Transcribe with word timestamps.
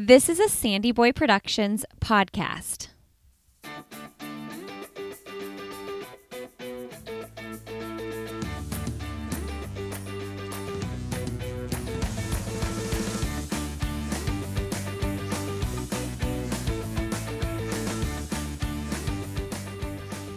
This 0.00 0.28
is 0.28 0.38
a 0.38 0.48
Sandy 0.48 0.92
Boy 0.92 1.10
Productions 1.10 1.84
podcast. 2.00 2.86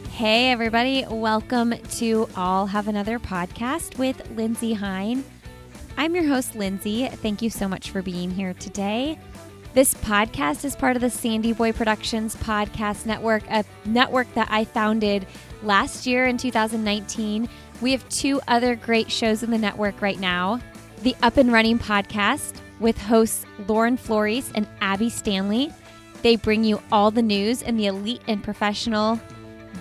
Hey, 0.09 0.49
everybody. 0.49 1.05
Welcome 1.07 1.75
to 1.97 2.27
I'll 2.35 2.65
Have 2.65 2.87
Another 2.87 3.19
podcast 3.19 3.99
with 3.99 4.27
Lindsey 4.31 4.73
Hein. 4.73 5.23
I'm 5.97 6.15
your 6.15 6.23
host, 6.23 6.55
Lindsey. 6.55 7.07
Thank 7.07 7.43
you 7.43 7.51
so 7.51 7.67
much 7.67 7.91
for 7.91 8.01
being 8.01 8.31
here 8.31 8.55
today. 8.55 9.19
This 9.73 9.93
podcast 9.93 10.65
is 10.65 10.75
part 10.75 10.97
of 10.97 11.01
the 11.01 11.09
Sandy 11.09 11.53
Boy 11.53 11.71
Productions 11.71 12.35
Podcast 12.35 13.05
Network, 13.05 13.49
a 13.49 13.63
network 13.85 14.31
that 14.33 14.49
I 14.51 14.65
founded 14.65 15.25
last 15.63 16.05
year 16.05 16.25
in 16.25 16.37
2019. 16.37 17.47
We 17.79 17.93
have 17.93 18.07
two 18.09 18.41
other 18.49 18.75
great 18.75 19.09
shows 19.09 19.43
in 19.43 19.49
the 19.49 19.57
network 19.57 20.01
right 20.01 20.19
now 20.19 20.59
the 21.03 21.15
Up 21.23 21.37
and 21.37 21.53
Running 21.53 21.79
podcast 21.79 22.59
with 22.81 22.97
hosts 22.97 23.45
Lauren 23.65 23.95
Flores 23.95 24.51
and 24.55 24.67
Abby 24.81 25.09
Stanley. 25.09 25.71
They 26.21 26.35
bring 26.35 26.65
you 26.65 26.81
all 26.91 27.09
the 27.09 27.21
news 27.21 27.61
in 27.61 27.77
the 27.77 27.85
elite 27.85 28.21
and 28.27 28.43
professional 28.43 29.21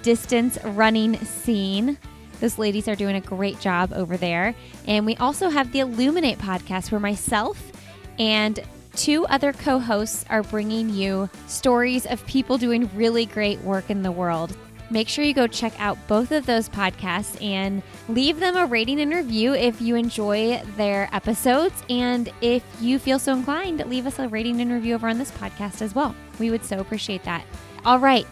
distance 0.03 0.57
running 0.65 1.17
scene. 1.25 1.99
Those 2.39 2.59
ladies 2.59 2.87
are 2.87 2.95
doing 2.95 3.17
a 3.17 3.21
great 3.21 3.59
job 3.59 3.93
over 3.93 4.17
there. 4.17 4.55
And 4.87 5.05
we 5.05 5.17
also 5.17 5.49
have 5.49 5.73
the 5.73 5.81
Illuminate 5.81 6.39
podcast 6.39 6.93
where 6.93 7.01
myself 7.01 7.73
and 8.21 8.61
two 8.95 9.27
other 9.27 9.53
co 9.53 9.79
hosts 9.79 10.25
are 10.31 10.43
bringing 10.43 10.89
you 10.91 11.29
stories 11.47 12.07
of 12.07 12.25
people 12.27 12.59
doing 12.59 12.91
really 12.95 13.27
great 13.27 13.61
work 13.61 13.91
in 13.91 14.03
the 14.03 14.13
world. 14.13 14.57
Make 14.91 15.09
sure 15.09 15.25
you 15.25 15.35
go 15.35 15.47
check 15.47 15.73
out 15.79 15.97
both 16.09 16.33
of 16.33 16.47
those 16.47 16.69
podcasts 16.69 17.41
and 17.41 17.81
leave 18.09 18.41
them 18.41 18.57
a 18.57 18.67
rating 18.67 19.01
and 19.01 19.13
review 19.13 19.55
if 19.55 19.81
you 19.81 19.95
enjoy 19.95 20.61
their 20.77 21.09
episodes. 21.13 21.85
And 21.89 22.33
if 22.41 22.65
you 22.81 22.99
feel 22.99 23.21
so 23.21 23.33
inclined, 23.33 23.87
leave 23.89 24.07
us 24.07 24.19
a 24.19 24.29
rating 24.29 24.61
and 24.61 24.73
review 24.73 24.97
over 24.97 25.09
on 25.09 25.19
this 25.19 25.31
podcast 25.31 25.81
as 25.81 25.95
well. 25.95 26.15
We 26.41 26.51
would 26.51 26.65
so 26.65 26.81
appreciate 26.81 27.23
that. 27.23 27.45
All 27.85 28.01
right, 28.01 28.27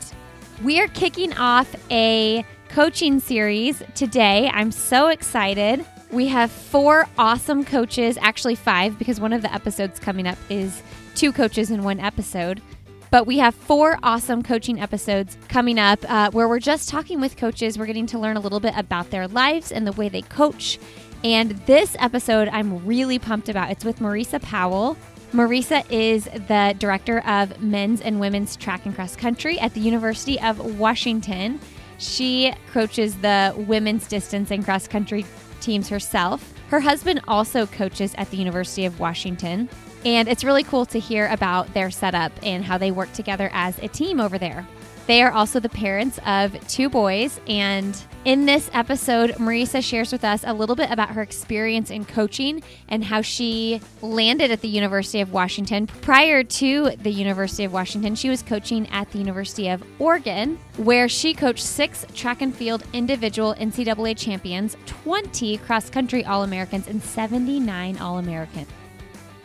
we 0.65 0.81
are 0.81 0.89
kicking 0.89 1.33
off 1.35 1.73
a 1.93 2.45
coaching 2.69 3.21
series 3.21 3.83
today. 3.95 4.51
I'm 4.53 4.73
so 4.73 5.09
excited. 5.09 5.87
We 6.11 6.29
have 6.29 6.51
four 6.51 7.07
awesome 7.19 7.65
coaches, 7.65 8.17
actually, 8.21 8.55
five, 8.55 8.99
because 8.99 9.21
one 9.21 9.35
of 9.35 9.43
the 9.43 9.53
episodes 9.53 10.01
coming 10.01 10.27
up 10.27 10.39
is 10.49 10.83
two 11.15 11.33
coaches 11.33 11.71
in 11.71 11.83
one 11.83 12.01
episode. 12.01 12.63
But 13.11 13.27
we 13.27 13.39
have 13.39 13.55
four 13.55 13.99
awesome 14.03 14.43
coaching 14.43 14.81
episodes 14.81 15.37
coming 15.49 15.79
up 15.79 15.99
uh, 16.11 16.31
where 16.31 16.49
we're 16.49 16.61
just 16.61 16.89
talking 16.89 17.21
with 17.21 17.37
coaches. 17.37 17.79
We're 17.79 17.87
getting 17.87 18.07
to 18.07 18.19
learn 18.19 18.37
a 18.37 18.41
little 18.41 18.61
bit 18.61 18.75
about 18.77 19.11
their 19.11 19.29
lives 19.29 19.71
and 19.71 19.87
the 19.87 19.93
way 19.93 20.09
they 20.09 20.23
coach. 20.23 20.79
And 21.25 21.51
this 21.67 21.97
episode, 21.99 22.49
I'm 22.49 22.87
really 22.87 23.19
pumped 23.19 23.49
about. 23.49 23.71
It's 23.71 23.85
with 23.85 23.99
Maurica 23.99 24.41
Powell. 24.41 24.97
Maurica 25.33 25.85
is 25.91 26.25
the 26.25 26.75
director 26.79 27.21
of 27.21 27.63
men's 27.63 28.01
and 28.01 28.19
women's 28.19 28.57
track 28.57 28.87
and 28.87 28.95
cross 28.95 29.15
country 29.15 29.59
at 29.61 29.75
the 29.75 29.81
University 29.81 30.41
of 30.41 30.79
Washington. 30.79 31.61
She 31.99 32.55
coaches 32.73 33.17
the 33.17 33.53
women's 33.57 34.07
distance 34.07 34.51
and 34.51 34.65
cross 34.65 34.87
country 34.87 35.27
teams 35.61 35.89
herself. 35.89 36.53
Her 36.69 36.81
husband 36.81 37.21
also 37.27 37.67
coaches 37.67 38.15
at 38.19 38.31
the 38.31 38.37
University 38.37 38.85
of 38.85 39.01
Washington. 39.01 39.69
And 40.05 40.29
it's 40.29 40.45
really 40.45 40.63
cool 40.63 40.87
to 40.87 40.99
hear 40.99 41.27
about 41.29 41.73
their 41.75 41.91
setup 41.91 42.33
and 42.43 42.65
how 42.65 42.79
they 42.79 42.91
work 42.91 43.13
together 43.13 43.51
as 43.53 43.79
a 43.79 43.89
team 43.89 44.21
over 44.21 44.39
there. 44.39 44.67
They 45.07 45.23
are 45.23 45.33
also 45.33 45.59
the 45.59 45.69
parents 45.69 46.21
of 46.27 46.55
two 46.69 46.89
boys. 46.89 47.41
And 47.47 47.97
in 48.25 48.47
this 48.47 48.69
episode, 48.73 49.31
Maurica 49.33 49.83
shares 49.83 50.13
with 50.13 50.25
us 50.25 50.43
a 50.45 50.53
little 50.53 50.75
bit 50.75 50.91
about 50.91 51.11
her 51.11 51.23
experience 51.23 51.91
in 51.91 52.05
coaching 52.05 52.63
and 52.89 53.05
how 53.05 53.23
she 53.23 53.81
landed 54.03 54.51
at 54.51 54.61
the 54.61 54.69
University 54.69 55.21
of 55.21 55.33
Washington. 55.33 55.87
Prior 55.87 56.43
to 56.43 56.91
the 57.03 57.11
University 57.11 57.65
of 57.65 57.73
Washington, 57.73 58.15
she 58.15 58.29
was 58.29 58.43
coaching 58.43 58.89
at 58.89 59.11
the 59.13 59.19
University 59.19 59.69
of 59.69 59.83
Oregon, 59.99 60.59
where 60.77 61.09
she 61.09 61.33
coached 61.33 61.65
six 61.65 62.05
track 62.15 62.43
and 62.43 62.55
field 62.55 62.83
individual 62.93 63.55
NCAA 63.55 64.17
champions, 64.17 64.77
20 64.87 65.59
cross 65.59 65.89
country 65.89 66.25
All 66.25 66.43
Americans, 66.43 66.89
and 66.89 67.03
79 67.03 67.99
All 67.99 68.19
Americans. 68.19 68.69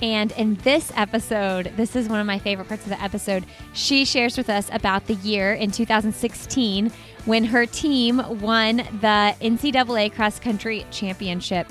And 0.02 0.34
in 0.34 0.56
this 0.56 0.92
episode, 0.98 1.72
this 1.78 1.96
is 1.96 2.09
one 2.09 2.19
of 2.19 2.28
my 2.28 2.38
favorite 2.38 2.68
parts 2.68 2.84
of 2.84 2.90
the 2.90 3.02
episode. 3.02 3.46
She 3.72 4.03
shares 4.03 4.38
with 4.38 4.50
us 4.50 4.69
about 4.74 5.08
the 5.08 5.14
year 5.16 5.53
in 5.53 5.72
2016 5.72 6.92
when 7.26 7.44
her 7.46 7.66
team 7.66 8.22
won 8.42 8.78
the 8.78 9.36
NCAA 9.42 10.14
cross 10.14 10.40
country 10.40 10.86
championship 10.92 11.68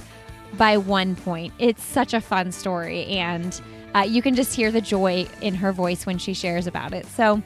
by 0.54 0.76
one 0.76 1.16
point. 1.16 1.52
It's 1.58 1.82
such 1.82 2.14
a 2.14 2.20
fun 2.20 2.52
story, 2.52 3.06
and 3.06 3.60
uh, 3.94 4.00
you 4.00 4.22
can 4.22 4.34
just 4.34 4.54
hear 4.54 4.70
the 4.70 4.80
joy 4.80 5.26
in 5.40 5.54
her 5.54 5.72
voice 5.72 6.06
when 6.06 6.18
she 6.18 6.34
shares 6.34 6.66
about 6.66 6.94
it. 6.94 7.06
So, 7.06 7.42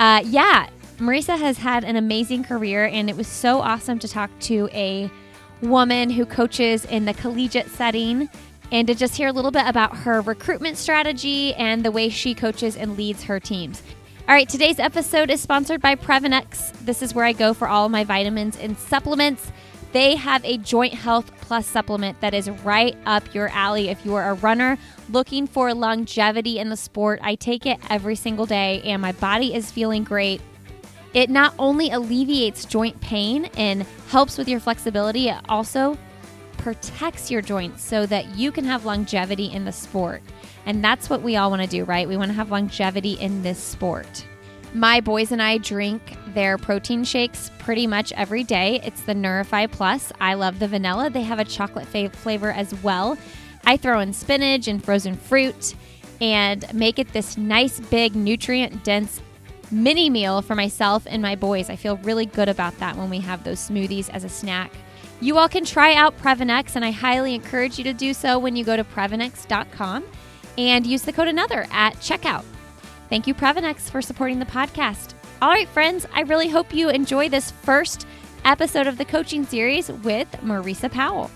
uh, 0.00 0.22
yeah, 0.24 0.68
Maurica 0.98 1.38
has 1.38 1.58
had 1.58 1.84
an 1.84 1.96
amazing 1.96 2.44
career, 2.44 2.86
and 2.86 3.10
it 3.10 3.16
was 3.16 3.28
so 3.28 3.60
awesome 3.60 3.98
to 3.98 4.08
talk 4.08 4.30
to 4.40 4.68
a 4.72 5.10
woman 5.60 6.10
who 6.10 6.26
coaches 6.26 6.84
in 6.86 7.04
the 7.04 7.14
collegiate 7.14 7.68
setting 7.70 8.28
and 8.70 8.88
to 8.88 8.94
just 8.94 9.16
hear 9.16 9.28
a 9.28 9.32
little 9.32 9.50
bit 9.50 9.66
about 9.66 9.96
her 9.98 10.22
recruitment 10.22 10.78
strategy 10.78 11.54
and 11.54 11.84
the 11.84 11.90
way 11.90 12.08
she 12.08 12.34
coaches 12.34 12.76
and 12.76 12.96
leads 12.96 13.24
her 13.24 13.38
teams. 13.38 13.82
All 14.32 14.38
right, 14.38 14.48
today's 14.48 14.78
episode 14.78 15.30
is 15.30 15.42
sponsored 15.42 15.82
by 15.82 15.94
Previnex. 15.94 16.72
This 16.86 17.02
is 17.02 17.14
where 17.14 17.26
I 17.26 17.34
go 17.34 17.52
for 17.52 17.68
all 17.68 17.90
my 17.90 18.02
vitamins 18.02 18.56
and 18.56 18.78
supplements. 18.78 19.52
They 19.92 20.16
have 20.16 20.42
a 20.46 20.56
joint 20.56 20.94
health 20.94 21.30
plus 21.42 21.66
supplement 21.66 22.18
that 22.22 22.32
is 22.32 22.48
right 22.48 22.96
up 23.04 23.34
your 23.34 23.48
alley. 23.48 23.90
If 23.90 24.06
you 24.06 24.14
are 24.14 24.30
a 24.30 24.34
runner 24.36 24.78
looking 25.10 25.46
for 25.46 25.74
longevity 25.74 26.58
in 26.58 26.70
the 26.70 26.78
sport, 26.78 27.20
I 27.22 27.34
take 27.34 27.66
it 27.66 27.78
every 27.90 28.14
single 28.14 28.46
day 28.46 28.80
and 28.86 29.02
my 29.02 29.12
body 29.12 29.52
is 29.52 29.70
feeling 29.70 30.02
great. 30.02 30.40
It 31.12 31.28
not 31.28 31.54
only 31.58 31.90
alleviates 31.90 32.64
joint 32.64 32.98
pain 33.02 33.50
and 33.58 33.82
helps 34.08 34.38
with 34.38 34.48
your 34.48 34.60
flexibility, 34.60 35.28
it 35.28 35.36
also 35.50 35.98
protects 36.56 37.30
your 37.30 37.42
joints 37.42 37.84
so 37.84 38.06
that 38.06 38.34
you 38.34 38.50
can 38.50 38.64
have 38.64 38.86
longevity 38.86 39.52
in 39.52 39.66
the 39.66 39.72
sport. 39.72 40.22
And 40.66 40.82
that's 40.82 41.10
what 41.10 41.22
we 41.22 41.36
all 41.36 41.50
want 41.50 41.62
to 41.62 41.68
do, 41.68 41.84
right? 41.84 42.08
We 42.08 42.16
want 42.16 42.30
to 42.30 42.34
have 42.34 42.50
longevity 42.50 43.14
in 43.14 43.42
this 43.42 43.58
sport. 43.58 44.26
My 44.74 45.00
boys 45.00 45.32
and 45.32 45.42
I 45.42 45.58
drink 45.58 46.16
their 46.28 46.56
protein 46.56 47.04
shakes 47.04 47.50
pretty 47.58 47.86
much 47.86 48.12
every 48.12 48.42
day. 48.42 48.80
It's 48.84 49.02
the 49.02 49.12
Nourify 49.12 49.70
Plus. 49.70 50.12
I 50.20 50.34
love 50.34 50.58
the 50.58 50.68
vanilla. 50.68 51.10
They 51.10 51.22
have 51.22 51.38
a 51.38 51.44
chocolate 51.44 51.86
flavor 51.86 52.52
as 52.52 52.74
well. 52.82 53.18
I 53.64 53.76
throw 53.76 54.00
in 54.00 54.12
spinach 54.12 54.68
and 54.68 54.82
frozen 54.82 55.16
fruit 55.16 55.74
and 56.20 56.72
make 56.72 56.98
it 56.98 57.12
this 57.12 57.36
nice, 57.36 57.80
big, 57.80 58.16
nutrient 58.16 58.82
dense 58.82 59.20
mini 59.70 60.08
meal 60.08 60.40
for 60.40 60.54
myself 60.54 61.06
and 61.06 61.20
my 61.20 61.34
boys. 61.34 61.68
I 61.68 61.76
feel 61.76 61.96
really 61.98 62.26
good 62.26 62.48
about 62.48 62.78
that 62.78 62.96
when 62.96 63.10
we 63.10 63.18
have 63.20 63.44
those 63.44 63.68
smoothies 63.68 64.08
as 64.10 64.24
a 64.24 64.28
snack. 64.28 64.72
You 65.20 65.38
all 65.38 65.48
can 65.48 65.64
try 65.64 65.94
out 65.94 66.18
Previnex, 66.18 66.76
and 66.76 66.84
I 66.84 66.90
highly 66.90 67.34
encourage 67.34 67.78
you 67.78 67.84
to 67.84 67.92
do 67.92 68.12
so 68.12 68.38
when 68.38 68.56
you 68.56 68.64
go 68.64 68.76
to 68.76 68.84
Previnex.com 68.84 70.04
and 70.58 70.86
use 70.86 71.02
the 71.02 71.12
code 71.12 71.28
ANOTHER 71.28 71.66
at 71.70 71.94
checkout. 71.96 72.44
Thank 73.08 73.26
you, 73.26 73.34
Previnex, 73.34 73.90
for 73.90 74.00
supporting 74.02 74.38
the 74.38 74.46
podcast. 74.46 75.14
All 75.40 75.50
right, 75.50 75.68
friends, 75.68 76.06
I 76.14 76.22
really 76.22 76.48
hope 76.48 76.72
you 76.72 76.88
enjoy 76.88 77.28
this 77.28 77.50
first 77.50 78.06
episode 78.44 78.86
of 78.86 78.98
the 78.98 79.04
coaching 79.04 79.44
series 79.44 79.88
with 79.88 80.30
Maurica 80.42 80.90
Powell. 80.90 81.30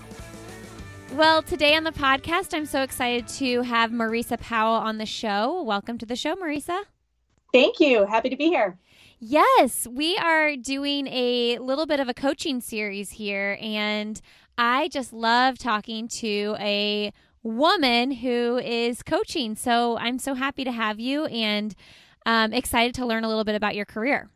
Well, 1.13 1.41
today 1.41 1.75
on 1.75 1.83
the 1.83 1.91
podcast, 1.91 2.53
I'm 2.53 2.65
so 2.65 2.81
excited 2.81 3.27
to 3.29 3.61
have 3.61 3.91
Maurica 3.91 4.39
Powell 4.39 4.75
on 4.75 4.97
the 4.97 5.05
show. 5.05 5.61
Welcome 5.63 5.97
to 5.99 6.05
the 6.05 6.15
show, 6.15 6.35
Maurica. 6.35 6.83
Thank 7.53 7.79
you. 7.79 8.05
Happy 8.05 8.29
to 8.29 8.35
be 8.35 8.47
here. 8.47 8.77
Yes, 9.19 9.87
we 9.89 10.15
are 10.17 10.55
doing 10.55 11.07
a 11.07 11.57
little 11.59 11.85
bit 11.85 11.99
of 11.99 12.07
a 12.07 12.13
coaching 12.13 12.61
series 12.61 13.11
here, 13.11 13.57
and 13.61 14.21
I 14.57 14.89
just 14.89 15.11
love 15.11 15.57
talking 15.57 16.07
to 16.09 16.55
a 16.59 17.11
woman 17.47 18.11
who 18.11 18.57
is 18.57 19.01
coaching. 19.03 19.55
So 19.55 19.97
I'm 19.97 20.19
so 20.19 20.33
happy 20.33 20.63
to 20.63 20.71
have 20.71 20.99
you 20.99 21.25
and 21.25 21.73
um, 22.25 22.53
excited 22.53 22.93
to 22.95 23.05
learn 23.05 23.23
a 23.23 23.27
little 23.27 23.43
bit 23.43 23.55
about 23.55 23.75
your 23.75 23.85
career. 23.85 24.29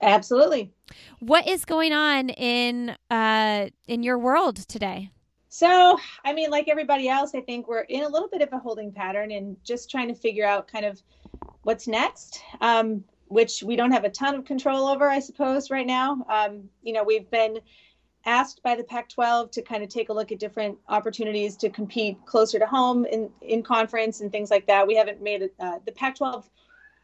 Absolutely. 0.00 0.72
What 1.18 1.46
is 1.48 1.64
going 1.64 1.92
on 1.92 2.28
in 2.30 2.96
uh, 3.10 3.68
in 3.88 4.02
your 4.02 4.18
world 4.18 4.56
today? 4.68 5.10
So, 5.48 5.98
I 6.24 6.32
mean, 6.32 6.50
like 6.50 6.68
everybody 6.68 7.08
else, 7.08 7.34
I 7.34 7.40
think 7.40 7.68
we're 7.68 7.82
in 7.82 8.02
a 8.02 8.08
little 8.08 8.28
bit 8.28 8.42
of 8.42 8.52
a 8.52 8.58
holding 8.58 8.92
pattern 8.92 9.30
and 9.30 9.56
just 9.64 9.90
trying 9.90 10.08
to 10.08 10.14
figure 10.14 10.44
out 10.44 10.66
kind 10.66 10.84
of 10.84 11.00
what's 11.62 11.86
next. 11.86 12.40
Um, 12.60 13.04
which 13.28 13.62
we 13.62 13.74
don't 13.74 13.90
have 13.90 14.04
a 14.04 14.10
ton 14.10 14.34
of 14.34 14.44
control 14.44 14.86
over, 14.86 15.08
I 15.08 15.18
suppose, 15.18 15.70
right 15.70 15.86
now. 15.86 16.24
Um, 16.28 16.68
you 16.82 16.92
know, 16.92 17.02
we've 17.02 17.28
been 17.30 17.58
asked 18.26 18.62
by 18.62 18.74
the 18.74 18.84
Pac 18.84 19.08
12 19.08 19.50
to 19.52 19.62
kind 19.62 19.82
of 19.82 19.88
take 19.88 20.08
a 20.08 20.12
look 20.12 20.32
at 20.32 20.38
different 20.38 20.78
opportunities 20.88 21.56
to 21.58 21.70
compete 21.70 22.18
closer 22.26 22.58
to 22.58 22.66
home 22.66 23.04
in, 23.04 23.30
in 23.42 23.62
conference 23.62 24.20
and 24.20 24.32
things 24.32 24.50
like 24.50 24.66
that. 24.66 24.86
We 24.86 24.96
haven't 24.96 25.22
made 25.22 25.42
it, 25.42 25.54
uh, 25.60 25.78
the 25.84 25.92
Pac 25.92 26.16
12 26.16 26.48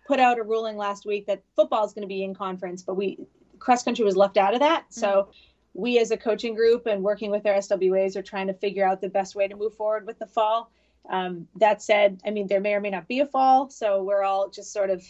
put 0.06 0.18
out 0.18 0.38
a 0.38 0.42
ruling 0.42 0.76
last 0.76 1.06
week 1.06 1.26
that 1.26 1.42
football 1.54 1.84
is 1.84 1.92
going 1.92 2.02
to 2.02 2.08
be 2.08 2.24
in 2.24 2.34
conference, 2.34 2.82
but 2.82 2.94
we, 2.94 3.18
cross 3.58 3.82
country 3.82 4.04
was 4.04 4.16
left 4.16 4.36
out 4.36 4.54
of 4.54 4.60
that. 4.60 4.84
Mm-hmm. 4.84 5.00
So 5.00 5.28
we 5.74 5.98
as 5.98 6.10
a 6.10 6.16
coaching 6.16 6.54
group 6.54 6.86
and 6.86 7.02
working 7.02 7.30
with 7.30 7.46
our 7.46 7.54
SWAs 7.54 8.16
are 8.16 8.22
trying 8.22 8.46
to 8.48 8.54
figure 8.54 8.86
out 8.86 9.00
the 9.00 9.08
best 9.08 9.34
way 9.34 9.46
to 9.46 9.56
move 9.56 9.74
forward 9.74 10.06
with 10.06 10.18
the 10.18 10.26
fall. 10.26 10.70
Um, 11.08 11.46
that 11.56 11.82
said, 11.82 12.20
I 12.26 12.30
mean, 12.30 12.46
there 12.46 12.60
may 12.60 12.74
or 12.74 12.80
may 12.80 12.90
not 12.90 13.08
be 13.08 13.20
a 13.20 13.26
fall. 13.26 13.70
So 13.70 14.02
we're 14.02 14.22
all 14.22 14.48
just 14.48 14.72
sort 14.72 14.90
of, 14.90 15.04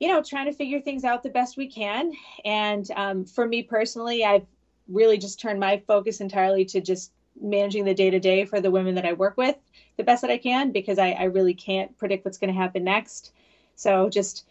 you 0.00 0.08
know, 0.08 0.22
trying 0.22 0.46
to 0.46 0.52
figure 0.52 0.80
things 0.80 1.04
out 1.04 1.22
the 1.22 1.30
best 1.30 1.56
we 1.56 1.68
can. 1.68 2.12
And 2.44 2.90
um, 2.96 3.24
for 3.24 3.46
me 3.46 3.62
personally, 3.62 4.24
I've 4.24 4.46
really 4.88 5.18
just 5.18 5.40
turned 5.40 5.60
my 5.60 5.82
focus 5.86 6.20
entirely 6.20 6.64
to 6.64 6.80
just 6.80 7.12
managing 7.40 7.84
the 7.84 7.94
day 7.94 8.10
to 8.10 8.18
day 8.18 8.44
for 8.44 8.60
the 8.60 8.70
women 8.70 8.94
that 8.96 9.06
I 9.06 9.12
work 9.12 9.36
with 9.36 9.56
the 9.98 10.04
best 10.04 10.22
that 10.22 10.30
I 10.30 10.38
can 10.38 10.72
because 10.72 10.98
I, 10.98 11.10
I 11.10 11.24
really 11.24 11.54
can't 11.54 11.96
predict 11.98 12.24
what's 12.24 12.38
going 12.38 12.52
to 12.52 12.58
happen 12.58 12.84
next. 12.84 13.32
So 13.74 14.08
just, 14.08 14.46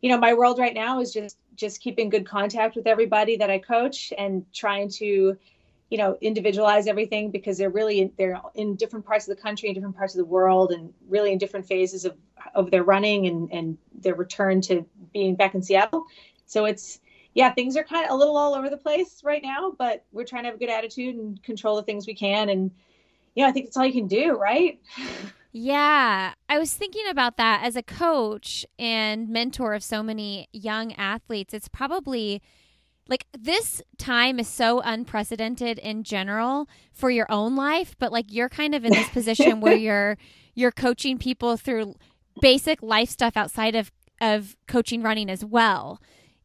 you 0.00 0.08
know, 0.08 0.18
my 0.18 0.32
world 0.32 0.58
right 0.58 0.72
now 0.72 1.00
is 1.00 1.12
just 1.12 1.36
just 1.54 1.80
keeping 1.80 2.08
good 2.08 2.26
contact 2.26 2.76
with 2.76 2.86
everybody 2.86 3.36
that 3.36 3.50
I 3.50 3.58
coach 3.58 4.12
and 4.16 4.46
trying 4.54 4.88
to, 4.90 5.36
you 5.90 5.98
know, 5.98 6.16
individualize 6.20 6.86
everything 6.86 7.30
because 7.30 7.58
they're 7.58 7.68
really 7.68 8.12
they're 8.16 8.40
in 8.54 8.76
different 8.76 9.04
parts 9.04 9.28
of 9.28 9.36
the 9.36 9.42
country 9.42 9.68
and 9.68 9.74
different 9.74 9.96
parts 9.96 10.14
of 10.14 10.18
the 10.18 10.24
world 10.24 10.72
and 10.72 10.94
really 11.08 11.32
in 11.32 11.38
different 11.38 11.66
phases 11.66 12.04
of 12.04 12.16
of 12.54 12.70
their 12.70 12.84
running 12.84 13.26
and 13.26 13.52
and 13.52 13.78
their 14.00 14.14
return 14.14 14.60
to 14.62 14.86
being 15.12 15.34
back 15.34 15.54
in 15.54 15.62
Seattle. 15.62 16.04
So 16.46 16.64
it's 16.64 17.00
yeah, 17.34 17.52
things 17.52 17.76
are 17.76 17.84
kind 17.84 18.04
of 18.04 18.10
a 18.10 18.14
little 18.14 18.36
all 18.36 18.54
over 18.54 18.68
the 18.68 18.76
place 18.76 19.22
right 19.24 19.42
now, 19.42 19.74
but 19.78 20.04
we're 20.12 20.24
trying 20.24 20.42
to 20.42 20.48
have 20.48 20.56
a 20.56 20.58
good 20.58 20.70
attitude 20.70 21.16
and 21.16 21.42
control 21.42 21.76
the 21.76 21.82
things 21.82 22.06
we 22.06 22.14
can. 22.14 22.48
And, 22.48 22.70
yeah, 23.34 23.46
I 23.46 23.52
think 23.52 23.66
that's 23.66 23.76
all 23.76 23.86
you 23.86 23.92
can 23.92 24.06
do, 24.06 24.36
right? 24.36 24.80
Yeah, 25.54 26.32
I 26.48 26.58
was 26.58 26.72
thinking 26.72 27.06
about 27.10 27.36
that 27.36 27.62
as 27.62 27.76
a 27.76 27.82
coach 27.82 28.64
and 28.78 29.28
mentor 29.28 29.74
of 29.74 29.82
so 29.82 30.02
many 30.02 30.48
young 30.52 30.94
athletes. 30.94 31.52
It's 31.52 31.68
probably 31.68 32.40
like 33.08 33.26
this 33.38 33.82
time 33.98 34.38
is 34.38 34.48
so 34.48 34.80
unprecedented 34.80 35.78
in 35.78 36.04
general 36.04 36.68
for 36.92 37.10
your 37.10 37.30
own 37.30 37.54
life, 37.54 37.94
but 37.98 38.12
like 38.12 38.26
you're 38.28 38.48
kind 38.48 38.74
of 38.74 38.84
in 38.84 38.92
this 38.92 39.08
position 39.10 39.60
where 39.60 39.76
you're 39.76 40.16
you're 40.54 40.72
coaching 40.72 41.18
people 41.18 41.58
through 41.58 41.96
basic 42.40 42.82
life 42.82 43.10
stuff 43.10 43.36
outside 43.36 43.74
of 43.74 43.90
of 44.22 44.56
coaching 44.66 45.02
running 45.02 45.28
as 45.28 45.44
well 45.44 46.00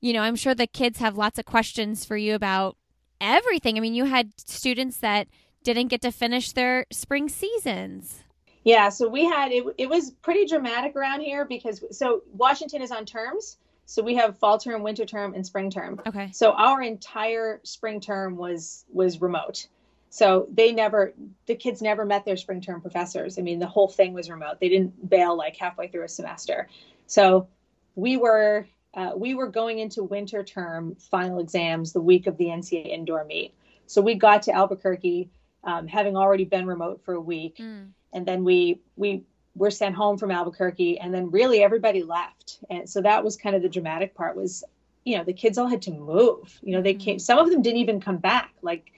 you 0.08 0.14
know, 0.14 0.22
I'm 0.22 0.38
sure 0.38 0.56
the 0.56 0.68
kids 0.68 1.00
have 1.00 1.18
lots 1.18 1.38
of 1.38 1.44
questions 1.44 2.06
for 2.06 2.16
you 2.16 2.34
about 2.34 2.78
everything. 3.20 3.76
I 3.76 3.82
mean, 3.82 3.94
you 3.94 4.06
had 4.06 4.32
students 4.38 4.98
that 4.98 5.28
didn't 5.64 5.88
get 5.90 6.02
to 6.04 6.14
finish 6.14 6.54
their 6.54 6.86
spring 6.94 7.28
seasons. 7.28 8.24
Yeah, 8.64 8.88
so 8.88 9.10
we 9.10 9.26
had 9.26 9.52
it, 9.52 9.66
it 9.78 9.90
was 9.90 10.12
pretty 10.12 10.46
dramatic 10.46 10.96
around 10.96 11.22
here 11.22 11.44
because 11.44 11.84
so 11.92 12.22
Washington 12.32 12.82
is 12.82 12.90
on 12.90 13.06
terms. 13.06 13.58
So 13.86 14.02
we 14.02 14.16
have 14.16 14.38
fall 14.38 14.58
term, 14.58 14.82
winter 14.82 15.06
term, 15.06 15.34
and 15.34 15.46
spring 15.46 15.70
term. 15.70 16.02
Okay. 16.08 16.32
So 16.32 16.52
our 16.52 16.82
entire 16.82 17.60
spring 17.64 18.00
term 18.00 18.38
was 18.38 18.86
was 18.90 19.20
remote. 19.20 19.68
So 20.10 20.48
they 20.54 20.72
never 20.72 21.14
the 21.48 21.56
kids 21.56 21.82
never 21.82 22.06
met 22.06 22.24
their 22.24 22.38
spring 22.38 22.62
term 22.62 22.80
professors. 22.80 23.38
I 23.38 23.42
mean, 23.42 23.60
the 23.60 23.68
whole 23.68 23.90
thing 23.90 24.14
was 24.14 24.30
remote. 24.30 24.62
They 24.62 24.70
didn't 24.70 25.10
bail 25.10 25.36
like 25.36 25.58
halfway 25.58 25.90
through 25.90 26.04
a 26.04 26.10
semester. 26.10 26.70
So 27.08 27.50
we 27.96 28.16
were 28.16 28.68
uh, 28.94 29.12
we 29.16 29.36
were 29.36 29.48
going 29.48 29.80
into 29.80 30.04
winter 30.04 30.44
term 30.44 30.96
final 30.96 31.40
exams 31.40 31.94
the 31.94 32.02
week 32.02 32.28
of 32.28 32.38
the 32.38 32.46
NCAA 32.46 32.88
indoor 32.88 33.24
meet. 33.26 33.54
So 33.86 34.02
we 34.02 34.16
got 34.16 34.44
to 34.44 34.52
Albuquerque, 34.52 35.30
um, 35.64 35.88
having 35.88 36.16
already 36.18 36.46
been 36.46 36.66
remote 36.66 37.02
for 37.04 37.14
a 37.14 37.22
week, 37.22 37.58
mm. 37.58 37.88
and 38.14 38.26
then 38.26 38.44
we 38.44 38.82
we 38.96 39.24
were 39.56 39.72
sent 39.72 39.96
home 39.96 40.18
from 40.18 40.32
Albuquerque, 40.32 41.00
and 41.00 41.14
then 41.14 41.32
really 41.32 41.64
everybody 41.64 42.04
left. 42.04 42.60
And 42.70 42.90
so 42.90 43.02
that 43.02 43.24
was 43.24 43.38
kind 43.38 43.56
of 43.56 43.62
the 43.62 43.70
dramatic 43.70 44.16
part. 44.16 44.36
Was 44.36 44.64
you 45.06 45.18
know 45.18 45.24
the 45.24 45.34
kids 45.34 45.58
all 45.58 45.68
had 45.68 45.82
to 45.84 45.92
move. 45.92 46.60
You 46.62 46.74
know 46.74 46.82
they 46.82 46.96
mm. 46.96 47.00
came. 47.00 47.20
Some 47.20 47.40
of 47.40 47.50
them 47.50 47.62
didn't 47.62 47.80
even 47.80 48.02
come 48.02 48.18
back. 48.18 48.54
Like 48.62 48.92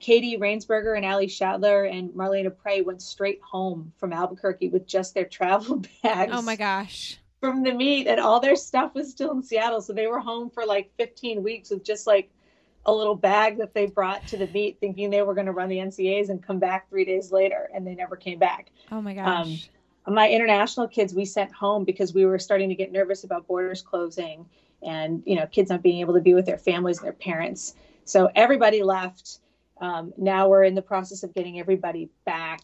Katie 0.00 0.36
Rainsberger 0.38 0.96
and 0.96 1.06
Ali 1.06 1.28
Schadler 1.28 1.90
and 1.90 2.10
Marlena 2.10 2.56
Prey 2.56 2.82
went 2.82 3.00
straight 3.00 3.40
home 3.42 3.92
from 3.96 4.12
Albuquerque 4.12 4.68
with 4.68 4.86
just 4.86 5.14
their 5.14 5.24
travel 5.36 5.82
bags. 6.02 6.32
Oh 6.34 6.42
my 6.42 6.56
gosh 6.56 7.18
from 7.40 7.62
the 7.62 7.72
meet 7.72 8.06
and 8.06 8.20
all 8.20 8.40
their 8.40 8.56
stuff 8.56 8.94
was 8.94 9.10
still 9.10 9.32
in 9.32 9.42
Seattle. 9.42 9.80
So 9.80 9.92
they 9.92 10.06
were 10.06 10.20
home 10.20 10.50
for 10.50 10.64
like 10.64 10.90
15 10.96 11.42
weeks 11.42 11.70
with 11.70 11.84
just 11.84 12.06
like 12.06 12.30
a 12.86 12.92
little 12.92 13.14
bag 13.14 13.58
that 13.58 13.74
they 13.74 13.86
brought 13.86 14.26
to 14.28 14.36
the 14.36 14.46
meet 14.48 14.78
thinking 14.80 15.10
they 15.10 15.22
were 15.22 15.34
going 15.34 15.46
to 15.46 15.52
run 15.52 15.68
the 15.68 15.78
NCAAs 15.78 16.28
and 16.28 16.42
come 16.42 16.58
back 16.58 16.88
three 16.88 17.04
days 17.04 17.32
later. 17.32 17.68
And 17.74 17.86
they 17.86 17.94
never 17.94 18.16
came 18.16 18.38
back. 18.38 18.70
Oh 18.90 19.02
my 19.02 19.14
gosh. 19.14 19.70
Um, 20.06 20.14
my 20.14 20.30
international 20.30 20.86
kids 20.86 21.14
we 21.14 21.24
sent 21.24 21.52
home 21.52 21.84
because 21.84 22.14
we 22.14 22.24
were 22.24 22.38
starting 22.38 22.68
to 22.68 22.74
get 22.76 22.92
nervous 22.92 23.24
about 23.24 23.46
borders 23.48 23.82
closing 23.82 24.46
and, 24.82 25.22
you 25.26 25.34
know, 25.34 25.46
kids 25.46 25.70
not 25.70 25.82
being 25.82 26.00
able 26.00 26.14
to 26.14 26.20
be 26.20 26.32
with 26.32 26.46
their 26.46 26.58
families 26.58 26.98
and 26.98 27.06
their 27.06 27.12
parents. 27.12 27.74
So 28.04 28.30
everybody 28.34 28.82
left. 28.82 29.40
Um, 29.80 30.12
now 30.16 30.48
we're 30.48 30.62
in 30.62 30.74
the 30.74 30.82
process 30.82 31.22
of 31.24 31.34
getting 31.34 31.58
everybody 31.58 32.08
back. 32.24 32.60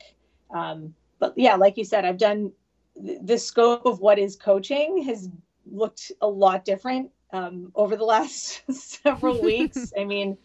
Um, 0.55 0.95
but 1.19 1.35
yeah, 1.37 1.57
like 1.57 1.77
you 1.77 1.85
said, 1.85 2.05
I've 2.05 2.19
done 2.19 2.53
the 2.97 3.39
scope 3.39 3.87
of 3.87 4.01
what 4.01 4.19
is 4.19 4.37
coaching 4.37 5.03
has 5.05 5.29
looked 5.71 6.13
a 6.21 6.27
lot 6.27 6.65
different 6.65 7.11
um, 7.33 7.73
over 7.75 7.97
the 7.97 8.05
last 8.05 8.63
several 8.73 9.41
weeks. 9.43 9.93
I 9.99 10.05
mean, 10.05 10.37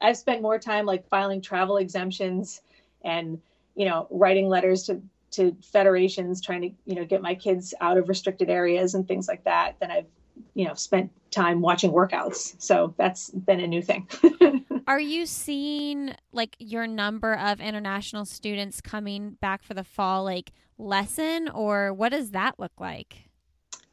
I've 0.00 0.16
spent 0.16 0.42
more 0.42 0.58
time 0.58 0.86
like 0.86 1.06
filing 1.08 1.40
travel 1.40 1.76
exemptions 1.76 2.62
and 3.02 3.40
you 3.74 3.86
know 3.86 4.06
writing 4.10 4.48
letters 4.48 4.84
to 4.84 5.02
to 5.32 5.56
federations 5.62 6.40
trying 6.40 6.62
to 6.62 6.70
you 6.86 6.96
know 6.96 7.04
get 7.04 7.22
my 7.22 7.34
kids 7.34 7.74
out 7.80 7.98
of 7.98 8.08
restricted 8.08 8.50
areas 8.50 8.94
and 8.94 9.06
things 9.06 9.28
like 9.28 9.44
that 9.44 9.78
than 9.80 9.90
I've 9.90 10.06
you 10.54 10.66
know 10.66 10.74
spent 10.74 11.10
time 11.30 11.60
watching 11.60 11.92
workouts. 11.92 12.60
So 12.60 12.94
that's 12.96 13.30
been 13.30 13.60
a 13.60 13.66
new 13.66 13.82
thing. 13.82 14.08
Are 14.86 15.00
you 15.00 15.26
seeing 15.26 16.14
like 16.32 16.56
your 16.58 16.86
number 16.86 17.34
of 17.34 17.60
international 17.60 18.24
students 18.24 18.80
coming 18.80 19.36
back 19.40 19.62
for 19.62 19.74
the 19.74 19.84
fall 19.84 20.24
like 20.24 20.52
lessen 20.80 21.48
or 21.48 21.92
what 21.92 22.10
does 22.10 22.30
that 22.30 22.58
look 22.58 22.72
like? 22.78 23.30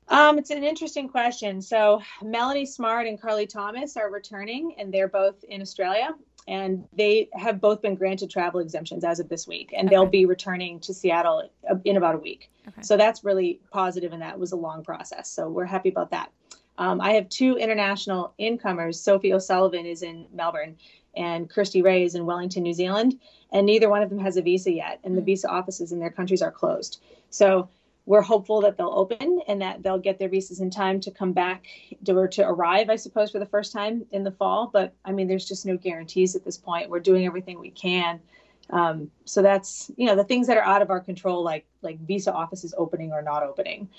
Um, 0.10 0.38
it's 0.38 0.52
an 0.52 0.64
interesting 0.64 1.10
question. 1.10 1.62
So 1.62 2.02
Melanie 2.24 2.66
Smart 2.66 3.08
and 3.08 3.20
Carley 3.20 3.46
Thomas 3.46 3.98
are 3.98 4.10
returning, 4.10 4.74
and 4.78 4.94
they're 4.94 5.10
both 5.10 5.44
in 5.44 5.62
Australia, 5.62 6.16
and 6.48 6.86
they 6.94 7.28
have 7.34 7.60
both 7.60 7.82
been 7.82 7.96
granted 7.96 8.30
travel 8.30 8.62
exemptions 8.62 9.04
as 9.04 9.20
of 9.20 9.28
this 9.28 9.48
week, 9.48 9.74
and 9.76 9.88
okay. 9.88 9.96
they'll 9.96 10.06
be 10.06 10.26
returning 10.26 10.80
to 10.80 10.94
Seattle 10.94 11.50
in 11.84 11.98
about 11.98 12.16
a 12.16 12.20
week. 12.20 12.50
Okay. 12.70 12.82
So 12.82 12.96
that's 12.96 13.26
really 13.26 13.60
positive, 13.72 14.14
and 14.14 14.22
that 14.22 14.40
was 14.40 14.54
a 14.54 14.56
long 14.56 14.82
process. 14.82 15.30
So 15.30 15.50
we're 15.50 15.66
happy 15.66 15.90
about 15.90 16.12
that. 16.12 16.32
Um, 16.78 17.02
I 17.02 17.14
have 17.14 17.28
two 17.28 17.58
international 17.58 18.34
incomers. 18.38 19.00
Sophie 19.02 19.34
O'Sullivan 19.34 19.86
is 19.86 20.04
in 20.04 20.28
Melbourne, 20.34 20.78
and 21.18 21.50
Kirsty 21.50 21.82
Ray 21.82 22.04
is 22.04 22.16
in 22.16 22.26
Wellington, 22.26 22.64
New 22.64 22.74
Zealand, 22.74 23.20
and 23.52 23.66
neither 23.66 23.90
one 23.90 24.04
of 24.04 24.10
them 24.10 24.20
has 24.20 24.38
a 24.38 24.42
visa 24.42 24.72
yet, 24.72 25.00
and 25.04 25.18
the 25.18 25.22
mm. 25.22 25.26
visa 25.26 25.50
offices 25.50 25.92
in 25.92 26.00
their 26.00 26.12
countries 26.12 26.42
are 26.42 26.52
closed. 26.52 27.02
So 27.30 27.70
we're 28.06 28.22
hopeful 28.22 28.62
that 28.62 28.78
they'll 28.78 28.94
open 28.94 29.42
and 29.50 29.62
that 29.62 29.84
they'll 29.84 30.00
get 30.00 30.18
their 30.18 30.30
visas 30.30 30.62
in 30.62 30.70
time 30.70 31.02
to 31.02 31.12
come 31.12 31.34
back 31.34 31.68
to, 32.06 32.18
or 32.18 32.28
to 32.30 32.48
arrive, 32.48 32.90
I 32.90 32.96
suppose, 32.96 33.32
for 33.32 33.40
the 33.40 33.46
first 33.46 33.74
time 33.74 34.06
in 34.12 34.24
the 34.24 34.32
fall. 34.32 34.70
But 34.72 34.94
I 35.04 35.12
mean, 35.12 35.28
there's 35.28 35.46
just 35.46 35.66
no 35.66 35.76
guarantees 35.76 36.36
at 36.36 36.46
this 36.46 36.58
point. 36.58 36.90
We're 36.90 37.02
doing 37.02 37.26
everything 37.26 37.60
we 37.60 37.72
can. 37.72 38.22
Um, 38.70 39.12
so 39.26 39.42
that's 39.42 39.92
you 39.98 40.06
know 40.06 40.16
the 40.16 40.24
things 40.24 40.48
that 40.48 40.58
are 40.58 40.64
out 40.64 40.82
of 40.82 40.90
our 40.90 41.00
control, 41.00 41.44
like 41.44 41.66
like 41.82 42.00
visa 42.00 42.34
offices 42.34 42.74
opening 42.78 43.12
or 43.12 43.22
not 43.22 43.44
opening. 43.44 43.90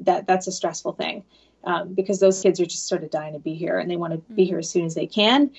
That 0.00 0.26
that's 0.26 0.46
a 0.46 0.52
stressful 0.52 0.92
thing 0.92 1.24
um, 1.64 1.94
because 1.94 2.20
those 2.20 2.40
kids 2.40 2.60
are 2.60 2.66
just 2.66 2.88
sort 2.88 3.02
of 3.04 3.10
dying 3.10 3.32
to 3.32 3.38
be 3.38 3.54
here 3.54 3.78
and 3.78 3.90
they 3.90 3.96
want 3.96 4.12
to 4.12 4.34
be 4.34 4.44
mm. 4.44 4.46
here 4.46 4.58
as 4.58 4.70
soon 4.70 4.84
as 4.84 4.94
they 4.94 5.06
can 5.06 5.50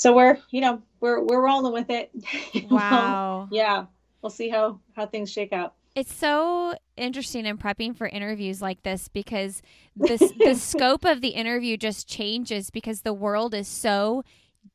so 0.00 0.14
we're 0.14 0.38
you 0.50 0.60
know 0.60 0.80
we're 1.00 1.20
we're 1.22 1.44
rolling 1.44 1.72
with 1.72 1.90
it 1.90 2.10
wow 2.70 3.48
yeah 3.50 3.84
we'll 4.22 4.30
see 4.30 4.48
how 4.48 4.78
how 4.94 5.06
things 5.06 5.30
shake 5.30 5.52
out 5.52 5.74
it's 5.96 6.14
so 6.14 6.74
interesting 6.96 7.46
in 7.46 7.58
prepping 7.58 7.96
for 7.96 8.06
interviews 8.06 8.62
like 8.62 8.82
this 8.82 9.08
because 9.08 9.60
the 9.96 10.32
the 10.38 10.54
scope 10.58 11.04
of 11.04 11.20
the 11.20 11.30
interview 11.30 11.76
just 11.76 12.08
changes 12.08 12.70
because 12.70 13.02
the 13.02 13.12
world 13.12 13.54
is 13.54 13.66
so 13.66 14.22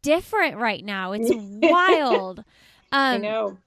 different 0.02 0.58
right 0.58 0.84
now. 0.84 1.12
It's 1.14 1.32
wild. 1.34 2.44
Um, 2.92 3.16
I 3.16 3.18
know. 3.18 3.58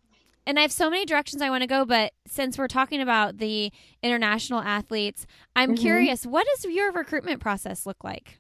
And 0.47 0.59
I 0.59 0.63
have 0.63 0.73
so 0.73 0.89
many 0.89 1.05
directions 1.05 1.43
I 1.43 1.51
want 1.51 1.63
to 1.63 1.67
go, 1.67 1.85
but 1.85 2.13
since 2.27 2.57
we're 2.57 2.69
talking 2.69 3.03
about 3.03 3.39
the 3.39 3.71
international 4.03 4.61
athletes, 4.61 5.27
I'm 5.55 5.71
mm-hmm. 5.71 5.83
curious, 5.83 6.25
what 6.25 6.47
does 6.47 6.73
your 6.73 6.93
recruitment 6.93 7.41
process 7.41 7.85
look 7.85 8.03
like? 8.05 8.38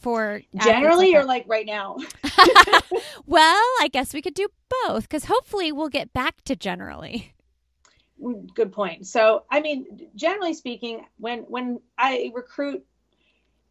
For 0.00 0.42
generally 0.62 1.14
or 1.14 1.24
like 1.24 1.44
right 1.46 1.66
now? 1.66 1.96
well, 3.26 3.62
I 3.80 3.88
guess 3.92 4.14
we 4.14 4.22
could 4.22 4.34
do 4.34 4.48
both 4.86 5.02
because 5.02 5.24
hopefully 5.24 5.72
we'll 5.72 5.88
get 5.88 6.12
back 6.12 6.42
to 6.44 6.56
generally. 6.56 7.34
Mm, 8.22 8.52
good 8.54 8.72
point. 8.72 9.06
So, 9.06 9.44
I 9.50 9.60
mean, 9.60 10.08
generally 10.14 10.54
speaking, 10.54 11.04
when 11.18 11.40
when 11.40 11.80
I 11.98 12.32
recruit, 12.34 12.84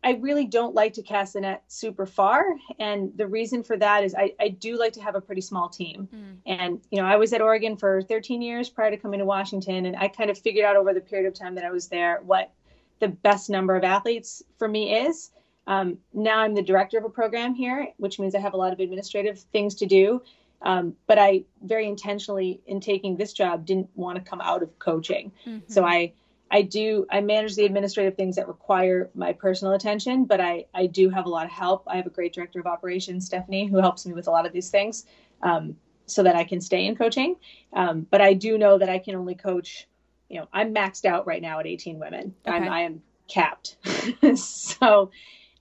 I 0.05 0.11
really 0.11 0.45
don't 0.45 0.75
like 0.75 0.93
to 0.93 1.01
cast 1.01 1.33
the 1.33 1.41
net 1.41 1.63
super 1.67 2.05
far. 2.05 2.45
And 2.77 3.11
the 3.15 3.25
reason 3.25 3.63
for 3.63 3.75
that 3.77 4.03
is 4.03 4.13
I, 4.13 4.33
I 4.39 4.49
do 4.49 4.77
like 4.77 4.93
to 4.93 5.01
have 5.01 5.15
a 5.15 5.21
pretty 5.21 5.41
small 5.41 5.67
team. 5.67 6.07
Mm. 6.13 6.37
And, 6.45 6.81
you 6.91 7.01
know, 7.01 7.07
I 7.07 7.15
was 7.15 7.33
at 7.33 7.41
Oregon 7.41 7.75
for 7.75 8.03
13 8.03 8.43
years 8.43 8.69
prior 8.69 8.91
to 8.91 8.97
coming 8.97 9.17
to 9.17 9.25
Washington. 9.25 9.87
And 9.87 9.95
I 9.95 10.07
kind 10.07 10.29
of 10.29 10.37
figured 10.37 10.63
out 10.63 10.75
over 10.75 10.93
the 10.93 11.01
period 11.01 11.27
of 11.27 11.33
time 11.33 11.55
that 11.55 11.65
I 11.65 11.71
was 11.71 11.87
there 11.87 12.21
what 12.23 12.51
the 12.99 13.07
best 13.07 13.49
number 13.49 13.75
of 13.75 13.83
athletes 13.83 14.43
for 14.59 14.67
me 14.67 14.95
is. 14.95 15.31
Um, 15.67 15.97
now 16.13 16.39
I'm 16.39 16.53
the 16.53 16.61
director 16.61 16.97
of 16.97 17.05
a 17.05 17.09
program 17.09 17.55
here, 17.55 17.87
which 17.97 18.19
means 18.19 18.35
I 18.35 18.39
have 18.39 18.53
a 18.53 18.57
lot 18.57 18.73
of 18.73 18.79
administrative 18.79 19.39
things 19.39 19.75
to 19.75 19.85
do. 19.85 20.21
Um, 20.61 20.95
but 21.07 21.19
I 21.19 21.43
very 21.63 21.87
intentionally, 21.87 22.61
in 22.65 22.79
taking 22.79 23.17
this 23.17 23.33
job, 23.33 23.65
didn't 23.65 23.89
want 23.95 24.17
to 24.17 24.23
come 24.23 24.41
out 24.41 24.63
of 24.63 24.77
coaching. 24.79 25.31
Mm-hmm. 25.45 25.71
So 25.71 25.85
I, 25.85 26.13
I 26.51 26.61
do 26.61 27.05
I 27.11 27.21
manage 27.21 27.55
the 27.55 27.65
administrative 27.65 28.15
things 28.15 28.35
that 28.35 28.47
require 28.47 29.09
my 29.13 29.33
personal 29.33 29.73
attention, 29.73 30.25
but 30.25 30.39
I 30.39 30.65
I 30.73 30.87
do 30.87 31.09
have 31.09 31.25
a 31.25 31.29
lot 31.29 31.45
of 31.45 31.51
help. 31.51 31.83
I 31.87 31.97
have 31.97 32.05
a 32.05 32.11
great 32.11 32.33
director 32.33 32.59
of 32.59 32.65
operations, 32.65 33.25
Stephanie, 33.25 33.67
who 33.67 33.77
helps 33.77 34.05
me 34.05 34.13
with 34.13 34.27
a 34.27 34.31
lot 34.31 34.45
of 34.45 34.53
these 34.53 34.69
things, 34.69 35.05
um, 35.41 35.75
so 36.05 36.23
that 36.23 36.35
I 36.35 36.43
can 36.43 36.61
stay 36.61 36.85
in 36.85 36.95
coaching. 36.95 37.35
Um, 37.73 38.07
but 38.09 38.21
I 38.21 38.33
do 38.33 38.57
know 38.57 38.77
that 38.77 38.89
I 38.89 38.99
can 38.99 39.15
only 39.15 39.35
coach. 39.35 39.87
You 40.29 40.39
know, 40.39 40.47
I'm 40.53 40.73
maxed 40.73 41.05
out 41.05 41.27
right 41.27 41.41
now 41.41 41.59
at 41.59 41.67
18 41.67 41.99
women. 41.99 42.33
Okay. 42.47 42.55
I'm 42.55 42.69
I 42.69 42.81
am 42.81 43.01
capped. 43.27 43.77
so 44.35 45.11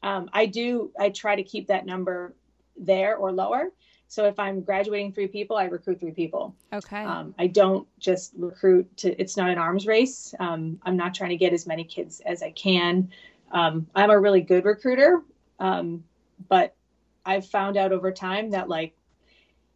um, 0.04 0.28
I 0.32 0.46
do 0.46 0.92
I 1.00 1.08
try 1.08 1.34
to 1.34 1.42
keep 1.42 1.66
that 1.68 1.87
number 1.87 2.34
there 2.76 3.16
or 3.16 3.32
lower. 3.32 3.70
So 4.06 4.26
if 4.26 4.38
I'm 4.38 4.61
graduating 4.61 5.12
three 5.12 5.26
people, 5.26 5.56
I 5.56 5.64
recruit 5.64 5.99
three 5.99 6.12
people. 6.12 6.54
Okay. 6.73 7.02
Um, 7.02 7.34
I 7.38 7.46
don't 7.49 7.88
just 7.99 8.34
recruit 8.37 8.96
to, 8.99 9.20
it's 9.20 9.37
not 9.37 9.50
an 9.50 9.58
arms 9.58 9.87
race. 9.87 10.34
Um, 10.38 10.78
I'm 10.84 10.96
not 10.96 11.14
trying 11.14 11.30
to 11.30 11.37
get 11.37 11.52
as 11.52 11.66
many 11.66 11.84
kids 11.84 12.20
as 12.25 12.42
I 12.42 12.50
can. 12.52 13.11
Um, 13.50 13.88
I'm 13.94 14.11
a 14.11 14.20
really 14.20 14.42
good 14.42 14.66
recruiter, 14.66 15.23
um, 15.58 16.04
but 16.49 16.76
I've 17.25 17.46
found 17.46 17.76
out 17.76 17.92
over 17.92 18.12
time 18.12 18.50
that 18.50 18.68
like 18.68 18.94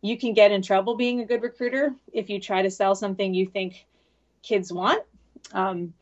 you 0.02 0.18
can 0.18 0.34
get 0.34 0.52
in 0.52 0.62
trouble 0.62 0.94
being 0.94 1.20
a 1.20 1.24
good 1.24 1.42
recruiter 1.42 1.94
if 2.12 2.28
you 2.28 2.38
try 2.38 2.62
to 2.62 2.70
sell 2.70 2.94
something 2.94 3.34
you 3.34 3.46
think 3.46 3.86
kids 4.42 4.72
want. 4.72 5.02
Um, 5.52 5.94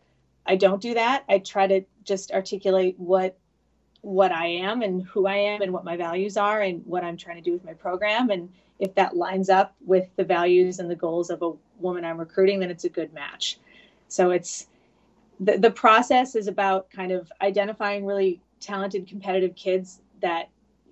I 0.45 0.57
don't 0.57 0.83
do 0.83 0.95
that. 0.95 1.25
I 1.29 1.39
try 1.39 1.69
to 1.69 1.83
just 2.03 2.33
articulate 2.33 2.97
what 2.99 3.39
what 4.07 4.31
I 4.31 4.47
am 4.47 4.83
and 4.83 5.03
who 5.03 5.27
I 5.27 5.35
am 5.35 5.63
and 5.63 5.73
what 5.73 5.85
my 5.85 5.97
values 5.97 6.37
are 6.37 6.61
and 6.63 6.81
what 6.87 7.03
I'm 7.03 7.17
trying 7.17 7.39
to 7.39 7.43
do 7.43 7.53
with 7.53 7.65
my 7.65 7.73
program. 7.73 8.31
And 8.31 8.49
if 8.79 8.95
that 8.95 9.17
lines 9.17 9.51
up 9.51 9.75
with 9.85 10.07
the 10.15 10.23
values 10.23 10.79
and 10.79 10.89
the 10.89 10.95
goals 10.95 11.29
of 11.29 11.43
a 11.43 11.51
woman 11.81 12.05
I'm 12.05 12.17
recruiting, 12.17 12.61
then 12.61 12.71
it's 12.71 12.85
a 12.85 12.89
good 12.89 13.13
match. 13.13 13.59
So 14.07 14.31
it's 14.31 14.69
the, 15.41 15.59
the 15.59 15.73
process 15.73 16.37
is 16.37 16.47
about 16.47 16.89
kind 16.89 17.11
of 17.11 17.33
identifying 17.43 18.07
really 18.07 18.41
talented, 18.61 19.09
competitive 19.09 19.57
kids 19.57 20.01
that 20.23 20.51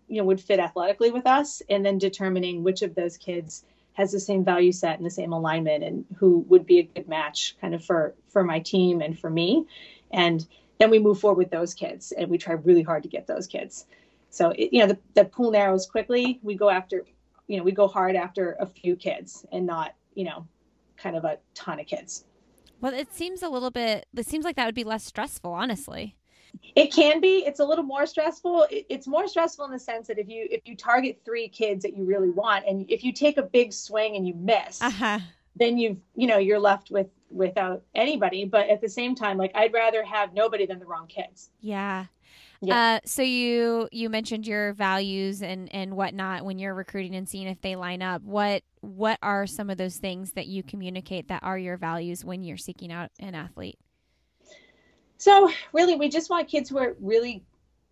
you 0.08 0.18
know 0.18 0.24
would 0.24 0.40
fit 0.40 0.58
athletically 0.58 1.12
with 1.12 1.24
us 1.24 1.62
and 1.70 1.86
then 1.86 1.98
determining 1.98 2.64
which 2.64 2.82
of 2.82 2.96
those 2.96 3.16
kids 3.16 3.64
has 3.92 4.10
the 4.10 4.18
same 4.18 4.44
value 4.44 4.72
set 4.72 4.96
and 4.96 5.06
the 5.06 5.10
same 5.10 5.32
alignment 5.32 5.84
and 5.84 6.04
who 6.16 6.44
would 6.48 6.66
be 6.66 6.80
a 6.80 6.82
good 6.82 7.08
match 7.08 7.56
kind 7.60 7.76
of 7.76 7.84
for 7.84 8.12
for 8.28 8.42
my 8.42 8.58
team 8.58 9.00
and 9.00 9.16
for 9.18 9.30
me 9.30 9.64
and 10.10 10.46
then 10.78 10.90
we 10.90 10.98
move 10.98 11.20
forward 11.20 11.38
with 11.38 11.50
those 11.50 11.74
kids 11.74 12.12
and 12.12 12.28
we 12.28 12.38
try 12.38 12.54
really 12.54 12.82
hard 12.82 13.02
to 13.02 13.08
get 13.08 13.26
those 13.26 13.46
kids. 13.46 13.86
So, 14.30 14.50
it, 14.50 14.72
you 14.72 14.80
know, 14.80 14.88
the, 14.88 14.98
the 15.14 15.24
pool 15.24 15.50
narrows 15.52 15.86
quickly. 15.86 16.40
We 16.42 16.54
go 16.54 16.68
after, 16.68 17.04
you 17.46 17.56
know, 17.56 17.62
we 17.62 17.72
go 17.72 17.86
hard 17.86 18.16
after 18.16 18.56
a 18.58 18.66
few 18.66 18.96
kids 18.96 19.46
and 19.52 19.64
not, 19.66 19.94
you 20.14 20.24
know, 20.24 20.46
kind 20.96 21.16
of 21.16 21.24
a 21.24 21.38
ton 21.54 21.80
of 21.80 21.86
kids. 21.86 22.24
Well, 22.80 22.92
it 22.92 23.12
seems 23.12 23.42
a 23.42 23.48
little 23.48 23.70
bit, 23.70 24.06
it 24.16 24.26
seems 24.26 24.44
like 24.44 24.56
that 24.56 24.66
would 24.66 24.74
be 24.74 24.84
less 24.84 25.04
stressful, 25.04 25.52
honestly. 25.52 26.16
It 26.76 26.92
can 26.92 27.20
be. 27.20 27.44
It's 27.46 27.60
a 27.60 27.64
little 27.64 27.84
more 27.84 28.06
stressful. 28.06 28.66
It, 28.70 28.86
it's 28.88 29.06
more 29.06 29.26
stressful 29.26 29.64
in 29.64 29.72
the 29.72 29.78
sense 29.78 30.06
that 30.08 30.18
if 30.18 30.28
you 30.28 30.46
if 30.50 30.62
you 30.66 30.76
target 30.76 31.20
three 31.24 31.48
kids 31.48 31.82
that 31.82 31.96
you 31.96 32.04
really 32.04 32.30
want, 32.30 32.64
and 32.66 32.88
if 32.88 33.02
you 33.04 33.12
take 33.12 33.38
a 33.38 33.42
big 33.42 33.72
swing 33.72 34.16
and 34.16 34.26
you 34.26 34.34
miss, 34.34 34.80
uh-huh. 34.80 35.18
then 35.56 35.78
you've 35.78 35.98
you 36.14 36.26
know 36.26 36.38
you're 36.38 36.60
left 36.60 36.90
with 36.90 37.08
without 37.34 37.82
anybody 37.94 38.44
but 38.44 38.68
at 38.68 38.80
the 38.80 38.88
same 38.88 39.14
time 39.14 39.36
like 39.36 39.50
i'd 39.56 39.72
rather 39.72 40.04
have 40.04 40.32
nobody 40.32 40.66
than 40.66 40.78
the 40.78 40.86
wrong 40.86 41.06
kids 41.06 41.50
yeah 41.60 42.06
yeah. 42.66 42.94
Uh, 42.94 43.00
so 43.04 43.22
you 43.22 43.88
you 43.92 44.08
mentioned 44.08 44.46
your 44.46 44.72
values 44.72 45.42
and 45.42 45.72
and 45.74 45.96
whatnot 45.96 46.44
when 46.44 46.58
you're 46.58 46.74
recruiting 46.74 47.14
and 47.14 47.28
seeing 47.28 47.46
if 47.46 47.60
they 47.60 47.76
line 47.76 48.02
up. 48.02 48.22
What 48.22 48.62
what 48.80 49.18
are 49.22 49.46
some 49.46 49.70
of 49.70 49.76
those 49.76 49.96
things 49.96 50.32
that 50.32 50.46
you 50.46 50.62
communicate 50.62 51.28
that 51.28 51.42
are 51.42 51.58
your 51.58 51.76
values 51.76 52.24
when 52.24 52.42
you're 52.42 52.56
seeking 52.56 52.90
out 52.90 53.10
an 53.18 53.34
athlete? 53.34 53.78
So 55.18 55.50
really, 55.72 55.96
we 55.96 56.08
just 56.08 56.30
want 56.30 56.48
kids 56.48 56.70
who 56.70 56.78
are 56.78 56.96
really 57.00 57.44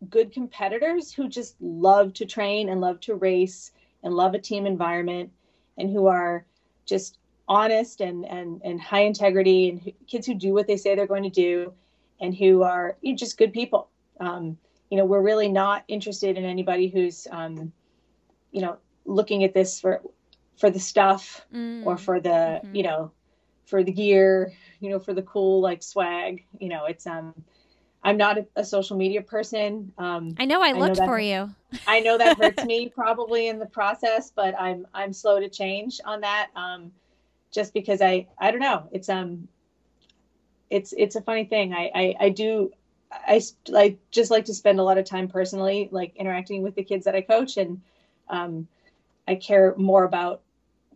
good 0.09 0.33
competitors 0.33 1.13
who 1.13 1.29
just 1.29 1.55
love 1.61 2.13
to 2.15 2.27
train 2.27 2.69
and 2.69 2.81
love 2.81 3.01
to 3.01 3.15
race 3.15 3.73
and 4.03 4.15
love 4.15 4.35
a 4.35 4.39
team 4.39 4.67
environment 4.67 5.31
and 5.79 5.91
who 5.91 6.07
are 6.07 6.45
just 6.87 7.19
honest 7.53 8.01
and 8.01 8.25
and 8.25 8.63
and 8.65 8.81
high 8.81 9.03
integrity 9.03 9.69
and 9.69 9.93
kids 10.07 10.27
who 10.27 10.35
do 10.35 10.55
what 10.55 10.67
they 10.67 10.77
say 10.79 10.95
they're 10.95 11.07
going 11.07 11.23
to 11.23 11.31
do 11.31 11.73
and 12.19 12.35
who 12.35 12.63
are 12.63 12.97
you 13.03 13.13
know, 13.13 13.17
just 13.17 13.37
good 13.37 13.53
people. 13.53 13.89
Um, 14.19 14.57
you 14.89 14.97
know 14.97 15.05
we're 15.05 15.23
really 15.23 15.49
not 15.49 15.85
interested 15.89 16.39
in 16.39 16.45
anybody 16.45 16.89
who's 16.89 17.27
um, 17.31 17.73
you 18.53 18.63
know 18.63 18.79
looking 19.05 19.45
at 19.45 19.53
this 19.53 19.81
for 19.81 20.01
for 20.57 20.71
the 20.71 20.81
stuff 20.81 21.45
mm. 21.53 21.85
or 21.85 21.97
for 21.97 22.21
the 22.21 22.29
mm-hmm. 22.29 22.75
you 22.75 22.83
know 22.85 23.11
for 23.65 23.83
the 23.83 23.93
gear 23.93 24.53
you 24.81 24.91
know 24.91 24.99
for 24.99 25.13
the 25.13 25.23
cool 25.23 25.61
like 25.61 25.83
swag. 25.83 26.45
You 26.59 26.69
know 26.71 26.87
it's 26.87 27.07
um 27.07 27.35
i'm 28.05 28.17
not 28.17 28.39
a, 28.39 28.47
a 28.57 28.65
social 28.65 28.97
media 28.97 29.23
person. 29.23 29.93
Um 29.99 30.35
i 30.39 30.45
know 30.47 30.63
i 30.63 30.73
looked 30.73 31.01
I 31.01 31.05
know 31.05 31.11
for 31.11 31.21
you. 31.21 31.51
I 31.87 32.01
know 32.01 32.17
that 32.19 32.39
hurts 32.39 32.65
me 32.73 32.89
probably 32.89 33.49
in 33.49 33.59
the 33.59 33.67
process 33.67 34.31
but 34.35 34.55
i'm 34.59 34.87
i'm 34.95 35.13
slow 35.13 35.41
to 35.41 35.49
change 35.49 36.01
on 36.05 36.21
that. 36.21 36.51
Um 36.55 36.93
just 37.53 37.73
because 37.73 38.01
I 38.01 38.27
I 38.39 38.51
don't 38.51 38.61
know. 38.61 38.89
It's 38.91 39.09
um 39.09 39.49
it's 40.71 40.93
it's 40.97 41.17
a 41.17 41.21
funny 41.21 41.45
thing. 41.45 41.73
I 41.73 41.91
I, 41.95 42.15
I 42.21 42.29
do 42.31 42.73
I 43.13 43.41
I 43.75 43.97
just 44.11 44.31
like 44.31 44.47
to 44.47 44.55
spend 44.55 44.81
a 44.81 44.83
lot 44.83 44.99
of 44.99 45.05
time 45.05 45.29
personally 45.29 45.89
like 45.93 46.17
interacting 46.17 46.63
with 46.63 46.75
the 46.75 46.83
kids 46.83 47.05
that 47.05 47.15
I 47.15 47.21
coach 47.21 47.57
and 47.57 47.81
um 48.29 48.67
I 49.29 49.37
care 49.37 49.75
more 49.77 50.05
about 50.05 50.41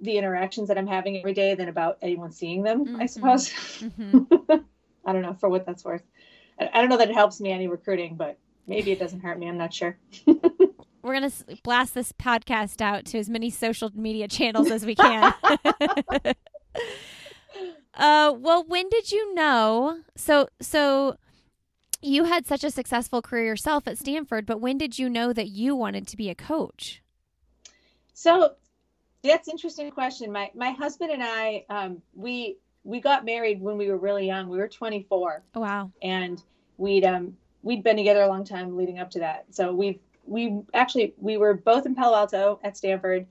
the 0.00 0.18
interactions 0.18 0.68
that 0.68 0.78
I'm 0.78 0.86
having 0.86 1.18
every 1.18 1.32
day 1.32 1.54
than 1.54 1.68
about 1.68 1.98
anyone 2.02 2.32
seeing 2.32 2.62
them, 2.62 2.84
mm-hmm. 2.84 3.00
I 3.00 3.06
suppose. 3.06 3.50
Mm-hmm. 3.50 4.54
I 5.06 5.12
don't 5.12 5.22
know 5.22 5.34
for 5.34 5.48
what 5.48 5.64
that's 5.64 5.84
worth. 5.84 6.02
I, 6.60 6.70
I 6.74 6.80
don't 6.80 6.90
know 6.90 6.98
that 6.98 7.08
it 7.08 7.14
helps 7.14 7.40
me 7.40 7.52
any 7.52 7.68
recruiting, 7.68 8.16
but 8.16 8.36
maybe 8.66 8.90
it 8.90 8.98
doesn't 8.98 9.20
hurt 9.20 9.38
me. 9.38 9.48
I'm 9.48 9.56
not 9.56 9.72
sure. 9.72 9.96
we're 11.06 11.14
gonna 11.14 11.30
blast 11.62 11.94
this 11.94 12.12
podcast 12.12 12.80
out 12.80 13.04
to 13.06 13.18
as 13.18 13.30
many 13.30 13.48
social 13.48 13.90
media 13.94 14.26
channels 14.26 14.70
as 14.70 14.84
we 14.84 14.96
can. 14.96 15.32
uh, 17.94 18.34
well, 18.36 18.64
when 18.66 18.88
did 18.88 19.12
you 19.12 19.34
know? 19.34 20.00
So, 20.16 20.48
so 20.60 21.16
you 22.02 22.24
had 22.24 22.46
such 22.46 22.64
a 22.64 22.70
successful 22.70 23.22
career 23.22 23.44
yourself 23.44 23.86
at 23.86 23.98
Stanford, 23.98 24.46
but 24.46 24.60
when 24.60 24.78
did 24.78 24.98
you 24.98 25.08
know 25.08 25.32
that 25.32 25.48
you 25.48 25.74
wanted 25.74 26.06
to 26.08 26.16
be 26.16 26.30
a 26.30 26.34
coach? 26.34 27.02
So 28.14 28.52
that's 29.22 29.48
interesting 29.48 29.90
question. 29.90 30.32
My 30.32 30.50
my 30.54 30.70
husband 30.70 31.10
and 31.10 31.22
I, 31.22 31.64
um, 31.68 32.02
we 32.14 32.58
we 32.84 33.00
got 33.00 33.24
married 33.24 33.60
when 33.60 33.76
we 33.76 33.88
were 33.88 33.98
really 33.98 34.26
young. 34.26 34.48
We 34.48 34.58
were 34.58 34.68
24. 34.68 35.42
Oh, 35.54 35.60
wow. 35.60 35.90
And 36.02 36.42
we'd 36.78 37.04
um 37.04 37.36
we'd 37.62 37.82
been 37.82 37.96
together 37.96 38.22
a 38.22 38.28
long 38.28 38.44
time 38.44 38.76
leading 38.76 38.98
up 38.98 39.10
to 39.10 39.18
that. 39.20 39.46
So 39.50 39.72
we've 39.72 39.98
we 40.24 40.60
actually 40.72 41.14
we 41.18 41.36
were 41.36 41.54
both 41.54 41.86
in 41.86 41.94
Palo 41.94 42.16
Alto 42.16 42.60
at 42.62 42.76
Stanford, 42.76 43.26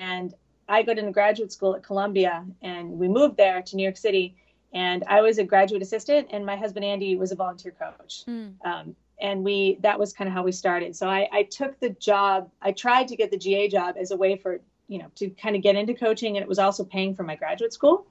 and 0.00 0.34
I 0.68 0.82
got 0.82 0.98
into 0.98 1.12
graduate 1.12 1.52
school 1.52 1.74
at 1.76 1.82
Columbia, 1.82 2.44
and 2.62 2.90
we 2.90 3.08
moved 3.08 3.36
there 3.36 3.62
to 3.62 3.76
New 3.76 3.82
York 3.82 3.96
City. 3.96 4.36
And 4.72 5.04
I 5.06 5.20
was 5.20 5.38
a 5.38 5.44
graduate 5.44 5.82
assistant, 5.82 6.28
and 6.32 6.44
my 6.44 6.56
husband 6.56 6.84
Andy 6.84 7.16
was 7.16 7.30
a 7.30 7.36
volunteer 7.36 7.72
coach. 7.72 8.24
Mm. 8.26 8.54
Um, 8.64 8.96
and 9.20 9.44
we 9.44 9.78
that 9.80 9.98
was 9.98 10.12
kind 10.12 10.26
of 10.26 10.34
how 10.34 10.42
we 10.42 10.52
started. 10.52 10.96
So 10.96 11.08
I, 11.08 11.28
I 11.32 11.42
took 11.44 11.78
the 11.78 11.90
job. 11.90 12.50
I 12.60 12.72
tried 12.72 13.08
to 13.08 13.16
get 13.16 13.30
the 13.30 13.36
GA 13.36 13.68
job 13.68 13.96
as 13.98 14.10
a 14.10 14.16
way 14.16 14.36
for 14.36 14.60
you 14.88 14.98
know 14.98 15.06
to 15.16 15.30
kind 15.30 15.54
of 15.54 15.62
get 15.62 15.76
into 15.76 15.94
coaching, 15.94 16.36
and 16.36 16.42
it 16.42 16.48
was 16.48 16.58
also 16.58 16.84
paying 16.84 17.14
for 17.14 17.22
my 17.22 17.36
graduate 17.36 17.72
school. 17.72 18.06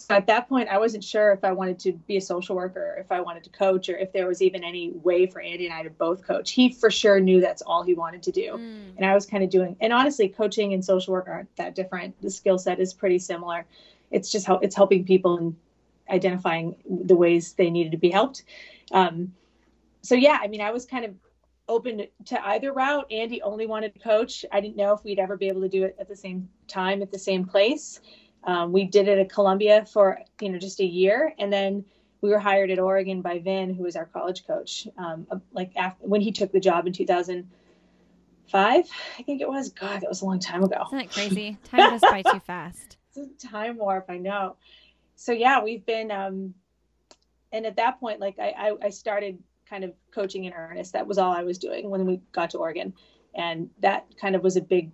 So 0.00 0.14
at 0.14 0.26
that 0.28 0.48
point, 0.48 0.70
I 0.70 0.78
wasn't 0.78 1.04
sure 1.04 1.30
if 1.32 1.44
I 1.44 1.52
wanted 1.52 1.78
to 1.80 1.92
be 1.92 2.16
a 2.16 2.22
social 2.22 2.56
worker, 2.56 2.96
if 2.98 3.12
I 3.12 3.20
wanted 3.20 3.44
to 3.44 3.50
coach, 3.50 3.90
or 3.90 3.98
if 3.98 4.14
there 4.14 4.26
was 4.26 4.40
even 4.40 4.64
any 4.64 4.92
way 4.92 5.26
for 5.26 5.42
Andy 5.42 5.66
and 5.66 5.74
I 5.74 5.82
to 5.82 5.90
both 5.90 6.26
coach. 6.26 6.52
He 6.52 6.72
for 6.72 6.90
sure 6.90 7.20
knew 7.20 7.42
that's 7.42 7.60
all 7.60 7.82
he 7.82 7.92
wanted 7.92 8.22
to 8.22 8.32
do. 8.32 8.52
Mm. 8.52 8.96
And 8.96 9.04
I 9.04 9.12
was 9.14 9.26
kind 9.26 9.44
of 9.44 9.50
doing, 9.50 9.76
and 9.78 9.92
honestly, 9.92 10.26
coaching 10.26 10.72
and 10.72 10.82
social 10.82 11.12
work 11.12 11.28
aren't 11.28 11.54
that 11.56 11.74
different. 11.74 12.18
The 12.22 12.30
skill 12.30 12.58
set 12.58 12.80
is 12.80 12.94
pretty 12.94 13.18
similar. 13.18 13.66
It's 14.10 14.32
just 14.32 14.46
how 14.46 14.56
it's 14.56 14.74
helping 14.74 15.04
people 15.04 15.36
and 15.36 15.56
identifying 16.08 16.76
the 16.88 17.14
ways 17.14 17.52
they 17.52 17.68
needed 17.68 17.92
to 17.92 17.98
be 17.98 18.10
helped. 18.10 18.44
Um, 18.92 19.34
so 20.00 20.14
yeah, 20.14 20.38
I 20.40 20.48
mean, 20.48 20.62
I 20.62 20.70
was 20.70 20.86
kind 20.86 21.04
of 21.04 21.14
open 21.68 22.06
to 22.24 22.46
either 22.48 22.72
route. 22.72 23.06
Andy 23.12 23.42
only 23.42 23.66
wanted 23.66 23.92
to 23.92 24.00
coach. 24.00 24.46
I 24.50 24.62
didn't 24.62 24.76
know 24.76 24.94
if 24.94 25.04
we'd 25.04 25.18
ever 25.18 25.36
be 25.36 25.48
able 25.48 25.60
to 25.60 25.68
do 25.68 25.84
it 25.84 25.94
at 26.00 26.08
the 26.08 26.16
same 26.16 26.48
time 26.68 27.02
at 27.02 27.10
the 27.10 27.18
same 27.18 27.44
place. 27.44 28.00
Um, 28.44 28.72
we 28.72 28.84
did 28.84 29.08
it 29.08 29.18
at 29.18 29.30
Columbia 29.30 29.84
for 29.84 30.20
you 30.40 30.50
know 30.50 30.58
just 30.58 30.80
a 30.80 30.84
year, 30.84 31.34
and 31.38 31.52
then 31.52 31.84
we 32.20 32.30
were 32.30 32.38
hired 32.38 32.70
at 32.70 32.78
Oregon 32.78 33.22
by 33.22 33.38
Vin, 33.38 33.74
who 33.74 33.82
was 33.84 33.96
our 33.96 34.06
college 34.06 34.46
coach. 34.46 34.86
Um, 34.96 35.26
like 35.52 35.72
after, 35.76 36.06
when 36.06 36.20
he 36.20 36.32
took 36.32 36.52
the 36.52 36.60
job 36.60 36.86
in 36.86 36.92
2005, 36.92 37.48
I 39.18 39.22
think 39.22 39.40
it 39.40 39.48
was. 39.48 39.70
God, 39.70 40.00
that 40.00 40.08
was 40.08 40.22
a 40.22 40.26
long 40.26 40.38
time 40.38 40.62
ago. 40.62 40.84
Isn't 40.86 40.98
that 40.98 41.10
crazy? 41.10 41.58
Time 41.64 41.90
goes 41.90 42.00
by 42.00 42.22
too 42.22 42.40
fast. 42.40 42.96
It's 43.12 43.44
a 43.44 43.48
time 43.48 43.76
warp, 43.76 44.04
I 44.08 44.18
know. 44.18 44.54
So 45.16 45.32
yeah, 45.32 45.60
we've 45.64 45.84
been, 45.84 46.12
um, 46.12 46.54
and 47.50 47.66
at 47.66 47.74
that 47.74 47.98
point, 47.98 48.20
like 48.20 48.38
I, 48.38 48.50
I, 48.56 48.86
I 48.86 48.90
started 48.90 49.42
kind 49.68 49.82
of 49.82 49.92
coaching 50.12 50.44
in 50.44 50.52
earnest. 50.52 50.92
That 50.92 51.08
was 51.08 51.18
all 51.18 51.32
I 51.32 51.42
was 51.42 51.58
doing 51.58 51.90
when 51.90 52.06
we 52.06 52.20
got 52.30 52.50
to 52.50 52.58
Oregon, 52.58 52.94
and 53.34 53.68
that 53.80 54.06
kind 54.16 54.36
of 54.36 54.44
was 54.44 54.56
a 54.56 54.60
big, 54.60 54.92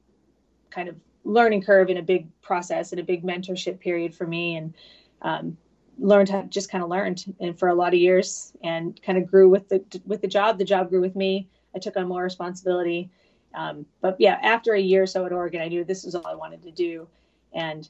kind 0.70 0.88
of 0.88 0.96
learning 1.26 1.62
curve 1.62 1.88
and 1.88 1.98
a 1.98 2.02
big 2.02 2.28
process 2.40 2.92
and 2.92 3.00
a 3.00 3.04
big 3.04 3.24
mentorship 3.24 3.80
period 3.80 4.14
for 4.14 4.26
me. 4.26 4.56
And 4.56 4.74
um, 5.22 5.56
learned 5.98 6.28
how 6.28 6.42
just 6.42 6.70
kind 6.70 6.84
of 6.84 6.90
learned 6.90 7.34
and 7.40 7.58
for 7.58 7.68
a 7.68 7.74
lot 7.74 7.94
of 7.94 8.00
years 8.00 8.52
and 8.62 9.00
kind 9.02 9.18
of 9.18 9.26
grew 9.30 9.48
with 9.48 9.68
the 9.68 9.82
with 10.06 10.20
the 10.20 10.28
job. 10.28 10.58
The 10.58 10.64
job 10.64 10.90
grew 10.90 11.00
with 11.00 11.16
me. 11.16 11.48
I 11.74 11.78
took 11.78 11.96
on 11.96 12.08
more 12.08 12.22
responsibility. 12.22 13.10
Um, 13.54 13.86
but 14.02 14.16
yeah 14.18 14.38
after 14.42 14.74
a 14.74 14.80
year 14.80 15.04
or 15.04 15.06
so 15.06 15.24
at 15.24 15.32
oregon 15.32 15.62
i 15.62 15.68
knew 15.68 15.82
this 15.82 16.04
was 16.04 16.14
all 16.14 16.26
i 16.26 16.34
wanted 16.34 16.62
to 16.64 16.70
do. 16.70 17.08
And 17.52 17.88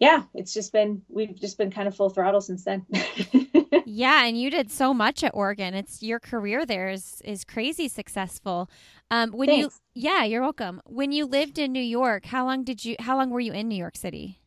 yeah 0.00 0.24
it's 0.34 0.52
just 0.52 0.72
been 0.72 1.02
we've 1.08 1.38
just 1.38 1.56
been 1.58 1.70
kind 1.70 1.86
of 1.86 1.96
full 1.96 2.10
throttle 2.10 2.40
since 2.40 2.64
then 2.64 2.84
yeah 3.84 4.24
and 4.24 4.40
you 4.40 4.50
did 4.50 4.70
so 4.70 4.92
much 4.94 5.22
at 5.24 5.34
oregon 5.34 5.74
it's 5.74 6.02
your 6.02 6.20
career 6.20 6.64
there 6.66 6.88
is 6.88 7.20
is 7.24 7.44
crazy 7.44 7.88
successful 7.88 8.70
um 9.10 9.32
when 9.32 9.48
Thanks. 9.48 9.80
you 9.94 10.02
yeah 10.08 10.24
you're 10.24 10.42
welcome 10.42 10.80
when 10.86 11.12
you 11.12 11.26
lived 11.26 11.58
in 11.58 11.72
new 11.72 11.80
york 11.80 12.26
how 12.26 12.44
long 12.44 12.64
did 12.64 12.84
you 12.84 12.96
how 13.00 13.16
long 13.16 13.30
were 13.30 13.40
you 13.40 13.52
in 13.52 13.68
new 13.68 13.76
york 13.76 13.96
city 13.96 14.38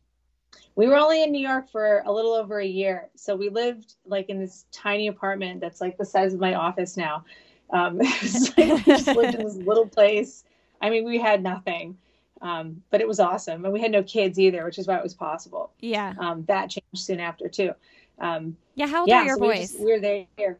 we 0.76 0.86
were 0.86 0.96
only 0.96 1.22
in 1.22 1.32
New 1.32 1.46
York 1.46 1.68
for 1.68 2.02
a 2.06 2.12
little 2.12 2.32
over 2.32 2.58
a 2.58 2.66
year. 2.66 3.10
So 3.14 3.36
we 3.36 3.50
lived 3.50 3.96
like 4.06 4.30
in 4.30 4.38
this 4.38 4.64
tiny 4.72 5.08
apartment 5.08 5.60
that's 5.60 5.80
like 5.80 5.98
the 5.98 6.04
size 6.04 6.32
of 6.32 6.40
my 6.40 6.54
office 6.54 6.96
now. 6.96 7.24
Um, 7.70 7.98
like 7.98 8.56
we 8.56 8.82
just 8.84 9.06
lived 9.08 9.34
in 9.34 9.44
this 9.44 9.56
little 9.56 9.86
place. 9.86 10.44
I 10.80 10.90
mean, 10.90 11.04
we 11.04 11.18
had 11.18 11.42
nothing, 11.42 11.98
um, 12.40 12.82
but 12.90 13.00
it 13.00 13.08
was 13.08 13.20
awesome. 13.20 13.64
And 13.64 13.74
we 13.74 13.80
had 13.80 13.90
no 13.90 14.02
kids 14.02 14.38
either, 14.38 14.64
which 14.64 14.78
is 14.78 14.86
why 14.86 14.96
it 14.96 15.02
was 15.02 15.14
possible. 15.14 15.72
Yeah. 15.80 16.14
Um, 16.18 16.44
that 16.46 16.70
changed 16.70 17.04
soon 17.04 17.20
after, 17.20 17.48
too. 17.48 17.72
Um, 18.20 18.56
yeah. 18.74 18.86
How 18.86 19.00
old 19.00 19.08
yeah, 19.08 19.22
are 19.22 19.26
your 19.26 19.36
so 19.36 19.40
boys? 19.40 19.76
We, 19.78 19.92
are 19.92 20.00
there. 20.00 20.58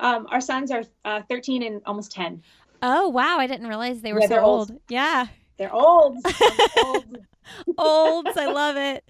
Um, 0.00 0.26
our 0.30 0.40
sons 0.40 0.70
are 0.70 0.84
uh, 1.04 1.22
13 1.28 1.62
and 1.62 1.82
almost 1.86 2.12
10. 2.12 2.42
Oh, 2.82 3.08
wow. 3.08 3.38
I 3.38 3.46
didn't 3.46 3.66
realize 3.66 4.00
they 4.00 4.12
were 4.12 4.20
yeah, 4.20 4.28
so 4.28 4.40
old. 4.40 4.70
old. 4.70 4.80
Yeah. 4.88 5.26
They're 5.56 5.72
old. 5.72 6.16
old. 6.84 7.18
Olds. 7.78 8.36
I 8.36 8.46
love 8.46 8.76
it. 8.76 9.04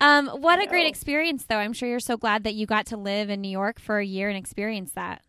Um, 0.00 0.26
what 0.28 0.60
a 0.60 0.66
great 0.66 0.86
experience, 0.86 1.44
though. 1.44 1.56
I'm 1.56 1.72
sure 1.72 1.88
you're 1.88 2.00
so 2.00 2.16
glad 2.16 2.44
that 2.44 2.54
you 2.54 2.66
got 2.66 2.86
to 2.86 2.96
live 2.96 3.30
in 3.30 3.40
New 3.40 3.50
York 3.50 3.80
for 3.80 3.98
a 3.98 4.04
year 4.04 4.28
and 4.28 4.36
experience 4.36 4.92
that. 4.92 5.22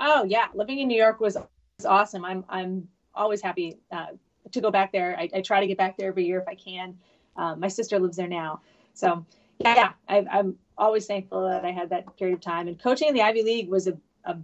Oh 0.00 0.24
yeah, 0.24 0.46
living 0.54 0.78
in 0.80 0.88
New 0.88 0.96
York 0.96 1.20
was, 1.20 1.36
was 1.36 1.86
awesome. 1.86 2.24
I'm 2.24 2.44
I'm 2.48 2.88
always 3.14 3.40
happy 3.40 3.78
uh, 3.92 4.06
to 4.50 4.60
go 4.60 4.70
back 4.70 4.92
there. 4.92 5.16
I, 5.18 5.28
I, 5.34 5.40
try 5.40 5.60
to 5.60 5.66
get 5.66 5.78
back 5.78 5.96
there 5.96 6.08
every 6.08 6.24
year 6.26 6.40
if 6.40 6.48
I 6.48 6.54
can. 6.56 6.98
Um, 7.36 7.60
my 7.60 7.68
sister 7.68 7.98
lives 7.98 8.16
there 8.16 8.28
now, 8.28 8.60
so 8.92 9.24
yeah, 9.60 9.74
yeah. 9.74 9.92
I, 10.08 10.26
I'm 10.30 10.56
always 10.76 11.06
thankful 11.06 11.48
that 11.48 11.64
I 11.64 11.70
had 11.70 11.90
that 11.90 12.16
period 12.16 12.34
of 12.34 12.40
time. 12.40 12.68
And 12.68 12.80
coaching 12.80 13.08
in 13.08 13.14
the 13.14 13.22
Ivy 13.22 13.42
League 13.42 13.68
was 13.68 13.86
a, 13.86 13.96
a 14.24 14.36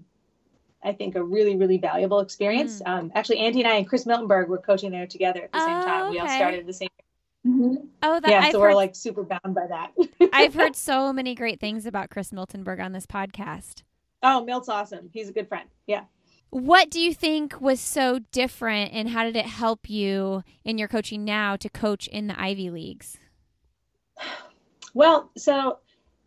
I 0.83 0.93
think 0.93 1.15
a 1.15 1.23
really 1.23 1.57
really 1.57 1.79
valuable 1.79 2.21
experience. 2.21 2.81
Mm. 2.83 2.89
Um, 2.89 3.13
actually, 3.15 3.39
Andy 3.39 3.61
and 3.61 3.69
I 3.69 3.77
and 3.77 3.89
Chris 3.89 4.05
Miltenberg 4.05 4.49
were 4.49 4.59
coaching 4.59 4.91
there 4.91 5.07
together 5.07 5.45
at 5.45 5.53
the 5.53 5.59
same 5.59 5.83
time. 5.83 6.03
okay. 6.05 6.11
We 6.11 6.19
all 6.19 6.29
started 6.29 6.67
the 6.67 6.73
same. 6.73 6.89
Mm-hmm. 7.47 7.87
Oh, 8.03 8.21
that, 8.21 8.31
yeah. 8.31 8.41
I've 8.41 8.53
so 8.53 8.61
we're 8.61 8.75
like 8.75 8.95
super 8.95 9.23
bound 9.23 9.55
by 9.55 9.67
that. 9.67 9.93
I've 10.33 10.55
heard 10.55 10.77
so 10.77 11.13
many 11.13 11.35
great 11.35 11.59
things 11.59 11.87
about 11.87 12.11
Chris 12.11 12.31
Miltenberg 12.33 12.85
on 12.85 12.93
this 12.93 13.07
podcast. 13.07 13.83
Oh, 14.23 14.45
Milt's 14.45 14.69
awesome. 14.69 15.09
He's 15.13 15.31
a 15.31 15.33
good 15.33 15.49
friend. 15.49 15.69
Yeah. 15.87 16.05
What 16.51 16.91
do 16.91 17.01
you 17.01 17.15
think 17.15 17.61
was 17.61 17.81
so 17.81 18.19
different, 18.33 18.93
and 18.93 19.09
how 19.09 19.23
did 19.23 19.37
it 19.37 19.47
help 19.47 19.89
you 19.89 20.43
in 20.65 20.79
your 20.79 20.89
coaching 20.89 21.25
now 21.25 21.57
to 21.57 21.69
coach 21.69 22.09
in 22.09 22.27
the 22.27 22.41
Ivy 22.41 22.71
Leagues? 22.71 23.19
Well, 24.93 25.31
so 25.37 25.79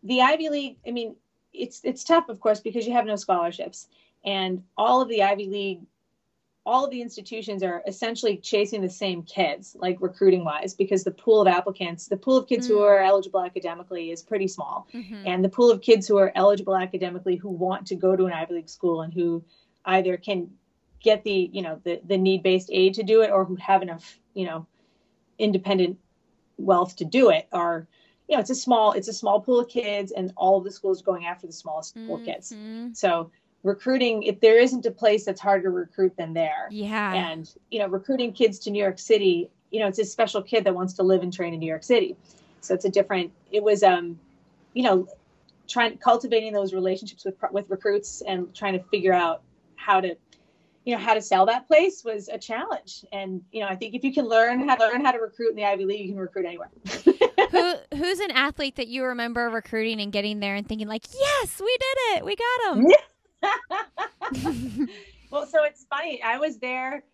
the 0.04 0.22
Ivy 0.22 0.48
League, 0.50 0.76
I 0.86 0.90
mean, 0.92 1.16
it's 1.52 1.80
it's 1.84 2.04
tough, 2.04 2.28
of 2.28 2.40
course, 2.40 2.60
because 2.60 2.86
you 2.86 2.92
have 2.92 3.06
no 3.06 3.16
scholarships 3.16 3.88
and 4.24 4.62
all 4.76 5.02
of 5.02 5.08
the 5.08 5.22
Ivy 5.22 5.46
League, 5.48 5.80
all 6.66 6.86
of 6.86 6.90
the 6.90 7.02
institutions 7.02 7.62
are 7.62 7.82
essentially 7.86 8.38
chasing 8.38 8.80
the 8.80 8.88
same 8.88 9.22
kids, 9.22 9.76
like 9.78 9.98
recruiting 10.00 10.44
wise, 10.44 10.72
because 10.72 11.04
the 11.04 11.10
pool 11.10 11.42
of 11.42 11.46
applicants, 11.46 12.08
the 12.08 12.16
pool 12.16 12.38
of 12.38 12.48
kids 12.48 12.66
mm-hmm. 12.66 12.76
who 12.76 12.80
mm. 12.80 12.88
are 12.88 13.00
eligible 13.00 13.42
academically 13.42 14.10
is 14.10 14.22
pretty 14.22 14.48
small. 14.48 14.88
Mm-hmm. 14.94 15.26
And 15.26 15.44
the 15.44 15.50
pool 15.50 15.70
of 15.70 15.82
kids 15.82 16.08
who 16.08 16.16
are 16.16 16.32
eligible 16.34 16.74
academically 16.74 17.36
who 17.36 17.50
want 17.50 17.86
to 17.88 17.94
go 17.94 18.16
to 18.16 18.24
an 18.24 18.32
Ivy 18.32 18.54
League 18.54 18.70
school 18.70 19.02
and 19.02 19.12
who 19.12 19.44
either 19.84 20.16
can 20.16 20.50
get 21.00 21.22
the, 21.22 21.50
you 21.52 21.60
know, 21.60 21.78
the, 21.84 22.00
the 22.06 22.16
need 22.16 22.42
based 22.42 22.70
aid 22.72 22.94
to 22.94 23.02
do 23.02 23.20
it 23.20 23.30
or 23.30 23.44
who 23.44 23.56
have 23.56 23.82
enough, 23.82 24.18
you 24.32 24.46
know, 24.46 24.66
independent 25.38 25.98
wealth 26.56 26.96
to 26.96 27.04
do 27.04 27.28
it 27.28 27.46
are 27.52 27.86
you 28.28 28.36
know 28.36 28.40
it's 28.40 28.50
a 28.50 28.54
small 28.54 28.92
it's 28.92 29.08
a 29.08 29.12
small 29.12 29.40
pool 29.40 29.60
of 29.60 29.68
kids 29.68 30.12
and 30.12 30.32
all 30.36 30.58
of 30.58 30.64
the 30.64 30.70
schools 30.70 31.00
are 31.02 31.04
going 31.04 31.26
after 31.26 31.46
the 31.46 31.52
smallest 31.52 31.94
mm-hmm. 31.94 32.06
pool 32.06 32.16
of 32.16 32.24
kids. 32.24 32.54
So 32.94 33.30
recruiting 33.62 34.22
if 34.24 34.40
there 34.40 34.58
isn't 34.58 34.84
a 34.86 34.90
place 34.90 35.24
that's 35.24 35.40
harder 35.40 35.64
to 35.64 35.70
recruit 35.70 36.16
than 36.16 36.34
there. 36.34 36.68
Yeah. 36.70 37.12
And 37.12 37.50
you 37.70 37.78
know 37.80 37.88
recruiting 37.88 38.32
kids 38.32 38.58
to 38.60 38.70
new 38.70 38.82
york 38.82 38.98
city 38.98 39.50
you 39.70 39.80
know 39.80 39.88
it's 39.88 39.98
a 39.98 40.04
special 40.04 40.42
kid 40.42 40.64
that 40.64 40.74
wants 40.74 40.94
to 40.94 41.02
live 41.02 41.22
and 41.22 41.32
train 41.32 41.54
in 41.54 41.60
new 41.60 41.68
york 41.68 41.84
city. 41.84 42.16
So 42.60 42.74
it's 42.74 42.84
a 42.84 42.90
different 42.90 43.32
it 43.50 43.62
was 43.62 43.82
um 43.82 44.18
you 44.72 44.82
know 44.82 45.08
trying 45.68 45.96
cultivating 45.98 46.52
those 46.52 46.72
relationships 46.72 47.24
with 47.24 47.36
with 47.50 47.68
recruits 47.68 48.22
and 48.26 48.54
trying 48.54 48.74
to 48.74 48.84
figure 48.84 49.12
out 49.12 49.42
how 49.76 50.00
to 50.00 50.16
you 50.84 50.94
know 50.94 51.00
how 51.00 51.14
to 51.14 51.22
sell 51.22 51.46
that 51.46 51.66
place 51.66 52.04
was 52.04 52.28
a 52.28 52.38
challenge. 52.38 53.04
And 53.12 53.42
you 53.52 53.60
know 53.60 53.68
i 53.68 53.76
think 53.76 53.94
if 53.94 54.04
you 54.04 54.12
can 54.12 54.26
learn 54.26 54.68
how 54.68 54.76
to 54.76 54.86
learn 54.86 55.04
how 55.04 55.12
to 55.12 55.18
recruit 55.18 55.50
in 55.50 55.56
the 55.56 55.64
ivy 55.64 55.84
league 55.84 56.00
you 56.00 56.08
can 56.12 56.20
recruit 56.20 56.46
anywhere 56.46 56.70
Who 57.50 57.74
who's 57.96 58.20
an 58.20 58.30
athlete 58.30 58.76
that 58.76 58.88
you 58.88 59.04
remember 59.04 59.50
recruiting 59.50 60.00
and 60.00 60.12
getting 60.12 60.40
there 60.40 60.54
and 60.54 60.66
thinking 60.66 60.88
like 60.88 61.04
yes 61.12 61.60
we 61.60 61.76
did 61.78 62.16
it 62.16 62.24
we 62.24 62.36
got 62.36 62.76
him 62.76 62.86
well, 65.30 65.46
so 65.46 65.64
it's 65.64 65.84
funny. 65.84 66.22
I 66.22 66.38
was 66.38 66.58
there. 66.58 67.04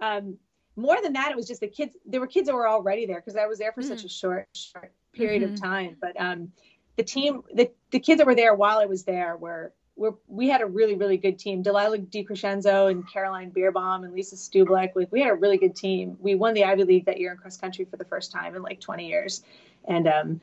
Um, 0.00 0.36
more 0.76 1.00
than 1.02 1.12
that, 1.14 1.30
it 1.30 1.36
was 1.36 1.46
just 1.46 1.60
the 1.60 1.68
kids. 1.68 1.96
There 2.06 2.20
were 2.20 2.26
kids 2.26 2.46
that 2.46 2.54
were 2.54 2.68
already 2.68 3.06
there 3.06 3.16
because 3.16 3.36
I 3.36 3.46
was 3.46 3.58
there 3.58 3.72
for 3.72 3.82
mm. 3.82 3.88
such 3.88 4.04
a 4.04 4.08
short, 4.08 4.48
short 4.54 4.92
period 5.12 5.42
mm-hmm. 5.42 5.54
of 5.54 5.60
time. 5.60 5.96
But 6.00 6.18
um, 6.20 6.52
the 6.96 7.02
team, 7.02 7.42
the, 7.54 7.70
the 7.90 8.00
kids 8.00 8.18
that 8.18 8.26
were 8.26 8.34
there 8.34 8.54
while 8.54 8.78
I 8.78 8.86
was 8.86 9.04
there 9.04 9.36
were 9.36 9.72
were 9.96 10.14
we 10.26 10.48
had 10.48 10.60
a 10.60 10.66
really 10.66 10.96
really 10.96 11.16
good 11.16 11.38
team. 11.38 11.62
Delilah 11.62 11.98
DiCrescenzo 11.98 12.90
and 12.90 13.08
Caroline 13.10 13.50
Beerbaum 13.50 14.04
and 14.04 14.12
Lisa 14.12 14.36
Stublik. 14.36 14.94
We, 14.94 15.06
we 15.10 15.20
had 15.20 15.30
a 15.30 15.34
really 15.34 15.58
good 15.58 15.76
team. 15.76 16.16
We 16.20 16.34
won 16.34 16.54
the 16.54 16.64
Ivy 16.64 16.84
League 16.84 17.06
that 17.06 17.18
year 17.18 17.32
in 17.32 17.38
cross 17.38 17.56
country 17.56 17.84
for 17.84 17.96
the 17.96 18.04
first 18.04 18.32
time 18.32 18.54
in 18.54 18.62
like 18.62 18.80
20 18.80 19.06
years, 19.06 19.42
and 19.86 20.08
um, 20.08 20.40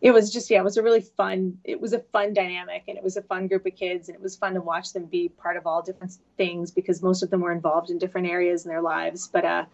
it 0.00 0.12
was 0.12 0.32
just 0.32 0.50
yeah 0.50 0.60
it 0.60 0.64
was 0.64 0.76
a 0.76 0.82
really 0.82 1.00
fun 1.00 1.58
it 1.64 1.80
was 1.80 1.92
a 1.92 1.98
fun 1.98 2.32
dynamic 2.32 2.82
and 2.88 2.96
it 2.96 3.04
was 3.04 3.16
a 3.16 3.22
fun 3.22 3.46
group 3.46 3.66
of 3.66 3.74
kids 3.76 4.08
and 4.08 4.16
it 4.16 4.22
was 4.22 4.36
fun 4.36 4.54
to 4.54 4.60
watch 4.60 4.92
them 4.92 5.04
be 5.04 5.28
part 5.28 5.56
of 5.56 5.66
all 5.66 5.82
different 5.82 6.16
things 6.36 6.70
because 6.70 7.02
most 7.02 7.22
of 7.22 7.30
them 7.30 7.40
were 7.40 7.52
involved 7.52 7.90
in 7.90 7.98
different 7.98 8.26
areas 8.26 8.64
in 8.64 8.70
their 8.70 8.82
lives 8.82 9.28
but 9.28 9.44
uh 9.44 9.64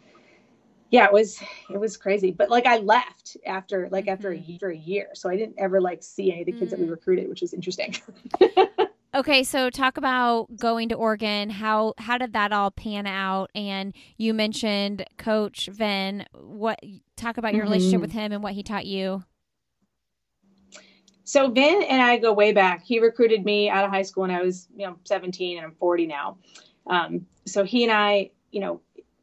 yeah 0.90 1.04
it 1.04 1.12
was 1.12 1.40
it 1.70 1.78
was 1.78 1.96
crazy 1.96 2.30
but 2.30 2.50
like 2.50 2.66
i 2.66 2.78
left 2.78 3.36
after 3.46 3.88
like 3.90 4.08
after 4.08 4.30
a, 4.32 4.36
mm-hmm. 4.36 4.52
after 4.52 4.70
a 4.70 4.76
year 4.76 5.08
so 5.14 5.28
i 5.28 5.36
didn't 5.36 5.56
ever 5.58 5.80
like 5.80 6.02
see 6.02 6.32
any 6.32 6.42
of 6.42 6.46
the 6.46 6.52
kids 6.52 6.66
mm. 6.66 6.70
that 6.70 6.80
we 6.80 6.86
mm. 6.86 6.90
recruited 6.90 7.28
which 7.28 7.40
was 7.40 7.54
interesting 7.54 7.94
okay 9.16 9.42
so 9.42 9.70
talk 9.70 9.96
about 9.96 10.46
going 10.56 10.88
to 10.88 10.94
oregon 10.94 11.48
how 11.50 11.94
how 11.98 12.18
did 12.18 12.32
that 12.34 12.52
all 12.52 12.70
pan 12.70 13.06
out 13.06 13.50
and 13.54 13.94
you 14.18 14.34
mentioned 14.34 15.04
coach 15.16 15.68
Vin 15.72 16.24
what 16.34 16.78
talk 17.16 17.38
about 17.38 17.54
your 17.54 17.64
mm-hmm. 17.64 17.72
relationship 17.72 18.00
with 18.00 18.12
him 18.12 18.32
and 18.32 18.42
what 18.42 18.52
he 18.52 18.62
taught 18.62 18.86
you 18.86 19.24
so 21.26 21.50
Vin 21.50 21.82
and 21.82 22.00
I 22.00 22.18
go 22.18 22.32
way 22.32 22.52
back. 22.52 22.84
He 22.84 23.00
recruited 23.00 23.44
me 23.44 23.68
out 23.68 23.84
of 23.84 23.90
high 23.90 24.02
school 24.02 24.22
when 24.22 24.30
I 24.30 24.42
was, 24.42 24.68
you 24.76 24.86
know, 24.86 24.96
17 25.02 25.58
and 25.58 25.66
I'm 25.66 25.74
40 25.74 26.06
now. 26.06 26.38
Um, 26.86 27.26
so 27.44 27.64
he 27.64 27.82
and 27.82 27.92
I, 27.92 28.30
you 28.52 28.60
know, 28.60 28.80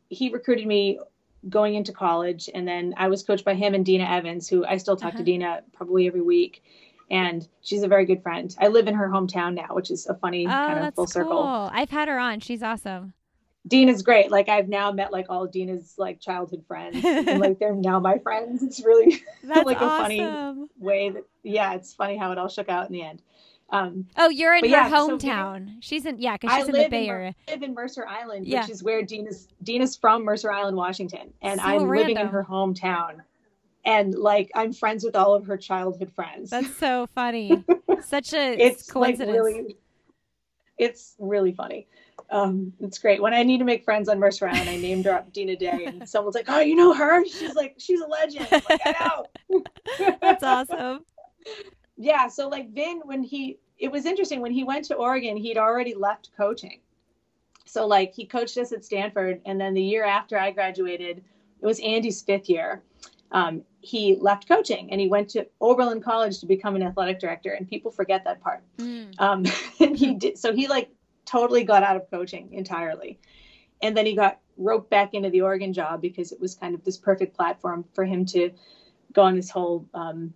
he 0.09 0.29
recruited 0.29 0.67
me 0.67 0.99
going 1.47 1.75
into 1.75 1.93
college 1.93 2.49
and 2.53 2.67
then 2.67 2.93
I 2.97 3.07
was 3.07 3.23
coached 3.23 3.45
by 3.45 3.53
him 3.53 3.73
and 3.73 3.85
Dena 3.85 4.03
Evans, 4.03 4.49
who 4.49 4.65
I 4.65 4.77
still 4.77 4.97
talk 4.97 5.09
uh-huh. 5.09 5.19
to 5.19 5.23
Dena 5.23 5.61
probably 5.71 6.05
every 6.05 6.21
week. 6.21 6.61
And 7.13 7.47
she's 7.61 7.83
a 7.83 7.87
very 7.87 8.05
good 8.05 8.23
friend. 8.23 8.55
I 8.59 8.69
live 8.69 8.87
in 8.87 8.95
her 8.95 9.07
hometown 9.07 9.53
now, 9.53 9.75
which 9.75 9.91
is 9.91 10.07
a 10.07 10.15
funny 10.15 10.47
oh, 10.47 10.49
kind 10.49 10.79
of 10.79 10.95
full 10.95 11.05
cool. 11.05 11.11
circle. 11.11 11.69
I've 11.71 11.91
had 11.91 12.07
her 12.07 12.17
on. 12.17 12.39
She's 12.39 12.63
awesome. 12.63 13.13
Dena's 13.67 14.01
great. 14.01 14.31
Like 14.31 14.49
I've 14.49 14.67
now 14.67 14.91
met 14.91 15.11
like 15.11 15.27
all 15.29 15.47
Dena's 15.47 15.93
like 15.97 16.19
childhood 16.19 16.65
friends, 16.67 17.03
and 17.05 17.39
like 17.39 17.59
they're 17.59 17.75
now 17.75 17.99
my 17.99 18.17
friends. 18.17 18.63
It's 18.63 18.83
really 18.83 19.23
like 19.43 19.79
a 19.79 19.85
awesome. 19.85 20.17
funny 20.17 20.67
way 20.79 21.11
that 21.11 21.23
yeah, 21.43 21.75
it's 21.75 21.93
funny 21.93 22.17
how 22.17 22.31
it 22.31 22.37
all 22.37 22.49
shook 22.49 22.67
out 22.67 22.87
in 22.87 22.93
the 22.93 23.03
end. 23.03 23.21
Um, 23.69 24.07
oh, 24.17 24.29
you're 24.29 24.55
in 24.55 24.63
her 24.65 24.69
yeah, 24.69 24.89
hometown. 24.89 25.67
So 25.67 25.73
she's 25.79 26.05
in 26.05 26.19
yeah, 26.19 26.37
because 26.37 26.57
she's 26.57 26.67
in 26.67 26.73
the 26.73 26.89
Bay 26.89 27.07
Area. 27.07 27.33
I 27.47 27.51
live 27.51 27.63
in 27.63 27.73
Mercer 27.73 28.05
Island, 28.05 28.45
yeah. 28.45 28.61
which 28.61 28.69
is 28.69 28.83
where 28.83 29.01
Dena's 29.01 29.47
Dena's 29.63 29.95
from 29.95 30.23
Mercer 30.25 30.51
Island, 30.51 30.75
Washington, 30.75 31.33
and 31.41 31.59
so 31.59 31.65
I'm 31.65 31.83
random. 31.83 31.89
living 31.89 32.17
in 32.17 32.27
her 32.27 32.43
hometown. 32.43 33.21
And 33.85 34.15
like 34.15 34.51
I'm 34.55 34.73
friends 34.73 35.03
with 35.03 35.15
all 35.15 35.33
of 35.33 35.45
her 35.47 35.57
childhood 35.57 36.11
friends. 36.13 36.49
That's 36.49 36.75
so 36.77 37.07
funny. 37.13 37.63
Such 38.05 38.33
a 38.33 38.53
it's 38.53 38.89
coincidence. 38.89 39.35
Like 39.37 39.53
really, 39.55 39.77
it's 40.77 41.15
really 41.19 41.53
funny. 41.53 41.87
Um, 42.29 42.73
it's 42.79 42.97
great. 42.97 43.21
When 43.21 43.33
I 43.33 43.43
need 43.43 43.59
to 43.59 43.63
make 43.63 43.83
friends 43.83 44.09
on 44.09 44.19
Mercer 44.19 44.47
Island, 44.47 44.69
I 44.69 44.77
name 44.77 45.01
drop 45.01 45.31
Dena 45.31 45.55
Day, 45.55 45.85
and 45.85 46.07
someone's 46.09 46.35
like, 46.35 46.45
"Oh, 46.47 46.59
you 46.59 46.75
know 46.75 46.93
her? 46.93 47.25
She's 47.25 47.55
like, 47.55 47.75
she's 47.77 48.01
a 48.01 48.07
legend." 48.07 48.47
I'm 48.51 48.61
like, 48.69 48.81
I 48.85 49.25
know. 49.49 49.63
That's 50.21 50.43
awesome. 50.43 51.05
yeah. 51.97 52.27
So 52.27 52.49
like 52.49 52.73
Vin, 52.73 53.01
when 53.05 53.23
he, 53.23 53.59
it 53.77 53.91
was 53.91 54.05
interesting 54.05 54.41
when 54.41 54.51
he 54.51 54.63
went 54.63 54.85
to 54.85 54.95
Oregon, 54.95 55.37
he'd 55.37 55.57
already 55.57 55.93
left 55.93 56.31
coaching. 56.35 56.79
So 57.65 57.85
like 57.85 58.13
he 58.13 58.25
coached 58.25 58.57
us 58.57 58.71
at 58.71 58.83
Stanford, 58.83 59.41
and 59.45 59.59
then 59.59 59.73
the 59.73 59.83
year 59.83 60.03
after 60.03 60.37
I 60.37 60.51
graduated, 60.51 61.23
it 61.61 61.65
was 61.65 61.79
Andy's 61.79 62.21
fifth 62.21 62.49
year. 62.49 62.81
Um, 63.31 63.63
he 63.83 64.15
left 64.15 64.47
coaching 64.47 64.89
and 64.91 65.01
he 65.01 65.07
went 65.07 65.29
to 65.29 65.45
Oberlin 65.59 66.01
College 66.01 66.39
to 66.39 66.45
become 66.45 66.75
an 66.75 66.83
athletic 66.83 67.19
director, 67.19 67.51
and 67.51 67.67
people 67.67 67.91
forget 67.91 68.23
that 68.23 68.41
part. 68.41 68.63
Mm. 68.77 69.13
Um, 69.19 69.45
and 69.79 69.97
he 69.97 70.13
did 70.15 70.37
so 70.37 70.53
he 70.53 70.67
like 70.67 70.89
totally 71.25 71.63
got 71.65 71.83
out 71.83 71.97
of 71.97 72.09
coaching 72.09 72.53
entirely, 72.53 73.19
and 73.81 73.95
then 73.95 74.05
he 74.05 74.15
got 74.15 74.39
roped 74.57 74.89
back 74.89 75.13
into 75.13 75.29
the 75.29 75.41
Oregon 75.41 75.73
job 75.73 76.01
because 76.01 76.31
it 76.31 76.39
was 76.39 76.55
kind 76.55 76.73
of 76.73 76.83
this 76.83 76.97
perfect 76.97 77.35
platform 77.35 77.83
for 77.93 78.05
him 78.05 78.25
to 78.27 78.51
go 79.11 79.23
on 79.23 79.35
this 79.35 79.49
whole. 79.49 79.85
Um, 79.93 80.33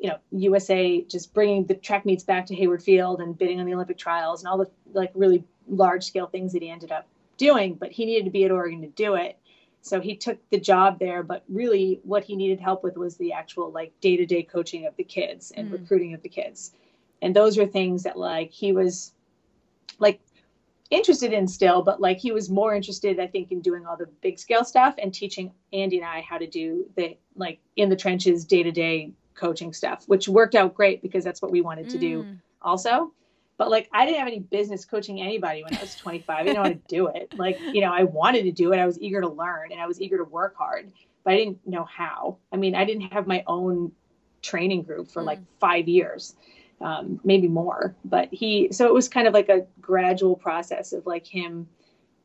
you 0.00 0.08
know, 0.08 0.18
USA 0.32 1.00
just 1.02 1.32
bringing 1.32 1.64
the 1.66 1.74
track 1.74 2.04
meets 2.04 2.24
back 2.24 2.46
to 2.46 2.56
Hayward 2.56 2.82
Field 2.82 3.20
and 3.20 3.38
bidding 3.38 3.60
on 3.60 3.66
the 3.66 3.74
Olympic 3.74 3.96
trials 3.96 4.42
and 4.42 4.48
all 4.48 4.58
the 4.58 4.68
like 4.92 5.12
really 5.14 5.44
large 5.68 6.02
scale 6.02 6.26
things 6.26 6.52
that 6.54 6.62
he 6.62 6.68
ended 6.68 6.90
up 6.90 7.06
doing. 7.36 7.74
But 7.74 7.92
he 7.92 8.04
needed 8.04 8.24
to 8.24 8.32
be 8.32 8.44
at 8.44 8.50
Oregon 8.50 8.80
to 8.80 8.88
do 8.88 9.14
it 9.14 9.38
so 9.82 10.00
he 10.00 10.16
took 10.16 10.38
the 10.50 10.58
job 10.58 10.98
there 10.98 11.22
but 11.22 11.44
really 11.48 12.00
what 12.04 12.24
he 12.24 12.36
needed 12.36 12.60
help 12.60 12.82
with 12.82 12.96
was 12.96 13.16
the 13.16 13.32
actual 13.32 13.70
like 13.70 13.92
day-to-day 14.00 14.42
coaching 14.42 14.86
of 14.86 14.96
the 14.96 15.04
kids 15.04 15.52
and 15.56 15.68
mm. 15.68 15.72
recruiting 15.72 16.14
of 16.14 16.22
the 16.22 16.28
kids 16.28 16.72
and 17.20 17.36
those 17.36 17.58
are 17.58 17.66
things 17.66 18.04
that 18.04 18.16
like 18.16 18.50
he 18.50 18.72
was 18.72 19.12
like 19.98 20.20
interested 20.90 21.32
in 21.32 21.48
still 21.48 21.82
but 21.82 22.00
like 22.00 22.18
he 22.18 22.32
was 22.32 22.48
more 22.48 22.74
interested 22.74 23.18
i 23.18 23.26
think 23.26 23.50
in 23.50 23.60
doing 23.60 23.84
all 23.86 23.96
the 23.96 24.06
big 24.20 24.38
scale 24.38 24.64
stuff 24.64 24.94
and 24.98 25.12
teaching 25.12 25.50
andy 25.72 25.98
and 25.98 26.06
i 26.06 26.20
how 26.20 26.38
to 26.38 26.46
do 26.46 26.86
the 26.96 27.16
like 27.34 27.58
in 27.76 27.88
the 27.88 27.96
trenches 27.96 28.44
day-to-day 28.44 29.10
coaching 29.34 29.72
stuff 29.72 30.04
which 30.06 30.28
worked 30.28 30.54
out 30.54 30.74
great 30.74 31.02
because 31.02 31.24
that's 31.24 31.42
what 31.42 31.50
we 31.50 31.60
wanted 31.60 31.88
to 31.88 31.96
mm. 31.96 32.00
do 32.00 32.26
also 32.60 33.12
but 33.58 33.70
like 33.70 33.88
I 33.92 34.04
didn't 34.04 34.18
have 34.18 34.28
any 34.28 34.40
business 34.40 34.84
coaching 34.84 35.20
anybody 35.20 35.62
when 35.62 35.74
I 35.74 35.80
was 35.80 35.94
25. 35.96 36.36
I 36.36 36.42
didn't 36.42 36.56
know 36.56 36.62
how 36.62 36.68
to 36.68 36.80
do 36.88 37.06
it. 37.08 37.32
Like, 37.36 37.60
you 37.60 37.80
know, 37.80 37.92
I 37.92 38.04
wanted 38.04 38.42
to 38.44 38.52
do 38.52 38.72
it. 38.72 38.78
I 38.78 38.86
was 38.86 39.00
eager 39.00 39.20
to 39.20 39.28
learn 39.28 39.72
and 39.72 39.80
I 39.80 39.86
was 39.86 40.00
eager 40.00 40.18
to 40.18 40.24
work 40.24 40.56
hard, 40.56 40.92
but 41.24 41.34
I 41.34 41.36
didn't 41.36 41.66
know 41.66 41.84
how. 41.84 42.38
I 42.52 42.56
mean, 42.56 42.74
I 42.74 42.84
didn't 42.84 43.12
have 43.12 43.26
my 43.26 43.44
own 43.46 43.92
training 44.42 44.82
group 44.82 45.10
for 45.10 45.22
mm. 45.22 45.26
like 45.26 45.40
five 45.60 45.88
years, 45.88 46.34
um, 46.80 47.20
maybe 47.24 47.48
more. 47.48 47.94
But 48.04 48.28
he, 48.32 48.68
so 48.72 48.86
it 48.86 48.94
was 48.94 49.08
kind 49.08 49.26
of 49.26 49.34
like 49.34 49.48
a 49.48 49.66
gradual 49.80 50.36
process 50.36 50.92
of 50.92 51.06
like 51.06 51.26
him 51.26 51.68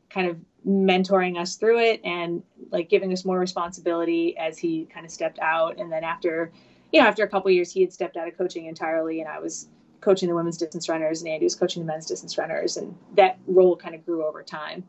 kind 0.10 0.30
of 0.30 0.38
mentoring 0.68 1.40
us 1.40 1.56
through 1.56 1.80
it 1.80 2.02
and 2.04 2.42
like 2.72 2.90
giving 2.90 3.14
us 3.14 3.24
more 3.24 3.40
responsibility 3.40 4.36
as 4.38 4.58
he 4.58 4.86
kind 4.86 5.06
of 5.06 5.12
stepped 5.12 5.40
out. 5.40 5.78
And 5.78 5.92
then 5.92 6.04
after, 6.04 6.52
you 6.92 7.02
know, 7.02 7.08
after 7.08 7.24
a 7.24 7.28
couple 7.28 7.52
years, 7.52 7.72
he 7.72 7.82
had 7.82 7.94
stepped 7.94 8.18
out 8.18 8.28
of 8.28 8.38
coaching 8.38 8.66
entirely 8.66 9.22
and 9.22 9.30
I 9.30 9.40
was 9.40 9.68
coaching 10.08 10.30
the 10.30 10.36
women's 10.36 10.56
distance 10.56 10.88
runners 10.88 11.22
and 11.22 11.30
Andy 11.30 11.46
was 11.46 11.54
coaching 11.54 11.82
the 11.82 11.86
men's 11.86 12.06
distance 12.06 12.38
runners 12.38 12.78
and 12.78 12.96
that 13.18 13.38
role 13.46 13.76
kind 13.76 13.94
of 13.94 14.06
grew 14.06 14.26
over 14.26 14.42
time. 14.42 14.86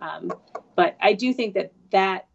Um, 0.00 0.32
but 0.74 0.96
I 1.02 1.12
do 1.12 1.34
think 1.34 1.52
that 1.52 1.70
that 1.90 2.28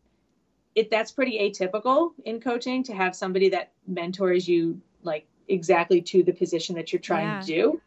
it 0.76 0.92
that's 0.92 1.12
pretty 1.12 1.40
atypical 1.40 2.12
in 2.26 2.40
coaching 2.40 2.84
to 2.84 2.94
have 2.94 3.16
somebody 3.16 3.50
that 3.50 3.72
mentors 3.88 4.48
you 4.48 4.80
like 5.02 5.26
exactly 5.48 6.02
to 6.04 6.22
the 6.22 6.32
position 6.32 6.76
that 6.76 6.94
you're 6.94 7.02
trying 7.02 7.26
yeah. 7.26 7.40
to 7.40 7.48
do. 7.48 7.82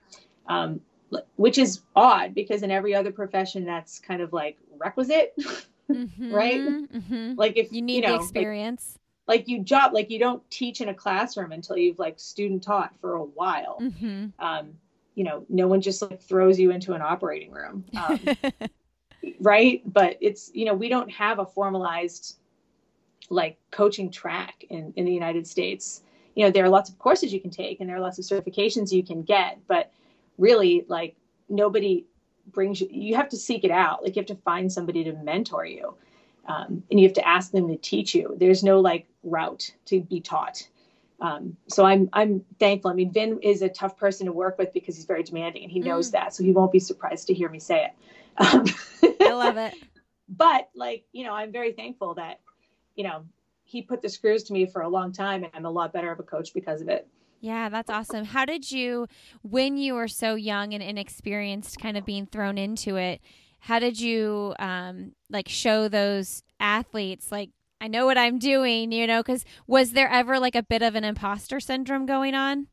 Um, 0.49 0.81
which 1.37 1.57
is 1.57 1.83
odd 1.95 2.35
because 2.35 2.65
in 2.65 2.73
every 2.73 2.97
other 2.97 3.13
profession 3.13 3.65
that's 3.65 4.01
kind 4.01 4.21
of 4.23 4.33
like 4.33 4.59
requisite, 4.77 5.35
mm-hmm, 5.91 6.35
right? 6.35 6.59
Mm-hmm. 6.59 7.35
Like 7.37 7.57
if 7.57 7.71
you 7.71 7.81
need 7.81 8.03
you 8.03 8.09
know, 8.09 8.17
the 8.17 8.23
experience 8.25 8.99
like 9.29 9.49
you 9.49 9.63
job 9.63 9.93
like 9.93 10.11
you 10.11 10.19
don't 10.19 10.49
teach 10.51 10.81
in 10.81 10.89
a 10.89 10.95
classroom 10.95 11.53
until 11.53 11.77
you've 11.77 11.99
like 11.99 12.19
student 12.19 12.63
taught 12.63 12.93
for 13.01 13.15
a 13.15 13.25
while. 13.25 13.79
Mm-hmm. 13.81 14.27
um, 14.39 14.75
you 15.15 15.25
know 15.25 15.45
no 15.49 15.67
one 15.67 15.81
just 15.81 16.01
like 16.03 16.23
throws 16.23 16.59
you 16.59 16.71
into 16.71 16.95
an 16.95 17.03
operating 17.03 17.51
room 17.51 17.85
um, 17.99 18.21
right? 19.41 19.83
But 19.85 20.17
it's 20.21 20.51
you 20.55 20.65
know 20.65 20.75
we 20.75 20.89
don't 20.89 21.11
have 21.11 21.39
a 21.39 21.47
formalized 21.47 22.39
like 23.31 23.59
coaching 23.71 24.11
track 24.11 24.65
in 24.71 24.93
in 24.97 25.05
the 25.05 25.13
united 25.13 25.47
states. 25.47 26.03
You 26.35 26.45
know 26.45 26.51
there 26.51 26.65
are 26.65 26.69
lots 26.69 26.91
of 26.91 26.99
courses 26.99 27.33
you 27.33 27.41
can 27.41 27.51
take 27.51 27.81
and 27.81 27.89
there 27.89 27.97
are 27.97 28.01
lots 28.01 28.19
of 28.19 28.25
certifications 28.25 28.91
you 28.91 29.03
can 29.03 29.23
get 29.23 29.59
but 29.69 29.93
really 30.39 30.85
like 30.89 31.15
nobody 31.49 32.07
brings 32.51 32.81
you 32.81 32.89
you 32.91 33.15
have 33.17 33.29
to 33.29 33.37
seek 33.37 33.65
it 33.65 33.71
out. 33.71 34.03
Like 34.03 34.17
you 34.17 34.21
have 34.21 34.27
to 34.29 34.43
find 34.43 34.73
somebody 34.73 35.05
to 35.05 35.13
mentor 35.13 35.67
you 35.67 35.95
um, 36.47 36.83
and 36.91 36.99
you 36.99 37.07
have 37.07 37.15
to 37.15 37.27
ask 37.27 37.53
them 37.53 37.69
to 37.69 37.77
teach 37.77 38.15
you. 38.15 38.35
There's 38.39 38.63
no 38.63 38.81
like 38.81 39.07
route 39.23 39.73
to 39.87 40.01
be 40.01 40.21
taught. 40.21 40.69
Um, 41.21 41.57
so 41.69 41.85
I'm 41.85 42.09
I'm 42.13 42.45
thankful. 42.59 42.91
I 42.91 42.95
mean, 42.95 43.13
Vin 43.13 43.39
is 43.43 43.63
a 43.63 43.69
tough 43.69 43.97
person 43.97 44.27
to 44.27 44.33
work 44.33 44.59
with 44.59 44.73
because 44.73 44.97
he's 44.97 45.05
very 45.05 45.23
demanding, 45.23 45.63
and 45.63 45.71
he 45.71 45.81
knows 45.81 46.09
mm. 46.09 46.13
that. 46.13 46.35
So 46.35 46.43
he 46.43 46.51
won't 46.51 46.73
be 46.73 46.81
surprised 46.81 47.29
to 47.29 47.35
hear 47.35 47.49
me 47.49 47.61
say 47.61 47.87
it. 47.87 47.93
Um, 48.39 48.65
I 49.21 49.33
love 49.33 49.57
it. 49.57 49.75
But 50.35 50.71
like 50.75 51.05
you 51.13 51.25
know, 51.25 51.35
I'm 51.35 51.53
very 51.53 51.73
thankful 51.73 52.15
that 52.15 52.41
you 52.95 53.05
know 53.05 53.27
he 53.65 53.83
put 53.83 54.01
the 54.01 54.09
screws 54.09 54.45
to 54.45 54.55
me 54.55 54.65
for 54.65 54.81
a 54.81 54.89
long 54.89 55.13
time, 55.13 55.45
and 55.45 55.53
I'm 55.53 55.67
a 55.67 55.71
lot 55.71 55.93
better 55.93 56.11
of 56.11 56.19
a 56.21 56.23
coach 56.23 56.55
because 56.55 56.81
of 56.81 56.89
it. 56.89 57.07
Yeah, 57.43 57.69
that's 57.69 57.91
awesome. 57.91 58.25
How 58.25 58.45
did 58.45 58.71
you, 58.71 59.09
when 59.43 59.77
you 59.77 59.95
were 59.95 60.07
so 60.07 60.37
young 60.37 60.75
and 60.75 60.83
inexperienced, 60.83 61.81
kind 61.81 61.97
of 61.97 62.07
being 62.07 62.25
thrown 62.25 62.57
into 62.57 62.97
it? 62.97 63.21
How 63.63 63.79
did 63.79 64.01
you 64.01 64.55
um, 64.59 65.13
like 65.31 65.49
show 65.49 65.87
those 65.87 66.43
athletes 66.59 67.31
like 67.31 67.51
I 67.81 67.89
know 67.89 68.07
what 68.07 68.19
I'm 68.19 68.39
doing, 68.39 68.93
you 68.93 69.09
know, 69.09 69.23
because 69.23 69.45
was 69.67 69.93
there 69.93 70.09
ever 70.09 70.39
like 70.39 70.55
a 70.55 70.63
bit 70.63 70.83
of 70.83 70.95
an 70.95 71.05
imposter 71.05 71.59
syndrome 71.59 72.07
going 72.07 72.35
on? 72.35 72.67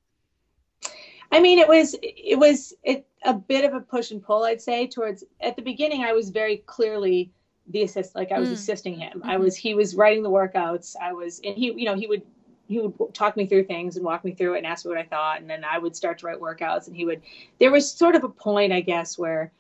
I 1.32 1.39
mean, 1.39 1.60
it 1.60 1.67
was 1.67 1.95
it 2.02 2.39
was 2.39 2.73
it, 2.84 3.08
a 3.23 3.34
bit 3.36 3.65
of 3.65 3.73
a 3.75 3.82
push 3.82 4.10
and 4.10 4.21
pull, 4.21 4.43
I'd 4.43 4.62
say. 4.62 4.88
Towards 4.88 5.23
at 5.41 5.56
the 5.56 5.62
beginning, 5.62 6.04
I 6.04 6.13
was 6.13 6.30
very 6.30 6.58
clearly 6.58 7.32
the 7.67 7.84
assist, 7.84 8.15
like 8.15 8.32
I 8.32 8.39
was 8.39 8.49
mm. 8.49 8.54
assisting 8.54 8.99
him. 8.99 9.19
Mm-hmm. 9.19 9.30
I 9.30 9.38
was 9.38 9.56
he 9.56 9.75
was 9.75 9.95
writing 9.95 10.23
the 10.23 10.30
workouts. 10.30 10.95
I 10.99 11.13
was 11.13 11.39
and 11.43 11.56
he, 11.56 11.71
you 11.71 11.86
know, 11.86 11.95
he 11.95 12.08
would 12.08 12.23
he 12.67 12.80
would 12.80 13.13
talk 13.13 13.38
me 13.38 13.45
through 13.45 13.65
things 13.65 13.95
and 13.95 14.06
walk 14.06 14.25
me 14.25 14.34
through 14.34 14.56
it 14.56 14.60
and 14.60 14.67
ask 14.67 14.86
me 14.86 14.89
what 14.89 14.99
I 14.99 15.04
thought, 15.04 15.41
and 15.41 15.49
then 15.49 15.63
I 15.63 15.78
would 15.78 15.95
start 15.95 16.19
to 16.19 16.25
write 16.25 16.39
workouts, 16.39 16.88
and 16.88 16.95
he 16.95 17.06
would. 17.06 17.21
There 17.60 17.71
was 17.71 17.91
sort 17.91 18.15
of 18.15 18.23
a 18.23 18.30
point, 18.30 18.73
I 18.73 18.82
guess, 18.82 19.17
where 19.17 19.52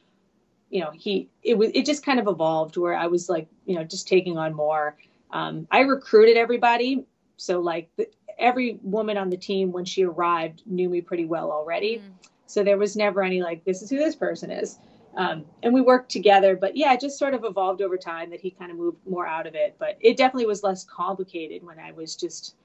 you 0.69 0.81
know 0.81 0.91
he 0.91 1.29
it 1.43 1.57
was 1.57 1.71
it 1.73 1.85
just 1.85 2.05
kind 2.05 2.19
of 2.19 2.27
evolved 2.27 2.77
where 2.77 2.95
i 2.95 3.07
was 3.07 3.27
like 3.29 3.47
you 3.65 3.75
know 3.75 3.83
just 3.83 4.07
taking 4.07 4.37
on 4.37 4.53
more. 4.53 4.97
Um, 5.31 5.67
i 5.71 5.81
recruited 5.81 6.37
everybody. 6.37 7.05
So 7.37 7.59
like 7.59 7.89
the, 7.97 8.09
every 8.37 8.79
woman 8.81 9.15
on 9.15 9.29
the 9.29 9.37
team 9.37 9.71
when 9.71 9.85
she 9.85 10.03
arrived 10.03 10.63
knew 10.65 10.89
me 10.89 11.01
pretty 11.01 11.25
well 11.25 11.51
already. 11.51 11.97
Mm. 11.97 12.27
so 12.47 12.63
there 12.63 12.77
was 12.77 12.95
never 12.95 13.21
any 13.21 13.41
like 13.41 13.63
this 13.63 13.81
is 13.81 13.89
who 13.89 13.97
this 13.97 14.15
person 14.15 14.49
is. 14.49 14.79
Um, 15.15 15.45
and 15.63 15.73
we 15.73 15.81
worked 15.81 16.11
together. 16.11 16.55
But 16.55 16.75
yeah 16.75 16.93
it 16.93 16.99
just 16.99 17.19
sort 17.19 17.33
of 17.35 17.43
evolved 17.43 17.81
over 17.81 17.97
time 17.97 18.31
that 18.31 18.41
he 18.41 18.49
kind 18.49 18.71
of 18.71 18.77
moved 18.77 18.97
more 19.07 19.27
out 19.27 19.45
of 19.45 19.53
it. 19.53 19.75
But 19.77 19.97
it 19.99 20.17
definitely 20.17 20.47
was 20.47 20.63
less 20.63 20.83
complicated 20.83 21.63
when 21.63 21.79
i 21.79 21.91
was 21.91 22.15
just 22.15 22.55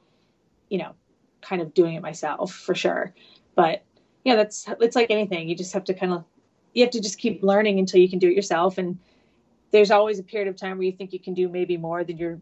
you 0.71 0.79
know 0.79 0.95
kind 1.43 1.61
of 1.61 1.75
doing 1.75 1.95
it 1.95 2.03
myself 2.03 2.53
for 2.55 2.75
sure. 2.75 3.13
But 3.55 3.85
yeah 4.25 4.37
that's 4.37 4.67
it's 4.81 4.97
like 4.97 5.11
anything. 5.11 5.51
You 5.51 5.55
just 5.55 5.75
have 5.75 5.85
to 5.85 5.95
kind 5.95 6.15
of 6.15 6.25
you 6.75 6.83
have 6.83 6.91
to 6.93 7.01
just 7.01 7.19
keep 7.19 7.43
learning 7.43 7.79
until 7.79 8.01
you 8.01 8.09
can 8.09 8.19
do 8.19 8.29
it 8.29 8.37
yourself. 8.37 8.77
And 8.79 8.99
there's 9.71 9.91
always 9.91 10.19
a 10.19 10.23
period 10.23 10.49
of 10.49 10.57
time 10.57 10.77
where 10.77 10.85
you 10.87 10.93
think 10.93 11.13
you 11.13 11.21
can 11.21 11.35
do 11.35 11.49
maybe 11.49 11.77
more 11.77 12.05
than 12.05 12.19
you're 12.19 12.39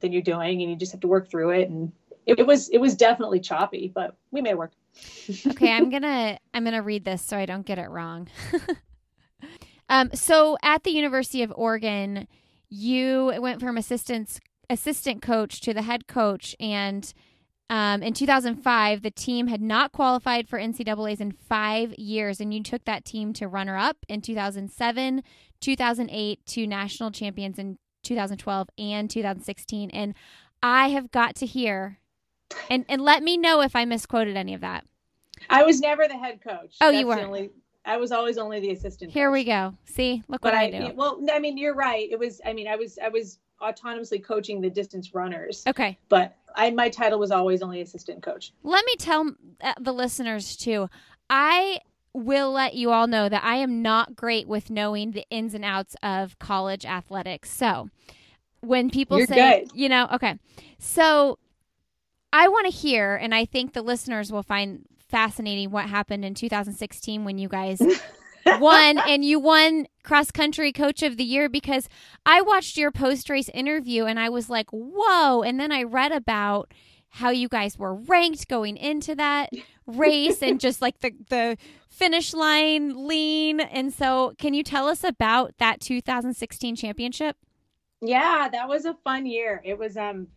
than 0.00 0.12
you're 0.12 0.22
doing 0.22 0.62
and 0.62 0.70
you 0.70 0.76
just 0.76 0.92
have 0.92 1.00
to 1.02 1.08
work 1.08 1.30
through 1.30 1.50
it. 1.50 1.68
And 1.68 1.92
it, 2.28 2.38
it 2.40 2.46
was 2.46 2.68
it 2.68 2.78
was 2.78 2.94
definitely 2.94 3.40
choppy 3.40 3.90
but 3.92 4.14
we 4.30 4.40
made 4.42 4.50
it 4.50 4.58
work. 4.58 4.72
Okay 5.48 5.72
i'm 5.72 5.90
gonna 5.90 6.38
i'm 6.54 6.64
gonna 6.64 6.82
read 6.82 7.04
this 7.04 7.22
so 7.22 7.36
i 7.36 7.46
don't 7.46 7.66
get 7.66 7.78
it 7.78 7.88
wrong. 7.88 8.28
Um 9.90 10.10
so 10.12 10.58
at 10.62 10.84
the 10.84 10.90
university 10.90 11.42
of 11.42 11.50
oregon 11.56 12.28
you 12.68 13.32
went 13.38 13.58
from 13.58 13.78
assistant 13.78 14.38
assistant 14.68 15.22
coach 15.22 15.62
to 15.62 15.72
the 15.72 15.80
head 15.80 16.06
coach 16.06 16.54
and 16.60 17.14
um, 17.70 18.02
in 18.02 18.14
2005, 18.14 19.02
the 19.02 19.10
team 19.10 19.48
had 19.48 19.60
not 19.60 19.92
qualified 19.92 20.48
for 20.48 20.58
NCAA's 20.58 21.20
in 21.20 21.32
five 21.32 21.92
years, 21.94 22.40
and 22.40 22.52
you 22.54 22.62
took 22.62 22.84
that 22.84 23.04
team 23.04 23.32
to 23.34 23.46
runner 23.46 23.76
up 23.76 23.98
in 24.08 24.22
2007, 24.22 25.22
2008, 25.60 26.46
to 26.46 26.66
national 26.66 27.10
champions 27.10 27.58
in 27.58 27.78
2012 28.04 28.70
and 28.78 29.10
2016. 29.10 29.90
And 29.90 30.14
I 30.62 30.88
have 30.88 31.10
got 31.10 31.34
to 31.36 31.46
hear, 31.46 31.98
and, 32.70 32.86
and 32.88 33.02
let 33.02 33.22
me 33.22 33.36
know 33.36 33.60
if 33.60 33.76
I 33.76 33.84
misquoted 33.84 34.36
any 34.36 34.54
of 34.54 34.62
that. 34.62 34.84
I 35.50 35.62
was 35.62 35.80
never 35.80 36.08
the 36.08 36.16
head 36.16 36.40
coach. 36.42 36.76
Oh, 36.80 36.86
That's 36.86 36.98
you 36.98 37.06
were. 37.06 37.20
Only, 37.20 37.50
I 37.84 37.98
was 37.98 38.12
always 38.12 38.38
only 38.38 38.60
the 38.60 38.70
assistant. 38.70 39.12
Here 39.12 39.28
coach. 39.28 39.34
we 39.34 39.44
go. 39.44 39.74
See, 39.84 40.22
look 40.26 40.40
but 40.40 40.52
what 40.52 40.58
I, 40.58 40.64
I, 40.64 40.70
do. 40.70 40.92
Well, 40.94 41.20
I 41.30 41.38
mean, 41.38 41.58
you're 41.58 41.74
right. 41.74 42.08
It 42.10 42.18
was. 42.18 42.40
I 42.44 42.54
mean, 42.54 42.66
I 42.66 42.76
was. 42.76 42.98
I 43.02 43.08
was 43.08 43.38
autonomously 43.60 44.22
coaching 44.22 44.60
the 44.60 44.70
distance 44.70 45.14
runners. 45.14 45.64
Okay. 45.66 45.98
But 46.08 46.36
I 46.54 46.70
my 46.70 46.88
title 46.88 47.18
was 47.18 47.30
always 47.30 47.62
only 47.62 47.80
assistant 47.80 48.22
coach. 48.22 48.52
Let 48.62 48.84
me 48.84 48.94
tell 48.96 49.32
uh, 49.60 49.74
the 49.80 49.92
listeners 49.92 50.56
too. 50.56 50.88
I 51.30 51.80
will 52.14 52.52
let 52.52 52.74
you 52.74 52.90
all 52.90 53.06
know 53.06 53.28
that 53.28 53.44
I 53.44 53.56
am 53.56 53.82
not 53.82 54.16
great 54.16 54.48
with 54.48 54.70
knowing 54.70 55.12
the 55.12 55.24
ins 55.30 55.54
and 55.54 55.64
outs 55.64 55.94
of 56.02 56.38
college 56.38 56.84
athletics. 56.84 57.50
So, 57.50 57.90
when 58.60 58.90
people 58.90 59.18
You're 59.18 59.26
say, 59.26 59.60
good. 59.60 59.70
you 59.74 59.88
know, 59.88 60.08
okay. 60.14 60.38
So, 60.78 61.38
I 62.32 62.48
want 62.48 62.66
to 62.66 62.72
hear 62.72 63.14
and 63.14 63.34
I 63.34 63.44
think 63.44 63.72
the 63.72 63.82
listeners 63.82 64.32
will 64.32 64.42
find 64.42 64.84
fascinating 65.08 65.70
what 65.70 65.86
happened 65.88 66.24
in 66.24 66.34
2016 66.34 67.24
when 67.24 67.38
you 67.38 67.48
guys 67.48 67.80
won 68.46 68.98
and 68.98 69.24
you 69.24 69.38
won 69.38 69.86
cross 70.02 70.30
country 70.30 70.72
coach 70.72 71.02
of 71.02 71.16
the 71.16 71.24
year 71.24 71.48
because 71.48 71.88
I 72.24 72.42
watched 72.42 72.76
your 72.76 72.90
post 72.90 73.28
race 73.28 73.48
interview 73.50 74.04
and 74.04 74.18
I 74.18 74.28
was 74.28 74.48
like, 74.48 74.68
whoa. 74.70 75.42
And 75.42 75.58
then 75.60 75.72
I 75.72 75.82
read 75.82 76.12
about 76.12 76.72
how 77.10 77.30
you 77.30 77.48
guys 77.48 77.78
were 77.78 77.94
ranked 77.94 78.48
going 78.48 78.76
into 78.76 79.14
that 79.14 79.50
race 79.86 80.42
and 80.42 80.60
just 80.60 80.82
like 80.82 81.00
the, 81.00 81.12
the 81.28 81.56
finish 81.88 82.34
line 82.34 83.06
lean. 83.06 83.60
And 83.60 83.92
so, 83.92 84.34
can 84.38 84.54
you 84.54 84.62
tell 84.62 84.86
us 84.88 85.04
about 85.04 85.54
that 85.58 85.80
2016 85.80 86.76
championship? 86.76 87.36
Yeah, 88.00 88.48
that 88.52 88.68
was 88.68 88.84
a 88.84 88.94
fun 89.04 89.26
year. 89.26 89.60
It 89.64 89.78
was 89.78 89.96
um 89.96 90.28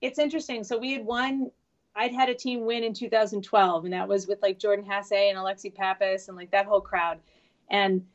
it's 0.00 0.18
interesting. 0.18 0.64
So 0.64 0.78
we 0.78 0.92
had 0.92 1.04
won 1.04 1.50
I'd 2.00 2.14
had 2.14 2.30
a 2.30 2.34
team 2.34 2.64
win 2.64 2.82
in 2.82 2.94
2012 2.94 3.84
and 3.84 3.92
that 3.92 4.08
was 4.08 4.26
with 4.26 4.40
like 4.40 4.58
Jordan 4.58 4.86
Hasay 4.86 5.28
and 5.28 5.36
Alexi 5.36 5.72
Pappas 5.74 6.28
and 6.28 6.36
like 6.36 6.50
that 6.50 6.64
whole 6.64 6.80
crowd. 6.80 7.18
And 7.68 8.06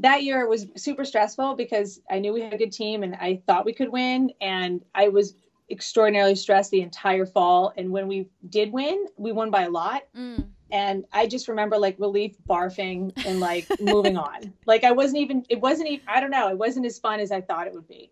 that 0.00 0.22
year 0.22 0.42
it 0.42 0.50
was 0.50 0.66
super 0.76 1.02
stressful 1.02 1.54
because 1.54 2.02
I 2.10 2.18
knew 2.18 2.34
we 2.34 2.42
had 2.42 2.52
a 2.52 2.58
good 2.58 2.72
team 2.72 3.02
and 3.02 3.14
I 3.14 3.40
thought 3.46 3.64
we 3.64 3.72
could 3.72 3.88
win 3.88 4.32
and 4.42 4.84
I 4.94 5.08
was 5.08 5.34
extraordinarily 5.70 6.34
stressed 6.34 6.70
the 6.72 6.82
entire 6.82 7.24
fall 7.24 7.72
and 7.78 7.90
when 7.90 8.06
we 8.06 8.28
did 8.50 8.70
win, 8.70 9.06
we 9.16 9.32
won 9.32 9.50
by 9.50 9.62
a 9.62 9.70
lot. 9.70 10.02
Mm. 10.14 10.48
and 10.70 11.06
I 11.10 11.26
just 11.26 11.48
remember 11.48 11.78
like 11.78 11.98
relief 11.98 12.36
barfing 12.46 13.12
and 13.24 13.40
like 13.40 13.66
moving 13.80 14.16
on. 14.28 14.52
Like 14.66 14.84
I 14.84 14.92
wasn't 14.92 15.22
even 15.22 15.46
it 15.48 15.58
wasn't 15.58 15.88
even 15.88 16.04
I 16.06 16.20
don't 16.20 16.30
know, 16.30 16.50
it 16.50 16.58
wasn't 16.58 16.84
as 16.84 16.98
fun 16.98 17.18
as 17.18 17.32
I 17.32 17.40
thought 17.40 17.66
it 17.66 17.72
would 17.72 17.88
be. 17.88 18.10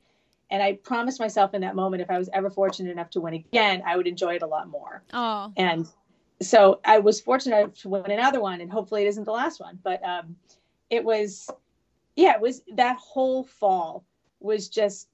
And 0.50 0.62
I 0.62 0.74
promised 0.74 1.20
myself 1.20 1.54
in 1.54 1.60
that 1.60 1.76
moment 1.76 2.02
if 2.02 2.10
I 2.10 2.18
was 2.18 2.28
ever 2.32 2.50
fortunate 2.50 2.90
enough 2.90 3.10
to 3.10 3.20
win 3.20 3.34
again, 3.34 3.82
I 3.86 3.96
would 3.96 4.06
enjoy 4.06 4.34
it 4.34 4.42
a 4.42 4.46
lot 4.46 4.68
more. 4.68 5.02
Oh, 5.12 5.52
And 5.56 5.86
so 6.42 6.80
I 6.84 6.98
was 6.98 7.20
fortunate 7.20 7.58
enough 7.58 7.78
to 7.80 7.88
win 7.88 8.10
another 8.10 8.40
one 8.40 8.60
and 8.60 8.70
hopefully 8.70 9.02
it 9.02 9.08
isn't 9.08 9.24
the 9.24 9.32
last 9.32 9.60
one, 9.60 9.78
but 9.82 10.02
um 10.04 10.36
it 10.88 11.04
was 11.04 11.48
yeah, 12.16 12.34
it 12.34 12.40
was 12.40 12.62
that 12.74 12.96
whole 12.96 13.44
fall 13.44 14.04
was 14.40 14.68
just 14.68 15.08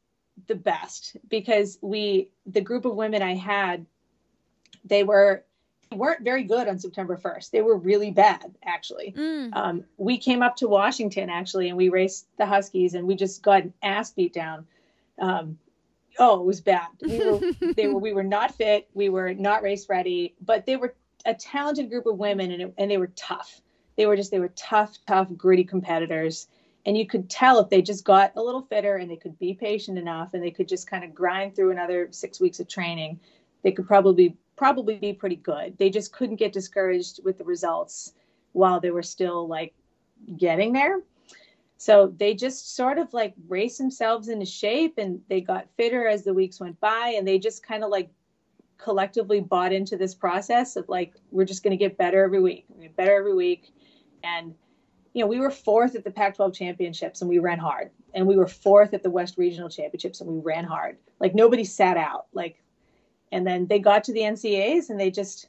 the 0.46 0.54
best 0.54 1.16
because 1.28 1.78
we 1.82 2.30
the 2.46 2.60
group 2.60 2.84
of 2.84 2.94
women 2.94 3.22
I 3.22 3.34
had 3.34 3.86
they 4.84 5.02
were 5.02 5.44
weren't 5.94 6.22
very 6.22 6.42
good 6.42 6.68
on 6.68 6.78
September 6.78 7.16
1st. 7.16 7.50
They 7.50 7.62
were 7.62 7.76
really 7.76 8.10
bad, 8.10 8.54
actually. 8.64 9.14
mm. 9.16 9.54
Um, 9.54 9.84
we 9.96 10.18
came 10.18 10.42
up 10.42 10.56
to 10.56 10.68
Washington 10.68 11.30
actually, 11.30 11.68
and 11.68 11.76
we 11.76 11.88
raced 11.88 12.26
the 12.38 12.46
Huskies, 12.46 12.94
and 12.94 13.06
we 13.06 13.14
just 13.14 13.42
got 13.42 13.62
an 13.62 13.72
ass 13.82 14.10
beat 14.12 14.32
down. 14.32 14.66
Um, 15.18 15.58
oh, 16.18 16.40
it 16.40 16.46
was 16.46 16.60
bad. 16.60 16.88
We 17.00 17.18
were 17.18 17.40
they 17.74 17.88
were 17.88 17.98
we 18.06 18.12
were 18.12 18.24
not 18.24 18.54
fit. 18.54 18.88
We 18.94 19.08
were 19.08 19.34
not 19.34 19.62
race 19.62 19.88
ready, 19.88 20.34
but 20.40 20.66
they 20.66 20.76
were 20.76 20.94
a 21.24 21.34
talented 21.34 21.90
group 21.90 22.06
of 22.06 22.18
women, 22.18 22.50
and 22.52 22.62
it, 22.62 22.74
and 22.78 22.90
they 22.90 22.98
were 22.98 23.12
tough. 23.16 23.60
They 23.96 24.06
were 24.06 24.16
just 24.16 24.30
they 24.30 24.40
were 24.40 24.52
tough, 24.56 24.96
tough, 25.06 25.28
gritty 25.36 25.64
competitors. 25.64 26.48
And 26.84 26.96
you 26.96 27.04
could 27.04 27.28
tell 27.28 27.58
if 27.58 27.68
they 27.68 27.82
just 27.82 28.04
got 28.04 28.32
a 28.36 28.42
little 28.42 28.62
fitter 28.62 28.96
and 28.96 29.10
they 29.10 29.16
could 29.16 29.36
be 29.40 29.54
patient 29.54 29.98
enough 29.98 30.34
and 30.34 30.42
they 30.42 30.52
could 30.52 30.68
just 30.68 30.88
kind 30.88 31.02
of 31.02 31.12
grind 31.12 31.56
through 31.56 31.72
another 31.72 32.06
six 32.12 32.38
weeks 32.38 32.60
of 32.60 32.68
training, 32.68 33.18
they 33.62 33.72
could 33.72 33.88
probably 33.88 34.36
probably 34.54 34.96
be 34.96 35.12
pretty 35.12 35.36
good. 35.36 35.76
They 35.78 35.90
just 35.90 36.12
couldn't 36.12 36.36
get 36.36 36.52
discouraged 36.52 37.20
with 37.24 37.38
the 37.38 37.44
results 37.44 38.12
while 38.52 38.80
they 38.80 38.90
were 38.90 39.02
still 39.02 39.48
like 39.48 39.74
getting 40.36 40.72
there. 40.72 41.00
So 41.78 42.14
they 42.16 42.34
just 42.34 42.74
sort 42.74 42.98
of 42.98 43.12
like 43.12 43.34
raced 43.48 43.78
themselves 43.78 44.28
into 44.28 44.46
shape 44.46 44.94
and 44.98 45.20
they 45.28 45.40
got 45.40 45.68
fitter 45.76 46.06
as 46.06 46.24
the 46.24 46.32
weeks 46.32 46.58
went 46.58 46.80
by 46.80 47.14
and 47.16 47.28
they 47.28 47.38
just 47.38 47.62
kind 47.66 47.84
of 47.84 47.90
like 47.90 48.10
collectively 48.78 49.40
bought 49.40 49.72
into 49.72 49.96
this 49.96 50.14
process 50.14 50.76
of 50.76 50.88
like 50.88 51.14
we're 51.30 51.44
just 51.44 51.62
going 51.62 51.72
to 51.72 51.76
get 51.76 51.98
better 51.98 52.24
every 52.24 52.40
week. 52.40 52.66
Better 52.96 53.16
every 53.16 53.34
week 53.34 53.72
and 54.24 54.54
you 55.12 55.22
know, 55.22 55.28
we 55.28 55.40
were 55.40 55.50
fourth 55.50 55.94
at 55.94 56.04
the 56.04 56.10
Pac-12 56.10 56.54
championships 56.54 57.22
and 57.22 57.30
we 57.30 57.38
ran 57.38 57.58
hard. 57.58 57.90
And 58.12 58.26
we 58.26 58.36
were 58.36 58.46
fourth 58.46 58.92
at 58.92 59.02
the 59.02 59.08
West 59.08 59.38
Regional 59.38 59.70
championships 59.70 60.20
and 60.20 60.28
we 60.28 60.40
ran 60.40 60.64
hard. 60.64 60.98
Like 61.20 61.34
nobody 61.34 61.64
sat 61.64 61.96
out. 61.96 62.26
Like 62.32 62.62
and 63.32 63.46
then 63.46 63.66
they 63.66 63.78
got 63.78 64.04
to 64.04 64.12
the 64.12 64.20
NCAAs 64.20 64.88
and 64.88 64.98
they 64.98 65.10
just 65.10 65.48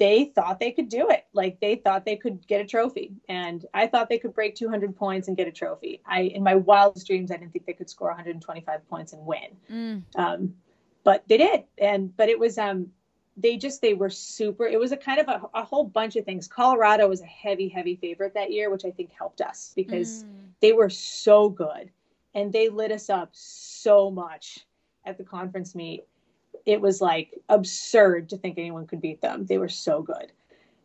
they 0.00 0.32
thought 0.34 0.58
they 0.58 0.72
could 0.72 0.88
do 0.88 1.10
it. 1.10 1.26
Like 1.34 1.60
they 1.60 1.76
thought 1.76 2.06
they 2.06 2.16
could 2.16 2.44
get 2.48 2.60
a 2.62 2.64
trophy. 2.64 3.12
And 3.28 3.64
I 3.74 3.86
thought 3.86 4.08
they 4.08 4.18
could 4.18 4.34
break 4.34 4.56
200 4.56 4.96
points 4.96 5.28
and 5.28 5.36
get 5.36 5.46
a 5.46 5.52
trophy. 5.52 6.00
I 6.06 6.22
in 6.22 6.42
my 6.42 6.56
wildest 6.56 7.06
dreams 7.06 7.30
I 7.30 7.36
didn't 7.36 7.52
think 7.52 7.66
they 7.66 7.74
could 7.74 7.90
score 7.90 8.08
125 8.08 8.88
points 8.88 9.12
and 9.12 9.24
win. 9.26 9.56
Mm. 9.70 10.02
Um, 10.16 10.54
but 11.04 11.22
they 11.28 11.36
did. 11.36 11.64
And 11.78 12.16
but 12.16 12.30
it 12.30 12.38
was 12.38 12.56
um 12.58 12.86
they 13.36 13.56
just 13.58 13.80
they 13.82 13.94
were 13.94 14.10
super 14.10 14.66
it 14.66 14.80
was 14.80 14.90
a 14.90 14.96
kind 14.96 15.20
of 15.20 15.28
a, 15.28 15.42
a 15.54 15.64
whole 15.64 15.84
bunch 15.84 16.16
of 16.16 16.24
things 16.24 16.48
colorado 16.48 17.08
was 17.08 17.20
a 17.20 17.26
heavy 17.26 17.68
heavy 17.68 17.94
favorite 17.96 18.34
that 18.34 18.50
year 18.50 18.70
which 18.70 18.84
i 18.84 18.90
think 18.90 19.10
helped 19.12 19.40
us 19.40 19.72
because 19.76 20.24
Mm. 20.24 20.48
they 20.60 20.72
were 20.72 20.90
so 20.90 21.48
good 21.48 21.90
and 22.34 22.52
they 22.52 22.68
lit 22.68 22.90
us 22.90 23.08
up 23.08 23.30
so 23.32 24.10
much 24.10 24.66
at 25.06 25.16
the 25.16 25.24
conference 25.24 25.74
meet 25.76 26.04
it 26.70 26.80
was 26.80 27.00
like 27.00 27.28
absurd 27.48 28.28
to 28.30 28.36
think 28.38 28.58
anyone 28.58 28.86
could 28.86 29.00
beat 29.00 29.20
them. 29.20 29.44
They 29.46 29.58
were 29.58 29.68
so 29.68 30.02
good. 30.02 30.32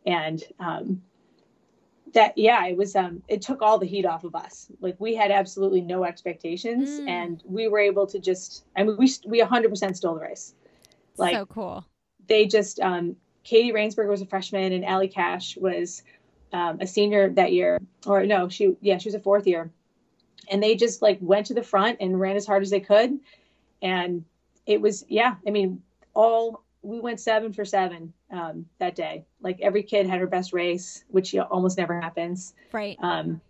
And 0.04 0.42
um 0.60 1.02
that 2.14 2.36
yeah 2.38 2.64
it 2.66 2.76
was 2.76 2.94
um 2.96 3.22
it 3.28 3.42
took 3.42 3.60
all 3.62 3.78
the 3.78 3.86
heat 3.86 4.06
off 4.06 4.24
of 4.24 4.34
us. 4.34 4.68
Like 4.80 4.96
we 4.98 5.14
had 5.14 5.30
absolutely 5.30 5.80
no 5.80 6.04
expectations 6.04 6.88
Mm. 7.00 7.08
and 7.08 7.42
we 7.44 7.68
were 7.68 7.78
able 7.80 8.06
to 8.06 8.18
just 8.18 8.64
i 8.76 8.82
mean 8.84 8.96
we 8.96 9.08
we 9.26 9.40
100% 9.40 9.96
stole 9.96 10.14
the 10.14 10.20
race. 10.20 10.54
Like 11.18 11.34
so 11.34 11.46
cool. 11.46 11.84
they 12.28 12.46
just 12.46 12.80
um, 12.80 13.16
Katie 13.44 13.72
Rainsberg 13.72 14.08
was 14.08 14.22
a 14.22 14.26
freshman 14.26 14.72
and 14.72 14.84
Allie 14.84 15.08
Cash 15.08 15.56
was 15.56 16.02
um, 16.52 16.78
a 16.80 16.86
senior 16.86 17.28
that 17.30 17.52
year, 17.52 17.80
or 18.06 18.24
no, 18.26 18.48
she 18.48 18.76
yeah 18.80 18.98
she 18.98 19.08
was 19.08 19.14
a 19.14 19.20
fourth 19.20 19.46
year, 19.46 19.70
and 20.50 20.62
they 20.62 20.74
just 20.76 21.02
like 21.02 21.18
went 21.20 21.46
to 21.46 21.54
the 21.54 21.62
front 21.62 21.98
and 22.00 22.18
ran 22.20 22.36
as 22.36 22.46
hard 22.46 22.62
as 22.62 22.70
they 22.70 22.80
could, 22.80 23.18
and 23.82 24.24
it 24.66 24.80
was 24.80 25.04
yeah 25.08 25.36
I 25.46 25.50
mean 25.50 25.82
all 26.14 26.62
we 26.82 27.00
went 27.00 27.20
seven 27.20 27.52
for 27.52 27.64
seven 27.64 28.12
um, 28.30 28.66
that 28.78 28.94
day 28.94 29.24
like 29.40 29.60
every 29.60 29.82
kid 29.82 30.06
had 30.06 30.20
her 30.20 30.26
best 30.26 30.52
race 30.52 31.04
which 31.08 31.34
almost 31.36 31.78
never 31.78 32.00
happens 32.00 32.54
Right. 32.72 32.96
um, 33.00 33.40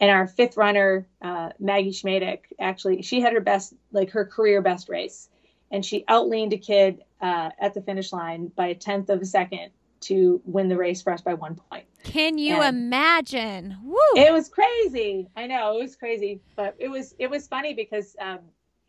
and 0.00 0.10
our 0.10 0.26
fifth 0.26 0.56
runner, 0.56 1.06
uh, 1.22 1.50
Maggie 1.60 1.92
Schmaedick, 1.92 2.40
actually, 2.58 3.02
she 3.02 3.20
had 3.20 3.32
her 3.32 3.40
best, 3.40 3.74
like 3.92 4.10
her 4.10 4.24
career 4.26 4.60
best 4.60 4.88
race. 4.88 5.28
And 5.70 5.84
she 5.86 6.04
outleaned 6.10 6.52
a 6.52 6.58
kid 6.58 7.04
uh, 7.20 7.50
at 7.60 7.74
the 7.74 7.80
finish 7.80 8.12
line 8.12 8.48
by 8.56 8.66
a 8.66 8.74
tenth 8.74 9.08
of 9.08 9.22
a 9.22 9.24
second 9.24 9.70
to 10.00 10.42
win 10.44 10.68
the 10.68 10.76
race 10.76 11.00
for 11.00 11.12
us 11.12 11.22
by 11.22 11.34
one 11.34 11.54
point. 11.70 11.84
Can 12.02 12.38
you 12.38 12.56
and- 12.60 12.76
imagine? 12.76 13.76
Woo. 13.84 13.96
It 14.16 14.32
was 14.32 14.48
crazy. 14.48 15.28
I 15.36 15.46
know 15.46 15.78
it 15.78 15.82
was 15.84 15.94
crazy, 15.94 16.40
but 16.56 16.74
it 16.80 16.88
was 16.88 17.14
it 17.20 17.30
was 17.30 17.46
funny 17.46 17.72
because 17.72 18.16
um, 18.20 18.40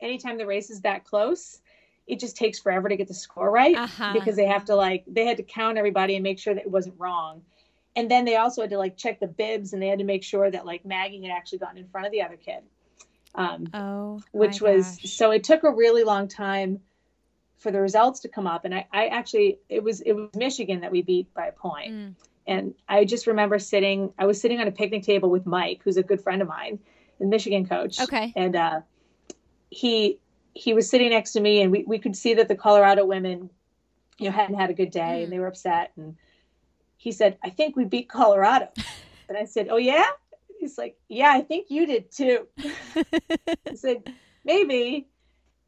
anytime 0.02 0.40
the 0.40 0.48
race 0.48 0.72
is 0.72 0.82
that 0.82 1.06
close, 1.06 1.62
it 2.08 2.20
just 2.20 2.38
takes 2.38 2.60
forever 2.60 2.88
to 2.90 2.96
get 2.96 3.08
the 3.08 3.14
score 3.14 3.50
right 3.50 3.76
Uh-huh. 3.76 4.14
because 4.14 4.36
they 4.36 4.46
have 4.46 4.66
to 4.66 4.76
like 4.76 5.04
they 5.08 5.26
had 5.26 5.38
to 5.38 5.44
count 5.44 5.78
everybody 5.78 6.16
and 6.16 6.24
make 6.24 6.40
sure 6.40 6.54
that 6.54 6.64
it 6.66 6.72
wasn't 6.72 6.96
wrong. 7.00 7.42
And 7.96 8.12
then 8.12 8.26
they 8.26 8.36
also 8.36 8.62
had 8.62 8.70
to 8.72 8.78
like 8.78 8.98
check 8.98 9.20
the 9.20 9.28
bibs 9.28 9.74
and 9.74 9.82
they 9.82 9.88
had 9.88 10.00
to 10.00 10.06
make 10.06 10.24
sure 10.24 10.52
that 10.52 10.66
like 10.66 10.86
Maggie 10.86 11.22
had 11.22 11.32
actually 11.32 11.60
gotten 11.60 11.78
in 11.78 11.88
front 11.88 12.06
of 12.06 12.12
the 12.12 12.22
other 12.22 12.36
kid. 12.36 12.62
Um, 13.34 13.68
oh, 13.74 14.22
which 14.32 14.62
was 14.62 14.86
gosh. 15.02 15.12
so 15.12 15.32
it 15.32 15.44
took 15.44 15.64
a 15.64 15.72
really 15.72 16.04
long 16.04 16.28
time 16.30 16.80
for 17.58 17.70
the 17.72 17.82
results 17.82 18.20
to 18.22 18.30
come 18.30 18.48
up 18.48 18.64
and 18.66 18.74
I, 18.76 18.86
I 18.94 19.08
actually 19.08 19.60
it 19.70 19.82
was 19.84 20.02
it 20.02 20.14
was 20.14 20.30
Michigan 20.36 20.82
that 20.82 20.92
we 20.92 21.02
beat 21.02 21.34
by 21.34 21.48
a 21.48 21.52
point 21.52 21.92
Mm. 21.94 22.16
and 22.48 22.74
I 22.88 23.06
just 23.06 23.28
remember 23.28 23.58
sitting 23.60 24.14
I 24.20 24.26
was 24.26 24.40
sitting 24.40 24.60
on 24.62 24.68
a 24.68 24.72
picnic 24.72 25.04
table 25.04 25.30
with 25.32 25.46
Mike 25.46 25.82
who's 25.84 25.98
a 25.98 26.04
good 26.04 26.22
friend 26.22 26.42
of 26.42 26.48
mine 26.48 26.80
the 27.20 27.26
Michigan 27.26 27.66
coach 27.68 28.00
Okay. 28.02 28.32
and 28.36 28.56
uh 28.56 28.82
he 29.70 30.20
he 30.56 30.74
was 30.74 30.90
sitting 30.90 31.12
next 31.12 31.34
to 31.34 31.42
me 31.42 31.62
and 31.62 31.72
we, 31.72 31.84
we 31.86 32.00
could 32.00 32.16
see 32.16 32.34
that 32.34 32.48
the 32.48 32.56
Colorado 32.56 33.06
women 33.06 33.50
you 34.18 34.30
know 34.30 34.36
hadn't 34.36 34.56
had 34.56 34.70
a 34.70 34.74
good 34.74 34.90
day 34.90 35.24
and 35.24 35.32
they 35.32 35.40
were 35.40 35.48
upset 35.48 35.92
and 35.98 36.16
he 36.98 37.12
said 37.12 37.38
I 37.44 37.50
think 37.52 37.76
we 37.76 37.86
beat 37.86 38.10
Colorado 38.10 38.70
and 39.30 39.38
I 39.38 39.46
said 39.46 39.68
oh 39.70 39.78
yeah 39.78 40.08
he's 40.60 40.78
like 40.78 40.98
yeah 41.10 41.32
I 41.32 41.42
think 41.42 41.68
you 41.70 41.86
did 41.86 42.12
too 42.12 42.48
I 43.76 43.76
said, 43.76 44.14
maybe. 44.44 45.08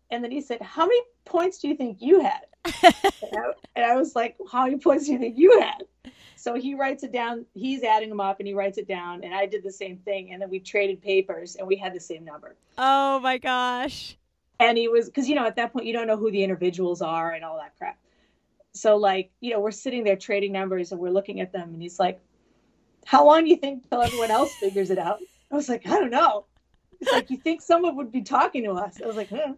And 0.10 0.24
then 0.24 0.32
he 0.32 0.42
said, 0.42 0.62
how 0.62 0.86
many 0.86 1.02
points 1.26 1.60
do 1.60 1.68
you 1.68 1.76
think 1.76 1.98
you 2.00 2.22
had? 2.22 2.46
and, 2.84 3.38
I, 3.38 3.52
and 3.76 3.86
I 3.86 3.96
was 3.96 4.16
like, 4.16 4.38
how 4.50 4.64
many 4.64 4.78
points 4.78 5.06
do 5.06 5.14
you 5.14 5.20
think 5.20 5.38
you 5.38 5.60
had? 5.60 5.84
So 6.38 6.54
he 6.54 6.76
writes 6.76 7.04
it 7.04 7.12
down. 7.12 7.46
He's 7.54 7.84
adding 7.84 8.10
them 8.10 8.22
up 8.22 8.40
and 8.40 8.48
he 8.48 8.54
writes 8.54 8.78
it 8.78 8.88
down. 8.88 9.24
And 9.24 9.34
I 9.34 9.46
did 9.46 9.64
the 9.64 9.72
same 9.72 9.98
thing. 9.98 10.32
And 10.32 10.42
then 10.42 10.50
we 10.50 10.60
traded 10.60 11.02
papers 11.02 11.56
and 11.56 11.68
we 11.68 11.76
had 11.76 11.94
the 11.94 12.00
same 12.00 12.24
number. 12.24 12.56
oh 12.78 13.20
my 13.20 13.38
gosh. 13.38 14.16
And 14.60 14.78
he 14.78 14.88
was 14.88 15.08
because 15.08 15.28
you 15.30 15.36
know 15.36 15.46
at 15.46 15.56
that 15.56 15.74
point 15.74 15.86
you 15.86 15.94
don't 15.94 16.08
know 16.08 16.18
who 16.18 16.32
the 16.32 16.44
individuals 16.44 17.02
are 17.02 17.32
and 17.32 17.44
all 17.44 17.58
that 17.58 17.76
crap. 17.78 17.98
So 18.74 18.98
like 18.98 19.32
you 19.40 19.52
know 19.52 19.60
we're 19.60 19.72
sitting 19.72 20.04
there 20.04 20.16
trading 20.16 20.52
numbers 20.52 20.92
and 20.92 21.02
we're 21.02 21.12
looking 21.12 21.40
at 21.42 21.52
them 21.52 21.74
and 21.74 21.82
he's 21.82 22.00
like 22.00 22.20
how 23.06 23.26
long 23.26 23.44
do 23.44 23.50
you 23.50 23.56
think 23.56 23.90
till 23.90 24.02
everyone 24.02 24.32
else 24.32 24.54
figures 24.56 24.90
it 24.90 24.98
out? 24.98 25.20
I 25.52 25.56
was 25.56 25.70
like 25.70 25.88
i 25.88 26.00
don't 26.00 26.12
know. 26.12 26.46
It's 27.00 27.12
like 27.12 27.30
you 27.30 27.38
think 27.38 27.62
someone 27.62 27.96
would 27.98 28.12
be 28.12 28.24
talking 28.24 28.64
to 28.64 28.72
us? 28.72 29.00
I 29.02 29.08
was 29.08 29.16
like 29.16 29.30
hmm. 29.30 29.54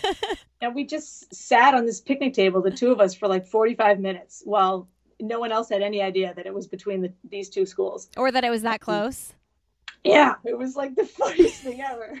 and 0.60 0.74
we 0.74 0.84
just 0.84 1.32
sat 1.34 1.74
on 1.74 1.86
this 1.86 2.00
picnic 2.00 2.34
table 2.34 2.62
the 2.62 2.70
two 2.70 2.90
of 2.90 3.00
us 3.00 3.14
for 3.14 3.28
like 3.28 3.46
45 3.46 4.00
minutes 4.00 4.42
while 4.44 4.88
no 5.20 5.38
one 5.38 5.52
else 5.52 5.68
had 5.68 5.82
any 5.82 6.02
idea 6.02 6.32
that 6.34 6.46
it 6.46 6.54
was 6.54 6.66
between 6.66 7.02
the, 7.02 7.12
these 7.28 7.50
two 7.50 7.66
schools. 7.66 8.08
Or 8.16 8.32
that 8.32 8.42
it 8.42 8.48
was 8.48 8.62
that 8.62 8.80
close 8.80 9.34
yeah, 10.04 10.34
it 10.44 10.56
was 10.56 10.76
like 10.76 10.94
the 10.94 11.04
funniest 11.20 11.62
thing 11.62 11.80
ever. 11.80 12.18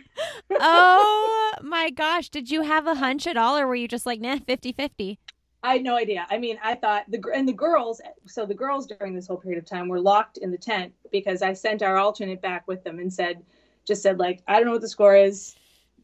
oh 0.50 1.52
my 1.62 1.90
gosh. 1.90 2.28
Did 2.28 2.50
you 2.50 2.62
have 2.62 2.86
a 2.86 2.94
hunch 2.94 3.26
at 3.26 3.36
all 3.36 3.56
or 3.56 3.66
were 3.66 3.74
you 3.74 3.88
just 3.88 4.06
like, 4.06 4.20
nah, 4.20 4.38
50 4.38 4.72
50? 4.72 5.18
I 5.62 5.74
had 5.74 5.82
no 5.82 5.96
idea. 5.96 6.26
I 6.30 6.38
mean, 6.38 6.58
I 6.62 6.74
thought 6.74 7.04
the 7.08 7.22
and 7.34 7.46
the 7.46 7.52
girls. 7.52 8.00
So 8.26 8.46
the 8.46 8.54
girls 8.54 8.86
during 8.86 9.14
this 9.14 9.26
whole 9.26 9.36
period 9.36 9.58
of 9.62 9.68
time 9.68 9.88
were 9.88 10.00
locked 10.00 10.38
in 10.38 10.50
the 10.50 10.58
tent 10.58 10.92
because 11.12 11.42
I 11.42 11.52
sent 11.52 11.82
our 11.82 11.98
alternate 11.98 12.40
back 12.40 12.66
with 12.66 12.82
them 12.82 12.98
and 12.98 13.12
said, 13.12 13.42
just 13.86 14.02
said 14.02 14.18
like, 14.18 14.42
I 14.48 14.56
don't 14.56 14.66
know 14.66 14.72
what 14.72 14.80
the 14.80 14.88
score 14.88 15.16
is. 15.16 15.54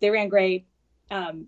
They 0.00 0.10
ran 0.10 0.28
great. 0.28 0.66
Um, 1.10 1.46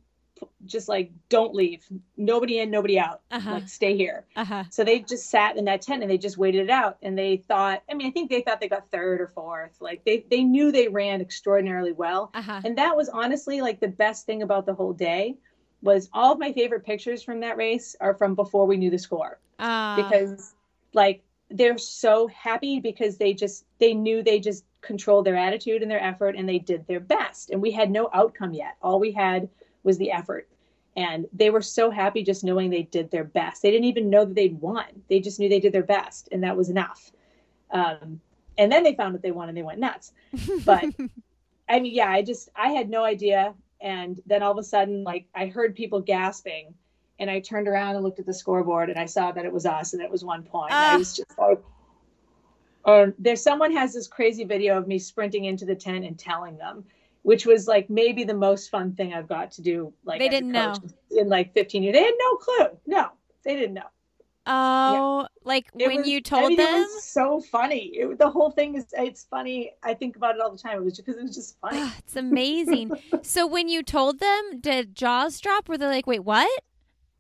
just 0.65 0.89
like 0.89 1.11
don't 1.29 1.55
leave. 1.55 1.85
Nobody 2.17 2.59
in 2.59 2.71
nobody 2.71 2.99
out. 2.99 3.21
Uh-huh. 3.31 3.53
like 3.55 3.69
stay 3.69 3.97
here. 3.97 4.25
Uh-huh. 4.37 4.65
so 4.71 4.85
they 4.85 5.01
just 5.01 5.31
sat 5.31 5.57
in 5.57 5.65
that 5.67 5.83
tent 5.83 6.03
and 6.03 6.11
they 6.11 6.19
just 6.19 6.39
waited 6.39 6.63
it 6.63 6.71
out. 6.71 6.99
And 7.03 7.17
they 7.17 7.39
thought 7.49 7.83
i 7.91 7.95
mean 7.95 8.07
i 8.09 8.11
think 8.11 8.31
they 8.31 8.43
thought 8.43 8.61
they 8.61 8.69
got 8.69 8.91
third 8.91 9.21
or 9.21 9.29
fourth. 9.29 9.77
Like 9.81 10.05
they 10.05 10.25
they 10.31 10.43
knew 10.43 10.71
they 10.73 10.89
ran 10.89 11.21
extraordinarily 11.21 11.93
well. 11.93 12.31
Uh-huh. 12.35 12.61
and 12.65 12.77
that 12.79 12.97
was 12.97 13.09
honestly 13.09 13.61
like 13.61 13.81
the 13.81 13.89
best 13.89 14.27
thing 14.27 14.43
about 14.43 14.67
the 14.67 14.75
whole 14.75 14.93
day 14.93 15.37
was 15.83 16.09
all 16.13 16.33
of 16.33 16.39
my 16.39 16.53
favorite 16.53 16.85
pictures 16.85 17.23
from 17.23 17.41
that 17.41 17.57
race 17.57 17.95
are 18.01 18.15
from 18.15 18.35
before 18.35 18.67
we 18.67 18.77
knew 18.77 18.91
the 18.91 18.99
score. 18.99 19.39
Uh. 19.59 19.97
because 19.97 20.55
like 20.95 21.23
they're 21.51 21.79
so 21.79 22.27
happy 22.29 22.81
because 22.81 23.17
they 23.17 23.33
just 23.33 23.65
they 23.79 23.95
knew 23.95 24.23
they 24.23 24.39
just 24.41 24.65
controlled 24.81 25.25
their 25.25 25.37
attitude 25.37 25.83
and 25.83 25.91
their 25.91 26.03
effort 26.03 26.37
and 26.37 26.49
they 26.49 26.59
did 26.59 26.87
their 26.87 27.01
best. 27.01 27.51
And 27.51 27.61
we 27.61 27.71
had 27.71 27.91
no 27.91 28.09
outcome 28.13 28.53
yet. 28.55 28.77
All 28.83 29.01
we 29.01 29.13
had 29.13 29.49
was 29.83 29.99
the 29.99 30.11
effort. 30.11 30.49
And 30.97 31.27
they 31.33 31.51
were 31.51 31.63
so 31.63 31.91
happy 31.91 32.25
just 32.25 32.43
knowing 32.43 32.71
they 32.71 32.83
did 32.83 33.11
their 33.11 33.25
best. 33.25 33.63
They 33.63 33.71
didn't 33.71 33.87
even 33.87 34.11
know 34.11 34.25
that 34.25 34.35
they'd 34.35 34.61
won. 34.61 34.87
They 35.09 35.21
just 35.21 35.39
knew 35.39 35.49
they 35.49 35.61
did 35.61 35.73
their 35.73 35.83
best, 35.83 36.29
and 36.33 36.43
that 36.43 36.57
was 36.57 36.71
enough. 36.71 37.13
Um, 37.71 38.21
and 38.57 38.73
then 38.73 38.83
they 38.83 38.95
found 38.95 39.15
that 39.15 39.23
they 39.23 39.31
won, 39.31 39.49
and 39.49 39.57
they 39.57 39.63
went 39.63 39.79
nuts. 39.79 40.13
But 40.65 40.85
I 41.69 41.81
mean, 41.81 41.95
yeah, 41.95 42.11
I 42.11 42.23
just 42.23 42.49
I 42.57 42.71
had 42.71 42.91
no 42.91 43.05
idea. 43.05 43.55
And 43.81 44.21
then 44.27 44.43
all 44.43 44.51
of 44.51 44.59
a 44.59 44.65
sudden, 44.65 45.05
like 45.05 45.27
I 45.35 45.47
heard 45.47 45.77
people 45.77 46.01
gasping, 46.01 46.75
and 47.21 47.31
I 47.31 47.41
turned 47.41 47.69
around 47.69 47.95
and 47.95 48.05
looked 48.05 48.19
at 48.19 48.27
the 48.27 48.35
scoreboard, 48.35 48.91
and 48.91 48.99
I 48.99 49.07
saw 49.07 49.31
that 49.31 49.45
it 49.45 49.53
was 49.53 49.67
us, 49.67 49.93
and 49.93 50.03
it 50.03 50.11
was 50.11 50.25
one 50.25 50.43
point. 50.43 50.73
Uh. 50.73 50.77
I 50.77 50.95
ah. 50.95 50.99
was 50.99 51.17
just 51.17 51.39
like, 51.39 51.63
or 52.85 53.15
there's 53.19 53.43
someone 53.43 53.73
has 53.73 53.95
this 53.95 54.09
crazy 54.09 54.45
video 54.45 54.79
of 54.79 54.89
me 54.89 54.99
sprinting 54.99 55.45
into 55.45 55.65
the 55.65 55.77
tent 55.77 56.05
and 56.05 56.19
telling 56.19 56.57
them 56.57 56.85
which 57.23 57.47
was 57.47 57.67
like 57.67 57.91
maybe 57.91 58.25
the 58.25 58.35
most 58.35 58.71
fun 58.71 58.95
thing 58.95 59.15
I've 59.15 59.29
got 59.29 59.53
to 59.53 59.63
do. 59.63 59.93
Like 60.05 60.19
they 60.19 60.29
didn't 60.29 60.53
know 60.53 60.75
in 61.11 61.29
like 61.29 61.53
15 61.55 61.83
years. 61.83 61.95
They 61.95 62.03
had 62.03 62.15
no 62.19 62.37
clue. 62.37 62.79
No, 62.87 63.09
they 63.45 63.55
didn't 63.57 63.75
know. 63.75 63.89
Oh, 64.51 65.21
yeah. 65.21 65.27
like 65.45 65.67
it 65.79 65.87
when 65.87 65.99
was, 65.99 66.09
you 66.09 66.23
told 66.23 66.45
I 66.45 66.49
mean, 66.49 66.57
them? 66.57 66.75
It 66.75 66.79
was 66.79 67.05
so 67.05 67.41
funny. 67.41 67.91
It, 67.93 68.19
the 68.19 68.31
whole 68.31 68.51
thing 68.51 68.77
is, 68.77 68.87
it's 68.97 69.25
funny. 69.25 69.73
I 69.83 69.93
think 69.93 70.17
about 70.17 70.37
it 70.37 70.41
all 70.41 70.51
the 70.51 70.57
time. 70.57 70.79
It 70.79 70.85
was 70.85 70.97
because 70.97 71.17
it 71.17 71.23
was 71.23 71.35
just 71.35 71.59
funny. 71.61 71.93
it's 71.99 72.17
amazing. 72.17 72.93
so 73.23 73.47
when 73.47 73.69
you 73.69 73.83
told 73.83 74.21
them, 74.21 74.59
did 74.59 74.95
jaws 74.95 75.39
drop? 75.39 75.69
Were 75.69 75.77
they 75.77 75.87
like, 75.87 76.07
wait, 76.07 76.25
what? 76.25 76.49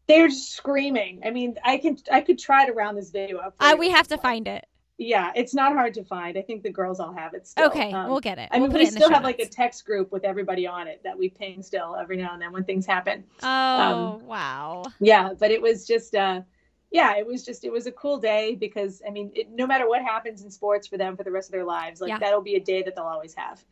They're 0.06 0.30
screaming. 0.30 1.20
I 1.22 1.30
mean, 1.30 1.56
I 1.62 1.76
can, 1.76 1.98
I 2.10 2.22
could 2.22 2.38
try 2.38 2.64
to 2.64 2.72
round 2.72 2.96
this 2.96 3.10
video 3.10 3.38
up. 3.38 3.56
Uh, 3.60 3.76
we 3.78 3.90
have 3.90 4.08
to 4.08 4.16
find 4.16 4.48
it. 4.48 4.64
Yeah, 5.00 5.30
it's 5.36 5.54
not 5.54 5.74
hard 5.74 5.94
to 5.94 6.02
find. 6.02 6.36
I 6.36 6.42
think 6.42 6.64
the 6.64 6.72
girls 6.72 6.98
all 6.98 7.12
have 7.12 7.32
it 7.32 7.46
still. 7.46 7.68
Okay, 7.68 7.92
um, 7.92 8.10
we'll 8.10 8.18
get 8.18 8.36
it. 8.36 8.48
I 8.50 8.58
we'll 8.58 8.68
mean, 8.68 8.78
we 8.78 8.86
still 8.86 9.10
have 9.10 9.22
like 9.22 9.38
a 9.38 9.46
text 9.46 9.86
group 9.86 10.10
with 10.10 10.24
everybody 10.24 10.66
on 10.66 10.88
it 10.88 11.00
that 11.04 11.16
we 11.16 11.28
ping 11.28 11.62
still 11.62 11.94
every 11.94 12.16
now 12.16 12.32
and 12.32 12.42
then 12.42 12.52
when 12.52 12.64
things 12.64 12.84
happen. 12.84 13.22
Oh, 13.42 13.46
um, 13.46 14.26
wow. 14.26 14.82
Yeah, 14.98 15.34
but 15.38 15.52
it 15.52 15.62
was 15.62 15.86
just 15.86 16.16
uh 16.16 16.42
yeah, 16.90 17.16
it 17.16 17.26
was 17.26 17.44
just 17.44 17.64
it 17.64 17.72
was 17.72 17.86
a 17.86 17.92
cool 17.92 18.18
day 18.18 18.56
because 18.56 19.00
I 19.06 19.10
mean, 19.10 19.30
it, 19.34 19.50
no 19.50 19.68
matter 19.68 19.88
what 19.88 20.02
happens 20.02 20.42
in 20.42 20.50
sports 20.50 20.88
for 20.88 20.96
them 20.96 21.16
for 21.16 21.22
the 21.22 21.30
rest 21.30 21.48
of 21.48 21.52
their 21.52 21.64
lives, 21.64 22.00
like 22.00 22.08
yeah. 22.08 22.18
that'll 22.18 22.42
be 22.42 22.56
a 22.56 22.60
day 22.60 22.82
that 22.82 22.96
they'll 22.96 23.04
always 23.04 23.34
have. 23.34 23.62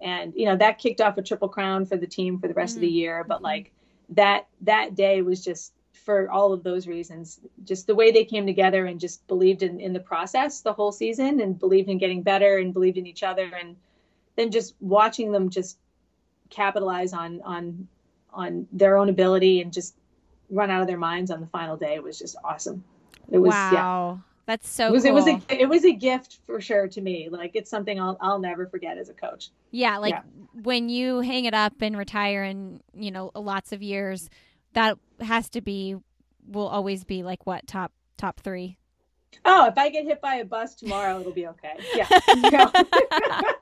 And 0.00 0.32
you 0.34 0.46
know, 0.46 0.56
that 0.56 0.78
kicked 0.78 1.00
off 1.00 1.16
a 1.16 1.22
triple 1.22 1.48
crown 1.48 1.86
for 1.86 1.96
the 1.96 2.08
team 2.08 2.40
for 2.40 2.48
the 2.48 2.54
rest 2.54 2.72
mm-hmm. 2.72 2.78
of 2.78 2.80
the 2.80 2.88
mm-hmm. 2.88 2.96
year, 2.96 3.24
but 3.28 3.36
mm-hmm. 3.36 3.44
like 3.44 3.72
that 4.10 4.48
that 4.62 4.94
day 4.96 5.22
was 5.22 5.44
just 5.44 5.74
for 6.04 6.30
all 6.30 6.52
of 6.52 6.62
those 6.62 6.86
reasons. 6.86 7.40
Just 7.64 7.86
the 7.86 7.94
way 7.94 8.10
they 8.10 8.24
came 8.24 8.46
together 8.46 8.86
and 8.86 9.00
just 9.00 9.26
believed 9.26 9.62
in, 9.62 9.80
in 9.80 9.92
the 9.92 10.00
process 10.00 10.60
the 10.60 10.72
whole 10.72 10.92
season 10.92 11.40
and 11.40 11.58
believed 11.58 11.88
in 11.88 11.98
getting 11.98 12.22
better 12.22 12.58
and 12.58 12.74
believed 12.74 12.98
in 12.98 13.06
each 13.06 13.22
other 13.22 13.50
and 13.60 13.76
then 14.36 14.50
just 14.50 14.74
watching 14.80 15.32
them 15.32 15.50
just 15.50 15.78
capitalize 16.50 17.12
on 17.12 17.40
on 17.42 17.88
on 18.32 18.66
their 18.72 18.96
own 18.96 19.08
ability 19.08 19.60
and 19.60 19.72
just 19.72 19.94
run 20.50 20.70
out 20.70 20.80
of 20.80 20.86
their 20.86 20.98
minds 20.98 21.30
on 21.30 21.40
the 21.40 21.46
final 21.46 21.76
day 21.76 21.98
was 21.98 22.18
just 22.18 22.36
awesome. 22.44 22.84
It 23.30 23.38
was 23.38 23.50
wow. 23.50 23.70
Yeah. 23.72 24.22
That's 24.44 24.68
so 24.68 24.88
it 24.88 24.92
was, 24.92 25.04
cool. 25.04 25.10
it 25.10 25.14
was 25.14 25.26
a 25.26 25.62
it 25.62 25.68
was 25.68 25.84
a 25.84 25.92
gift 25.92 26.40
for 26.46 26.60
sure 26.60 26.88
to 26.88 27.00
me. 27.00 27.28
Like 27.30 27.52
it's 27.54 27.70
something 27.70 28.00
I'll 28.00 28.18
I'll 28.20 28.40
never 28.40 28.66
forget 28.66 28.98
as 28.98 29.08
a 29.08 29.14
coach. 29.14 29.50
Yeah, 29.70 29.98
like 29.98 30.14
yeah. 30.14 30.22
when 30.62 30.88
you 30.88 31.20
hang 31.20 31.44
it 31.44 31.54
up 31.54 31.74
and 31.80 31.96
retire 31.96 32.42
in, 32.42 32.80
you 32.92 33.10
know, 33.12 33.30
lots 33.34 33.72
of 33.72 33.82
years, 33.82 34.28
that 34.74 34.98
has 35.22 35.48
to 35.50 35.60
be 35.60 35.96
will 36.46 36.68
always 36.68 37.04
be 37.04 37.22
like 37.22 37.46
what 37.46 37.66
top 37.66 37.92
top 38.16 38.40
three? 38.40 38.76
Oh 39.44 39.66
if 39.66 39.78
i 39.78 39.88
get 39.88 40.04
hit 40.04 40.20
by 40.20 40.36
a 40.36 40.44
bus 40.44 40.74
tomorrow 40.74 41.20
it'll 41.20 41.32
be 41.32 41.46
okay. 41.48 41.74
Yeah. 41.94 42.70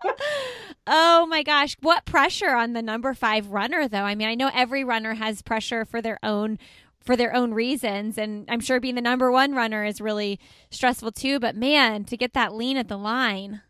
Oh 0.86 1.26
my 1.26 1.44
gosh. 1.44 1.76
What 1.82 2.04
pressure 2.04 2.50
on 2.50 2.72
the 2.72 2.82
number 2.82 3.14
five 3.14 3.48
runner 3.48 3.86
though? 3.86 4.02
I 4.02 4.14
mean 4.14 4.28
i 4.28 4.34
know 4.34 4.50
every 4.52 4.82
runner 4.82 5.14
has 5.14 5.42
pressure 5.42 5.84
for 5.84 6.02
their 6.02 6.18
own 6.22 6.58
for 7.00 7.16
their 7.16 7.34
own 7.34 7.54
reasons 7.54 8.18
and 8.18 8.44
i'm 8.50 8.60
sure 8.60 8.78
being 8.78 8.94
the 8.94 9.00
number 9.00 9.30
one 9.30 9.54
runner 9.54 9.84
is 9.84 10.02
really 10.02 10.38
stressful 10.70 11.10
too 11.12 11.40
but 11.40 11.56
man 11.56 12.04
to 12.04 12.16
get 12.16 12.34
that 12.34 12.54
lean 12.54 12.76
at 12.76 12.88
the 12.88 12.98
line. 12.98 13.62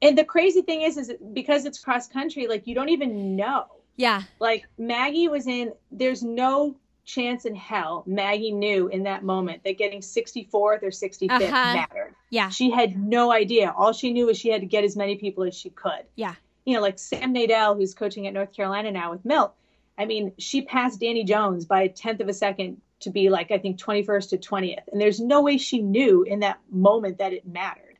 And 0.00 0.16
the 0.16 0.24
crazy 0.24 0.62
thing 0.62 0.82
is 0.82 0.96
is 0.96 1.12
because 1.32 1.64
it's 1.64 1.78
cross 1.80 2.06
country 2.06 2.46
like 2.46 2.66
you 2.66 2.74
don't 2.74 2.90
even 2.90 3.34
know. 3.34 3.66
Yeah. 3.96 4.22
Like 4.38 4.66
maggie 4.78 5.28
was 5.28 5.46
in 5.48 5.72
there's 5.90 6.22
no 6.22 6.76
chance 7.08 7.46
in 7.46 7.54
hell 7.54 8.04
Maggie 8.06 8.52
knew 8.52 8.88
in 8.88 9.04
that 9.04 9.24
moment 9.24 9.64
that 9.64 9.78
getting 9.78 10.00
64th 10.00 10.52
or 10.52 10.90
65th 10.90 11.30
uh-huh. 11.30 11.74
mattered. 11.74 12.14
Yeah. 12.30 12.50
She 12.50 12.70
had 12.70 12.98
no 12.98 13.32
idea. 13.32 13.74
All 13.76 13.92
she 13.92 14.12
knew 14.12 14.26
was 14.26 14.38
she 14.38 14.50
had 14.50 14.60
to 14.60 14.66
get 14.66 14.84
as 14.84 14.94
many 14.94 15.16
people 15.16 15.44
as 15.44 15.56
she 15.56 15.70
could. 15.70 16.04
Yeah. 16.16 16.34
You 16.66 16.74
know, 16.74 16.82
like 16.82 16.98
Sam 16.98 17.34
Nadell, 17.34 17.76
who's 17.76 17.94
coaching 17.94 18.26
at 18.26 18.34
North 18.34 18.52
Carolina 18.52 18.92
now 18.92 19.10
with 19.10 19.24
Milt. 19.24 19.54
I 19.96 20.04
mean, 20.04 20.34
she 20.38 20.62
passed 20.62 21.00
Dani 21.00 21.26
Jones 21.26 21.64
by 21.64 21.82
a 21.82 21.88
tenth 21.88 22.20
of 22.20 22.28
a 22.28 22.34
second 22.34 22.80
to 23.00 23.10
be 23.10 23.30
like, 23.30 23.50
I 23.50 23.58
think, 23.58 23.80
21st 23.80 24.28
to 24.30 24.38
20th. 24.38 24.82
And 24.92 25.00
there's 25.00 25.18
no 25.18 25.40
way 25.40 25.56
she 25.56 25.80
knew 25.80 26.24
in 26.24 26.40
that 26.40 26.60
moment 26.70 27.18
that 27.18 27.32
it 27.32 27.46
mattered. 27.46 27.96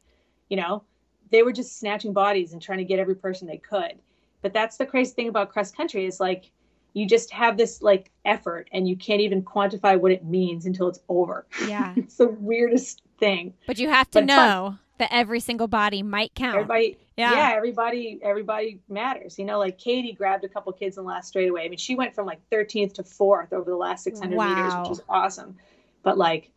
You 0.50 0.58
know, 0.58 0.84
they 1.30 1.42
were 1.42 1.52
just 1.52 1.78
snatching 1.78 2.12
bodies 2.12 2.52
and 2.52 2.60
trying 2.60 2.78
to 2.78 2.84
get 2.84 2.98
every 2.98 3.14
person 3.14 3.48
they 3.48 3.56
could. 3.56 3.94
But 4.42 4.52
that's 4.52 4.76
the 4.76 4.86
crazy 4.86 5.14
thing 5.14 5.28
about 5.28 5.50
cross 5.50 5.72
country 5.72 6.04
is 6.04 6.20
like, 6.20 6.50
you 6.92 7.06
just 7.06 7.32
have 7.32 7.56
this 7.56 7.82
like 7.82 8.10
effort 8.24 8.68
and 8.72 8.88
you 8.88 8.96
can't 8.96 9.20
even 9.20 9.42
quantify 9.42 9.98
what 9.98 10.12
it 10.12 10.24
means 10.24 10.66
until 10.66 10.88
it's 10.88 11.00
over. 11.08 11.46
Yeah. 11.66 11.94
it's 11.96 12.16
the 12.16 12.28
weirdest 12.28 13.02
thing. 13.18 13.54
But 13.66 13.78
you 13.78 13.88
have 13.88 14.10
to 14.12 14.24
know 14.24 14.78
that 14.98 15.12
every 15.12 15.40
single 15.40 15.68
body 15.68 16.02
might 16.02 16.34
count. 16.34 16.56
Everybody 16.56 16.98
yeah. 17.16 17.32
yeah, 17.32 17.56
everybody 17.56 18.18
everybody 18.22 18.80
matters. 18.88 19.38
You 19.38 19.44
know, 19.44 19.58
like 19.58 19.78
Katie 19.78 20.12
grabbed 20.12 20.44
a 20.44 20.48
couple 20.48 20.72
kids 20.72 20.96
in 20.96 21.04
the 21.04 21.08
last 21.08 21.28
straightaway. 21.28 21.64
I 21.64 21.68
mean, 21.68 21.78
she 21.78 21.94
went 21.94 22.14
from 22.14 22.26
like 22.26 22.40
13th 22.50 22.94
to 22.94 23.02
4th 23.02 23.52
over 23.52 23.70
the 23.70 23.76
last 23.76 24.04
600 24.04 24.36
wow. 24.36 24.48
meters, 24.48 24.78
which 24.78 24.88
was 24.88 25.02
awesome. 25.08 25.56
But 26.02 26.18
like 26.18 26.50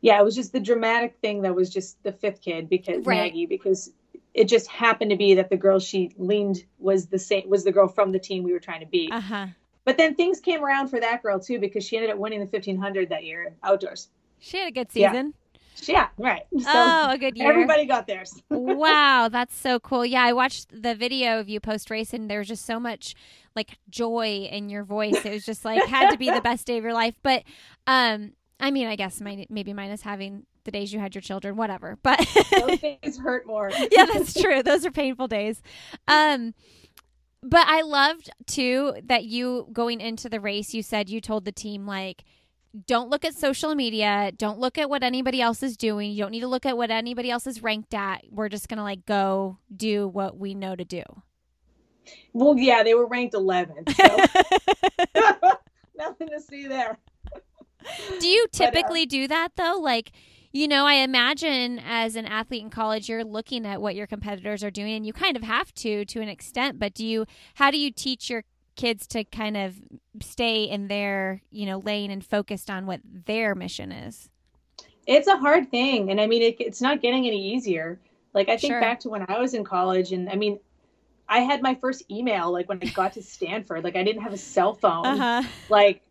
yeah, 0.00 0.20
it 0.20 0.24
was 0.24 0.34
just 0.34 0.52
the 0.52 0.60
dramatic 0.60 1.16
thing 1.20 1.42
that 1.42 1.54
was 1.54 1.70
just 1.70 2.02
the 2.02 2.12
fifth 2.12 2.40
kid 2.40 2.68
because 2.68 3.04
right. 3.06 3.24
Maggie 3.24 3.46
because 3.46 3.90
it 4.34 4.48
just 4.48 4.68
happened 4.68 5.10
to 5.10 5.16
be 5.16 5.34
that 5.34 5.48
the 5.48 5.56
girl 5.56 5.78
she 5.78 6.12
leaned 6.18 6.64
was 6.78 7.06
the 7.06 7.18
same 7.18 7.48
was 7.48 7.64
the 7.64 7.72
girl 7.72 7.88
from 7.88 8.12
the 8.12 8.18
team 8.18 8.42
we 8.44 8.52
were 8.52 8.60
trying 8.60 8.80
to 8.80 8.86
beat. 8.86 9.10
Uh-huh. 9.10 9.46
But 9.86 9.96
then 9.96 10.16
things 10.16 10.40
came 10.40 10.62
around 10.62 10.88
for 10.88 11.00
that 11.00 11.22
girl 11.22 11.38
too 11.38 11.58
because 11.58 11.84
she 11.84 11.96
ended 11.96 12.10
up 12.10 12.18
winning 12.18 12.40
the 12.40 12.46
1500 12.46 13.08
that 13.08 13.24
year 13.24 13.54
outdoors. 13.62 14.08
She 14.40 14.58
had 14.58 14.68
a 14.68 14.72
good 14.72 14.90
season. 14.90 15.32
Yeah, 15.82 16.08
yeah 16.18 16.24
right. 16.24 16.42
So 16.58 16.68
oh, 16.68 17.10
a 17.10 17.18
good 17.18 17.36
year. 17.36 17.48
Everybody 17.48 17.86
got 17.86 18.08
theirs. 18.08 18.42
wow, 18.50 19.28
that's 19.30 19.56
so 19.56 19.78
cool. 19.78 20.04
Yeah, 20.04 20.24
I 20.24 20.32
watched 20.32 20.70
the 20.70 20.96
video 20.96 21.38
of 21.38 21.48
you 21.48 21.60
post 21.60 21.88
race 21.88 22.12
and 22.12 22.28
there 22.28 22.40
was 22.40 22.48
just 22.48 22.66
so 22.66 22.80
much 22.80 23.14
like 23.54 23.78
joy 23.88 24.48
in 24.50 24.68
your 24.68 24.82
voice. 24.82 25.24
It 25.24 25.30
was 25.30 25.46
just 25.46 25.64
like 25.64 25.86
had 25.86 26.10
to 26.10 26.18
be 26.18 26.30
the 26.30 26.40
best 26.40 26.66
day 26.66 26.78
of 26.78 26.82
your 26.82 26.92
life. 26.92 27.14
But 27.22 27.44
um 27.86 28.32
I 28.58 28.72
mean, 28.72 28.88
I 28.88 28.96
guess 28.96 29.20
my, 29.20 29.46
maybe 29.50 29.72
minus 29.72 30.02
having 30.02 30.46
the 30.64 30.70
days 30.72 30.92
you 30.92 30.98
had 30.98 31.14
your 31.14 31.22
children, 31.22 31.56
whatever. 31.56 31.96
But 32.02 32.26
those 32.50 32.80
days 33.02 33.18
hurt 33.18 33.46
more. 33.46 33.70
yeah, 33.92 34.06
that's 34.06 34.34
true. 34.34 34.64
Those 34.64 34.84
are 34.84 34.90
painful 34.90 35.28
days. 35.28 35.62
Um 36.08 36.54
But 37.42 37.66
I 37.68 37.82
loved 37.82 38.30
too 38.46 38.94
that 39.04 39.24
you 39.24 39.68
going 39.72 40.00
into 40.00 40.28
the 40.28 40.40
race, 40.40 40.74
you 40.74 40.82
said 40.82 41.08
you 41.08 41.20
told 41.20 41.44
the 41.44 41.52
team 41.52 41.86
like 41.86 42.24
don't 42.84 43.08
look 43.08 43.24
at 43.24 43.34
social 43.34 43.74
media, 43.74 44.32
don't 44.36 44.58
look 44.58 44.76
at 44.76 44.90
what 44.90 45.02
anybody 45.02 45.40
else 45.40 45.62
is 45.62 45.76
doing. 45.76 46.12
You 46.12 46.24
don't 46.24 46.30
need 46.30 46.40
to 46.40 46.48
look 46.48 46.66
at 46.66 46.76
what 46.76 46.90
anybody 46.90 47.30
else 47.30 47.46
is 47.46 47.62
ranked 47.62 47.94
at. 47.94 48.24
We're 48.30 48.48
just 48.48 48.68
going 48.68 48.78
to 48.78 48.82
like 48.82 49.06
go 49.06 49.58
do 49.74 50.08
what 50.08 50.36
we 50.36 50.54
know 50.54 50.76
to 50.76 50.84
do. 50.84 51.02
Well, 52.32 52.56
yeah, 52.58 52.82
they 52.82 52.94
were 52.94 53.06
ranked 53.06 53.34
11th. 53.34 53.94
So 53.94 55.52
nothing 55.96 56.28
to 56.28 56.40
see 56.40 56.66
there. 56.66 56.98
Do 58.20 58.28
you 58.28 58.46
typically 58.52 59.06
but, 59.06 59.14
uh, 59.14 59.18
do 59.18 59.28
that 59.28 59.48
though? 59.56 59.78
Like 59.80 60.12
you 60.52 60.68
know, 60.68 60.86
I 60.86 60.94
imagine 60.94 61.80
as 61.84 62.16
an 62.16 62.26
athlete 62.26 62.62
in 62.62 62.70
college, 62.70 63.08
you're 63.08 63.24
looking 63.24 63.66
at 63.66 63.80
what 63.80 63.94
your 63.94 64.06
competitors 64.06 64.62
are 64.64 64.70
doing, 64.70 64.94
and 64.94 65.06
you 65.06 65.12
kind 65.12 65.36
of 65.36 65.42
have 65.42 65.72
to 65.74 66.04
to 66.04 66.20
an 66.20 66.28
extent. 66.28 66.78
But 66.78 66.94
do 66.94 67.06
you? 67.06 67.26
How 67.54 67.70
do 67.70 67.78
you 67.78 67.90
teach 67.90 68.30
your 68.30 68.44
kids 68.76 69.06
to 69.08 69.24
kind 69.24 69.56
of 69.56 69.76
stay 70.20 70.64
in 70.64 70.88
their 70.88 71.42
you 71.50 71.66
know 71.66 71.78
lane 71.78 72.10
and 72.10 72.24
focused 72.24 72.70
on 72.70 72.86
what 72.86 73.00
their 73.04 73.54
mission 73.54 73.92
is? 73.92 74.30
It's 75.06 75.28
a 75.28 75.36
hard 75.36 75.70
thing, 75.70 76.10
and 76.10 76.20
I 76.20 76.26
mean, 76.26 76.42
it, 76.42 76.56
it's 76.58 76.80
not 76.80 77.00
getting 77.00 77.26
any 77.26 77.54
easier. 77.54 78.00
Like 78.34 78.48
I 78.48 78.56
think 78.56 78.72
sure. 78.72 78.80
back 78.80 79.00
to 79.00 79.08
when 79.08 79.24
I 79.28 79.38
was 79.38 79.54
in 79.54 79.64
college, 79.64 80.12
and 80.12 80.28
I 80.28 80.36
mean, 80.36 80.58
I 81.28 81.40
had 81.40 81.62
my 81.62 81.74
first 81.74 82.04
email 82.10 82.52
like 82.52 82.68
when 82.68 82.78
I 82.82 82.86
got 82.86 83.14
to 83.14 83.22
Stanford. 83.22 83.84
Like 83.84 83.96
I 83.96 84.04
didn't 84.04 84.22
have 84.22 84.32
a 84.32 84.38
cell 84.38 84.74
phone. 84.74 85.06
Uh-huh. 85.06 85.42
Like 85.68 86.02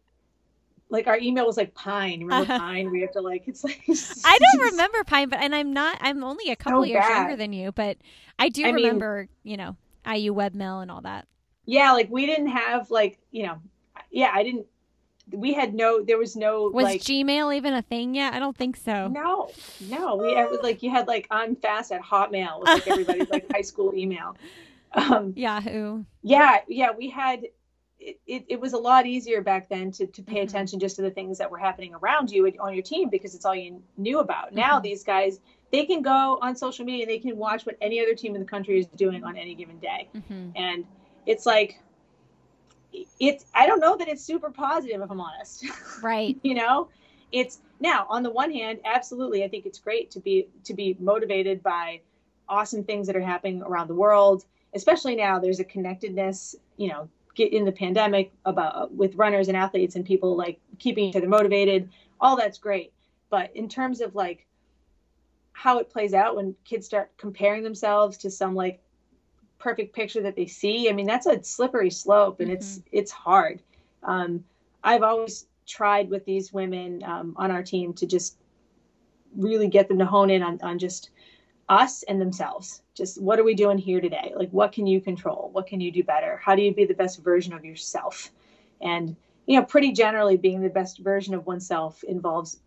like 0.89 1.07
our 1.07 1.17
email 1.17 1.45
was 1.45 1.57
like 1.57 1.73
Pine. 1.73 2.21
Remember 2.21 2.51
uh-huh. 2.51 2.59
Pine? 2.65 2.91
We 2.91 3.01
have 3.01 3.11
to 3.11 3.21
like 3.21 3.47
it's 3.47 3.63
like 3.63 3.81
I 3.87 4.37
don't 4.53 4.71
remember 4.71 5.03
Pine, 5.03 5.29
but 5.29 5.39
and 5.39 5.55
I'm 5.55 5.73
not 5.73 5.97
I'm 6.01 6.23
only 6.23 6.51
a 6.51 6.55
couple 6.55 6.81
so 6.81 6.85
years 6.85 7.01
bad. 7.01 7.17
younger 7.17 7.35
than 7.35 7.53
you, 7.53 7.71
but 7.71 7.97
I 8.37 8.49
do 8.49 8.65
I 8.65 8.69
remember, 8.69 9.27
mean, 9.43 9.51
you 9.51 9.57
know, 9.57 9.75
IU 10.05 10.33
webmail 10.33 10.81
and 10.81 10.91
all 10.91 11.01
that. 11.01 11.27
Yeah, 11.65 11.93
like 11.93 12.09
we 12.11 12.25
didn't 12.25 12.49
have 12.49 12.91
like, 12.91 13.17
you 13.31 13.47
know, 13.47 13.57
yeah, 14.11 14.31
I 14.33 14.43
didn't 14.43 14.67
we 15.31 15.53
had 15.53 15.73
no 15.73 16.03
there 16.03 16.17
was 16.17 16.35
no 16.35 16.69
was 16.69 16.83
like, 16.83 17.01
gmail 17.01 17.55
even 17.55 17.73
a 17.73 17.81
thing 17.81 18.13
yet 18.13 18.33
i 18.33 18.39
don't 18.39 18.55
think 18.55 18.75
so 18.75 19.07
no 19.07 19.49
no 19.89 20.15
we 20.15 20.33
had 20.33 20.51
like 20.63 20.83
you 20.83 20.89
had 20.89 21.07
like 21.07 21.27
i'm 21.31 21.55
fast 21.55 21.91
at 21.91 22.01
hotmail 22.01 22.59
was 22.59 22.67
like 22.67 22.87
everybody's 22.87 23.29
like 23.29 23.51
high 23.51 23.61
school 23.61 23.93
email 23.95 24.37
um 24.93 25.33
yahoo 25.35 26.03
yeah 26.21 26.59
yeah 26.67 26.91
we 26.95 27.09
had 27.09 27.41
it, 27.99 28.19
it, 28.27 28.45
it, 28.49 28.59
was 28.59 28.73
a 28.73 28.77
lot 28.77 29.05
easier 29.05 29.41
back 29.41 29.69
then 29.69 29.91
to, 29.91 30.05
to 30.07 30.21
pay 30.21 30.35
mm-hmm. 30.35 30.43
attention 30.43 30.79
just 30.79 30.95
to 30.97 31.01
the 31.01 31.11
things 31.11 31.37
that 31.37 31.49
were 31.49 31.57
happening 31.57 31.93
around 31.95 32.29
you 32.29 32.45
on 32.59 32.73
your 32.73 32.83
team 32.83 33.09
because 33.09 33.35
it's 33.35 33.45
all 33.45 33.55
you 33.55 33.81
knew 33.97 34.19
about. 34.19 34.47
Mm-hmm. 34.47 34.57
Now 34.57 34.79
these 34.79 35.03
guys, 35.03 35.39
they 35.71 35.85
can 35.85 36.01
go 36.01 36.39
on 36.41 36.55
social 36.55 36.85
media, 36.85 37.03
and 37.03 37.09
they 37.09 37.19
can 37.19 37.37
watch 37.37 37.65
what 37.65 37.77
any 37.81 37.99
other 37.99 38.13
team 38.13 38.35
in 38.35 38.41
the 38.41 38.47
country 38.47 38.79
is 38.79 38.87
doing 38.87 39.23
on 39.23 39.35
any 39.37 39.55
given 39.55 39.79
day. 39.79 40.07
Mm-hmm. 40.15 40.51
And 40.55 40.85
it's 41.25 41.45
like, 41.45 41.79
it's, 43.19 43.45
I 43.53 43.65
don't 43.65 43.79
know 43.79 43.97
that 43.97 44.07
it's 44.07 44.23
super 44.23 44.49
positive 44.49 45.01
if 45.01 45.09
I'm 45.09 45.19
honest. 45.19 45.65
Right. 46.01 46.37
you 46.43 46.53
know, 46.53 46.89
it's 47.31 47.59
now 47.79 48.05
on 48.09 48.23
the 48.23 48.29
one 48.29 48.51
hand, 48.51 48.79
absolutely. 48.85 49.43
I 49.43 49.47
think 49.47 49.65
it's 49.65 49.79
great 49.79 50.11
to 50.11 50.19
be, 50.19 50.47
to 50.63 50.73
be 50.73 50.95
motivated 50.99 51.61
by 51.63 52.01
awesome 52.47 52.83
things 52.83 53.07
that 53.07 53.15
are 53.15 53.21
happening 53.21 53.61
around 53.63 53.87
the 53.87 53.95
world, 53.95 54.45
especially 54.73 55.15
now 55.15 55.39
there's 55.39 55.59
a 55.59 55.63
connectedness, 55.63 56.55
you 56.77 56.89
know, 56.89 57.09
get 57.35 57.53
in 57.53 57.65
the 57.65 57.71
pandemic 57.71 58.31
about 58.45 58.93
with 58.93 59.15
runners 59.15 59.47
and 59.47 59.57
athletes 59.57 59.95
and 59.95 60.05
people 60.05 60.35
like 60.35 60.59
keeping 60.79 61.05
each 61.05 61.15
other 61.15 61.27
motivated 61.27 61.89
all 62.19 62.35
that's 62.35 62.57
great 62.57 62.93
but 63.29 63.55
in 63.55 63.67
terms 63.67 64.01
of 64.01 64.15
like 64.15 64.45
how 65.53 65.79
it 65.79 65.89
plays 65.89 66.13
out 66.13 66.35
when 66.35 66.55
kids 66.63 66.85
start 66.85 67.11
comparing 67.17 67.63
themselves 67.63 68.17
to 68.17 68.29
some 68.29 68.55
like 68.55 68.81
perfect 69.57 69.95
picture 69.95 70.21
that 70.21 70.35
they 70.35 70.45
see 70.45 70.89
i 70.89 70.91
mean 70.91 71.05
that's 71.05 71.25
a 71.25 71.43
slippery 71.43 71.89
slope 71.89 72.39
and 72.39 72.49
mm-hmm. 72.49 72.57
it's 72.57 72.81
it's 72.91 73.11
hard 73.11 73.61
um, 74.03 74.43
i've 74.83 75.03
always 75.03 75.47
tried 75.65 76.09
with 76.09 76.25
these 76.25 76.53
women 76.53 77.01
um, 77.03 77.33
on 77.37 77.51
our 77.51 77.63
team 77.63 77.93
to 77.93 78.05
just 78.05 78.37
really 79.35 79.67
get 79.67 79.87
them 79.87 79.97
to 79.99 80.05
hone 80.05 80.29
in 80.29 80.41
on, 80.41 80.59
on 80.61 80.79
just 80.79 81.09
us 81.69 82.03
and 82.03 82.21
themselves. 82.21 82.81
Just 82.93 83.21
what 83.21 83.39
are 83.39 83.43
we 83.43 83.55
doing 83.55 83.77
here 83.77 84.01
today? 84.01 84.33
Like, 84.35 84.49
what 84.51 84.71
can 84.71 84.87
you 84.87 85.01
control? 85.01 85.49
What 85.51 85.67
can 85.67 85.81
you 85.81 85.91
do 85.91 86.03
better? 86.03 86.39
How 86.43 86.55
do 86.55 86.61
you 86.61 86.73
be 86.73 86.85
the 86.85 86.93
best 86.93 87.23
version 87.23 87.53
of 87.53 87.65
yourself? 87.65 88.31
And, 88.81 89.15
you 89.45 89.59
know, 89.59 89.65
pretty 89.65 89.91
generally, 89.91 90.37
being 90.37 90.61
the 90.61 90.69
best 90.69 90.99
version 90.99 91.33
of 91.33 91.45
oneself 91.45 92.03
involves 92.03 92.59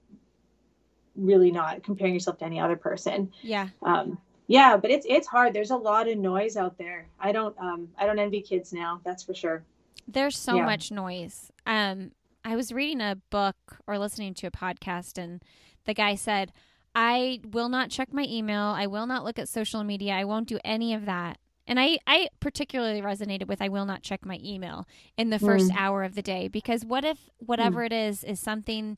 really 1.16 1.50
not 1.50 1.82
comparing 1.82 2.14
yourself 2.14 2.38
to 2.38 2.44
any 2.44 2.60
other 2.60 2.76
person. 2.76 3.32
Yeah. 3.42 3.68
Um, 3.82 4.18
yeah, 4.46 4.78
but 4.78 4.90
it's 4.90 5.06
it's 5.08 5.26
hard. 5.26 5.52
There's 5.52 5.70
a 5.70 5.76
lot 5.76 6.08
of 6.08 6.16
noise 6.16 6.56
out 6.56 6.78
there. 6.78 7.06
I 7.20 7.32
don't 7.32 7.54
um 7.58 7.88
I 7.98 8.06
don't 8.06 8.18
envy 8.18 8.40
kids 8.40 8.72
now. 8.72 9.00
That's 9.04 9.22
for 9.22 9.34
sure. 9.34 9.62
There's 10.08 10.38
so 10.38 10.56
yeah. 10.56 10.64
much 10.64 10.90
noise. 10.90 11.52
Um, 11.66 12.12
I 12.44 12.56
was 12.56 12.72
reading 12.72 13.02
a 13.02 13.18
book 13.28 13.56
or 13.86 13.98
listening 13.98 14.32
to 14.34 14.46
a 14.46 14.50
podcast, 14.50 15.18
and 15.22 15.42
the 15.84 15.92
guy 15.92 16.14
said 16.14 16.52
I 16.94 17.40
will 17.52 17.68
not 17.68 17.90
check 17.90 18.12
my 18.12 18.24
email. 18.24 18.62
I 18.62 18.86
will 18.86 19.06
not 19.06 19.24
look 19.24 19.38
at 19.38 19.48
social 19.48 19.84
media. 19.84 20.14
I 20.14 20.24
won't 20.24 20.48
do 20.48 20.58
any 20.64 20.94
of 20.94 21.06
that. 21.06 21.38
And 21.66 21.78
I, 21.78 21.98
I 22.06 22.28
particularly 22.40 23.02
resonated 23.02 23.46
with 23.46 23.60
I 23.60 23.68
will 23.68 23.84
not 23.84 24.02
check 24.02 24.24
my 24.24 24.40
email 24.42 24.86
in 25.18 25.28
the 25.28 25.38
first 25.38 25.70
mm. 25.70 25.76
hour 25.76 26.02
of 26.02 26.14
the 26.14 26.22
day 26.22 26.48
because 26.48 26.84
what 26.84 27.04
if 27.04 27.18
whatever 27.38 27.82
mm. 27.82 27.86
it 27.86 27.92
is 27.92 28.24
is 28.24 28.40
something 28.40 28.96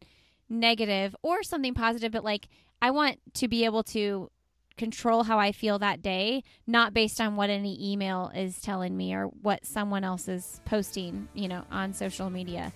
negative 0.48 1.16
or 1.22 1.42
something 1.42 1.74
positive, 1.74 2.12
but 2.12 2.22
like 2.22 2.48
I 2.80 2.92
want 2.92 3.18
to 3.34 3.48
be 3.48 3.64
able 3.64 3.82
to 3.84 4.30
control 4.76 5.24
how 5.24 5.38
I 5.38 5.52
feel 5.52 5.78
that 5.80 6.00
day, 6.00 6.42
not 6.66 6.94
based 6.94 7.20
on 7.20 7.36
what 7.36 7.50
any 7.50 7.92
email 7.92 8.30
is 8.34 8.60
telling 8.60 8.96
me 8.96 9.14
or 9.14 9.26
what 9.26 9.66
someone 9.66 10.04
else 10.04 10.28
is 10.28 10.60
posting, 10.64 11.28
you 11.34 11.48
know, 11.48 11.64
on 11.70 11.92
social 11.92 12.30
media. 12.30 12.72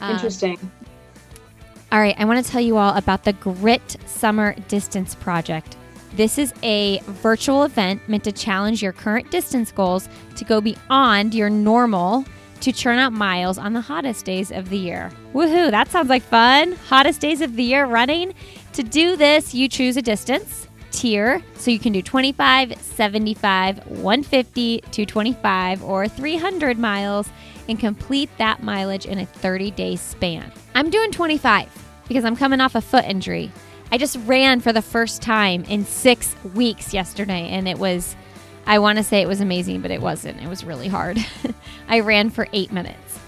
Um, 0.00 0.12
Interesting. 0.12 0.58
All 1.92 2.00
right, 2.00 2.18
I 2.18 2.24
want 2.24 2.42
to 2.42 2.50
tell 2.50 2.62
you 2.62 2.78
all 2.78 2.96
about 2.96 3.24
the 3.24 3.34
Grit 3.34 3.98
Summer 4.06 4.54
Distance 4.66 5.14
Project. 5.14 5.76
This 6.14 6.38
is 6.38 6.54
a 6.62 7.00
virtual 7.00 7.64
event 7.64 8.00
meant 8.08 8.24
to 8.24 8.32
challenge 8.32 8.82
your 8.82 8.92
current 8.92 9.30
distance 9.30 9.70
goals 9.70 10.08
to 10.36 10.44
go 10.46 10.62
beyond 10.62 11.34
your 11.34 11.50
normal 11.50 12.24
to 12.62 12.72
churn 12.72 12.98
out 12.98 13.12
miles 13.12 13.58
on 13.58 13.74
the 13.74 13.80
hottest 13.82 14.24
days 14.24 14.50
of 14.50 14.70
the 14.70 14.78
year. 14.78 15.12
Woohoo, 15.34 15.70
that 15.70 15.88
sounds 15.88 16.08
like 16.08 16.22
fun! 16.22 16.72
Hottest 16.88 17.20
days 17.20 17.42
of 17.42 17.56
the 17.56 17.62
year 17.62 17.84
running. 17.84 18.32
To 18.72 18.82
do 18.82 19.14
this, 19.14 19.52
you 19.52 19.68
choose 19.68 19.98
a 19.98 20.02
distance 20.02 20.68
tier. 20.92 21.42
So 21.56 21.70
you 21.70 21.78
can 21.78 21.92
do 21.92 22.00
25, 22.00 22.80
75, 22.80 23.86
150, 23.86 24.80
225, 24.80 25.84
or 25.84 26.08
300 26.08 26.78
miles 26.78 27.28
and 27.68 27.78
complete 27.78 28.30
that 28.38 28.62
mileage 28.62 29.04
in 29.04 29.18
a 29.18 29.26
30 29.26 29.70
day 29.72 29.96
span. 29.96 30.50
I'm 30.74 30.88
doing 30.88 31.12
25 31.12 31.81
because 32.12 32.26
I'm 32.26 32.36
coming 32.36 32.60
off 32.60 32.74
a 32.74 32.82
foot 32.82 33.06
injury. 33.06 33.50
I 33.90 33.96
just 33.96 34.18
ran 34.26 34.60
for 34.60 34.72
the 34.72 34.82
first 34.82 35.22
time 35.22 35.64
in 35.64 35.86
six 35.86 36.34
weeks 36.54 36.92
yesterday, 36.92 37.48
and 37.48 37.66
it 37.66 37.78
was, 37.78 38.14
I 38.66 38.78
want 38.80 38.98
to 38.98 39.04
say 39.04 39.22
it 39.22 39.28
was 39.28 39.40
amazing, 39.40 39.80
but 39.80 39.90
it 39.90 40.02
wasn't. 40.02 40.40
It 40.42 40.48
was 40.48 40.62
really 40.62 40.88
hard. 40.88 41.18
I 41.88 42.00
ran 42.00 42.28
for 42.28 42.46
eight 42.52 42.70
minutes. 42.70 43.18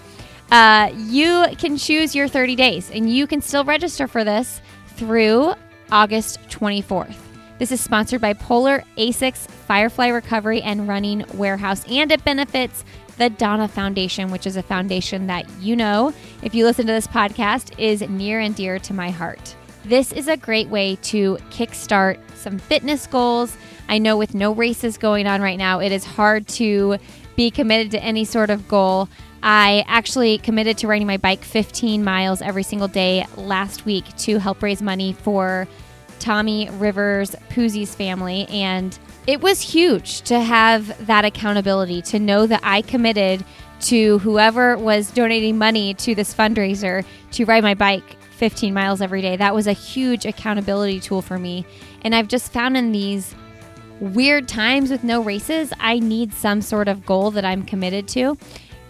Uh, 0.51 0.91
you 0.95 1.47
can 1.57 1.77
choose 1.77 2.15
your 2.15 2.27
30 2.27 2.55
days, 2.55 2.91
and 2.91 3.09
you 3.09 3.25
can 3.25 3.41
still 3.41 3.63
register 3.63 4.07
for 4.07 4.23
this 4.23 4.61
through 4.89 5.55
August 5.91 6.39
24th. 6.49 7.24
This 7.57 7.71
is 7.71 7.79
sponsored 7.79 8.19
by 8.19 8.33
Polar 8.33 8.83
Asics, 8.97 9.47
Firefly 9.47 10.09
Recovery, 10.09 10.61
and 10.61 10.89
Running 10.89 11.23
Warehouse, 11.35 11.85
and 11.89 12.11
it 12.11 12.21
benefits 12.25 12.83
the 13.17 13.29
Donna 13.29 13.69
Foundation, 13.69 14.29
which 14.29 14.45
is 14.45 14.57
a 14.57 14.61
foundation 14.61 15.27
that 15.27 15.49
you 15.61 15.73
know, 15.77 16.13
if 16.41 16.53
you 16.53 16.65
listen 16.65 16.85
to 16.85 16.91
this 16.91 17.07
podcast, 17.07 17.73
is 17.79 18.01
near 18.01 18.41
and 18.41 18.55
dear 18.55 18.77
to 18.79 18.93
my 18.93 19.09
heart. 19.09 19.55
This 19.85 20.11
is 20.11 20.27
a 20.27 20.35
great 20.35 20.67
way 20.67 20.97
to 21.03 21.37
kickstart 21.49 22.19
some 22.35 22.59
fitness 22.59 23.07
goals. 23.07 23.55
I 23.87 23.99
know 23.99 24.17
with 24.17 24.35
no 24.35 24.51
races 24.51 24.97
going 24.97 25.25
on 25.25 25.41
right 25.41 25.57
now, 25.57 25.79
it 25.79 25.93
is 25.93 26.03
hard 26.03 26.49
to 26.49 26.97
be 27.37 27.51
committed 27.51 27.91
to 27.91 28.03
any 28.03 28.25
sort 28.25 28.49
of 28.49 28.67
goal. 28.67 29.07
I 29.41 29.85
actually 29.87 30.39
committed 30.39 30.77
to 30.79 30.87
riding 30.87 31.07
my 31.07 31.17
bike 31.17 31.43
15 31.43 32.03
miles 32.03 32.41
every 32.41 32.63
single 32.63 32.89
day 32.89 33.25
last 33.37 33.85
week 33.85 34.03
to 34.17 34.39
help 34.39 34.61
raise 34.61 34.81
money 34.81 35.13
for 35.13 35.67
Tommy 36.19 36.69
Rivers 36.71 37.35
Puzey's 37.49 37.95
family. 37.95 38.45
And 38.49 38.97
it 39.27 39.41
was 39.41 39.61
huge 39.61 40.21
to 40.23 40.39
have 40.39 41.05
that 41.07 41.25
accountability, 41.25 42.01
to 42.03 42.19
know 42.19 42.45
that 42.47 42.61
I 42.63 42.81
committed 42.81 43.43
to 43.81 44.19
whoever 44.19 44.77
was 44.77 45.11
donating 45.11 45.57
money 45.57 45.93
to 45.95 46.15
this 46.15 46.33
fundraiser 46.33 47.05
to 47.31 47.45
ride 47.45 47.63
my 47.63 47.73
bike 47.73 48.17
15 48.31 48.73
miles 48.73 49.01
every 49.01 49.21
day. 49.21 49.35
That 49.35 49.55
was 49.55 49.67
a 49.67 49.73
huge 49.73 50.25
accountability 50.25 50.99
tool 50.99 51.21
for 51.21 51.37
me. 51.37 51.65
And 52.01 52.13
I've 52.13 52.27
just 52.27 52.51
found 52.51 52.77
in 52.77 52.91
these 52.91 53.33
weird 53.99 54.47
times 54.47 54.91
with 54.91 55.03
no 55.03 55.21
races, 55.21 55.71
I 55.79 55.99
need 55.99 56.33
some 56.33 56.61
sort 56.61 56.87
of 56.87 57.05
goal 57.05 57.31
that 57.31 57.45
I'm 57.45 57.63
committed 57.63 58.07
to. 58.09 58.37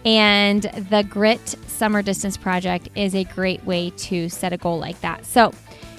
And 0.04 0.62
the 0.62 1.04
Grit 1.08 1.56
Summer 1.66 2.02
Distance 2.02 2.36
Project 2.36 2.88
is 2.94 3.14
a 3.14 3.24
great 3.24 3.64
way 3.64 3.90
to 3.90 4.28
set 4.28 4.52
a 4.52 4.56
goal 4.56 4.78
like 4.78 5.00
that. 5.00 5.26
So 5.26 5.52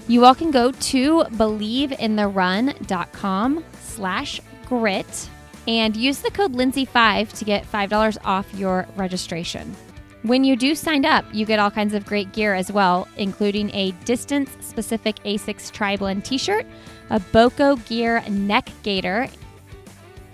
you 0.08 0.26
all 0.26 0.36
can 0.36 0.52
go 0.52 0.72
to 0.72 1.24
believeintherun.com 1.24 3.64
slash 3.80 4.42
grit 4.66 5.30
and 5.68 5.98
use 5.98 6.20
the 6.20 6.32
code 6.32 6.54
Lindsey5 6.54 7.38
to 7.38 7.46
get 7.46 7.70
$5 7.70 8.18
off 8.24 8.54
your 8.54 8.88
registration. 8.96 9.76
When 10.24 10.44
you 10.44 10.56
do 10.56 10.76
sign 10.76 11.06
up, 11.06 11.26
you 11.32 11.46
get 11.46 11.60
all 11.60 11.72
kinds 11.72 11.94
of 11.94 12.06
great 12.06 12.34
gear 12.34 12.54
as 12.54 12.72
well, 12.72 13.08
including 13.18 13.74
a 13.74 13.92
distance 14.04 14.52
specific 14.62 15.18
ASICS 15.24 15.72
Tri 15.72 15.96
Blend 15.96 16.26
t 16.26 16.38
shirt, 16.38 16.66
a 17.10 17.20
BOCO 17.20 17.76
Gear 17.88 18.22
neck 18.30 18.70
gaiter, 18.84 19.28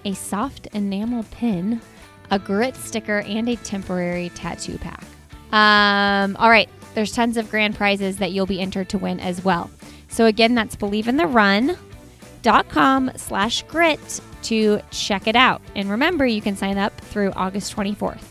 a 0.06 0.14
soft 0.14 0.68
enamel 0.74 1.24
pin, 1.32 1.82
a 2.32 2.40
grit 2.40 2.76
sticker, 2.76 3.20
and 3.22 3.50
a 3.50 3.56
temporary 3.58 4.30
tattoo 4.30 4.78
pack. 4.78 5.04
Um, 5.52 6.36
all 6.38 6.50
right, 6.50 6.70
there's 6.94 7.12
tons 7.12 7.38
of 7.38 7.50
grand 7.50 7.76
prizes 7.76 8.18
that 8.18 8.32
you'll 8.32 8.46
be 8.46 8.62
entered 8.62 8.90
to 8.90 8.98
win 8.98 9.20
as 9.20 9.44
well. 9.44 9.70
So 10.10 10.26
again, 10.26 10.56
that's 10.56 10.76
believeintherun.com 10.76 13.12
slash 13.16 13.64
grit 13.64 14.22
to 14.44 14.80
check 14.92 15.28
it 15.28 15.36
out. 15.36 15.62
And 15.76 15.90
remember, 15.90 16.26
you 16.26 16.42
can 16.42 16.56
sign 16.56 16.78
up 16.78 16.96
through 17.00 17.32
August 17.36 17.76
24th. 17.76 18.24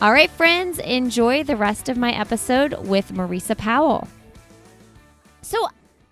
All 0.00 0.12
right, 0.12 0.30
friends, 0.30 0.78
enjoy 0.80 1.42
the 1.42 1.56
rest 1.56 1.88
of 1.88 1.96
my 1.96 2.12
episode 2.12 2.74
with 2.86 3.12
Maurica 3.12 3.56
Powell. 3.56 4.06
So, 5.40 5.68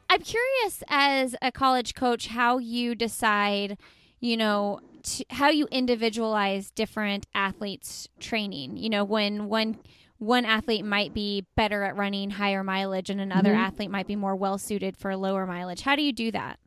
I'm 0.09 0.21
curious 0.21 0.83
as 0.89 1.35
a 1.43 1.51
college 1.51 1.95
coach 1.95 2.29
how 2.29 2.59
you 2.59 2.95
decide, 2.95 3.77
you 4.21 4.37
know, 4.37 4.81
to, 5.03 5.25
how 5.31 5.51
you 5.51 5.67
individualize 5.71 6.71
different 6.71 7.27
athletes' 7.35 8.09
training. 8.21 8.77
You 8.77 8.91
know, 8.91 9.05
when 9.05 9.49
one 9.49 9.79
one 10.25 10.45
athlete 10.45 10.85
might 10.85 11.15
be 11.15 11.47
better 11.57 11.83
at 11.85 11.97
running 11.97 12.31
higher 12.31 12.65
mileage 12.65 13.11
and 13.11 13.21
another 13.21 13.51
mm-hmm. 13.51 13.61
athlete 13.61 13.91
might 13.91 14.07
be 14.07 14.17
more 14.17 14.35
well 14.37 14.59
suited 14.59 14.97
for 14.97 15.17
lower 15.17 15.47
mileage. 15.47 15.83
How 15.83 15.97
do 15.97 16.03
you 16.03 16.13
do 16.13 16.31
that? 16.33 16.59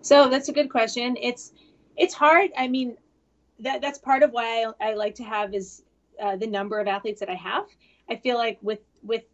So 0.00 0.28
that's 0.28 0.48
a 0.48 0.52
good 0.52 0.70
question. 0.70 1.16
It's 1.20 1.52
it's 1.96 2.14
hard. 2.14 2.50
I 2.58 2.68
mean, 2.68 2.96
that 3.60 3.80
that's 3.80 3.98
part 3.98 4.22
of 4.22 4.32
why 4.32 4.64
I, 4.80 4.90
I 4.90 4.94
like 4.94 5.14
to 5.16 5.24
have 5.24 5.54
is 5.54 5.82
uh, 6.20 6.36
the 6.36 6.46
number 6.46 6.78
of 6.80 6.86
athletes 6.86 7.20
that 7.20 7.28
I 7.28 7.34
have. 7.34 7.66
I 8.08 8.16
feel 8.16 8.36
like 8.36 8.58
with 8.62 8.80
with 9.02 9.24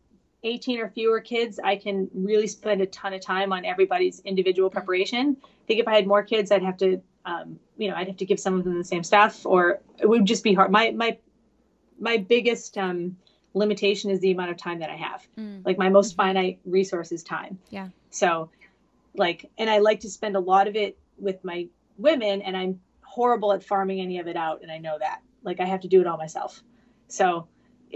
18 0.43 0.80
or 0.80 0.88
fewer 0.88 1.20
kids, 1.20 1.59
I 1.62 1.76
can 1.76 2.09
really 2.14 2.47
spend 2.47 2.80
a 2.80 2.86
ton 2.86 3.12
of 3.12 3.20
time 3.20 3.53
on 3.53 3.64
everybody's 3.64 4.20
individual 4.20 4.70
preparation. 4.70 5.36
I 5.43 5.66
think 5.66 5.80
if 5.80 5.88
I 5.88 5.95
had 5.95 6.07
more 6.07 6.22
kids, 6.22 6.51
I'd 6.51 6.62
have 6.62 6.78
to, 6.78 7.01
um, 7.26 7.59
you 7.76 7.91
know, 7.91 7.97
I'd 7.97 8.07
have 8.07 8.16
to 8.16 8.24
give 8.24 8.41
some 8.41 8.59
of 8.59 8.64
them 8.64 8.78
the 8.78 8.84
same 8.84 9.05
stuff, 9.05 9.45
or 9.45 9.80
it 9.99 10.09
would 10.09 10.24
just 10.24 10.43
be 10.43 10.55
hard. 10.55 10.70
My 10.70 10.91
my 10.93 11.18
my 12.01 12.16
biggest 12.16 12.76
um, 12.78 13.16
limitation 13.55 14.11
is 14.11 14.20
the 14.20 14.32
amount 14.32 14.51
of 14.51 14.57
time 14.57 14.80
that 14.80 14.90
I 14.90 14.96
have. 14.96 15.26
Mm. 15.38 15.64
Like 15.64 15.78
my 15.78 15.88
most 15.88 16.12
mm-hmm. 16.12 16.22
finite 16.22 16.59
resource 16.64 17.12
is 17.12 17.22
time. 17.22 17.59
Yeah. 17.70 17.88
So, 18.11 18.51
like, 19.14 19.51
and 19.59 19.70
I 19.70 19.78
like 19.78 20.01
to 20.01 20.11
spend 20.11 20.36
a 20.36 20.40
lot 20.40 20.66
of 20.66 20.74
it 20.74 20.98
with 21.18 21.44
my 21.44 21.68
women, 21.98 22.42
and 22.42 22.57
I'm 22.57 22.80
horrible 23.03 23.53
at 23.53 23.62
farming 23.62 24.01
any 24.01 24.18
of 24.18 24.26
it 24.26 24.36
out, 24.36 24.62
and 24.62 24.70
I 24.70 24.78
know 24.78 24.98
that. 24.98 25.20
Like 25.42 25.61
I 25.61 25.64
have 25.64 25.80
to 25.80 25.88
do 25.88 26.01
it 26.01 26.07
all 26.07 26.16
myself. 26.16 26.62
So 27.09 27.46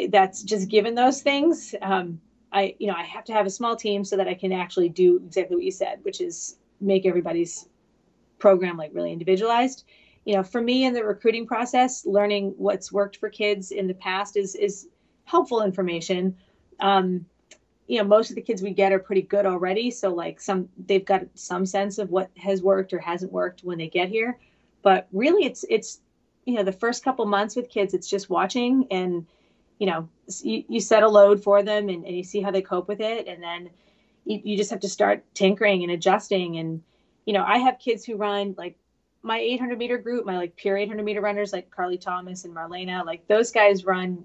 that's 0.08 0.42
just 0.42 0.68
given 0.68 0.94
those 0.94 1.22
things. 1.22 1.74
Um, 1.80 2.20
I, 2.52 2.74
you 2.78 2.86
know, 2.86 2.94
I 2.94 3.02
have 3.02 3.24
to 3.24 3.32
have 3.32 3.46
a 3.46 3.50
small 3.50 3.76
team 3.76 4.04
so 4.04 4.16
that 4.16 4.28
I 4.28 4.34
can 4.34 4.52
actually 4.52 4.88
do 4.88 5.16
exactly 5.16 5.56
what 5.56 5.64
you 5.64 5.70
said, 5.70 6.00
which 6.02 6.20
is 6.20 6.56
make 6.80 7.06
everybody's 7.06 7.68
program 8.38 8.76
like 8.76 8.90
really 8.92 9.12
individualized. 9.12 9.84
You 10.24 10.36
know, 10.36 10.42
for 10.42 10.60
me 10.60 10.84
in 10.84 10.94
the 10.94 11.04
recruiting 11.04 11.46
process, 11.46 12.06
learning 12.06 12.54
what's 12.56 12.90
worked 12.90 13.18
for 13.18 13.28
kids 13.28 13.70
in 13.70 13.86
the 13.86 13.94
past 13.94 14.36
is 14.36 14.54
is 14.54 14.88
helpful 15.24 15.62
information. 15.62 16.36
Um, 16.80 17.26
you 17.86 17.98
know, 17.98 18.04
most 18.04 18.30
of 18.30 18.36
the 18.36 18.42
kids 18.42 18.62
we 18.62 18.70
get 18.70 18.92
are 18.92 18.98
pretty 18.98 19.22
good 19.22 19.44
already, 19.44 19.90
so 19.90 20.14
like 20.14 20.40
some 20.40 20.68
they've 20.86 21.04
got 21.04 21.22
some 21.34 21.66
sense 21.66 21.98
of 21.98 22.10
what 22.10 22.30
has 22.38 22.62
worked 22.62 22.92
or 22.92 22.98
hasn't 22.98 23.32
worked 23.32 23.62
when 23.62 23.78
they 23.78 23.88
get 23.88 24.08
here. 24.08 24.38
But 24.82 25.08
really, 25.12 25.44
it's 25.44 25.64
it's 25.68 26.00
you 26.44 26.54
know 26.54 26.62
the 26.62 26.72
first 26.72 27.04
couple 27.04 27.24
months 27.26 27.56
with 27.56 27.68
kids 27.68 27.94
it's 27.94 28.08
just 28.08 28.30
watching 28.30 28.86
and 28.90 29.26
you 29.78 29.86
know 29.86 30.08
you, 30.42 30.64
you 30.68 30.80
set 30.80 31.02
a 31.02 31.08
load 31.08 31.42
for 31.42 31.62
them 31.62 31.88
and, 31.88 32.04
and 32.04 32.16
you 32.16 32.22
see 32.22 32.40
how 32.40 32.50
they 32.50 32.62
cope 32.62 32.88
with 32.88 33.00
it 33.00 33.26
and 33.26 33.42
then 33.42 33.70
you, 34.24 34.40
you 34.44 34.56
just 34.56 34.70
have 34.70 34.80
to 34.80 34.88
start 34.88 35.24
tinkering 35.34 35.82
and 35.82 35.92
adjusting 35.92 36.58
and 36.58 36.82
you 37.24 37.32
know 37.32 37.44
i 37.44 37.58
have 37.58 37.78
kids 37.78 38.04
who 38.04 38.16
run 38.16 38.54
like 38.56 38.76
my 39.24 39.38
800 39.38 39.78
meter 39.78 39.98
group 39.98 40.24
my 40.24 40.36
like 40.36 40.54
pure 40.56 40.76
800 40.76 41.02
meter 41.02 41.20
runners 41.20 41.52
like 41.52 41.70
Carley 41.70 41.98
Thomas 41.98 42.44
and 42.44 42.54
marlena 42.54 43.04
like 43.04 43.26
those 43.26 43.50
guys 43.50 43.84
run 43.84 44.24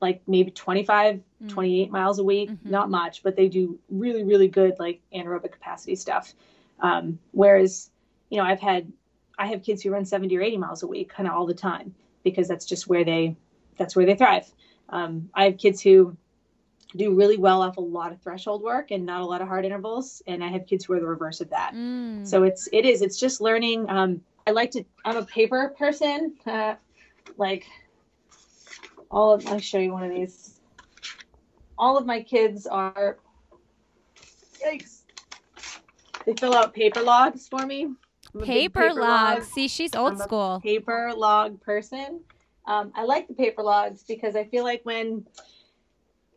like 0.00 0.22
maybe 0.26 0.50
25 0.50 1.16
mm-hmm. 1.16 1.48
28 1.48 1.90
miles 1.90 2.18
a 2.18 2.24
week 2.24 2.50
mm-hmm. 2.50 2.70
not 2.70 2.90
much 2.90 3.22
but 3.22 3.36
they 3.36 3.48
do 3.48 3.78
really 3.90 4.24
really 4.24 4.48
good 4.48 4.74
like 4.78 5.00
anaerobic 5.14 5.52
capacity 5.52 5.94
stuff 5.94 6.34
um, 6.80 7.18
whereas 7.32 7.90
you 8.30 8.38
know 8.38 8.44
i've 8.44 8.60
had 8.60 8.92
I 9.38 9.46
have 9.48 9.62
kids 9.62 9.82
who 9.82 9.90
run 9.90 10.04
70 10.04 10.36
or 10.36 10.42
80 10.42 10.56
miles 10.56 10.82
a 10.82 10.86
week 10.86 11.10
kind 11.10 11.28
of 11.28 11.34
all 11.34 11.46
the 11.46 11.54
time 11.54 11.94
because 12.24 12.48
that's 12.48 12.64
just 12.64 12.88
where 12.88 13.04
they 13.04 13.36
that's 13.76 13.94
where 13.94 14.06
they 14.06 14.14
thrive. 14.14 14.50
Um, 14.88 15.28
I 15.34 15.44
have 15.44 15.58
kids 15.58 15.82
who 15.82 16.16
do 16.94 17.14
really 17.14 17.36
well 17.36 17.62
off 17.62 17.76
a 17.76 17.80
lot 17.80 18.12
of 18.12 18.20
threshold 18.20 18.62
work 18.62 18.90
and 18.90 19.04
not 19.04 19.20
a 19.20 19.24
lot 19.24 19.42
of 19.42 19.48
hard 19.48 19.64
intervals, 19.64 20.22
and 20.26 20.42
I 20.42 20.48
have 20.48 20.66
kids 20.66 20.84
who 20.84 20.92
are 20.92 21.00
the 21.00 21.06
reverse 21.06 21.40
of 21.40 21.50
that. 21.50 21.72
Mm. 21.74 22.26
So 22.26 22.44
it's 22.44 22.68
it 22.72 22.84
is 22.86 23.02
it's 23.02 23.18
just 23.18 23.40
learning. 23.40 23.88
Um, 23.88 24.20
I 24.46 24.52
like 24.52 24.70
to. 24.72 24.84
I'm 25.04 25.16
a 25.16 25.24
paper 25.24 25.74
person. 25.78 26.34
Uh, 26.46 26.74
like 27.36 27.66
all 29.10 29.32
of. 29.32 29.46
I'll 29.46 29.58
show 29.58 29.78
you 29.78 29.92
one 29.92 30.04
of 30.04 30.10
these. 30.10 30.60
All 31.78 31.96
of 31.98 32.06
my 32.06 32.22
kids 32.22 32.66
are. 32.66 33.18
Yikes! 34.64 35.02
They 36.24 36.34
fill 36.34 36.54
out 36.54 36.74
paper 36.74 37.02
logs 37.02 37.46
for 37.48 37.66
me 37.66 37.90
paper, 38.44 38.80
paper 38.88 38.94
log. 38.94 39.38
log. 39.38 39.42
See, 39.42 39.68
she's 39.68 39.94
old 39.94 40.18
school. 40.18 40.60
paper 40.62 41.12
log 41.16 41.60
person. 41.60 42.20
Um, 42.66 42.92
I 42.94 43.04
like 43.04 43.28
the 43.28 43.34
paper 43.34 43.62
logs 43.62 44.02
because 44.06 44.34
I 44.34 44.44
feel 44.44 44.64
like 44.64 44.80
when 44.84 45.26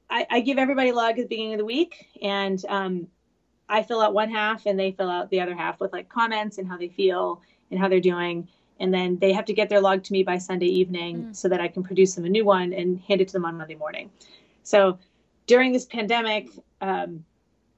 I, 0.10 0.26
I, 0.30 0.40
give 0.40 0.58
everybody 0.58 0.90
a 0.90 0.96
log 0.96 1.12
at 1.12 1.18
the 1.18 1.28
beginning 1.28 1.54
of 1.54 1.60
the 1.60 1.66
week, 1.66 2.08
and 2.22 2.64
um, 2.68 3.08
I 3.68 3.84
fill 3.84 4.02
out 4.02 4.14
one 4.14 4.30
half, 4.30 4.66
and 4.66 4.80
they 4.80 4.92
fill 4.92 5.10
out 5.10 5.30
the 5.30 5.42
other 5.42 5.56
half 5.56 5.80
with 5.80 5.94
like 5.94 6.10
comments 6.10 6.58
and 6.58 6.68
how 6.68 6.78
they 6.78 6.88
feel 6.88 7.42
and 7.70 7.80
how 7.80 7.88
they're 7.88 8.00
doing, 8.00 8.48
and 8.80 8.94
then 8.94 9.20
they 9.20 9.32
have 9.34 9.46
to 9.46 9.54
get 9.54 9.70
their 9.70 9.82
log 9.82 10.04
to 10.04 10.14
me 10.14 10.24
by 10.24 10.38
Sunday 10.38 10.66
evening 10.66 11.26
mm. 11.26 11.36
so 11.36 11.48
that 11.50 11.62
I 11.62 11.68
can 11.68 11.84
produce 11.84 12.16
them 12.16 12.26
a 12.26 12.30
new 12.30 12.46
one 12.46 12.74
and 12.74 13.00
hand 13.02 13.22
it 13.22 13.28
to 13.28 13.34
them 13.34 13.46
on 13.46 13.58
Monday 13.58 13.76
morning. 13.76 14.10
So 14.64 14.98
during 15.46 15.72
this 15.72 15.86
pandemic, 15.86 16.50
um, 16.82 17.24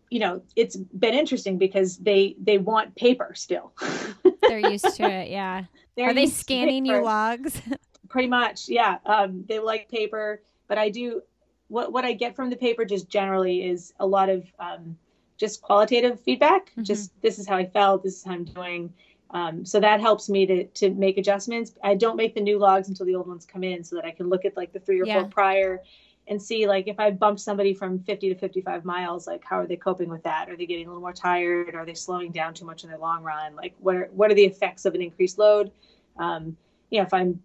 you 0.10 0.20
know 0.20 0.42
it's 0.56 0.76
been 0.76 1.14
interesting 1.14 1.58
because 1.58 1.98
they 1.98 2.36
they 2.42 2.58
want 2.58 2.96
paper 2.96 3.34
still. 3.36 3.74
They're 4.42 4.70
used 4.70 4.96
to 4.96 5.04
it 5.04 5.30
yeah. 5.30 5.64
They're 5.96 6.10
are 6.10 6.14
they 6.14 6.28
scanning 6.28 6.86
your 6.86 7.04
logs? 7.04 7.62
Pretty 8.10 8.28
much 8.28 8.68
yeah. 8.68 8.98
Um, 9.06 9.46
they 9.48 9.60
like 9.60 9.90
paper 9.90 10.42
but 10.72 10.78
i 10.78 10.88
do 10.88 11.22
what 11.72 11.92
what 11.92 12.06
i 12.06 12.12
get 12.12 12.36
from 12.36 12.50
the 12.50 12.56
paper 12.56 12.86
just 12.86 13.10
generally 13.10 13.64
is 13.64 13.94
a 14.00 14.06
lot 14.06 14.30
of 14.30 14.46
um, 14.60 14.98
just 15.38 15.62
qualitative 15.62 16.20
feedback 16.20 16.70
mm-hmm. 16.72 16.84
just 16.84 17.12
this 17.22 17.40
is 17.40 17.48
how 17.48 17.56
i 17.56 17.66
felt 17.66 18.04
this 18.04 18.18
is 18.18 18.24
how 18.24 18.34
i'm 18.34 18.44
doing 18.44 18.94
um, 19.34 19.64
so 19.64 19.80
that 19.80 20.02
helps 20.02 20.28
me 20.28 20.46
to 20.46 20.66
to 20.66 20.92
make 20.92 21.18
adjustments 21.18 21.74
i 21.84 21.96
don't 21.96 22.18
make 22.18 22.36
the 22.36 22.42
new 22.42 22.60
logs 22.60 22.90
until 22.90 23.06
the 23.06 23.16
old 23.16 23.28
ones 23.28 23.46
come 23.46 23.64
in 23.64 23.84
so 23.84 23.96
that 23.96 24.06
i 24.06 24.12
can 24.12 24.30
look 24.30 24.46
at 24.46 24.56
like 24.58 24.74
the 24.74 24.80
three 24.80 25.02
or 25.02 25.06
yeah. 25.06 25.22
four 25.22 25.30
prior 25.30 25.82
and 26.28 26.42
see 26.42 26.68
like 26.68 26.88
if 26.88 27.00
I 27.00 27.12
bump 27.12 27.40
somebody 27.40 27.74
from 27.74 28.00
50 28.00 28.30
to 28.30 28.36
55 28.36 28.86
miles, 28.86 29.28
like 29.28 29.44
how 29.44 29.58
are 29.58 29.68
they 29.68 29.76
coping 29.76 30.10
with 30.10 30.24
that? 30.24 30.50
Are 30.50 30.56
they 30.56 30.66
getting 30.66 30.86
a 30.86 30.90
little 30.90 31.02
more 31.02 31.14
tired? 31.14 31.76
Are 31.76 31.86
they 31.86 31.94
slowing 31.94 32.32
down 32.32 32.54
too 32.54 32.64
much 32.64 32.84
in 32.84 32.90
their 32.90 33.00
long 33.00 33.24
run? 33.24 33.56
Like 33.56 33.74
what 33.80 33.96
are 33.96 34.10
what 34.14 34.32
are 34.32 34.34
the 34.34 34.46
effects 34.46 34.86
of 34.86 34.96
an 34.96 35.02
increased 35.02 35.38
load? 35.38 35.72
Um, 36.18 36.56
you 36.90 37.00
know, 37.00 37.06
if 37.06 37.14
I'm 37.14 37.42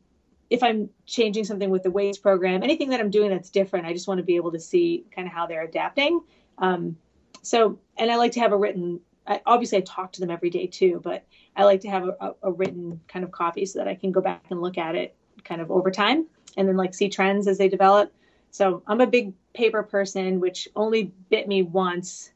if 0.50 0.62
I'm 0.62 0.88
changing 1.06 1.44
something 1.44 1.70
with 1.70 1.82
the 1.82 1.90
weights 1.90 2.18
program, 2.18 2.62
anything 2.62 2.90
that 2.90 3.00
I'm 3.00 3.10
doing 3.10 3.30
that's 3.30 3.50
different, 3.50 3.86
I 3.86 3.92
just 3.92 4.06
want 4.06 4.18
to 4.18 4.24
be 4.24 4.36
able 4.36 4.52
to 4.52 4.60
see 4.60 5.04
kind 5.14 5.26
of 5.26 5.34
how 5.34 5.46
they're 5.46 5.64
adapting. 5.64 6.20
Um, 6.58 6.96
so, 7.42 7.78
and 7.96 8.10
I 8.10 8.16
like 8.16 8.32
to 8.32 8.40
have 8.40 8.52
a 8.52 8.56
written. 8.56 9.00
I, 9.26 9.40
obviously, 9.44 9.78
I 9.78 9.80
talk 9.80 10.12
to 10.12 10.20
them 10.20 10.30
every 10.30 10.50
day 10.50 10.66
too, 10.66 11.00
but 11.02 11.24
I 11.56 11.64
like 11.64 11.80
to 11.80 11.88
have 11.88 12.04
a, 12.04 12.16
a, 12.20 12.34
a 12.44 12.52
written 12.52 13.00
kind 13.08 13.24
of 13.24 13.32
copy 13.32 13.66
so 13.66 13.80
that 13.80 13.88
I 13.88 13.94
can 13.94 14.12
go 14.12 14.20
back 14.20 14.44
and 14.50 14.60
look 14.60 14.78
at 14.78 14.94
it 14.94 15.16
kind 15.44 15.60
of 15.60 15.70
over 15.70 15.90
time, 15.90 16.26
and 16.56 16.68
then 16.68 16.76
like 16.76 16.94
see 16.94 17.08
trends 17.08 17.48
as 17.48 17.58
they 17.58 17.68
develop. 17.68 18.12
So 18.50 18.82
I'm 18.86 19.00
a 19.00 19.06
big 19.06 19.32
paper 19.52 19.82
person, 19.82 20.40
which 20.40 20.68
only 20.76 21.12
bit 21.28 21.48
me 21.48 21.62
once 21.62 22.30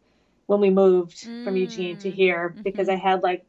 when 0.47 0.61
we 0.61 0.71
moved 0.71 1.27
mm. 1.27 1.45
from 1.45 1.57
Eugene 1.57 1.97
to 1.99 2.11
here 2.11 2.51
mm-hmm. 2.51 2.63
because 2.63 2.89
I 2.89 2.97
had 2.97 3.23
like 3.23 3.47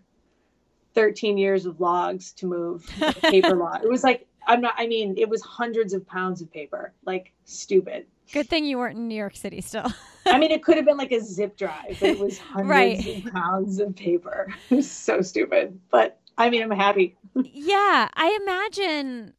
13 0.94 1.38
years 1.38 1.66
of 1.66 1.80
logs 1.80 2.32
to 2.34 2.46
move 2.46 2.86
paper 3.22 3.56
log. 3.56 3.84
It 3.84 3.90
was 3.90 4.04
like 4.04 4.28
I'm 4.48 4.62
not. 4.62 4.74
I 4.78 4.88
mean, 4.88 5.16
it 5.18 5.30
was 5.30 5.42
hundreds 5.42 5.94
of 5.94 6.06
pounds 6.08 6.42
of 6.42 6.52
paper, 6.52 6.94
like 7.06 7.34
stupid. 7.46 8.06
Good 8.32 8.48
thing 8.50 8.66
you 8.66 8.78
weren't 8.78 8.98
in 8.98 9.08
New 9.08 9.16
York 9.16 9.36
City 9.36 9.62
still. 9.62 9.92
I 10.26 10.38
mean, 10.38 10.52
it 10.52 10.64
could 10.64 10.78
have 10.78 10.86
been 10.86 10.98
like 10.98 11.12
a 11.12 11.22
zip 11.22 11.58
drive, 11.58 11.98
but 12.00 12.10
it 12.10 12.20
was 12.20 12.38
hundreds 12.38 12.70
right. 13.06 13.26
of 13.26 13.34
pounds 13.34 13.80
of 13.80 13.96
paper. 13.96 14.54
It 14.70 14.76
was 14.76 14.90
so 14.90 15.22
stupid, 15.22 15.80
but 15.90 16.20
I 16.38 16.50
mean, 16.50 16.62
I'm 16.64 16.72
happy. 16.72 17.18
yeah, 17.36 18.08
I 18.14 18.40
imagine 18.42 19.34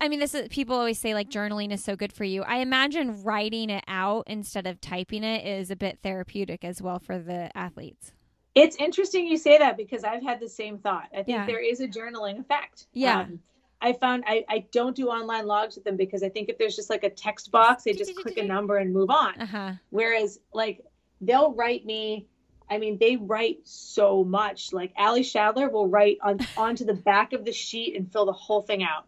I 0.00 0.08
mean, 0.08 0.20
this 0.20 0.34
is 0.34 0.48
people 0.48 0.76
always 0.76 0.98
say 0.98 1.14
like 1.14 1.30
journaling 1.30 1.72
is 1.72 1.82
so 1.82 1.96
good 1.96 2.12
for 2.12 2.24
you. 2.24 2.42
I 2.42 2.56
imagine 2.56 3.22
writing 3.22 3.70
it 3.70 3.84
out 3.88 4.24
instead 4.26 4.66
of 4.66 4.80
typing 4.80 5.24
it 5.24 5.46
is 5.46 5.70
a 5.70 5.76
bit 5.76 5.98
therapeutic 6.02 6.64
as 6.64 6.82
well 6.82 6.98
for 6.98 7.18
the 7.18 7.56
athletes. 7.56 8.12
It's 8.54 8.76
interesting 8.76 9.26
you 9.26 9.36
say 9.36 9.58
that 9.58 9.76
because 9.76 10.04
I've 10.04 10.22
had 10.22 10.40
the 10.40 10.48
same 10.48 10.78
thought. 10.78 11.08
I 11.12 11.16
think 11.22 11.28
Yeah. 11.28 11.46
there 11.46 11.60
is 11.60 11.80
a 11.80 11.88
journaling 11.88 12.40
effect. 12.40 12.88
Yeah. 12.92 13.20
Um, 13.20 13.40
I 13.80 13.92
found 13.94 14.24
I, 14.26 14.44
I 14.48 14.66
don't 14.72 14.94
do 14.94 15.08
online 15.08 15.46
logs 15.46 15.74
with 15.74 15.84
them 15.84 15.96
because 15.96 16.22
I 16.22 16.28
think 16.28 16.48
if 16.48 16.58
there's 16.58 16.76
just 16.76 16.90
like 16.90 17.04
a 17.04 17.10
text 17.10 17.50
box, 17.50 17.84
they 17.84 17.92
just 17.92 18.14
click 18.16 18.36
a 18.36 18.44
number 18.44 18.76
and 18.76 18.92
move 18.92 19.10
on. 19.10 19.40
Uh 19.40 19.46
huh. 19.46 19.72
Whereas 19.90 20.38
like 20.52 20.84
they'll 21.20 21.52
write 21.54 21.86
me, 21.86 22.26
I 22.68 22.78
mean, 22.78 22.98
they 22.98 23.16
write 23.16 23.60
so 23.64 24.22
much. 24.22 24.72
Like 24.72 24.92
Ali 24.96 25.22
Schadler 25.22 25.70
will 25.70 25.88
write 25.88 26.18
on 26.22 26.40
onto 26.56 26.84
the 26.84 26.94
back 26.94 27.32
of 27.32 27.44
the 27.44 27.52
sheet 27.52 27.96
and 27.96 28.10
fill 28.12 28.26
the 28.26 28.32
whole 28.32 28.62
thing 28.62 28.82
out 28.82 29.06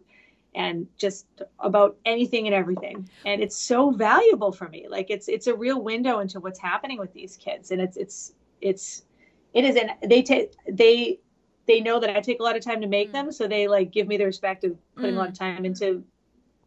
and 0.55 0.87
just 0.97 1.27
about 1.59 1.97
anything 2.05 2.47
and 2.47 2.55
everything. 2.55 3.09
And 3.25 3.43
it's 3.43 3.57
so 3.57 3.91
valuable 3.91 4.53
for 4.53 4.69
me. 4.69 4.87
Like 4.89 5.11
it's 5.11 5.29
it's 5.29 5.47
a 5.47 5.55
real 5.55 5.83
window 5.83 6.21
into 6.21 6.41
what's 6.41 6.59
happening 6.59 6.99
with 6.99 7.13
these 7.13 7.37
kids. 7.37 7.71
And 7.71 7.81
it's 7.81 7.97
it's 7.97 8.33
it's 8.61 9.05
it 9.53 9.65
is 9.65 9.77
and 9.77 9.91
they 10.09 10.23
take 10.23 10.53
they 10.69 11.21
they 11.67 11.81
know 11.81 12.01
that 12.01 12.11
I 12.11 12.21
take 12.21 12.41
a 12.41 12.43
lot 12.43 12.57
of 12.57 12.63
time 12.65 12.81
to 12.81 12.87
make 12.87 13.11
Mm. 13.11 13.13
them, 13.13 13.33
so 13.33 13.47
they 13.47 13.69
like 13.69 13.91
give 13.91 14.09
me 14.09 14.17
the 14.17 14.25
respect 14.27 14.65
of 14.65 14.77
putting 14.97 15.15
a 15.17 15.19
lot 15.19 15.29
Mm. 15.29 15.33
of 15.33 15.39
time 15.39 15.65
into, 15.65 16.05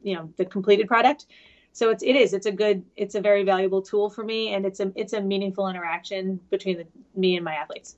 you 0.01 0.15
know, 0.15 0.31
the 0.37 0.45
completed 0.45 0.87
product. 0.87 1.25
So 1.73 1.89
it's 1.89 2.03
it 2.03 2.15
is 2.15 2.33
it's 2.33 2.45
a 2.45 2.51
good 2.51 2.83
it's 2.95 3.15
a 3.15 3.21
very 3.21 3.43
valuable 3.43 3.81
tool 3.81 4.09
for 4.09 4.23
me, 4.23 4.53
and 4.53 4.65
it's 4.65 4.79
a 4.79 4.91
it's 4.95 5.13
a 5.13 5.21
meaningful 5.21 5.67
interaction 5.67 6.39
between 6.49 6.77
the, 6.77 6.87
me 7.15 7.35
and 7.35 7.43
my 7.43 7.55
athletes. 7.55 7.97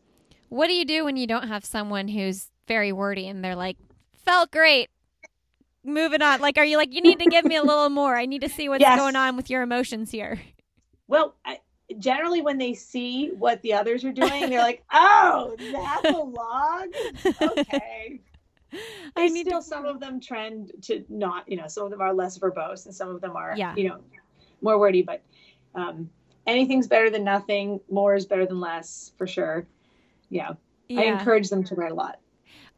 What 0.49 0.67
do 0.67 0.73
you 0.73 0.85
do 0.85 1.05
when 1.05 1.17
you 1.17 1.27
don't 1.27 1.47
have 1.47 1.65
someone 1.65 2.07
who's 2.07 2.49
very 2.67 2.91
wordy 2.91 3.27
and 3.27 3.43
they're 3.43 3.55
like, 3.55 3.77
felt 4.25 4.49
great? 4.49 4.89
Moving 5.83 6.21
on. 6.21 6.39
Like, 6.41 6.57
are 6.57 6.65
you 6.65 6.77
like, 6.77 6.93
you 6.93 7.01
need 7.01 7.19
to 7.19 7.27
give 7.27 7.45
me 7.45 7.55
a 7.55 7.63
little 7.63 7.89
more? 7.89 8.15
I 8.15 8.25
need 8.25 8.41
to 8.41 8.49
see 8.49 8.67
what's 8.69 8.81
Yes. 8.81 8.97
going 8.97 9.15
on 9.15 9.35
with 9.35 9.49
your 9.49 9.61
emotions 9.61 10.09
here. 10.11 10.39
Well, 11.07 11.35
I, 11.45 11.59
generally 11.99 12.41
when 12.41 12.57
they 12.57 12.73
see 12.73 13.29
what 13.29 13.61
the 13.61 13.73
others 13.73 14.03
are 14.05 14.11
doing, 14.11 14.49
they're 14.49 14.61
like, 14.61 14.83
"Oh, 14.91 15.55
that's 15.57 16.09
a 16.09 16.21
log." 16.21 16.89
Okay. 17.59 18.21
I 19.15 19.29
need 19.29 19.47
still 19.47 19.61
to. 19.61 19.65
some 19.65 19.85
of 19.85 19.99
them 19.99 20.19
trend 20.19 20.71
to 20.83 21.05
not, 21.09 21.49
you 21.49 21.55
know, 21.55 21.67
some 21.67 21.85
of 21.85 21.91
them 21.91 22.01
are 22.01 22.13
less 22.13 22.37
verbose 22.37 22.85
and 22.85 22.93
some 22.93 23.09
of 23.09 23.21
them 23.21 23.35
are, 23.35 23.53
Yeah. 23.55 23.73
you 23.75 23.87
know, 23.87 23.99
more 24.61 24.77
wordy, 24.77 25.03
but 25.03 25.23
um, 25.73 26.09
anything's 26.45 26.85
better 26.87 27.09
than 27.09 27.23
nothing. 27.23 27.79
More 27.89 28.13
is 28.15 28.25
better 28.25 28.45
than 28.45 28.59
less 28.59 29.13
for 29.17 29.25
sure. 29.25 29.65
Yeah. 30.29 30.51
I 30.89 31.03
encourage 31.03 31.49
them 31.49 31.63
to 31.65 31.75
write 31.75 31.91
a 31.91 31.95
lot. 31.95 32.19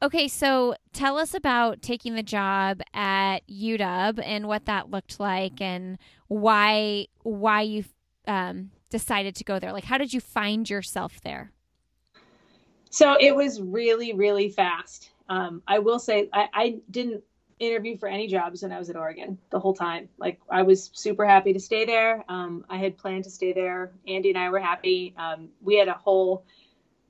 Okay, 0.01 0.27
so 0.27 0.75
tell 0.93 1.17
us 1.17 1.33
about 1.33 1.81
taking 1.81 2.15
the 2.15 2.23
job 2.23 2.81
at 2.93 3.39
UW 3.49 4.21
and 4.23 4.47
what 4.47 4.65
that 4.65 4.89
looked 4.89 5.19
like, 5.19 5.59
and 5.59 5.97
why 6.27 7.07
why 7.23 7.61
you 7.61 7.83
um, 8.27 8.71
decided 8.89 9.35
to 9.35 9.43
go 9.43 9.59
there. 9.59 9.71
Like, 9.71 9.85
how 9.85 9.97
did 9.97 10.13
you 10.13 10.19
find 10.19 10.69
yourself 10.69 11.21
there? 11.21 11.51
So 12.89 13.17
it 13.19 13.35
was 13.35 13.61
really, 13.61 14.13
really 14.13 14.49
fast. 14.49 15.11
Um, 15.29 15.61
I 15.67 15.79
will 15.79 15.99
say 15.99 16.29
I, 16.33 16.47
I 16.53 16.75
didn't 16.89 17.23
interview 17.59 17.97
for 17.97 18.07
any 18.07 18.27
jobs 18.27 18.63
when 18.63 18.71
I 18.71 18.79
was 18.79 18.89
at 18.89 18.95
Oregon 18.95 19.37
the 19.51 19.59
whole 19.59 19.73
time. 19.73 20.09
Like 20.17 20.39
I 20.49 20.63
was 20.63 20.89
super 20.93 21.25
happy 21.25 21.53
to 21.53 21.59
stay 21.59 21.85
there. 21.85 22.23
Um, 22.27 22.65
I 22.69 22.77
had 22.77 22.97
planned 22.97 23.25
to 23.25 23.29
stay 23.29 23.53
there. 23.53 23.91
Andy 24.07 24.29
and 24.29 24.37
I 24.37 24.49
were 24.49 24.59
happy. 24.59 25.13
Um, 25.17 25.49
we 25.61 25.77
had 25.77 25.87
a 25.87 25.93
whole 25.93 26.45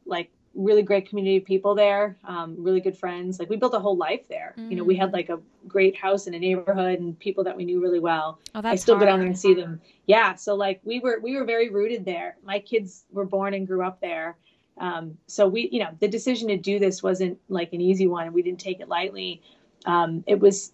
like 0.05 0.31
really 0.55 0.81
great 0.81 1.07
community 1.07 1.37
of 1.37 1.45
people 1.45 1.75
there, 1.75 2.17
um, 2.25 2.55
really 2.57 2.81
good 2.81 2.97
friends. 2.97 3.39
Like 3.39 3.49
we 3.49 3.55
built 3.55 3.73
a 3.73 3.79
whole 3.79 3.95
life 3.95 4.27
there. 4.27 4.53
You 4.57 4.75
know, 4.75 4.83
we 4.83 4.95
had 4.95 5.13
like 5.13 5.29
a 5.29 5.39
great 5.67 5.95
house 5.95 6.27
in 6.27 6.33
a 6.33 6.39
neighborhood 6.39 6.99
and 6.99 7.17
people 7.17 7.43
that 7.45 7.55
we 7.55 7.65
knew 7.65 7.81
really 7.81 7.99
well. 7.99 8.39
Oh, 8.55 8.61
that's 8.61 8.73
I 8.73 8.75
still 8.75 8.97
go 8.97 9.05
down 9.05 9.19
there 9.19 9.27
and 9.27 9.37
see 9.37 9.53
them. 9.53 9.79
Yeah, 10.05 10.35
so 10.35 10.55
like 10.55 10.81
we 10.83 10.99
were 10.99 11.19
we 11.21 11.37
were 11.37 11.45
very 11.45 11.69
rooted 11.69 12.03
there. 12.03 12.35
My 12.43 12.59
kids 12.59 13.05
were 13.11 13.25
born 13.25 13.53
and 13.53 13.67
grew 13.67 13.83
up 13.85 14.01
there. 14.01 14.37
Um, 14.79 15.17
so 15.27 15.47
we, 15.47 15.69
you 15.71 15.79
know, 15.79 15.89
the 15.99 16.07
decision 16.07 16.47
to 16.49 16.57
do 16.57 16.79
this 16.79 17.03
wasn't 17.03 17.37
like 17.49 17.73
an 17.73 17.81
easy 17.81 18.07
one. 18.07 18.31
We 18.33 18.41
didn't 18.41 18.59
take 18.59 18.79
it 18.79 18.87
lightly. 18.87 19.41
Um, 19.85 20.23
it 20.25 20.39
was, 20.39 20.71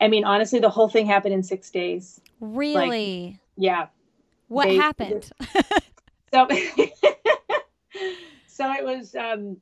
I 0.00 0.08
mean, 0.08 0.24
honestly, 0.24 0.60
the 0.60 0.70
whole 0.70 0.88
thing 0.88 1.06
happened 1.06 1.34
in 1.34 1.42
six 1.42 1.70
days. 1.70 2.20
Really? 2.40 3.40
Yeah. 3.56 3.88
what 4.48 4.66
they- 4.68 4.76
happened? 4.76 5.30
So, 6.34 6.48
so 8.62 8.72
it 8.72 8.84
was, 8.84 9.16
um, 9.16 9.56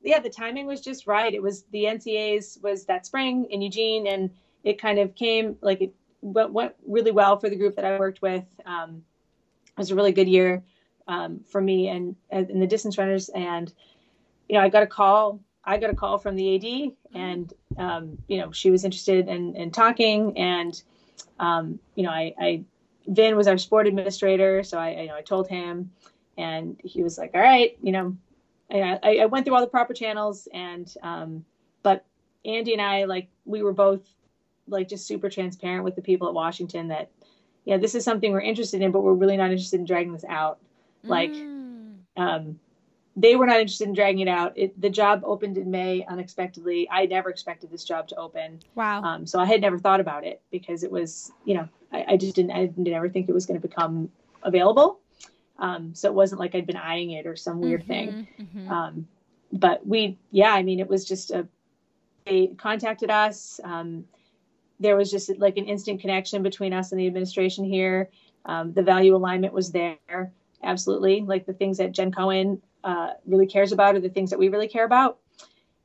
yeah, 0.00 0.20
the 0.20 0.30
timing 0.30 0.66
was 0.66 0.80
just 0.80 1.08
right. 1.08 1.34
It 1.34 1.42
was 1.42 1.64
the 1.72 1.84
NCAAs 1.84 2.62
was 2.62 2.84
that 2.84 3.04
spring 3.04 3.46
in 3.50 3.60
Eugene, 3.60 4.06
and 4.06 4.30
it 4.62 4.80
kind 4.80 5.00
of 5.00 5.14
came 5.16 5.56
like 5.60 5.80
it 5.80 5.92
went, 6.20 6.52
went 6.52 6.74
really 6.86 7.10
well 7.10 7.36
for 7.36 7.50
the 7.50 7.56
group 7.56 7.74
that 7.74 7.84
I 7.84 7.98
worked 7.98 8.22
with. 8.22 8.44
Um, 8.64 9.02
it 9.66 9.78
was 9.78 9.90
a 9.90 9.96
really 9.96 10.12
good 10.12 10.28
year 10.28 10.62
um, 11.08 11.40
for 11.50 11.60
me 11.60 11.88
and 11.88 12.14
and 12.30 12.62
the 12.62 12.66
distance 12.66 12.96
runners. 12.96 13.28
And 13.30 13.72
you 14.48 14.56
know, 14.56 14.62
I 14.62 14.68
got 14.68 14.84
a 14.84 14.86
call. 14.86 15.40
I 15.64 15.76
got 15.78 15.90
a 15.90 15.96
call 15.96 16.18
from 16.18 16.36
the 16.36 16.54
AD, 16.54 16.92
and 17.20 17.52
um, 17.76 18.18
you 18.28 18.38
know, 18.38 18.52
she 18.52 18.70
was 18.70 18.84
interested 18.84 19.26
in, 19.26 19.56
in 19.56 19.72
talking. 19.72 20.38
And 20.38 20.80
um, 21.40 21.80
you 21.96 22.04
know, 22.04 22.10
I, 22.10 22.34
I 22.38 22.64
Vin 23.08 23.34
was 23.34 23.48
our 23.48 23.58
sport 23.58 23.88
administrator, 23.88 24.62
so 24.62 24.78
I, 24.78 25.00
you 25.00 25.08
know, 25.08 25.16
I 25.16 25.22
told 25.22 25.48
him, 25.48 25.90
and 26.38 26.80
he 26.84 27.02
was 27.02 27.18
like, 27.18 27.32
"All 27.34 27.40
right, 27.40 27.76
you 27.82 27.90
know." 27.90 28.16
I, 28.70 29.18
I 29.22 29.26
went 29.26 29.44
through 29.44 29.54
all 29.54 29.60
the 29.60 29.66
proper 29.66 29.94
channels, 29.94 30.48
and 30.52 30.92
um, 31.02 31.44
but 31.82 32.04
Andy 32.44 32.72
and 32.72 32.82
I, 32.82 33.04
like, 33.04 33.28
we 33.44 33.62
were 33.62 33.72
both 33.72 34.00
like 34.66 34.88
just 34.88 35.06
super 35.06 35.28
transparent 35.28 35.84
with 35.84 35.94
the 35.94 36.02
people 36.02 36.26
at 36.26 36.34
Washington 36.34 36.88
that, 36.88 37.10
yeah, 37.66 37.76
this 37.76 37.94
is 37.94 38.02
something 38.04 38.32
we're 38.32 38.40
interested 38.40 38.80
in, 38.82 38.90
but 38.92 39.02
we're 39.02 39.12
really 39.12 39.36
not 39.36 39.50
interested 39.50 39.78
in 39.78 39.86
dragging 39.86 40.12
this 40.12 40.24
out. 40.28 40.58
Like, 41.02 41.32
Mm. 41.32 41.96
um, 42.16 42.58
they 43.16 43.36
were 43.36 43.46
not 43.46 43.60
interested 43.60 43.86
in 43.86 43.94
dragging 43.94 44.20
it 44.20 44.28
out. 44.28 44.56
It, 44.56 44.80
the 44.80 44.90
job 44.90 45.22
opened 45.24 45.56
in 45.58 45.70
May 45.70 46.04
unexpectedly. 46.06 46.88
I 46.90 47.06
never 47.06 47.28
expected 47.30 47.70
this 47.70 47.84
job 47.84 48.08
to 48.08 48.16
open. 48.16 48.58
wow. 48.74 49.02
Um, 49.02 49.26
so 49.26 49.38
I 49.38 49.44
had 49.44 49.60
never 49.60 49.78
thought 49.78 50.00
about 50.00 50.24
it 50.24 50.40
because 50.50 50.82
it 50.82 50.90
was, 50.90 51.30
you 51.44 51.54
know, 51.54 51.68
I, 51.92 52.04
I 52.08 52.16
just 52.16 52.34
didn't, 52.34 52.50
I 52.52 52.66
didn't 52.66 52.88
ever 52.88 53.08
think 53.08 53.28
it 53.28 53.32
was 53.32 53.46
going 53.46 53.60
to 53.60 53.66
become 53.68 54.10
available. 54.42 54.98
Um, 55.58 55.94
so 55.94 56.08
it 56.08 56.14
wasn't 56.14 56.40
like 56.40 56.54
I'd 56.54 56.66
been 56.66 56.76
eyeing 56.76 57.12
it 57.12 57.26
or 57.26 57.36
some 57.36 57.60
weird 57.60 57.86
thing. 57.86 58.26
Mhm, 58.38 58.46
mhm. 58.66 58.70
Um, 58.70 59.08
but 59.52 59.86
we, 59.86 60.18
yeah, 60.30 60.52
I 60.52 60.62
mean, 60.62 60.80
it 60.80 60.88
was 60.88 61.04
just 61.04 61.30
a, 61.30 61.46
they 62.26 62.48
contacted 62.58 63.10
us. 63.10 63.60
Um, 63.62 64.04
there 64.80 64.96
was 64.96 65.10
just 65.10 65.30
like 65.38 65.56
an 65.56 65.66
instant 65.66 66.00
connection 66.00 66.42
between 66.42 66.72
us 66.72 66.90
and 66.90 67.00
the 67.00 67.06
administration 67.06 67.64
here. 67.64 68.10
Um, 68.46 68.72
the 68.72 68.82
value 68.82 69.14
alignment 69.14 69.52
was 69.52 69.70
there. 69.70 70.32
Absolutely. 70.62 71.20
Like 71.20 71.46
the 71.46 71.52
things 71.52 71.78
that 71.78 71.92
Jen 71.92 72.10
Cohen 72.10 72.60
uh, 72.82 73.10
really 73.26 73.46
cares 73.46 73.72
about 73.72 73.94
are 73.94 74.00
the 74.00 74.08
things 74.08 74.30
that 74.30 74.38
we 74.38 74.48
really 74.48 74.68
care 74.68 74.84
about. 74.84 75.18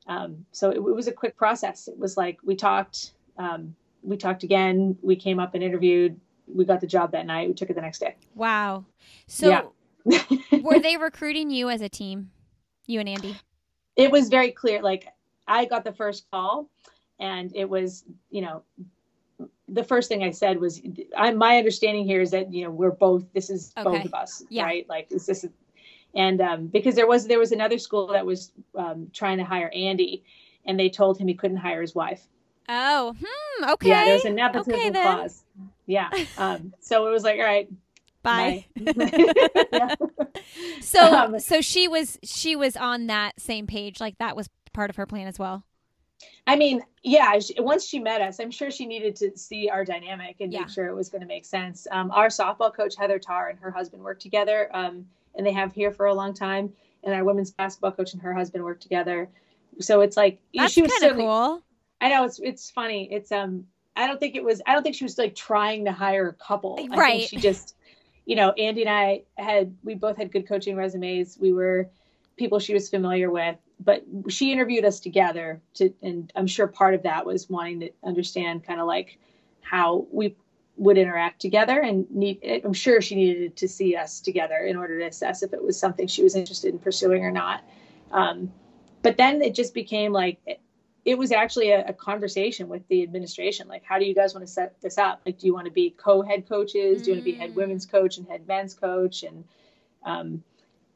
Um, 0.06 0.44
so 0.50 0.70
it, 0.70 0.76
it 0.76 0.80
was 0.80 1.06
a 1.06 1.12
quick 1.12 1.36
process. 1.36 1.86
It 1.86 1.98
was 1.98 2.16
like 2.16 2.38
we 2.42 2.56
talked, 2.56 3.12
um, 3.38 3.76
we 4.02 4.16
talked 4.16 4.42
again. 4.42 4.98
We 5.02 5.14
came 5.14 5.38
up 5.38 5.54
and 5.54 5.62
interviewed. 5.62 6.18
We 6.54 6.64
got 6.64 6.80
the 6.80 6.86
job 6.86 7.12
that 7.12 7.26
night. 7.26 7.48
We 7.48 7.54
took 7.54 7.70
it 7.70 7.74
the 7.74 7.80
next 7.82 7.98
day. 8.00 8.16
wow. 8.34 8.84
So, 9.26 9.72
Yeah. 10.06 10.22
were 10.62 10.80
they 10.80 10.96
recruiting 10.96 11.50
you 11.50 11.68
as 11.68 11.80
a 11.82 11.88
team? 11.88 12.30
You 12.86 13.00
and 13.00 13.08
Andy? 13.08 13.36
it 13.96 14.10
was 14.10 14.28
very 14.28 14.50
clear 14.52 14.80
like 14.82 15.08
i 15.48 15.64
got 15.64 15.82
the 15.84 15.92
first 15.92 16.24
call 16.30 16.70
and 17.18 17.50
it 17.56 17.68
was 17.68 18.04
you 18.30 18.40
know 18.40 18.62
the 19.68 19.82
first 19.82 20.08
thing 20.08 20.22
i 20.22 20.30
said 20.30 20.58
was 20.60 20.80
i 21.16 21.32
my 21.32 21.58
understanding 21.58 22.04
here 22.04 22.20
is 22.20 22.30
that 22.30 22.52
you 22.52 22.64
know 22.64 22.70
we're 22.70 22.92
both 22.92 23.24
this 23.34 23.50
is 23.50 23.72
both 23.82 24.04
of 24.04 24.14
us 24.14 24.44
Yeah. 24.48 24.62
right 24.64 24.88
like 24.88 25.08
this 25.08 25.28
is 25.28 25.42
this 25.42 25.50
and 26.14 26.40
um, 26.40 26.66
because 26.68 26.94
there 26.94 27.06
was 27.08 27.26
there 27.26 27.38
was 27.40 27.50
another 27.52 27.78
school 27.78 28.06
that 28.08 28.24
was 28.24 28.52
um, 28.76 29.08
trying 29.12 29.38
to 29.38 29.44
hire 29.44 29.70
andy 29.74 30.22
and 30.64 30.78
they 30.78 30.88
told 30.88 31.18
him 31.18 31.26
he 31.26 31.34
couldn't 31.34 31.56
hire 31.58 31.80
his 31.82 31.94
wife 31.94 32.22
Oh, 32.68 33.14
hmm. 33.18 33.70
Okay. 33.72 33.88
yeah 33.88 34.04
there 34.04 34.14
was 34.14 34.24
a 34.24 34.30
nepotism 34.30 34.74
Okay, 34.74 34.90
clause 34.90 35.42
yeah 35.86 36.08
um, 36.38 36.72
so 36.80 37.06
it 37.06 37.10
was 37.10 37.24
like 37.24 37.38
all 37.38 37.44
right 37.44 37.68
Bye. 38.22 38.66
Yeah. 38.76 39.94
So, 40.82 41.00
Um, 41.16 41.40
so 41.40 41.60
she 41.62 41.88
was 41.88 42.18
she 42.22 42.54
was 42.56 42.76
on 42.76 43.06
that 43.06 43.40
same 43.40 43.66
page. 43.66 43.98
Like 44.00 44.18
that 44.18 44.36
was 44.36 44.48
part 44.74 44.90
of 44.90 44.96
her 44.96 45.06
plan 45.06 45.26
as 45.26 45.38
well. 45.38 45.64
I 46.46 46.56
mean, 46.56 46.82
yeah, 47.02 47.38
she, 47.38 47.54
once 47.58 47.86
she 47.86 47.98
met 47.98 48.20
us, 48.20 48.38
I'm 48.40 48.50
sure 48.50 48.70
she 48.70 48.84
needed 48.84 49.16
to 49.16 49.36
see 49.38 49.70
our 49.70 49.84
dynamic 49.86 50.36
and 50.40 50.52
Yeah. 50.52 50.60
make 50.60 50.68
sure 50.68 50.86
it 50.86 50.94
was 50.94 51.08
going 51.08 51.22
to 51.22 51.26
make 51.26 51.46
sense. 51.46 51.86
Um, 51.90 52.10
our 52.10 52.28
softball 52.28 52.74
coach, 52.74 52.94
Heather 52.96 53.18
Tarr, 53.18 53.48
and 53.48 53.58
her 53.58 53.70
husband 53.70 54.02
work 54.02 54.20
together, 54.20 54.68
um, 54.74 55.06
and 55.34 55.46
they 55.46 55.52
have 55.52 55.72
here 55.72 55.90
for 55.90 56.06
a 56.06 56.14
long 56.14 56.34
time. 56.34 56.72
And 57.04 57.14
our 57.14 57.24
women's 57.24 57.50
basketball 57.52 57.92
coach 57.92 58.12
and 58.12 58.20
her 58.20 58.34
husband 58.34 58.64
work 58.64 58.80
together. 58.80 59.30
So 59.80 60.02
it's 60.02 60.16
like 60.18 60.40
That's 60.54 60.72
she 60.74 60.82
was 60.82 60.90
kind 60.90 61.04
of 61.04 61.08
certainly- 61.10 61.24
cool. 61.24 61.62
I 62.00 62.08
know 62.08 62.24
it's 62.24 62.38
it's 62.38 62.70
funny. 62.70 63.08
It's 63.12 63.32
um 63.32 63.64
I 63.96 64.06
don't 64.06 64.18
think 64.18 64.34
it 64.36 64.44
was 64.44 64.62
I 64.66 64.74
don't 64.74 64.82
think 64.82 64.96
she 64.96 65.04
was 65.04 65.18
like 65.18 65.34
trying 65.34 65.84
to 65.84 65.92
hire 65.92 66.28
a 66.28 66.34
couple. 66.34 66.78
I 66.90 66.96
Right. 66.96 67.20
think 67.20 67.30
she 67.30 67.36
just 67.36 67.76
you 68.26 68.36
know, 68.36 68.52
Andy 68.52 68.82
and 68.82 68.90
I 68.90 69.22
had 69.36 69.74
we 69.82 69.94
both 69.94 70.16
had 70.16 70.32
good 70.32 70.48
coaching 70.48 70.76
resumes. 70.76 71.36
We 71.40 71.52
were 71.52 71.88
people 72.36 72.58
she 72.58 72.72
was 72.72 72.88
familiar 72.88 73.30
with, 73.30 73.56
but 73.78 74.04
she 74.28 74.52
interviewed 74.52 74.84
us 74.84 75.00
together 75.00 75.60
to 75.74 75.92
and 76.02 76.32
I'm 76.36 76.46
sure 76.46 76.66
part 76.66 76.94
of 76.94 77.02
that 77.02 77.26
was 77.26 77.48
wanting 77.50 77.80
to 77.80 77.90
understand 78.04 78.64
kind 78.64 78.80
of 78.80 78.86
like 78.86 79.18
how 79.62 80.06
we 80.10 80.36
would 80.76 80.96
interact 80.96 81.40
together 81.40 81.78
and 81.80 82.10
need 82.10 82.40
i'm 82.64 82.72
sure 82.72 83.02
she 83.02 83.14
needed 83.14 83.54
to 83.54 83.68
see 83.68 83.94
us 83.94 84.18
together 84.18 84.56
in 84.56 84.76
order 84.76 84.98
to 84.98 85.04
assess 85.06 85.42
if 85.42 85.52
it 85.52 85.62
was 85.62 85.78
something 85.78 86.06
she 86.06 86.22
was 86.22 86.34
interested 86.34 86.72
in 86.72 86.78
pursuing 86.78 87.22
or 87.22 87.30
not 87.30 87.62
um, 88.12 88.50
but 89.02 89.18
then 89.18 89.42
it 89.42 89.54
just 89.54 89.74
became 89.74 90.10
like 90.10 90.38
it, 91.04 91.18
was 91.18 91.32
actually 91.32 91.70
a, 91.70 91.86
a, 91.86 91.92
conversation 91.92 92.68
with 92.68 92.86
the 92.88 93.02
administration 93.02 93.68
like 93.68 93.82
how 93.84 93.98
do 93.98 94.04
you 94.04 94.14
guys 94.14 94.34
want 94.34 94.46
to 94.46 94.52
set 94.52 94.80
this 94.80 94.98
up? 94.98 95.20
Like 95.24 95.38
do 95.38 95.46
you 95.46 95.54
want 95.54 95.66
to 95.66 95.72
be 95.72 95.90
co-head 95.90 96.48
coaches? 96.48 97.02
Do 97.02 97.10
you 97.10 97.16
want 97.16 97.24
to 97.24 97.32
be 97.32 97.36
head 97.36 97.54
women's 97.54 97.86
coach 97.86 98.18
and 98.18 98.26
head 98.26 98.46
men's 98.46 98.74
coach? 98.74 99.22
And 99.22 99.44
um, 100.04 100.42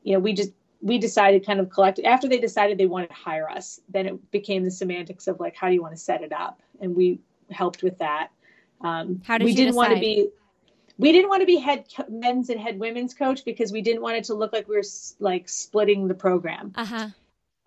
you 0.03 0.15
know 0.15 0.19
we 0.19 0.33
just 0.33 0.51
we 0.81 0.99
decided 0.99 1.47
kind 1.47 1.61
of 1.61 1.71
collect 1.71 1.99
after 2.01 2.29
they 2.29 2.39
decided 2.39 2.77
they 2.77 2.87
wanted 2.87 3.09
to 3.09 3.15
hire 3.15 3.49
us 3.49 3.81
then 3.89 4.07
it 4.07 4.31
became 4.31 4.65
the 4.65 4.71
semantics 4.71 5.27
of 5.27 5.41
like 5.41 5.57
how 5.57 5.69
do 5.69 5.75
you 5.75 5.83
want 5.83 5.95
to 5.95 6.01
set 6.01 6.23
it 6.23 6.33
up? 6.33 6.61
And 6.81 6.95
we 6.95 7.21
helped 7.51 7.83
with 7.83 7.99
that. 7.99 8.29
Um, 8.81 9.23
how 9.25 9.39
did 9.39 9.45
we 9.45 9.55
didn't 9.55 9.75
decide? 9.75 9.77
want 9.77 9.95
to 9.95 10.01
be 10.01 10.29
we 10.99 11.11
didn't 11.13 11.29
want 11.29 11.41
to 11.41 11.47
be 11.47 11.57
head 11.57 11.87
men's 12.09 12.51
and 12.51 12.61
head 12.61 12.79
women's 12.79 13.15
coach 13.15 13.45
because 13.45 13.73
we 13.73 13.83
didn't 13.83 14.03
want 14.03 14.17
it 14.17 14.25
to 14.25 14.35
look 14.35 14.53
like 14.53 14.69
we 14.69 14.77
were 14.77 14.85
like 15.19 15.49
splitting 15.49 16.09
the 16.09 16.15
program. 16.15 16.73
Uh-huh 16.77 17.09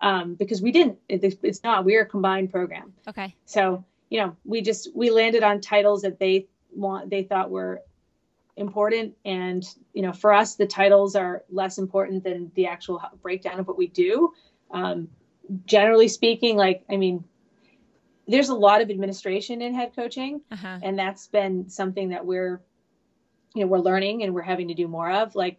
um, 0.00 0.34
because 0.34 0.62
we 0.62 0.72
didn't 0.72 0.98
it, 1.08 1.38
it's 1.42 1.62
not 1.62 1.84
we're 1.84 2.02
a 2.02 2.06
combined 2.06 2.50
program. 2.50 2.92
Okay. 3.06 3.34
So 3.46 3.84
you 4.10 4.20
know 4.20 4.36
we 4.44 4.60
just 4.62 4.94
we 4.94 5.10
landed 5.10 5.42
on 5.42 5.60
titles 5.60 6.02
that 6.02 6.18
they 6.18 6.46
want 6.72 7.10
they 7.10 7.22
thought 7.22 7.50
were 7.50 7.82
important. 8.56 9.16
And 9.24 9.64
you 9.92 10.02
know 10.02 10.12
for 10.12 10.32
us 10.32 10.56
the 10.56 10.66
titles 10.66 11.16
are 11.16 11.44
less 11.50 11.78
important 11.78 12.24
than 12.24 12.50
the 12.54 12.66
actual 12.66 13.02
breakdown 13.22 13.60
of 13.60 13.66
what 13.66 13.78
we 13.78 13.88
do. 13.88 14.32
Um, 14.70 15.08
generally 15.64 16.08
speaking 16.08 16.58
like 16.58 16.84
i 16.90 16.96
mean 16.98 17.24
there's 18.26 18.50
a 18.50 18.54
lot 18.54 18.82
of 18.82 18.90
administration 18.90 19.62
in 19.62 19.74
head 19.74 19.96
coaching. 19.96 20.42
Uh-huh. 20.50 20.78
and 20.82 20.98
that's 20.98 21.26
been 21.28 21.70
something 21.70 22.10
that 22.10 22.26
we're 22.26 22.60
you 23.54 23.62
know 23.62 23.66
we're 23.66 23.78
learning 23.78 24.22
and 24.22 24.34
we're 24.34 24.42
having 24.42 24.68
to 24.68 24.74
do 24.74 24.86
more 24.86 25.10
of. 25.10 25.34
Like 25.34 25.58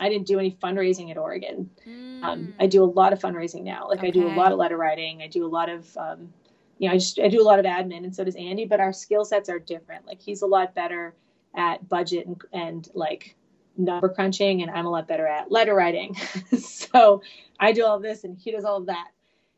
i 0.00 0.08
didn't 0.08 0.26
do 0.26 0.38
any 0.38 0.50
fundraising 0.50 1.10
at 1.10 1.18
oregon. 1.18 1.70
Mm. 1.86 2.22
um, 2.22 2.54
i 2.60 2.66
do 2.66 2.82
a 2.82 2.86
lot 2.86 3.12
of 3.12 3.20
fundraising 3.20 3.62
now. 3.62 3.88
Like 3.88 3.98
okay. 3.98 4.08
i 4.08 4.10
do 4.10 4.26
a 4.26 4.34
lot 4.34 4.52
of 4.52 4.58
letter 4.58 4.76
writing. 4.76 5.22
I 5.22 5.28
do 5.28 5.44
a 5.44 5.48
lot 5.48 5.68
of 5.68 5.96
um, 5.96 6.32
you 6.78 6.88
know 6.88 6.94
i 6.94 6.98
just 6.98 7.18
i 7.18 7.28
do 7.28 7.40
a 7.40 7.44
lot 7.44 7.58
of 7.58 7.64
admin 7.64 8.04
and 8.04 8.14
so 8.14 8.24
does 8.24 8.36
andy 8.36 8.64
but 8.64 8.80
our 8.80 8.92
skill 8.92 9.24
sets 9.24 9.48
are 9.48 9.58
different. 9.58 10.06
Like 10.06 10.20
he's 10.20 10.42
a 10.42 10.46
lot 10.46 10.74
better 10.74 11.14
at 11.54 11.88
budget 11.88 12.26
and, 12.26 12.42
and 12.52 12.88
like 12.94 13.36
number 13.76 14.08
crunching 14.08 14.62
and 14.62 14.70
i'm 14.70 14.86
a 14.86 14.90
lot 14.90 15.08
better 15.08 15.26
at 15.26 15.50
letter 15.50 15.74
writing. 15.74 16.16
So 16.58 17.22
i 17.58 17.72
do 17.72 17.84
all 17.84 18.00
this 18.00 18.24
and 18.24 18.38
he 18.38 18.52
does 18.52 18.64
all 18.64 18.78
of 18.78 18.86
that. 18.86 19.08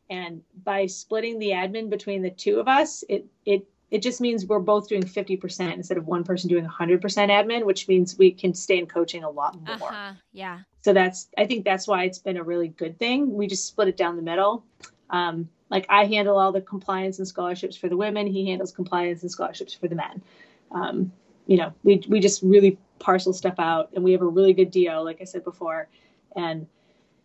And 0.09 0.43
by 0.63 0.87
splitting 0.87 1.39
the 1.39 1.51
admin 1.51 1.91
between 1.91 2.23
the 2.23 2.31
two 2.31 2.61
of 2.61 2.69
us 2.69 3.05
it 3.09 3.27
it 3.45 3.67
it 3.91 4.03
just 4.03 4.21
means 4.21 4.45
we're 4.47 4.59
both 4.59 4.89
doing 4.89 5.03
50% 5.03 5.75
instead 5.75 5.97
of 5.97 6.07
one 6.07 6.25
person 6.25 6.49
doing 6.49 6.67
100% 6.67 7.01
admin 7.01 7.65
which 7.65 7.89
means 7.89 8.19
we 8.19 8.31
can 8.31 8.55
stay 8.55 8.79
in 8.79 8.87
coaching 8.87 9.25
a 9.25 9.31
lot 9.31 9.59
more. 9.63 9.91
Uh-huh. 9.91 10.13
yeah. 10.33 10.61
So 10.83 10.93
that's 10.93 11.29
i 11.37 11.47
think 11.47 11.65
that's 11.65 11.89
why 11.89 12.05
it's 12.05 12.19
been 12.19 12.37
a 12.37 12.43
really 12.43 12.69
good 12.69 12.99
thing. 12.99 13.35
We 13.35 13.47
just 13.47 13.67
split 13.67 13.89
it 13.89 13.97
down 13.97 14.17
the 14.17 14.23
middle. 14.23 14.65
Um, 15.11 15.49
like 15.71 15.87
i 15.89 16.05
handle 16.05 16.39
all 16.39 16.53
the 16.53 16.61
compliance 16.61 17.19
and 17.19 17.27
scholarships 17.27 17.77
for 17.77 17.89
the 17.89 17.97
women. 17.97 18.27
He 18.27 18.49
handles 18.49 18.73
compliance 18.73 19.23
and 19.23 19.31
scholarships 19.31 19.75
for 19.75 19.89
the 19.89 19.97
men. 19.97 20.23
Um, 20.71 21.13
you 21.47 21.57
know, 21.57 21.73
we 21.83 22.03
we 22.09 22.21
just 22.21 22.43
really 22.43 22.79
parcel 22.99 23.33
stuff 23.33 23.55
out, 23.59 23.91
and 23.95 24.03
we 24.05 24.13
have 24.13 24.23
a 24.23 24.27
really 24.27 24.53
good 24.53 24.71
deal, 24.71 25.05
like 25.05 25.21
I 25.21 25.25
said 25.25 25.45
before, 25.45 25.89
and 26.35 26.67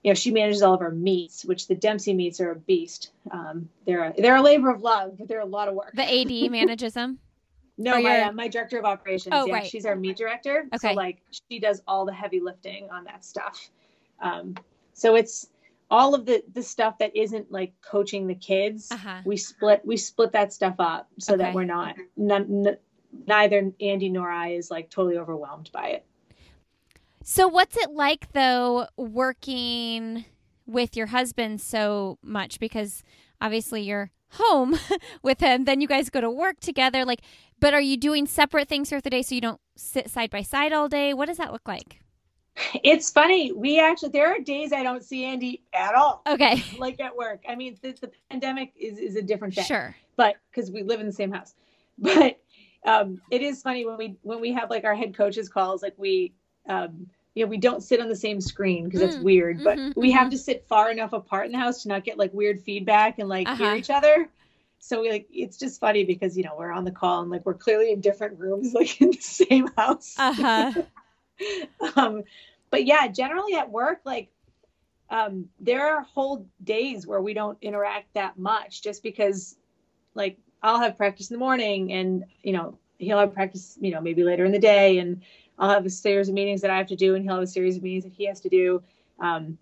you 0.04 0.10
know, 0.10 0.16
she 0.16 0.32
manages 0.32 0.62
all 0.62 0.74
of 0.74 0.82
our 0.82 0.92
meets, 0.92 1.46
which 1.46 1.68
the 1.68 1.76
Dempsey 1.76 2.14
meets 2.14 2.40
are 2.42 2.52
a 2.52 2.56
beast. 2.56 3.12
Um, 3.30 3.70
they're 3.86 4.06
a, 4.06 4.14
they're 4.18 4.36
a 4.38 4.42
labor 4.42 4.70
of 4.72 4.82
love, 4.82 5.18
but 5.20 5.28
they're 5.28 5.42
a 5.42 5.46
lot 5.46 5.68
of 5.68 5.76
work. 5.76 5.92
The 5.94 6.04
AD 6.04 6.52
manages 6.52 6.94
them. 6.94 7.20
no, 7.78 8.02
my 8.02 8.22
uh, 8.22 8.32
my 8.32 8.48
director 8.48 8.80
of 8.80 8.86
operations. 8.86 9.34
Oh, 9.36 9.46
yeah, 9.46 9.54
right. 9.54 9.68
she's 9.68 9.86
our 9.86 9.96
meet 9.96 10.18
director. 10.18 10.66
Okay. 10.74 10.90
So 10.90 10.94
like 10.94 11.22
she 11.50 11.60
does 11.60 11.82
all 11.88 12.06
the 12.06 12.14
heavy 12.14 12.40
lifting 12.40 12.90
on 12.90 13.04
that 13.06 13.24
stuff. 13.24 13.70
Um, 14.22 14.56
so 14.94 15.16
it's 15.16 15.48
all 15.90 16.16
of 16.16 16.26
the 16.26 16.44
the 16.54 16.64
stuff 16.64 16.98
that 17.00 17.16
isn't 17.16 17.52
like 17.52 17.74
coaching 17.82 18.26
the 18.28 18.36
kids. 18.36 18.90
Uh-huh. 18.92 19.22
We 19.26 19.38
split 19.38 19.82
we 19.86 19.98
split 19.98 20.32
that 20.32 20.52
stuff 20.54 20.76
up 20.80 21.10
so 21.20 21.34
Okay. 21.34 21.44
that 21.44 21.54
we're 21.54 21.64
not 21.66 21.96
none, 22.18 22.78
neither 23.28 23.72
Andy 23.80 24.10
nor 24.10 24.30
I 24.32 24.54
is 24.54 24.72
like 24.72 24.90
totally 24.90 25.18
overwhelmed 25.18 25.70
by 25.72 25.90
it. 25.90 26.06
So, 27.34 27.48
what's 27.48 27.78
it 27.78 27.92
like 27.92 28.34
though 28.34 28.88
working 28.98 30.26
with 30.66 30.98
your 30.98 31.08
husband 31.08 31.62
so 31.62 32.18
much? 32.22 32.60
Because 32.60 33.06
obviously 33.40 33.84
you're 33.84 34.12
home 34.32 34.78
with 35.24 35.40
him, 35.40 35.64
then 35.64 35.80
you 35.80 35.88
guys 35.88 36.10
go 36.10 36.20
to 36.20 36.30
work 36.30 36.60
together. 36.60 37.06
Like, 37.06 37.22
but 37.58 37.74
are 37.74 37.80
you 37.80 37.96
doing 37.96 38.28
separate 38.28 38.68
things 38.68 38.90
throughout 38.90 39.06
the 39.06 39.10
day 39.10 39.22
so 39.22 39.34
you 39.34 39.40
don't 39.40 39.62
sit 39.78 40.10
side 40.10 40.30
by 40.30 40.42
side 40.42 40.74
all 40.74 40.90
day? 40.90 41.14
What 41.14 41.28
does 41.28 41.38
that 41.38 41.54
look 41.54 41.66
like? 41.66 42.02
It's 42.84 43.10
funny. 43.10 43.54
We 43.54 43.80
actually 43.80 44.10
there 44.10 44.28
are 44.28 44.40
days 44.40 44.74
I 44.74 44.84
don't 44.84 45.02
see 45.02 45.24
Andy 45.24 45.64
at 45.72 45.96
all. 45.96 46.24
Okay, 46.28 46.62
Like 46.80 47.00
at 47.00 47.16
work. 47.16 47.46
I 47.48 47.56
mean, 47.56 47.78
the, 47.82 47.94
the 47.94 48.12
pandemic 48.30 48.74
is 48.78 48.98
is 48.98 49.16
a 49.16 49.22
different 49.22 49.54
thing. 49.54 49.64
sure. 49.64 49.96
but 50.18 50.36
because 50.52 50.70
we 50.70 50.84
live 50.84 51.00
in 51.00 51.06
the 51.06 51.14
same 51.14 51.32
house 51.32 51.54
but 51.98 52.42
um, 52.86 53.22
it 53.32 53.42
is 53.42 53.62
funny 53.62 53.86
when 53.86 53.96
we 53.96 54.18
when 54.22 54.42
we 54.42 54.52
have 54.52 54.70
like 54.70 54.84
our 54.84 54.96
head 54.96 55.16
coaches 55.16 55.48
calls 55.48 55.82
like 55.82 55.94
we 55.98 56.34
um, 56.68 57.08
you 57.36 57.44
know 57.46 57.50
we 57.50 57.58
don't 57.58 57.82
sit 57.84 58.00
on 58.00 58.10
the 58.10 58.16
same 58.16 58.42
screen 58.42 58.86
because 58.86 59.00
that's 59.02 59.18
Mm, 59.18 59.20
weird 59.20 59.62
but 59.64 59.82
mhm, 59.82 59.94
we 59.96 60.12
have 60.12 60.30
mhm. 60.30 60.32
to 60.32 60.38
sit 60.38 60.66
far 60.68 60.92
enough 60.92 61.14
apart 61.14 61.46
in 61.46 61.52
the 61.52 61.58
house 61.60 61.84
to 61.84 61.90
not 61.90 62.04
get 62.04 62.18
like 62.18 62.34
weird 62.34 62.60
feedback 62.60 63.20
and 63.20 63.30
like 63.30 63.52
Uh-huh. 63.52 63.58
hear 63.58 63.76
each 63.76 63.90
other 63.90 64.30
so 64.80 65.02
we 65.02 65.10
like 65.12 65.28
it's 65.32 65.58
just 65.58 65.80
funny 65.80 66.04
because 66.04 66.38
you 66.38 66.44
know 66.44 66.56
we're 66.58 66.72
on 66.72 66.84
the 66.86 66.92
call 66.92 67.22
and 67.22 67.32
like 67.32 67.46
we're 67.46 67.54
clearly 67.54 67.92
in 67.92 68.02
different 68.02 68.40
rooms 68.40 68.74
like 68.76 69.00
in 69.02 69.12
the 69.12 69.18
same 69.22 69.68
house 69.78 70.22
Uh 70.22 70.34
huh. 70.34 70.72
um, 71.96 72.24
but 72.70 72.86
yeah, 72.86 73.08
generally 73.08 73.56
at 73.56 73.70
work, 73.70 74.02
like 74.06 74.30
um, 75.10 75.48
there 75.60 75.96
are 75.96 76.02
whole 76.04 76.48
days 76.64 77.06
where 77.08 77.22
we 77.22 77.34
don't 77.34 77.58
interact 77.62 78.14
that 78.14 78.38
much 78.38 78.82
just 78.84 79.04
because 79.04 79.58
like 80.16 80.38
I'll 80.64 80.80
have 80.80 80.98
practice 80.98 81.30
in 81.30 81.36
the 81.36 81.40
morning 81.40 81.92
and, 81.92 82.26
you 82.44 82.54
know, 82.54 82.78
he'll 83.00 83.20
have 83.20 83.34
practice, 83.34 83.78
you 83.82 83.92
know, 83.92 84.02
maybe 84.02 84.24
later 84.24 84.46
in 84.46 84.52
the 84.52 84.60
day 84.60 85.00
and 85.00 85.22
I'll 85.62 85.70
have 85.70 85.86
a 85.86 85.90
series 85.90 86.28
of 86.28 86.36
meetings 86.36 86.60
that 86.62 86.72
I 86.72 86.78
have 86.78 86.88
to 86.88 86.96
do 86.98 87.16
and 87.16 87.24
he'll 87.24 87.36
have 87.36 87.44
a 87.44 87.48
series 87.48 87.78
of 87.78 87.84
meetings 87.84 88.04
that 88.04 88.14
he 88.14 88.26
has 88.26 88.42
to 88.42 88.50
do. 88.50 88.82
Um, 89.20 89.58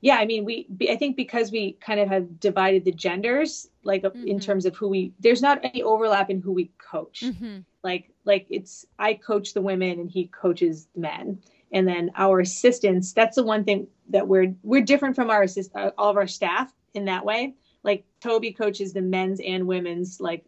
yeah, 0.00 0.16
I 0.16 0.24
mean, 0.24 0.46
we, 0.46 0.66
I 0.88 0.96
think 0.96 1.16
because 1.16 1.52
we 1.52 1.72
kind 1.72 2.00
of 2.00 2.08
have 2.08 2.40
divided 2.40 2.86
the 2.86 2.92
genders, 2.92 3.68
like 3.84 4.02
in 4.04 4.38
Mhm. 4.38 4.42
terms 4.42 4.64
of 4.64 4.74
who 4.76 4.88
we, 4.88 5.12
there's 5.20 5.42
not 5.42 5.62
any 5.62 5.82
overlap 5.82 6.30
in 6.30 6.40
who 6.40 6.52
we 6.52 6.70
coach. 6.78 7.24
Hmm 7.38 7.58
like 7.82 8.10
like 8.24 8.46
it's 8.50 8.84
i 8.98 9.14
coach 9.14 9.54
the 9.54 9.60
women 9.62 9.98
and 10.00 10.10
he 10.10 10.26
coaches 10.26 10.88
the 10.94 11.00
men. 11.00 11.40
And 11.72 11.86
then 11.86 12.10
our 12.16 12.40
assistants 12.40 13.12
that's 13.12 13.36
the 13.36 13.42
one 13.42 13.64
thing 13.64 13.86
that 14.10 14.26
we're 14.28 14.54
we're 14.62 14.82
different 14.82 15.16
from 15.16 15.30
our 15.30 15.42
assist 15.42 15.70
uh, 15.74 15.90
all 15.96 16.10
of 16.10 16.16
our 16.16 16.26
staff 16.26 16.72
in 16.94 17.06
that 17.06 17.24
way. 17.24 17.54
Like 17.82 18.04
toby 18.20 18.52
coaches 18.52 18.92
the 18.92 19.00
men's 19.00 19.40
and 19.40 19.66
women's 19.66 20.20
like 20.20 20.44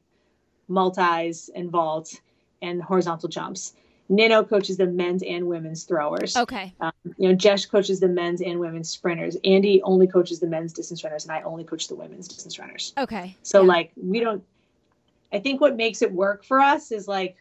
multis 0.68 1.50
and 1.54 1.70
vault 1.70 2.20
and 2.60 2.82
horizontal 2.82 3.28
jumps 3.28 3.72
nino 4.08 4.42
coaches 4.44 4.76
the 4.76 4.86
men's 4.86 5.22
and 5.22 5.46
women's 5.46 5.84
throwers 5.84 6.36
Okay. 6.36 6.74
um, 6.80 6.92
you 7.16 7.28
know 7.28 7.34
jesh 7.34 7.66
coaches 7.66 8.00
the 8.00 8.08
men's 8.08 8.40
and 8.40 8.58
women's 8.60 8.90
sprinters 8.90 9.36
andy 9.44 9.80
only 9.82 10.06
coaches 10.06 10.40
the 10.40 10.46
men's 10.46 10.72
distance 10.72 11.02
runners 11.04 11.24
and 11.24 11.32
i 11.32 11.40
only 11.42 11.64
coach 11.64 11.88
the 11.88 11.94
women's 11.94 12.28
distance 12.28 12.58
runners 12.58 12.92
Okay. 12.98 13.36
so 13.42 13.60
Yeah. 13.62 13.68
like 13.68 13.92
we 13.96 14.20
don't 14.20 14.42
I 15.34 15.38
think 15.38 15.62
what 15.62 15.76
makes 15.76 16.02
it 16.02 16.12
work 16.12 16.44
for 16.44 16.60
us 16.60 16.92
is 16.92 17.08
like 17.08 17.36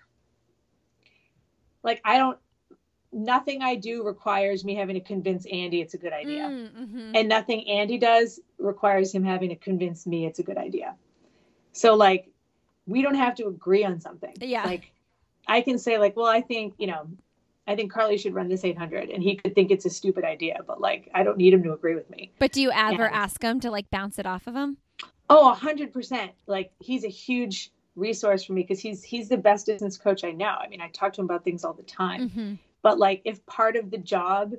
like 1.84 2.00
I 2.06 2.18
don't 2.18 2.38
nothing 3.12 3.62
I 3.62 3.76
do 3.76 4.04
requires 4.06 4.64
me 4.64 4.76
having 4.76 4.96
to 4.96 5.02
convince 5.02 5.46
Andy 5.52 5.82
it's 5.82 5.94
a 5.94 5.98
good 5.98 6.14
idea. 6.14 6.44
Mm-hmm. 6.44 7.12
And 7.16 7.28
nothing 7.28 7.68
Andy 7.68 7.98
does 7.98 8.40
requires 8.58 9.14
him 9.14 9.26
having 9.26 9.50
to 9.50 9.58
convince 9.58 10.08
me 10.08 10.26
it's 10.26 10.40
a 10.40 10.44
good 10.44 10.58
idea. 10.58 10.96
So 11.74 11.96
like 11.96 12.30
we 12.88 13.02
don't 13.02 13.16
have 13.16 13.36
to 13.36 13.48
agree 13.48 13.84
on 13.84 14.00
something. 14.00 14.34
Yeah. 14.40 14.64
Like 14.64 14.94
I 15.48 15.62
can 15.62 15.78
say 15.78 15.98
like, 15.98 16.16
well, 16.16 16.26
I 16.28 16.42
think, 16.42 16.76
you 16.78 16.88
know, 16.88 17.08
I 17.68 17.76
think 17.76 17.92
Carley 17.92 18.18
should 18.18 18.34
run 18.34 18.48
this 18.50 18.66
800 18.66 19.10
and 19.10 19.22
he 19.22 19.36
could 19.36 19.56
think 19.56 19.72
it's 19.72 19.86
a 19.86 19.90
stupid 19.90 20.24
idea, 20.24 20.60
but 20.66 20.82
like 20.82 21.10
I 21.14 21.24
don't 21.24 21.38
need 21.38 21.54
him 21.54 21.64
to 21.64 21.74
agree 21.74 21.96
with 21.96 22.10
me. 22.10 22.32
But 22.40 22.52
do 22.52 22.62
you 22.62 22.72
ever 22.72 23.04
Yeah. 23.04 23.10
ask 23.12 23.42
him 23.42 23.60
to 23.62 23.72
like 23.72 23.90
bounce 23.90 24.20
it 24.20 24.26
off 24.26 24.48
of 24.48 24.56
him? 24.56 24.78
Oh, 25.30 25.52
a 25.52 25.54
hundred 25.54 25.94
percent. 25.94 26.32
Like 26.48 26.72
he's 26.80 27.04
a 27.06 27.10
huge 27.10 27.72
resource 27.96 28.44
for 28.44 28.54
me 28.54 28.62
because 28.62 28.80
he's 28.80 29.04
he's 29.04 29.30
the 29.30 29.38
best 29.38 29.66
distance 29.66 29.98
coach 29.98 30.24
I 30.24 30.32
know. 30.32 30.56
I 30.60 30.68
mean, 30.68 30.82
I 30.82 30.90
talk 30.90 31.14
to 31.14 31.22
him 31.22 31.26
about 31.26 31.44
things 31.44 31.64
all 31.64 31.74
the 31.74 31.84
time. 31.84 32.30
Mm-hmm. 32.30 32.54
But 32.82 32.98
like 33.00 33.22
if 33.26 33.46
part 33.46 33.76
of 33.76 33.92
the 33.92 33.98
job 33.98 34.54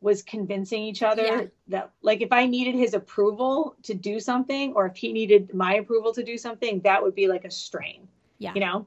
was 0.00 0.22
convincing 0.22 0.82
each 0.82 1.02
other 1.02 1.24
Yeah. 1.24 1.44
that 1.68 1.90
like 2.02 2.20
if 2.20 2.32
I 2.32 2.46
needed 2.46 2.74
his 2.76 2.94
approval 2.94 3.74
to 3.84 3.94
do 3.94 4.20
something 4.20 4.72
or 4.74 4.86
if 4.86 4.96
he 4.96 5.12
needed 5.12 5.52
my 5.52 5.74
approval 5.74 6.12
to 6.14 6.22
do 6.22 6.38
something, 6.38 6.80
that 6.82 7.02
would 7.02 7.14
be 7.14 7.28
like 7.28 7.44
a 7.44 7.50
strain. 7.50 8.06
Yeah. 8.38 8.52
You 8.54 8.60
know? 8.60 8.86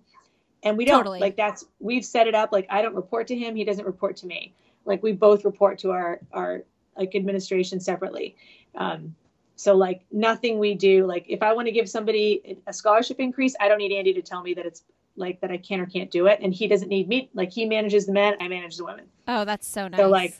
And 0.64 0.78
we 0.78 0.86
don't 0.86 1.00
Totally. 1.00 1.20
like 1.20 1.38
that's 1.38 1.66
we've 1.80 2.06
set 2.06 2.28
it 2.28 2.36
up 2.36 2.52
like 2.52 2.68
I 2.70 2.82
don't 2.82 2.96
report 2.96 3.28
to 3.28 3.36
him, 3.38 3.56
he 3.56 3.64
doesn't 3.64 3.86
report 3.86 4.18
to 4.18 4.28
me. 4.28 4.54
Like 4.86 5.02
we 5.02 5.14
both 5.14 5.46
report 5.46 5.80
to 5.80 5.92
our 5.92 6.20
our 6.34 6.64
like 6.98 7.16
administration 7.16 7.80
separately. 7.80 8.36
Um 8.76 9.16
so 9.56 9.76
like 9.76 10.06
nothing 10.12 10.58
we 10.58 10.74
do, 10.74 11.06
like 11.06 11.26
if 11.28 11.44
I 11.44 11.54
want 11.54 11.68
to 11.68 11.72
give 11.72 11.90
somebody 11.90 12.58
a 12.66 12.74
scholarship 12.74 13.20
increase, 13.20 13.56
I 13.60 13.68
don't 13.68 13.78
need 13.78 13.92
Andy 13.92 14.14
to 14.14 14.22
tell 14.22 14.42
me 14.42 14.54
that 14.54 14.66
it's 14.66 14.84
like 15.18 15.42
that 15.42 15.52
I 15.52 15.58
can 15.58 15.82
or 15.82 15.86
can't 15.86 16.10
do 16.10 16.28
it. 16.28 16.40
And 16.42 16.54
he 16.54 16.68
doesn't 16.68 16.88
need 16.88 17.08
me. 17.08 17.30
Like 17.34 17.52
he 17.52 17.66
manages 17.66 18.06
the 18.06 18.14
men, 18.14 18.36
I 18.40 18.48
manage 18.48 18.78
the 18.78 18.86
women. 18.86 19.06
Oh, 19.28 19.46
that's 19.46 19.68
so 19.68 19.88
nice. 19.88 20.00
So 20.00 20.10
like, 20.10 20.34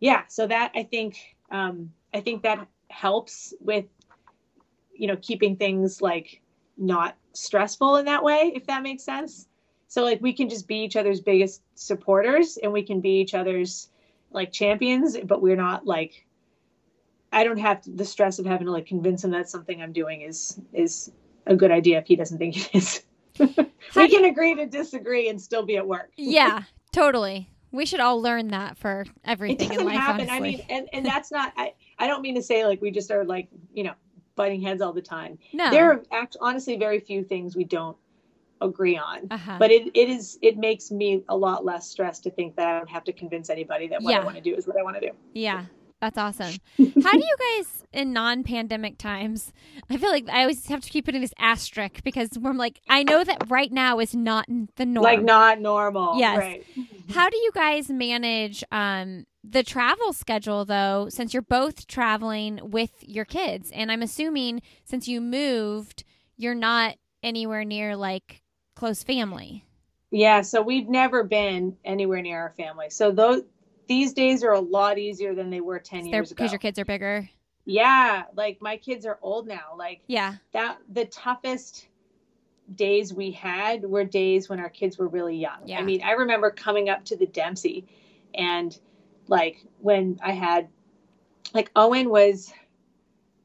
yeah. 0.00 0.24
So 0.28 0.46
that 0.46 0.72
I 0.76 0.82
think, 0.84 1.18
um, 1.50 1.92
I 2.14 2.20
think 2.20 2.42
that 2.42 2.66
helps 2.90 3.54
with, 3.60 3.86
you 4.92 5.06
know, 5.06 5.16
keeping 5.16 5.56
things 5.56 6.02
like 6.02 6.40
not 6.76 7.16
stressful 7.32 7.96
in 7.96 8.04
that 8.04 8.22
way, 8.22 8.52
if 8.54 8.66
that 8.66 8.82
makes 8.82 9.02
sense. 9.02 9.47
So 9.88 10.04
like 10.04 10.20
we 10.20 10.34
can 10.34 10.48
just 10.48 10.68
be 10.68 10.76
each 10.76 10.96
other's 10.96 11.20
biggest 11.20 11.62
supporters 11.74 12.58
and 12.62 12.72
we 12.72 12.82
can 12.82 13.00
be 13.00 13.20
each 13.20 13.34
other's 13.34 13.88
like 14.30 14.52
champions, 14.52 15.16
but 15.24 15.40
we're 15.40 15.56
not 15.56 15.86
like 15.86 16.26
I 17.32 17.44
don't 17.44 17.58
have 17.58 17.82
the 17.86 18.04
stress 18.04 18.38
of 18.38 18.46
having 18.46 18.66
to 18.66 18.72
like 18.72 18.86
convince 18.86 19.24
him 19.24 19.30
that 19.32 19.48
something 19.48 19.82
I'm 19.82 19.92
doing 19.92 20.20
is 20.20 20.60
is 20.74 21.10
a 21.46 21.56
good 21.56 21.70
idea 21.70 21.98
if 21.98 22.06
he 22.06 22.16
doesn't 22.16 22.38
think 22.38 22.56
it 22.56 22.74
is. 22.74 23.02
we 23.96 24.08
can 24.08 24.24
agree 24.26 24.54
to 24.54 24.66
disagree 24.66 25.30
and 25.30 25.40
still 25.40 25.64
be 25.64 25.76
at 25.76 25.86
work. 25.86 26.10
yeah, 26.16 26.64
totally. 26.92 27.50
We 27.70 27.86
should 27.86 28.00
all 28.00 28.20
learn 28.20 28.48
that 28.48 28.76
for 28.76 29.06
everything 29.24 29.68
it 29.68 29.74
doesn't 29.74 29.86
life. 29.86 29.96
happen. 29.96 30.28
Honestly. 30.28 30.36
I 30.36 30.40
mean, 30.40 30.66
and 30.68 30.88
and 30.92 31.06
that's 31.14 31.30
not. 31.30 31.54
I 31.56 31.72
I 31.98 32.06
don't 32.06 32.20
mean 32.20 32.34
to 32.34 32.42
say 32.42 32.66
like 32.66 32.82
we 32.82 32.90
just 32.90 33.10
are 33.10 33.24
like 33.24 33.48
you 33.72 33.84
know 33.84 33.94
butting 34.36 34.60
heads 34.60 34.82
all 34.82 34.92
the 34.92 35.02
time. 35.02 35.38
no. 35.54 35.70
There 35.70 35.90
are 35.90 36.02
act, 36.12 36.36
honestly 36.40 36.76
very 36.76 37.00
few 37.00 37.24
things 37.24 37.56
we 37.56 37.64
don't 37.64 37.96
agree 38.60 38.96
on. 38.96 39.26
uh-huh. 39.30 39.56
But 39.58 39.70
it, 39.70 39.90
it 39.94 40.08
is 40.08 40.38
it 40.42 40.56
makes 40.58 40.90
me 40.90 41.22
a 41.28 41.36
lot 41.36 41.64
less 41.64 41.88
stressed 41.88 42.22
to 42.24 42.30
think 42.30 42.56
that 42.56 42.66
I 42.68 42.78
don't 42.78 42.90
have 42.90 43.04
to 43.04 43.12
convince 43.12 43.50
anybody 43.50 43.88
that 43.88 44.02
what 44.02 44.10
Yeah. 44.12 44.20
I 44.20 44.24
want 44.24 44.36
to 44.36 44.42
do 44.42 44.54
is 44.54 44.66
what 44.66 44.76
I 44.78 44.82
want 44.82 44.96
to 44.96 45.00
do. 45.00 45.10
Yeah, 45.32 45.64
that's 46.00 46.18
awesome. 46.18 46.54
How 46.78 47.12
do 47.12 47.18
you 47.18 47.36
guys 47.56 47.84
in 47.92 48.12
non-pandemic 48.12 48.98
times? 48.98 49.52
I 49.90 49.96
feel 49.96 50.10
like 50.10 50.28
I 50.28 50.42
always 50.42 50.66
have 50.68 50.80
to 50.82 50.90
keep 50.90 51.04
putting 51.06 51.20
this 51.20 51.34
asterisk 51.38 52.02
because 52.04 52.30
we're 52.38 52.52
like, 52.52 52.80
I 52.88 53.02
know 53.02 53.24
that 53.24 53.44
right 53.48 53.72
now 53.72 53.98
is 53.98 54.14
not 54.14 54.46
the 54.76 54.86
norm. 54.86 55.04
Like 55.04 55.22
not 55.22 55.60
normal. 55.60 56.18
Yes. 56.18 56.38
Right. 56.38 56.64
How 57.10 57.28
do 57.30 57.36
you 57.36 57.50
guys 57.54 57.88
manage 57.88 58.62
um, 58.70 59.24
the 59.42 59.62
travel 59.62 60.12
schedule 60.12 60.64
though? 60.64 61.08
Since 61.10 61.32
you're 61.32 61.42
both 61.42 61.86
traveling 61.86 62.60
with 62.62 62.92
your 63.02 63.24
kids, 63.24 63.70
and 63.72 63.90
I'm 63.90 64.02
assuming 64.02 64.62
since 64.84 65.08
you 65.08 65.20
moved, 65.20 66.04
you're 66.36 66.54
not 66.54 66.96
anywhere 67.22 67.64
near 67.64 67.96
like 67.96 68.42
close 68.78 69.02
family. 69.02 69.64
Yeah, 70.10 70.40
so 70.40 70.62
we've 70.62 70.88
never 70.88 71.22
been 71.24 71.76
anywhere 71.84 72.22
near 72.22 72.40
our 72.40 72.50
family. 72.50 72.88
So 72.90 73.10
those 73.10 73.42
these 73.88 74.12
days 74.12 74.42
are 74.44 74.52
a 74.52 74.60
lot 74.60 74.98
easier 74.98 75.34
than 75.34 75.50
they 75.50 75.60
were 75.60 75.78
10 75.78 76.06
years 76.06 76.30
ago. 76.30 76.36
Because 76.36 76.52
your 76.52 76.58
kids 76.58 76.78
are 76.78 76.84
bigger. 76.84 77.28
yeah, 77.64 78.24
like 78.36 78.60
my 78.62 78.76
kids 78.76 79.04
are 79.06 79.18
old 79.22 79.46
now. 79.46 79.74
Like 79.76 80.00
Yeah. 80.06 80.34
that 80.52 80.78
the 80.92 81.06
toughest 81.06 81.88
days 82.74 83.12
we 83.14 83.30
had 83.30 83.82
were 83.84 84.04
days 84.04 84.48
when 84.48 84.60
our 84.60 84.68
kids 84.68 84.98
were 84.98 85.08
really 85.08 85.36
young. 85.36 85.66
Yeah. 85.66 85.78
I 85.78 85.82
mean, 85.82 86.02
I 86.02 86.12
remember 86.12 86.50
coming 86.50 86.88
up 86.90 87.04
to 87.06 87.16
the 87.16 87.26
Dempsey 87.26 87.86
and 88.34 88.78
like 89.26 89.64
when 89.78 90.18
I 90.22 90.32
had 90.32 90.68
like 91.54 91.70
Owen 91.74 92.10
was 92.10 92.52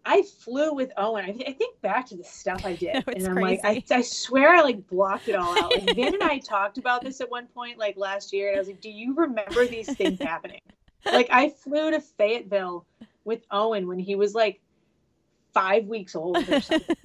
I 0.05 0.23
flew 0.23 0.73
with 0.73 0.91
Owen. 0.97 1.23
I, 1.25 1.31
th- 1.31 1.47
I 1.49 1.53
think 1.53 1.79
back 1.81 2.07
to 2.07 2.15
the 2.17 2.23
stuff 2.25 2.65
I 2.65 2.75
did, 2.75 2.95
No, 3.07 3.13
and 3.15 3.27
I'm 3.27 3.35
like, 3.35 3.61
I. 3.63 3.81
I 3.89 4.01
swear 4.01 4.55
I 4.55 4.61
like 4.61 4.87
blocked 4.87 5.29
it 5.29 5.35
all 5.35 5.57
out. 5.57 5.71
Like 5.71 5.83
Vin 5.95 6.13
and 6.13 6.23
I 6.23 6.39
talked 6.39 6.77
about 6.77 7.03
this 7.03 7.21
at 7.21 7.31
one 7.31 7.47
point, 7.47 7.77
like 7.77 7.95
last 7.97 8.33
year, 8.33 8.49
and 8.49 8.57
I 8.57 8.59
was 8.59 8.67
like, 8.67 8.81
"Do 8.81 8.89
you 8.89 9.15
remember 9.15 9.65
these 9.65 9.93
things 9.95 10.19
happening?" 10.19 10.59
Like 11.05 11.27
I 11.31 11.49
flew 11.49 11.91
to 11.91 11.99
Fayetteville 11.99 12.85
with 13.25 13.41
Owen 13.51 13.87
when 13.87 13.99
he 13.99 14.15
was 14.15 14.33
like 14.33 14.61
five 15.53 15.85
weeks 15.85 16.15
old 16.15 16.37
or 16.49 16.61
something. 16.61 16.95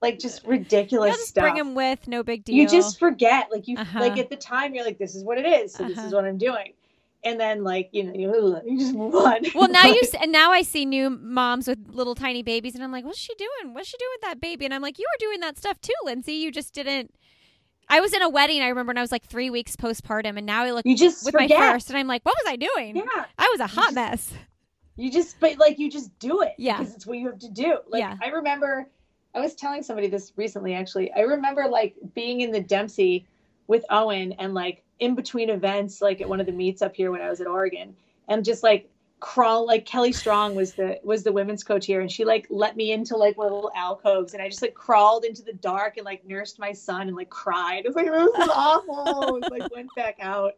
like 0.00 0.18
just 0.20 0.46
ridiculous 0.46 1.16
just 1.16 1.28
stuff. 1.30 1.42
bring 1.42 1.56
him 1.56 1.74
with, 1.74 2.06
no 2.06 2.22
big 2.22 2.44
deal. 2.44 2.54
you 2.54 2.68
just 2.68 2.98
forget. 3.00 3.48
Like 3.50 3.66
you 3.68 3.76
Uh-huh. 3.76 3.98
like 4.00 4.16
at 4.16 4.30
the 4.30 4.36
time 4.36 4.74
you're 4.74 4.84
like, 4.84 4.98
this 4.98 5.14
is 5.16 5.24
what 5.24 5.38
it 5.38 5.44
is. 5.46 5.74
So 5.74 5.84
this 5.88 5.98
Uh-huh. 5.98 6.06
is 6.06 6.14
what 6.14 6.24
I'm 6.24 6.38
doing. 6.38 6.72
And 7.24 7.38
then 7.40 7.64
like, 7.64 7.88
you 7.92 8.04
know, 8.04 8.12
you, 8.14 8.60
you 8.64 8.78
just 8.78 8.94
move 8.96 9.14
on. 9.14 9.42
Well, 9.54 9.68
now 9.68 9.86
you 9.86 10.00
and 10.22 10.30
now 10.30 10.52
I 10.52 10.62
see 10.62 10.84
new 10.86 11.10
moms 11.10 11.66
with 11.66 11.78
little 11.90 12.14
tiny 12.14 12.42
babies, 12.42 12.74
and 12.74 12.84
I'm 12.84 12.92
like, 12.92 13.04
what's 13.04 13.18
she 13.18 13.34
doing? 13.34 13.74
What's 13.74 13.88
she 13.88 13.96
doing 13.96 14.10
with 14.14 14.20
that 14.22 14.40
baby? 14.40 14.64
And 14.64 14.72
I'm 14.72 14.82
like, 14.82 14.98
you 14.98 15.06
were 15.12 15.26
doing 15.26 15.40
that 15.40 15.58
stuff 15.58 15.80
too, 15.80 15.92
Lindsey. 16.04 16.34
You 16.34 16.52
just 16.52 16.72
didn't. 16.74 17.12
I 17.90 18.00
was 18.00 18.12
in 18.12 18.22
a 18.22 18.28
wedding. 18.28 18.60
I 18.62 18.68
remember 18.68 18.90
when 18.90 18.98
I 18.98 19.00
was 19.00 19.10
like 19.10 19.24
three 19.24 19.50
weeks 19.50 19.74
postpartum, 19.74 20.36
and 20.36 20.46
now 20.46 20.62
I 20.64 20.70
look 20.72 20.86
you 20.86 20.96
just 20.96 21.24
with 21.24 21.32
forget. 21.32 21.58
my 21.58 21.72
first, 21.72 21.88
and 21.90 21.98
I'm 21.98 22.06
like, 22.06 22.22
what 22.24 22.36
was 22.44 22.52
I 22.52 22.56
doing? 22.56 22.96
Yeah. 22.96 23.24
I 23.38 23.48
was 23.52 23.60
a 23.60 23.66
hot 23.66 23.86
just- 23.86 23.94
mess. 23.94 24.32
You 25.00 25.12
just 25.12 25.38
but 25.38 25.58
like 25.58 25.78
you 25.78 25.88
just 25.90 26.16
do 26.18 26.42
it. 26.42 26.54
Yeah. 26.58 26.78
Because 26.78 26.92
it's 26.94 27.06
what 27.06 27.18
you 27.18 27.28
have 27.28 27.38
to 27.38 27.48
do. 27.48 27.78
Like 27.88 28.00
Yeah. 28.00 28.16
I 28.20 28.30
remember 28.30 28.88
I 29.32 29.38
was 29.40 29.54
telling 29.54 29.84
somebody 29.84 30.08
this 30.08 30.32
recently 30.34 30.74
actually. 30.74 31.12
I 31.12 31.20
remember 31.20 31.68
like 31.68 31.94
being 32.14 32.40
in 32.40 32.50
the 32.50 32.58
Dempsey 32.60 33.24
with 33.68 33.84
Owen 33.90 34.32
and 34.40 34.54
like 34.54 34.82
in 35.00 35.14
between 35.14 35.50
events, 35.50 36.00
like 36.02 36.20
at 36.20 36.28
one 36.28 36.40
of 36.40 36.46
the 36.46 36.52
meets 36.52 36.82
up 36.82 36.94
here 36.94 37.10
when 37.10 37.20
I 37.22 37.28
was 37.30 37.40
at 37.40 37.46
Oregon, 37.46 37.94
and 38.28 38.44
just 38.44 38.62
like 38.62 38.90
crawl 39.20 39.66
like 39.66 39.84
Kelly 39.84 40.12
Strong 40.12 40.54
was 40.54 40.74
the 40.74 41.00
was 41.02 41.24
the 41.24 41.32
women's 41.32 41.64
coach 41.64 41.86
here 41.86 42.00
and 42.00 42.10
she 42.10 42.24
like 42.24 42.46
let 42.50 42.76
me 42.76 42.92
into 42.92 43.16
like 43.16 43.36
one 43.36 43.48
of 43.48 43.50
the 43.50 43.56
little 43.56 43.72
alcoves 43.74 44.32
and 44.32 44.40
I 44.40 44.48
just 44.48 44.62
like 44.62 44.74
crawled 44.74 45.24
into 45.24 45.42
the 45.42 45.54
dark 45.54 45.96
and 45.96 46.04
like 46.04 46.24
nursed 46.24 46.60
my 46.60 46.70
son 46.72 47.08
and 47.08 47.16
like 47.16 47.28
cried. 47.28 47.84
It 47.84 47.88
was 47.88 47.96
like 47.96 48.06
this 48.06 48.44
is 48.46 48.50
awful. 48.54 49.36
It 49.36 49.40
was, 49.40 49.50
like 49.50 49.74
went 49.74 49.88
back 49.96 50.18
out. 50.20 50.52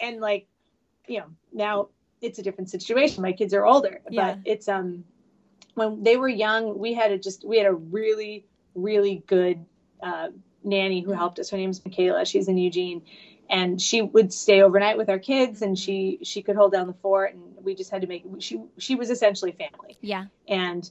And 0.00 0.20
like, 0.20 0.46
you 1.06 1.20
know, 1.20 1.26
now 1.52 1.88
it's 2.20 2.38
a 2.38 2.42
different 2.42 2.68
situation. 2.68 3.22
My 3.22 3.32
kids 3.32 3.54
are 3.54 3.64
older, 3.64 4.00
Yeah. 4.10 4.34
but 4.34 4.38
it's 4.44 4.68
um 4.68 5.04
when 5.74 6.02
they 6.02 6.16
were 6.16 6.28
young, 6.28 6.78
we 6.78 6.92
had 6.92 7.10
a 7.12 7.18
just 7.18 7.42
we 7.46 7.56
had 7.56 7.66
a 7.66 7.74
really 7.74 8.44
really 8.74 9.22
good 9.26 9.64
uh, 10.02 10.28
nanny 10.62 11.00
who 11.00 11.12
helped 11.12 11.38
us. 11.38 11.50
Her 11.50 11.56
name's 11.56 11.84
Michaela. 11.84 12.24
She's 12.24 12.48
in 12.48 12.58
Eugene, 12.58 13.02
and 13.50 13.80
she 13.80 14.02
would 14.02 14.32
stay 14.32 14.62
overnight 14.62 14.98
with 14.98 15.08
our 15.08 15.18
kids, 15.18 15.62
and 15.62 15.78
she 15.78 16.18
she 16.22 16.42
could 16.42 16.56
hold 16.56 16.72
down 16.72 16.86
the 16.86 16.94
fort, 16.94 17.34
and 17.34 17.42
we 17.64 17.74
just 17.74 17.90
had 17.90 18.02
to 18.02 18.06
make 18.06 18.24
she 18.40 18.60
she 18.78 18.94
was 18.94 19.10
essentially 19.10 19.52
family. 19.52 19.96
Yeah. 20.00 20.26
And 20.46 20.90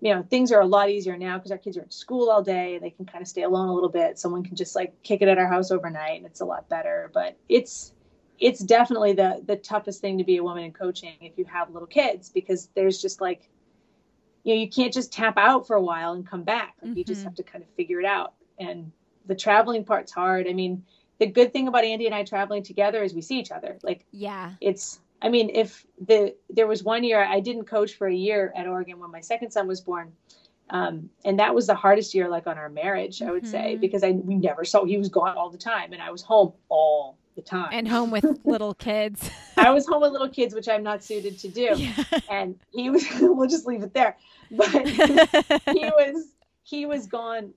you 0.00 0.12
know 0.14 0.22
things 0.28 0.50
are 0.52 0.60
a 0.60 0.66
lot 0.66 0.90
easier 0.90 1.16
now 1.16 1.38
because 1.38 1.52
our 1.52 1.58
kids 1.58 1.76
are 1.76 1.82
at 1.82 1.92
school 1.92 2.28
all 2.30 2.42
day 2.42 2.74
and 2.74 2.84
they 2.84 2.90
can 2.90 3.06
kind 3.06 3.22
of 3.22 3.28
stay 3.28 3.42
alone 3.42 3.68
a 3.68 3.74
little 3.74 3.88
bit. 3.88 4.18
Someone 4.18 4.42
can 4.42 4.56
just 4.56 4.74
like 4.74 5.00
kick 5.02 5.22
it 5.22 5.28
at 5.28 5.38
our 5.38 5.46
house 5.48 5.70
overnight, 5.70 6.16
and 6.18 6.26
it's 6.26 6.40
a 6.40 6.44
lot 6.44 6.68
better. 6.68 7.10
But 7.14 7.36
it's 7.48 7.92
it's 8.40 8.60
definitely 8.60 9.12
the 9.12 9.40
the 9.46 9.56
toughest 9.56 10.00
thing 10.00 10.18
to 10.18 10.24
be 10.24 10.38
a 10.38 10.42
woman 10.42 10.64
in 10.64 10.72
coaching 10.72 11.14
if 11.20 11.38
you 11.38 11.44
have 11.44 11.70
little 11.70 11.86
kids 11.86 12.30
because 12.30 12.68
there's 12.74 13.00
just 13.00 13.20
like 13.20 13.48
you 14.42 14.54
know 14.54 14.60
you 14.60 14.68
can't 14.68 14.92
just 14.92 15.12
tap 15.12 15.38
out 15.38 15.66
for 15.68 15.76
a 15.76 15.82
while 15.82 16.12
and 16.14 16.26
come 16.26 16.42
back 16.42 16.74
like 16.82 16.96
you 16.96 17.04
just 17.04 17.20
Mhm. 17.20 17.24
have 17.24 17.34
to 17.36 17.42
kind 17.44 17.62
of 17.62 17.70
figure 17.70 18.00
it 18.00 18.06
out 18.06 18.34
and 18.58 18.90
the 19.26 19.36
traveling 19.36 19.84
part's 19.84 20.10
hard 20.10 20.48
i 20.48 20.52
mean 20.52 20.84
the 21.22 21.26
good 21.38 21.52
thing 21.52 21.68
about 21.68 21.84
andy 21.84 22.06
and 22.06 22.14
i 22.14 22.22
traveling 22.24 22.62
together 22.62 23.02
is 23.02 23.14
we 23.14 23.22
see 23.22 23.38
each 23.38 23.52
other 23.52 23.78
like 23.82 24.04
Yeah. 24.10 24.52
it's 24.60 25.00
i 25.20 25.28
mean 25.28 25.50
if 25.54 25.86
the 26.10 26.34
there 26.50 26.66
was 26.66 26.82
one 26.82 27.04
year 27.04 27.22
i 27.22 27.38
didn't 27.40 27.64
coach 27.66 27.94
for 27.94 28.06
a 28.08 28.14
year 28.14 28.52
at 28.56 28.66
oregon 28.66 28.98
when 29.00 29.10
my 29.10 29.20
second 29.20 29.50
son 29.52 29.66
was 29.68 29.80
born 29.80 30.12
um, 30.70 31.10
and 31.24 31.38
that 31.38 31.54
was 31.54 31.66
the 31.66 31.74
hardest 31.74 32.14
year 32.14 32.28
like 32.28 32.46
on 32.46 32.56
our 32.58 32.68
marriage 32.68 33.22
i 33.22 33.30
would 33.30 33.46
say 33.46 33.66
Mhm. 33.76 33.80
because 33.80 34.02
i 34.02 34.10
we 34.12 34.34
never 34.34 34.64
saw 34.64 34.84
he 34.84 34.98
was 34.98 35.08
gone 35.08 35.36
all 35.36 35.50
the 35.50 35.58
time 35.72 35.92
and 35.92 36.02
i 36.02 36.10
was 36.10 36.22
home 36.22 36.52
all 36.68 37.18
the 37.36 37.42
time 37.42 37.70
And 37.72 37.86
home 37.88 38.10
with 38.10 38.26
little 38.44 38.74
kids. 38.74 39.30
i 39.56 39.70
was 39.70 39.86
home 39.86 40.02
with 40.02 40.12
little 40.12 40.28
kids 40.28 40.54
which 40.54 40.68
i'm 40.68 40.82
not 40.82 41.04
suited 41.04 41.38
to 41.40 41.48
do 41.48 41.68
yeah. 41.76 42.04
and 42.30 42.58
he 42.72 42.90
was 42.90 43.04
we'll 43.20 43.48
just 43.48 43.66
leave 43.66 43.82
it 43.82 43.94
there 43.94 44.16
but 44.50 44.68
he 45.78 45.84
was 46.00 46.16
he 46.62 46.86
was 46.86 47.06
gone 47.06 47.52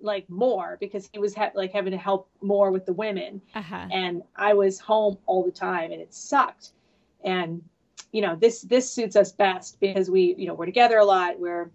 like 0.00 0.28
more 0.30 0.76
because 0.80 1.08
he 1.12 1.18
was 1.18 1.34
ha- 1.34 1.50
like 1.54 1.72
having 1.72 1.92
to 1.92 1.98
help 1.98 2.28
more 2.40 2.70
with 2.70 2.86
the 2.86 2.92
women 2.92 3.40
uh-huh. 3.54 3.88
and 3.90 4.22
i 4.36 4.54
was 4.54 4.78
home 4.78 5.18
all 5.26 5.44
the 5.44 5.50
time 5.50 5.90
and 5.92 6.00
it 6.00 6.14
sucked 6.14 6.70
and 7.24 7.62
you 8.12 8.22
know 8.22 8.36
this 8.36 8.62
this 8.62 8.90
suits 8.90 9.16
us 9.16 9.32
best 9.32 9.78
because 9.80 10.08
we 10.08 10.34
you 10.38 10.46
know 10.46 10.54
we're 10.54 10.66
together 10.66 10.98
a 10.98 11.04
lot 11.04 11.38
we're 11.38 11.70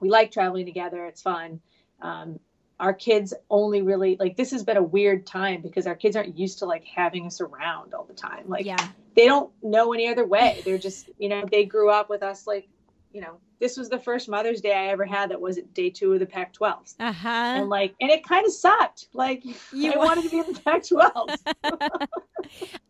we 0.00 0.08
like 0.08 0.32
traveling 0.32 0.66
together 0.66 1.06
it's 1.06 1.22
fun 1.22 1.60
um, 2.00 2.40
our 2.80 2.92
kids 2.92 3.32
only 3.48 3.80
really 3.80 4.16
like 4.18 4.36
this 4.36 4.50
has 4.50 4.64
been 4.64 4.76
a 4.76 4.82
weird 4.82 5.24
time 5.24 5.62
because 5.62 5.86
our 5.86 5.94
kids 5.94 6.16
aren't 6.16 6.36
used 6.36 6.58
to 6.58 6.66
like 6.66 6.84
having 6.84 7.26
us 7.26 7.40
around 7.40 7.94
all 7.94 8.04
the 8.04 8.12
time 8.12 8.42
like 8.48 8.66
yeah. 8.66 8.88
they 9.14 9.26
don't 9.26 9.52
know 9.62 9.92
any 9.92 10.08
other 10.08 10.26
way. 10.26 10.62
They're 10.64 10.78
just, 10.78 11.08
you 11.18 11.28
know, 11.28 11.44
they 11.50 11.64
grew 11.64 11.90
up 11.90 12.10
with 12.10 12.22
us 12.22 12.46
like, 12.46 12.68
you 13.12 13.20
know, 13.20 13.38
this 13.60 13.76
was 13.76 13.88
the 13.88 13.98
first 13.98 14.28
Mother's 14.28 14.60
Day 14.60 14.72
I 14.74 14.88
ever 14.88 15.04
had 15.04 15.30
that 15.30 15.40
wasn't 15.40 15.72
day 15.74 15.90
two 15.90 16.12
of 16.12 16.18
the 16.20 16.26
Pac 16.26 16.52
12s. 16.54 16.94
Uh-huh. 16.98 17.28
And 17.28 17.68
like, 17.68 17.94
and 18.00 18.10
it 18.10 18.24
kind 18.26 18.44
of 18.46 18.52
sucked. 18.52 19.08
Like, 19.12 19.44
You 19.72 19.92
I 19.92 19.96
wanted 19.96 20.24
to 20.24 20.30
be 20.30 20.38
in 20.38 20.52
the 20.52 20.60
Pac 20.60 20.82
12s. 20.82 21.36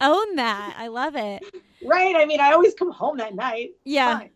Own 0.01 0.37
that. 0.37 0.75
I 0.79 0.89
love 0.89 1.14
it. 1.16 1.43
right. 1.85 2.14
I 2.16 2.25
mean, 2.25 2.41
I 2.41 2.53
always 2.53 2.75
come 2.75 2.91
home 2.91 3.18
that 3.18 3.35
night. 3.35 3.70
Yeah. 3.85 4.23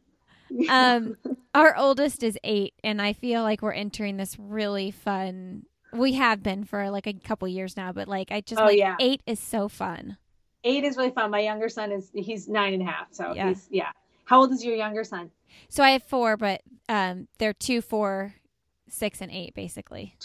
Um 0.69 1.17
our 1.57 1.77
oldest 1.77 2.23
is 2.23 2.39
eight 2.45 2.73
and 2.85 3.03
i 3.03 3.13
feel 3.15 3.43
like 3.43 3.63
we're 3.63 3.73
entering 3.73 4.17
this 4.17 4.37
really 4.39 4.93
fun 4.93 5.65
we 5.93 6.13
have 6.13 6.41
been 6.41 6.63
for 6.63 6.89
like 6.89 7.09
a 7.09 7.15
couple 7.15 7.49
years 7.49 7.77
now 7.77 7.91
but 7.91 8.07
like 8.07 8.31
i 8.31 8.41
just 8.43 8.61
Oh, 8.63 8.67
like 8.67 8.79
yeah. 8.79 8.95
eight 9.01 9.23
is 9.27 9.41
so 9.41 9.69
fun 9.69 10.17
Eight 10.63 10.85
is 10.85 10.97
really 10.97 11.11
fun. 11.11 11.33
My 11.33 11.41
younger 11.41 11.69
son 11.69 11.91
is, 11.91 12.11
he's 12.15 12.47
nine 12.49 12.75
and 12.75 12.83
a 12.83 12.87
half. 12.87 13.09
So 13.11 13.33
Yeah. 13.35 13.49
he's, 13.49 13.67
yeah. 13.73 13.91
How 14.25 14.39
old 14.41 14.53
is 14.53 14.65
your 14.65 14.75
younger 14.77 15.03
son? 15.03 15.31
So 15.69 15.83
i 15.83 15.91
have 15.91 16.03
four 16.03 16.37
but 16.37 16.63
um 16.89 17.29
they're 17.39 17.53
two 17.53 17.81
four 17.81 18.35
six 18.89 19.21
and 19.21 19.31
eight, 19.33 19.55
basically. 19.55 20.17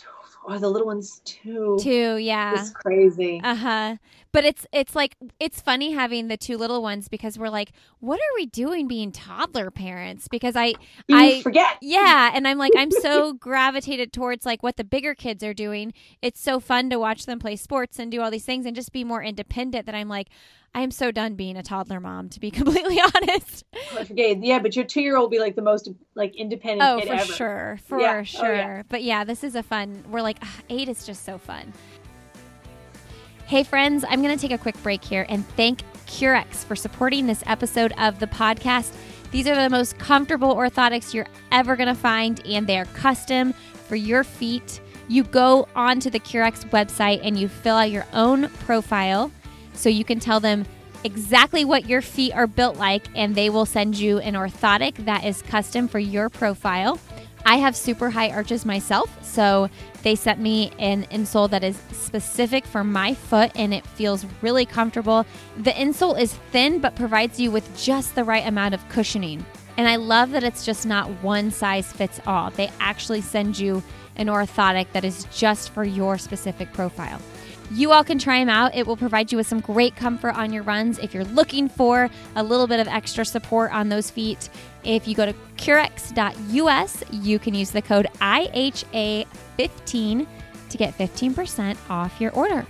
Oh, 0.48 0.58
the 0.58 0.70
little 0.70 0.88
ones 0.88 1.22
two. 1.24 1.78
Two, 1.80 2.18
yeah. 2.18 2.60
It's 2.60 2.72
crazy. 2.72 3.40
Uh 3.44 3.56
huh. 3.56 3.96
But 4.32 4.44
it's 4.44 4.66
it's 4.72 4.96
like 4.96 5.16
it's 5.40 5.62
funny 5.62 5.92
having 5.92 6.30
the 6.30 6.38
two 6.38 6.58
little 6.58 6.82
ones 6.82 7.08
because 7.08 7.38
we're 7.38 7.50
like, 7.50 7.72
what 8.00 8.18
are 8.20 8.36
we 8.36 8.48
doing 8.48 8.88
being 8.88 9.12
toddler 9.12 9.70
parents? 9.70 10.28
Because 10.28 10.56
I 10.56 10.74
You 11.08 11.18
I 11.18 11.42
forget. 11.42 11.78
yeah, 11.82 12.32
and 12.34 12.48
I'm 12.48 12.58
like 12.58 12.72
I'm 12.76 12.92
so 12.92 13.34
gravitated 13.40 14.14
towards 14.14 14.46
like 14.46 14.64
what 14.64 14.78
the 14.78 14.84
bigger 14.84 15.14
kids 15.14 15.44
are 15.44 15.54
doing. 15.54 15.94
It's 16.24 16.42
so 16.42 16.60
fun 16.60 16.90
to 16.90 16.98
watch 16.98 17.28
them 17.28 17.38
play 17.38 17.56
sports 17.56 18.00
and 18.00 18.12
do 18.12 18.22
all 18.22 18.32
these 18.32 18.46
things 18.46 18.66
and 18.66 18.76
just 18.76 18.92
be 18.92 19.04
more 19.04 19.22
independent 19.22 19.86
that 19.86 19.96
I'm 19.96 20.10
like 20.10 20.30
I 20.74 20.82
am 20.82 20.92
so 20.92 21.12
done 21.12 21.36
being 21.36 21.58
a 21.58 21.64
toddler 21.64 22.00
mom 22.00 22.30
to 22.30 22.40
be 22.40 22.50
completely 22.52 23.00
honest. 23.00 23.66
Forget. 24.08 24.44
Yeah, 24.44 24.60
but 24.60 24.76
your 24.76 24.86
two 24.86 25.02
year 25.02 25.18
old 25.18 25.24
will 25.26 25.30
be 25.30 25.40
like 25.40 25.56
the 25.56 25.62
most 25.62 25.90
like 26.16 26.36
independent 26.36 26.90
Oh, 26.90 27.00
kid 27.00 27.08
for 27.10 27.14
ever. 27.16 27.34
sure. 27.34 27.80
For 27.88 28.00
Yeah. 28.00 28.18
Oh, 28.20 28.24
sure. 28.24 28.56
yeah. 28.56 28.84
But 28.88 29.04
yeah, 29.04 29.24
this 29.24 29.44
is 29.44 29.56
a 29.56 29.64
fun. 29.64 30.04
We're 30.10 30.22
like, 30.22 30.38
ah, 30.42 30.56
eight 30.70 30.88
is 30.88 31.06
just 31.06 31.26
so 31.26 31.38
fun. 31.38 31.74
Hey, 33.48 33.64
friends, 33.64 34.06
I'm 34.08 34.22
going 34.22 34.34
to 34.36 34.42
take 34.42 34.58
a 34.58 34.62
quick 34.62 34.82
break 34.82 35.04
here 35.04 35.26
and 35.28 35.46
thank 35.58 35.82
Currex 36.08 36.64
for 36.64 36.76
supporting 36.78 37.28
this 37.28 37.44
episode 37.48 37.92
of 37.98 38.20
the 38.20 38.28
podcast. 38.28 38.94
These 39.32 39.48
are 39.48 39.56
the 39.56 39.70
most 39.70 39.98
comfortable 39.98 40.56
orthotics 40.56 41.14
you're 41.14 41.28
ever 41.52 41.76
going 41.76 41.88
to 41.88 41.96
find, 41.96 42.46
and 42.46 42.66
they 42.68 42.78
are 42.78 42.86
custom 42.86 43.52
for 43.88 43.96
your 43.98 44.24
feet. 44.24 44.80
You 45.10 45.24
go 45.26 45.68
onto 45.76 46.10
the 46.10 46.20
Currex 46.20 46.66
website 46.70 47.20
and 47.24 47.38
you 47.38 47.50
fill 47.50 47.76
out 47.76 47.92
your 47.92 48.06
own 48.14 48.48
profile 48.66 49.32
so 49.74 49.90
you 49.90 50.04
can 50.04 50.20
tell 50.20 50.40
them 50.40 50.66
exactly 51.04 51.66
what 51.66 51.88
your 51.88 52.02
feet 52.02 52.34
are 52.34 52.48
built 52.48 52.78
like, 52.78 53.08
and 53.16 53.36
they 53.36 53.50
will 53.50 53.66
send 53.66 53.98
you 53.98 54.20
an 54.20 54.36
orthotic 54.36 54.96
that 55.06 55.26
is 55.26 55.42
custom 55.44 55.88
for 55.88 56.00
your 56.00 56.30
profile. 56.30 57.00
I 57.46 57.58
have 57.58 57.76
super 57.76 58.10
high 58.10 58.30
arches 58.30 58.66
myself, 58.66 59.10
so 59.26 59.70
they 60.04 60.16
sent 60.16 60.40
me 60.40 60.72
an 60.78 61.06
insole 61.06 61.50
that 61.50 61.64
is 61.64 61.80
specific 61.92 62.66
for 62.66 62.84
my 62.84 63.14
foot 63.14 63.52
and 63.56 63.74
it 63.74 63.86
feels 63.86 64.26
really 64.42 64.66
comfortable. 64.66 65.26
The 65.58 65.72
insole 65.72 66.20
is 66.20 66.34
thin 66.52 66.80
but 66.80 66.96
provides 66.96 67.40
you 67.40 67.52
with 67.52 67.78
just 67.78 68.16
the 68.16 68.24
right 68.24 68.46
amount 68.46 68.74
of 68.74 68.88
cushioning. 68.90 69.46
And 69.78 69.88
I 69.88 69.96
love 69.96 70.32
that 70.32 70.44
it's 70.44 70.66
just 70.66 70.86
not 70.86 71.10
one 71.24 71.50
size 71.50 71.92
fits 71.92 72.20
all. 72.28 72.52
They 72.52 72.72
actually 72.80 73.22
send 73.22 73.58
you 73.58 73.82
an 74.18 74.28
orthotic 74.28 74.92
that 74.92 75.06
is 75.06 75.26
just 75.34 75.72
for 75.72 75.84
your 75.84 76.18
specific 76.18 76.72
profile. 76.74 77.20
You 77.74 77.94
all 77.94 78.04
can 78.04 78.20
try 78.20 78.40
them 78.40 78.50
out. 78.50 78.76
It 78.76 78.86
will 78.86 78.98
provide 78.98 79.32
you 79.32 79.38
with 79.38 79.48
some 79.48 79.62
great 79.62 79.96
comfort 79.96 80.36
on 80.36 80.52
your 80.52 80.64
runs 80.64 81.00
if 81.00 81.14
you're 81.14 81.24
looking 81.24 81.70
for 81.70 82.10
a 82.36 82.44
little 82.44 82.68
bit 82.68 82.82
of 82.82 82.90
extra 82.90 83.24
support 83.24 83.72
on 83.72 83.88
those 83.88 84.10
feet. 84.10 84.50
If 84.84 85.08
you 85.08 85.16
go 85.16 85.26
to 85.26 85.32
currex.us, 85.56 87.04
you 87.12 87.40
can 87.40 87.54
use 87.54 87.72
the 87.72 87.82
code 87.82 88.08
IHA15 88.20 90.28
to 90.70 90.78
get 90.78 90.98
15% 90.98 91.78
off 91.90 92.20
your 92.20 92.34
order. 92.34 92.68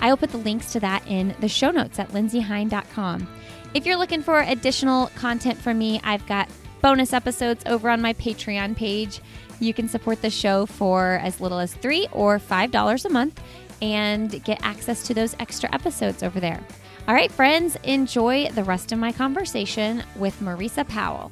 I 0.00 0.10
will 0.10 0.16
put 0.16 0.30
the 0.30 0.38
links 0.38 0.72
to 0.74 0.80
that 0.80 1.04
in 1.08 1.34
the 1.40 1.48
show 1.48 1.72
notes 1.72 1.98
at 1.98 2.10
lindseyhein.com. 2.10 3.26
If 3.74 3.84
you're 3.84 3.96
looking 3.96 4.22
for 4.22 4.42
additional 4.42 5.08
content 5.16 5.58
from 5.58 5.76
me, 5.76 6.00
I've 6.04 6.24
got 6.26 6.48
bonus 6.82 7.12
episodes 7.12 7.64
over 7.66 7.90
on 7.90 8.00
my 8.00 8.14
Patreon 8.14 8.76
page. 8.76 9.20
You 9.58 9.74
can 9.74 9.88
support 9.88 10.22
the 10.22 10.30
show 10.30 10.66
for 10.66 11.18
as 11.22 11.40
little 11.40 11.58
as 11.58 11.74
three 11.74 12.06
or 12.12 12.38
five 12.38 12.70
dollars 12.70 13.04
a 13.06 13.08
month 13.08 13.42
and 13.82 14.42
get 14.44 14.60
access 14.62 15.06
to 15.06 15.14
those 15.14 15.34
extra 15.38 15.72
episodes 15.74 16.22
over 16.22 16.40
there. 16.40 16.60
All 17.08 17.14
right, 17.14 17.30
friends, 17.30 17.76
enjoy 17.84 18.48
the 18.50 18.64
rest 18.64 18.90
of 18.92 18.98
my 18.98 19.12
conversation 19.12 20.02
with 20.16 20.40
Maurica 20.40 20.86
Powell. 20.88 21.30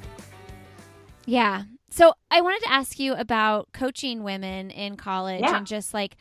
Yeah. 1.25 1.63
So 1.89 2.13
I 2.29 2.41
wanted 2.41 2.61
to 2.63 2.71
ask 2.71 2.99
you 2.99 3.13
about 3.13 3.71
coaching 3.73 4.23
women 4.23 4.69
in 4.71 4.95
college 4.97 5.41
Yeah. 5.41 5.57
and 5.57 5.67
just 5.67 5.93
like 5.93 6.15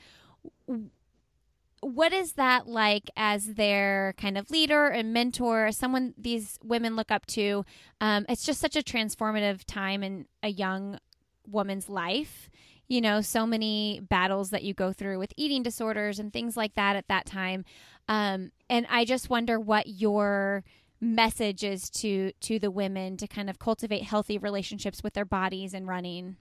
what 1.81 2.15
is 2.15 2.33
that 2.33 2.67
like 2.67 3.11
as 3.17 3.45
their 3.55 4.15
kind 4.17 4.39
of 4.39 4.51
leader 4.51 4.87
and 4.87 5.13
mentor, 5.13 5.71
someone 5.71 6.15
these 6.17 6.59
women 6.65 6.97
look 6.97 7.11
up 7.11 7.27
to? 7.27 7.65
Um, 8.01 8.25
it's 8.29 8.47
just 8.47 8.59
such 8.61 8.75
a 8.75 8.83
transformative 8.83 9.65
time 9.67 10.03
in 10.03 10.27
a 10.43 10.49
young 10.49 10.99
woman's 11.47 11.91
life. 11.91 12.49
You 12.89 13.01
know, 13.01 13.21
so 13.21 13.47
many 13.47 14.01
battles 14.09 14.51
that 14.51 14.63
you 14.63 14.75
go 14.75 14.93
through 14.93 15.19
with 15.19 15.33
eating 15.37 15.63
disorders 15.63 16.19
and 16.19 16.33
things 16.33 16.57
like 16.57 16.75
that 16.75 16.97
at 16.97 17.09
that 17.09 17.27
time. 17.27 17.65
Um, 18.09 18.53
and 18.69 18.87
I 18.91 19.05
just 19.05 19.31
wonder 19.31 19.59
what 19.59 19.87
your 19.87 20.65
message 21.01 21.65
is 21.65 21.91
to 21.91 22.33
to 22.41 22.59
the 22.59 22.71
women 22.71 23.17
to 23.19 23.27
kind 23.27 23.51
of 23.51 23.59
cultivate 23.59 24.03
healthy 24.03 24.39
relationships 24.39 25.03
with 25.03 25.13
their 25.15 25.25
bodies 25.25 25.75
and 25.75 25.87
running. 25.87 26.37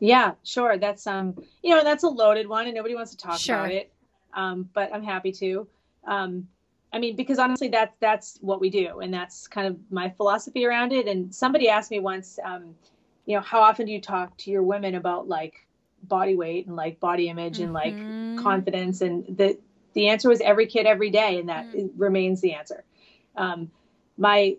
Yeah, 0.00 0.32
sure. 0.42 0.76
That's 0.78 1.06
um, 1.06 1.34
you 1.62 1.74
know, 1.74 1.82
that's 1.84 2.02
a 2.04 2.08
loaded 2.08 2.48
one, 2.48 2.66
and 2.66 2.74
nobody 2.74 2.94
wants 2.94 3.12
to 3.12 3.16
talk 3.16 3.38
Sure. 3.38 3.56
about 3.56 3.70
it. 3.70 3.92
Um, 4.34 4.68
but 4.74 4.92
I'm 4.92 5.02
happy 5.02 5.32
to. 5.32 5.66
Um, 6.06 6.48
I 6.92 6.98
mean, 6.98 7.16
because 7.16 7.38
honestly, 7.38 7.68
that's 7.68 7.96
that's 8.00 8.38
what 8.40 8.60
we 8.60 8.70
do, 8.70 9.00
and 9.00 9.12
that's 9.12 9.48
kind 9.48 9.66
of 9.66 9.76
my 9.90 10.10
philosophy 10.10 10.66
around 10.66 10.92
it. 10.92 11.06
And 11.08 11.34
somebody 11.34 11.68
asked 11.68 11.90
me 11.90 12.00
once, 12.00 12.38
um, 12.44 12.74
you 13.26 13.36
know, 13.36 13.40
how 13.42 13.60
often 13.60 13.86
do 13.86 13.92
you 13.92 14.00
talk 14.00 14.36
to 14.38 14.50
your 14.50 14.62
women 14.62 14.94
about 14.94 15.26
like 15.28 15.63
body 16.08 16.36
weight 16.36 16.66
and 16.66 16.76
like 16.76 17.00
body 17.00 17.28
image 17.28 17.58
and 17.60 17.72
like 17.72 17.96
Mhm. 17.96 18.36
confidence? 18.36 19.00
And 19.00 19.24
the 19.36 19.58
the 19.94 20.08
answer 20.08 20.28
was 20.28 20.40
every 20.40 20.66
kid, 20.66 20.86
every 20.86 21.10
day, 21.10 21.38
and 21.38 21.48
that 21.48 21.70
Mm. 21.72 21.90
remains 21.96 22.40
the 22.40 22.52
answer. 22.54 22.84
Um, 23.36 23.70
my 24.16 24.56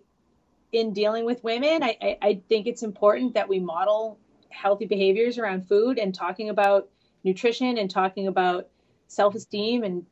in 0.71 0.91
dealing 0.91 1.23
with 1.25 1.41
women, 1.43 1.83
I, 1.83 1.97
I, 2.01 2.17
I 2.21 2.41
think 2.49 2.67
it's 2.67 2.83
important 2.83 3.33
that 3.35 3.47
we 3.47 3.59
model 3.59 4.17
healthy 4.49 4.85
behaviors 4.85 5.37
around 5.37 5.67
food 5.67 5.97
and 5.97 6.13
talking 6.13 6.49
about 6.49 6.89
nutrition 7.23 7.77
and 7.77 7.89
talking 7.89 8.27
about 8.27 8.67
self-esteem. 9.07 9.83
And 9.83 10.05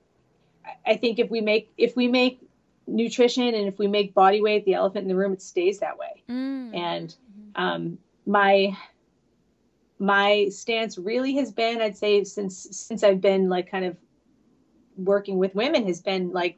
I- 0.66 0.92
I 0.92 0.96
think 0.98 1.20
if 1.20 1.30
we 1.30 1.42
make 1.42 1.70
if 1.78 1.96
we 1.96 2.08
make 2.08 2.40
nutrition 2.88 3.54
and 3.56 3.68
if 3.68 3.78
we 3.80 3.88
make 3.88 4.14
body 4.14 4.42
weight 4.42 4.66
the 4.66 4.74
elephant 4.74 5.04
in 5.04 5.08
the 5.08 5.16
room, 5.16 5.34
it 5.34 5.42
stays 5.42 5.80
that 5.80 5.98
way. 5.98 6.24
Mm. 6.30 6.76
And 6.76 7.16
um, 7.56 7.98
my 8.26 8.78
my 10.00 10.48
stance 10.50 10.98
really 10.98 11.36
has 11.36 11.52
been, 11.52 11.82
I'd 11.82 11.98
say, 11.98 12.24
since 12.24 12.68
since 12.72 13.04
I've 13.04 13.22
been 13.22 13.50
like 13.50 13.70
kind 13.70 13.86
of 13.86 13.98
working 14.98 15.38
with 15.38 15.56
women, 15.56 15.88
has 15.88 16.02
been 16.02 16.32
like 16.32 16.58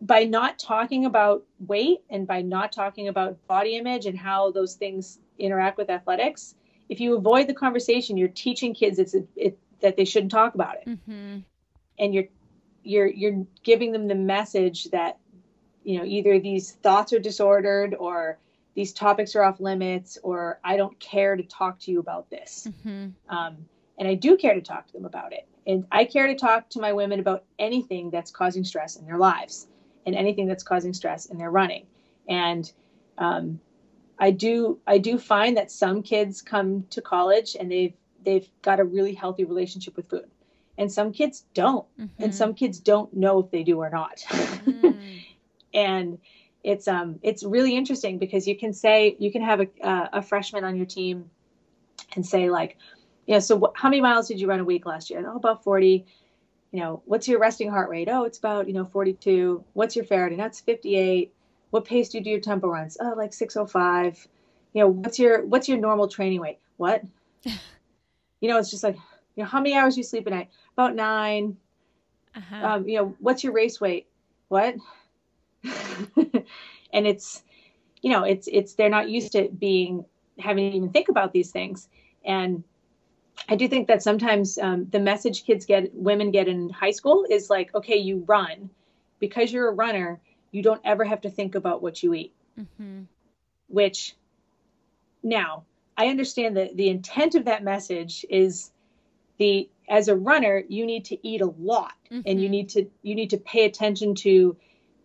by 0.00 0.24
not 0.24 0.58
talking 0.58 1.04
about 1.04 1.44
weight 1.66 2.00
and 2.08 2.26
by 2.26 2.42
not 2.42 2.72
talking 2.72 3.08
about 3.08 3.46
body 3.46 3.76
image 3.76 4.06
and 4.06 4.18
how 4.18 4.50
those 4.50 4.74
things 4.74 5.18
interact 5.38 5.76
with 5.78 5.90
athletics, 5.90 6.54
if 6.88 7.00
you 7.00 7.16
avoid 7.16 7.46
the 7.46 7.54
conversation, 7.54 8.16
you're 8.16 8.28
teaching 8.28 8.74
kids 8.74 8.98
it's 8.98 9.14
a, 9.14 9.22
it, 9.36 9.58
that 9.80 9.96
they 9.96 10.04
shouldn't 10.04 10.32
talk 10.32 10.54
about 10.54 10.76
it, 10.76 10.88
mm-hmm. 10.88 11.38
and 11.98 12.14
you're 12.14 12.24
you're 12.82 13.06
you're 13.06 13.46
giving 13.62 13.92
them 13.92 14.08
the 14.08 14.14
message 14.14 14.84
that 14.90 15.18
you 15.84 15.98
know 15.98 16.04
either 16.04 16.38
these 16.38 16.72
thoughts 16.72 17.12
are 17.12 17.18
disordered 17.18 17.94
or 17.94 18.38
these 18.74 18.92
topics 18.92 19.34
are 19.34 19.42
off 19.42 19.60
limits 19.60 20.18
or 20.22 20.60
I 20.64 20.76
don't 20.76 20.98
care 21.00 21.36
to 21.36 21.42
talk 21.42 21.80
to 21.80 21.90
you 21.90 22.00
about 22.00 22.30
this. 22.30 22.68
Mm-hmm. 22.68 23.08
Um, 23.28 23.56
and 23.98 24.08
I 24.08 24.14
do 24.14 24.36
care 24.36 24.54
to 24.54 24.60
talk 24.62 24.86
to 24.86 24.92
them 24.92 25.04
about 25.04 25.32
it. 25.32 25.46
And 25.66 25.86
I 25.92 26.04
care 26.04 26.26
to 26.26 26.34
talk 26.34 26.70
to 26.70 26.80
my 26.80 26.92
women 26.92 27.20
about 27.20 27.44
anything 27.58 28.10
that's 28.10 28.30
causing 28.30 28.64
stress 28.64 28.96
in 28.96 29.04
their 29.06 29.18
lives 29.18 29.66
and 30.06 30.14
anything 30.16 30.46
that's 30.46 30.62
causing 30.62 30.94
stress 30.94 31.26
in 31.26 31.36
their 31.36 31.50
running. 31.50 31.86
And 32.28 32.70
um, 33.18 33.60
I 34.18 34.30
do 34.30 34.78
I 34.86 34.98
do 34.98 35.18
find 35.18 35.56
that 35.56 35.70
some 35.70 36.02
kids 36.02 36.42
come 36.42 36.84
to 36.90 37.02
college 37.02 37.56
and 37.58 37.70
they've 37.70 37.94
they've 38.24 38.48
got 38.62 38.80
a 38.80 38.84
really 38.84 39.14
healthy 39.14 39.44
relationship 39.44 39.96
with 39.96 40.08
food, 40.08 40.30
and 40.78 40.92
some 40.92 41.12
kids 41.12 41.44
don't, 41.54 41.86
and 41.98 42.30
Mhm. 42.30 42.34
some 42.34 42.54
kids 42.54 42.78
don't 42.78 43.12
know 43.14 43.38
if 43.40 43.50
they 43.50 43.62
do 43.62 43.78
or 43.78 43.88
not. 43.90 44.18
Mm. 44.18 45.20
and 45.74 46.18
it's 46.62 46.88
um 46.88 47.18
it's 47.22 47.42
really 47.42 47.76
interesting 47.76 48.18
because 48.18 48.46
you 48.46 48.56
can 48.56 48.72
say 48.72 49.16
you 49.18 49.32
can 49.32 49.42
have 49.42 49.60
a 49.60 49.68
uh, 49.82 50.08
a 50.14 50.22
freshman 50.22 50.64
on 50.64 50.76
your 50.76 50.86
team 50.86 51.30
and 52.16 52.24
say 52.24 52.50
like 52.50 52.76
you 53.26 53.34
know 53.34 53.40
so 53.40 53.58
wh- 53.58 53.80
how 53.80 53.88
many 53.88 54.00
miles 54.00 54.28
did 54.28 54.40
you 54.40 54.46
run 54.46 54.60
a 54.60 54.64
week 54.64 54.86
last 54.86 55.10
year? 55.10 55.24
Oh 55.26 55.36
about 55.36 55.64
40 55.64 56.06
you 56.72 56.80
know 56.80 57.02
what's 57.06 57.26
your 57.28 57.40
resting 57.40 57.70
heart 57.70 57.88
rate? 57.88 58.08
Oh 58.10 58.24
it's 58.24 58.38
about 58.38 58.68
you 58.68 58.74
know 58.74 58.84
42 58.84 59.64
what's 59.72 59.96
your 59.96 60.04
ferritin? 60.04 60.36
That's 60.36 60.60
58 60.60 61.32
what 61.70 61.84
pace 61.84 62.08
do 62.08 62.18
you 62.18 62.24
do 62.24 62.30
your 62.30 62.40
tempo 62.40 62.68
runs? 62.68 62.96
Oh 63.00 63.14
like 63.16 63.32
605 63.32 64.26
you 64.72 64.82
know 64.82 64.88
what's 64.88 65.18
your 65.18 65.44
what's 65.46 65.68
your 65.68 65.78
normal 65.78 66.08
training 66.08 66.40
weight? 66.40 66.58
What? 66.76 67.02
You 68.42 68.48
know 68.48 68.56
it's 68.56 68.70
just 68.70 68.82
like 68.82 68.96
you 69.36 69.42
know 69.42 69.48
how 69.48 69.60
many 69.60 69.74
hours 69.74 69.98
you 69.98 70.02
sleep 70.02 70.26
a 70.26 70.30
night? 70.30 70.48
About 70.74 70.94
nine. 70.94 71.58
Uh-huh. 72.34 72.66
um, 72.66 72.88
you 72.88 72.96
know, 72.96 73.16
what's 73.18 73.42
your 73.42 73.52
race 73.52 73.80
weight? 73.80 74.06
What? 74.48 74.76
and 76.92 77.06
it's, 77.06 77.42
you 78.02 78.10
know, 78.10 78.24
it's 78.24 78.48
it's 78.50 78.74
they're 78.74 78.88
not 78.88 79.08
used 79.08 79.32
to 79.32 79.48
being 79.48 80.04
having 80.38 80.70
to 80.70 80.76
even 80.76 80.90
think 80.90 81.08
about 81.08 81.32
these 81.32 81.50
things. 81.50 81.88
And 82.24 82.64
I 83.48 83.56
do 83.56 83.68
think 83.68 83.88
that 83.88 84.02
sometimes 84.02 84.58
um, 84.58 84.86
the 84.90 85.00
message 85.00 85.44
kids 85.44 85.66
get, 85.66 85.94
women 85.94 86.30
get 86.30 86.48
in 86.48 86.70
high 86.70 86.90
school 86.90 87.26
is 87.28 87.50
like, 87.50 87.74
okay, 87.74 87.96
you 87.96 88.24
run 88.26 88.70
because 89.18 89.52
you're 89.52 89.68
a 89.68 89.74
runner. 89.74 90.20
You 90.50 90.62
don't 90.62 90.80
ever 90.84 91.04
have 91.04 91.22
to 91.22 91.30
think 91.30 91.54
about 91.54 91.82
what 91.82 92.02
you 92.02 92.14
eat. 92.14 92.34
mm-hmm. 92.58 93.02
Which 93.68 94.16
now 95.22 95.64
I 95.96 96.08
understand 96.08 96.56
that 96.56 96.76
the 96.76 96.88
intent 96.88 97.34
of 97.34 97.44
that 97.44 97.62
message 97.62 98.24
is 98.28 98.70
the 99.38 99.68
as 99.88 100.08
a 100.08 100.16
runner 100.16 100.62
you 100.68 100.86
need 100.86 101.04
to 101.06 101.26
eat 101.26 101.40
a 101.40 101.46
lot 101.46 101.92
mm-hmm. 102.10 102.20
and 102.26 102.40
you 102.40 102.46
mm-hmm. 102.46 102.52
need 102.52 102.68
to 102.70 102.86
you 103.02 103.14
need 103.14 103.30
to 103.30 103.38
pay 103.38 103.64
attention 103.64 104.14
to 104.14 104.56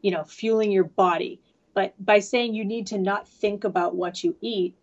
you 0.02 0.12
know 0.12 0.24
fueling 0.24 0.72
your 0.72 0.84
body 0.84 1.40
but 1.74 1.94
by 2.04 2.20
saying 2.20 2.54
you 2.54 2.66
need 2.66 2.88
to 2.88 2.98
not 2.98 3.28
think 3.28 3.64
about 3.64 3.96
what 3.96 4.24
you 4.24 4.36
eat 4.42 4.76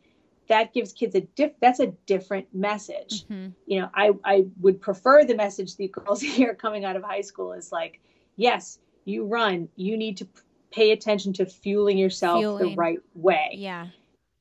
that 0.49 0.75
gives 0.75 0.93
kids 0.93 1.15
a 1.15 1.21
diff 1.21 1.53
that's 1.61 1.81
a 1.81 1.89
different 2.07 2.47
message 2.55 3.25
mm-hmm. 3.25 3.49
you 3.67 3.81
know 3.81 3.89
i 3.95 4.13
i 4.25 4.45
would 4.61 4.81
prefer 4.81 5.25
the 5.25 5.35
message 5.35 5.77
the 5.77 5.89
girls 5.89 6.21
here 6.39 6.55
coming 6.55 6.85
out 6.85 6.97
of 6.97 7.03
high 7.03 7.21
school 7.21 7.53
is 7.53 7.73
like 7.73 8.01
yes 8.37 8.79
you 9.05 9.25
run 9.25 9.69
you 9.77 9.97
need 9.97 10.17
to 10.17 10.29
pay 10.71 10.93
attention 10.93 11.33
to 11.33 11.47
fueling 11.47 11.99
yourself 11.99 12.41
fueling. 12.41 12.71
the 12.71 12.77
right 12.77 12.99
way 13.15 13.51
yeah 13.55 13.87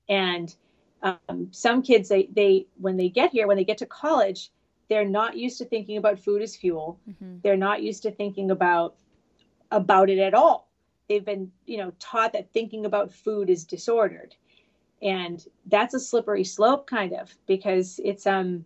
and 0.09 0.55
um, 1.03 1.47
some 1.51 1.81
kids 1.81 2.09
they 2.09 2.29
they 2.31 2.67
when 2.77 2.97
they 2.97 3.09
get 3.09 3.31
here 3.31 3.47
when 3.47 3.57
they 3.57 3.63
get 3.63 3.79
to 3.79 3.85
college 3.85 4.51
they're 4.89 5.05
not 5.05 5.37
used 5.37 5.57
to 5.57 5.65
thinking 5.65 5.97
about 5.97 6.19
food 6.19 6.41
as 6.41 6.55
fuel 6.55 6.99
mm-hmm. 7.09 7.37
they're 7.43 7.57
not 7.57 7.81
used 7.81 8.03
to 8.03 8.11
thinking 8.11 8.51
about 8.51 8.95
about 9.71 10.09
it 10.09 10.19
at 10.19 10.33
all. 10.33 10.69
They've 11.09 11.25
been 11.25 11.51
you 11.65 11.77
know 11.77 11.91
taught 11.99 12.33
that 12.33 12.53
thinking 12.53 12.85
about 12.85 13.13
food 13.13 13.49
is 13.49 13.65
disordered. 13.65 14.35
And 15.01 15.43
that's 15.65 15.95
a 15.95 15.99
slippery 15.99 16.43
slope 16.43 16.87
kind 16.87 17.13
of 17.13 17.33
because 17.47 17.99
it's 18.03 18.27
um 18.27 18.65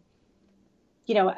you 1.05 1.15
know 1.15 1.33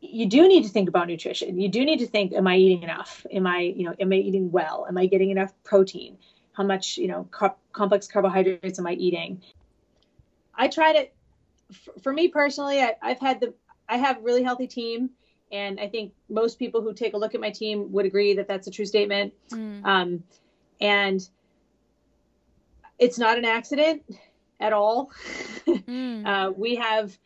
you 0.00 0.26
do 0.26 0.48
need 0.48 0.64
to 0.64 0.68
think 0.68 0.88
about 0.88 1.06
nutrition. 1.08 1.60
You 1.60 1.68
do 1.68 1.84
need 1.84 1.98
to 1.98 2.06
think 2.06 2.32
am 2.32 2.46
i 2.46 2.56
eating 2.56 2.82
enough? 2.82 3.26
Am 3.32 3.46
i 3.46 3.60
you 3.60 3.84
know 3.84 3.94
am 3.98 4.12
i 4.12 4.16
eating 4.16 4.50
well? 4.50 4.86
Am 4.88 4.98
i 4.98 5.06
getting 5.06 5.30
enough 5.30 5.52
protein? 5.64 6.18
How 6.52 6.64
much 6.64 6.96
you 6.98 7.08
know 7.08 7.28
co- 7.30 7.56
complex 7.72 8.06
carbohydrates 8.06 8.78
am 8.78 8.86
i 8.86 8.92
eating? 8.92 9.42
I 10.54 10.68
try 10.68 10.92
to 10.92 11.08
for 12.02 12.12
me 12.12 12.28
personally 12.28 12.80
I, 12.80 12.94
i've 13.02 13.18
had 13.18 13.40
the 13.40 13.54
i 13.88 13.96
have 13.96 14.18
really 14.22 14.42
healthy 14.42 14.66
team 14.66 15.10
and 15.52 15.78
i 15.78 15.88
think 15.88 16.12
most 16.28 16.58
people 16.58 16.82
who 16.82 16.92
take 16.92 17.14
a 17.14 17.16
look 17.16 17.34
at 17.34 17.40
my 17.40 17.50
team 17.50 17.92
would 17.92 18.06
agree 18.06 18.34
that 18.34 18.48
that's 18.48 18.66
a 18.66 18.70
true 18.70 18.86
statement 18.86 19.32
mm. 19.50 19.84
um, 19.84 20.24
and 20.80 21.28
it's 22.98 23.18
not 23.18 23.36
an 23.36 23.44
accident 23.44 24.02
at 24.62 24.72
all. 24.72 25.10
Mm. 25.64 26.26
uh, 26.26 26.52
we 26.56 26.74
have 26.74 27.16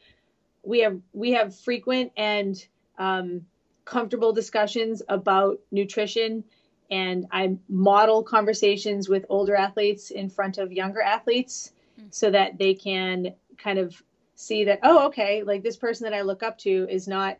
we 0.62 0.80
have 0.80 1.00
we 1.14 1.32
have 1.32 1.56
frequent 1.56 2.12
and 2.16 2.54
um, 2.98 3.46
comfortable 3.86 4.32
discussions 4.32 5.02
about 5.08 5.58
nutrition 5.70 6.44
and 6.90 7.26
I 7.32 7.56
model 7.68 8.22
conversations 8.22 9.08
with 9.08 9.24
older 9.30 9.56
athletes 9.56 10.10
in 10.10 10.28
front 10.28 10.58
of 10.58 10.70
younger 10.70 11.00
athletes 11.00 11.72
mm. 11.98 12.12
so 12.14 12.30
that 12.30 12.58
they 12.58 12.74
can 12.74 13.34
kind 13.56 13.78
of 13.78 14.02
see 14.34 14.64
that 14.64 14.80
oh 14.82 15.06
okay 15.06 15.42
like 15.42 15.62
this 15.62 15.76
person 15.76 16.04
that 16.04 16.14
I 16.14 16.20
look 16.20 16.42
up 16.42 16.58
to 16.58 16.86
is 16.90 17.08
not 17.08 17.38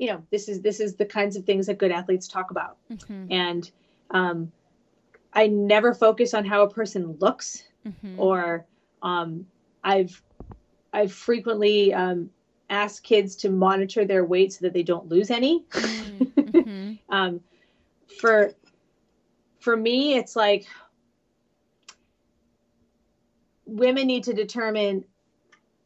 you 0.00 0.06
know 0.06 0.22
this 0.30 0.48
is 0.48 0.62
this 0.62 0.80
is 0.80 0.96
the 0.96 1.04
kinds 1.04 1.36
of 1.36 1.44
things 1.44 1.66
that 1.66 1.78
good 1.78 1.92
athletes 1.92 2.26
talk 2.26 2.50
about 2.50 2.78
mm-hmm. 2.90 3.26
and 3.30 3.70
um, 4.10 4.50
I 5.34 5.46
never 5.46 5.94
focus 5.94 6.34
on 6.34 6.44
how 6.44 6.62
a 6.62 6.70
person 6.70 7.16
looks 7.20 7.64
mm-hmm. 7.86 8.18
or 8.18 8.64
um, 9.02 9.46
I've 9.84 10.20
I've 10.92 11.12
frequently 11.12 11.92
um, 11.94 12.30
asked 12.70 13.04
kids 13.04 13.36
to 13.36 13.50
monitor 13.50 14.04
their 14.04 14.24
weight 14.24 14.54
so 14.54 14.60
that 14.62 14.72
they 14.72 14.82
don't 14.82 15.08
lose 15.08 15.30
any. 15.30 15.64
Mm-hmm. 15.70 16.94
um, 17.14 17.40
for 18.18 18.52
for 19.60 19.76
me, 19.76 20.16
it's 20.16 20.34
like 20.34 20.66
women 23.66 24.06
need 24.06 24.24
to 24.24 24.32
determine 24.32 25.04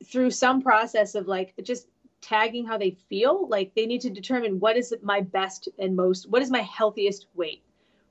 through 0.05 0.31
some 0.31 0.63
process 0.63 1.15
of 1.15 1.27
like 1.27 1.53
just 1.63 1.89
tagging 2.25 2.67
how 2.67 2.79
they 2.79 2.97
feel 3.09 3.47
like 3.49 3.75
they 3.75 3.85
need 3.85 4.01
to 4.01 4.11
determine 4.11 4.59
what 4.59 4.77
is 4.79 4.95
my 5.03 5.21
best 5.21 5.69
and 5.79 5.95
most 5.95 6.29
what 6.31 6.41
is 6.41 6.51
my 6.51 6.63
healthiest 6.63 7.27
weight? 7.35 7.63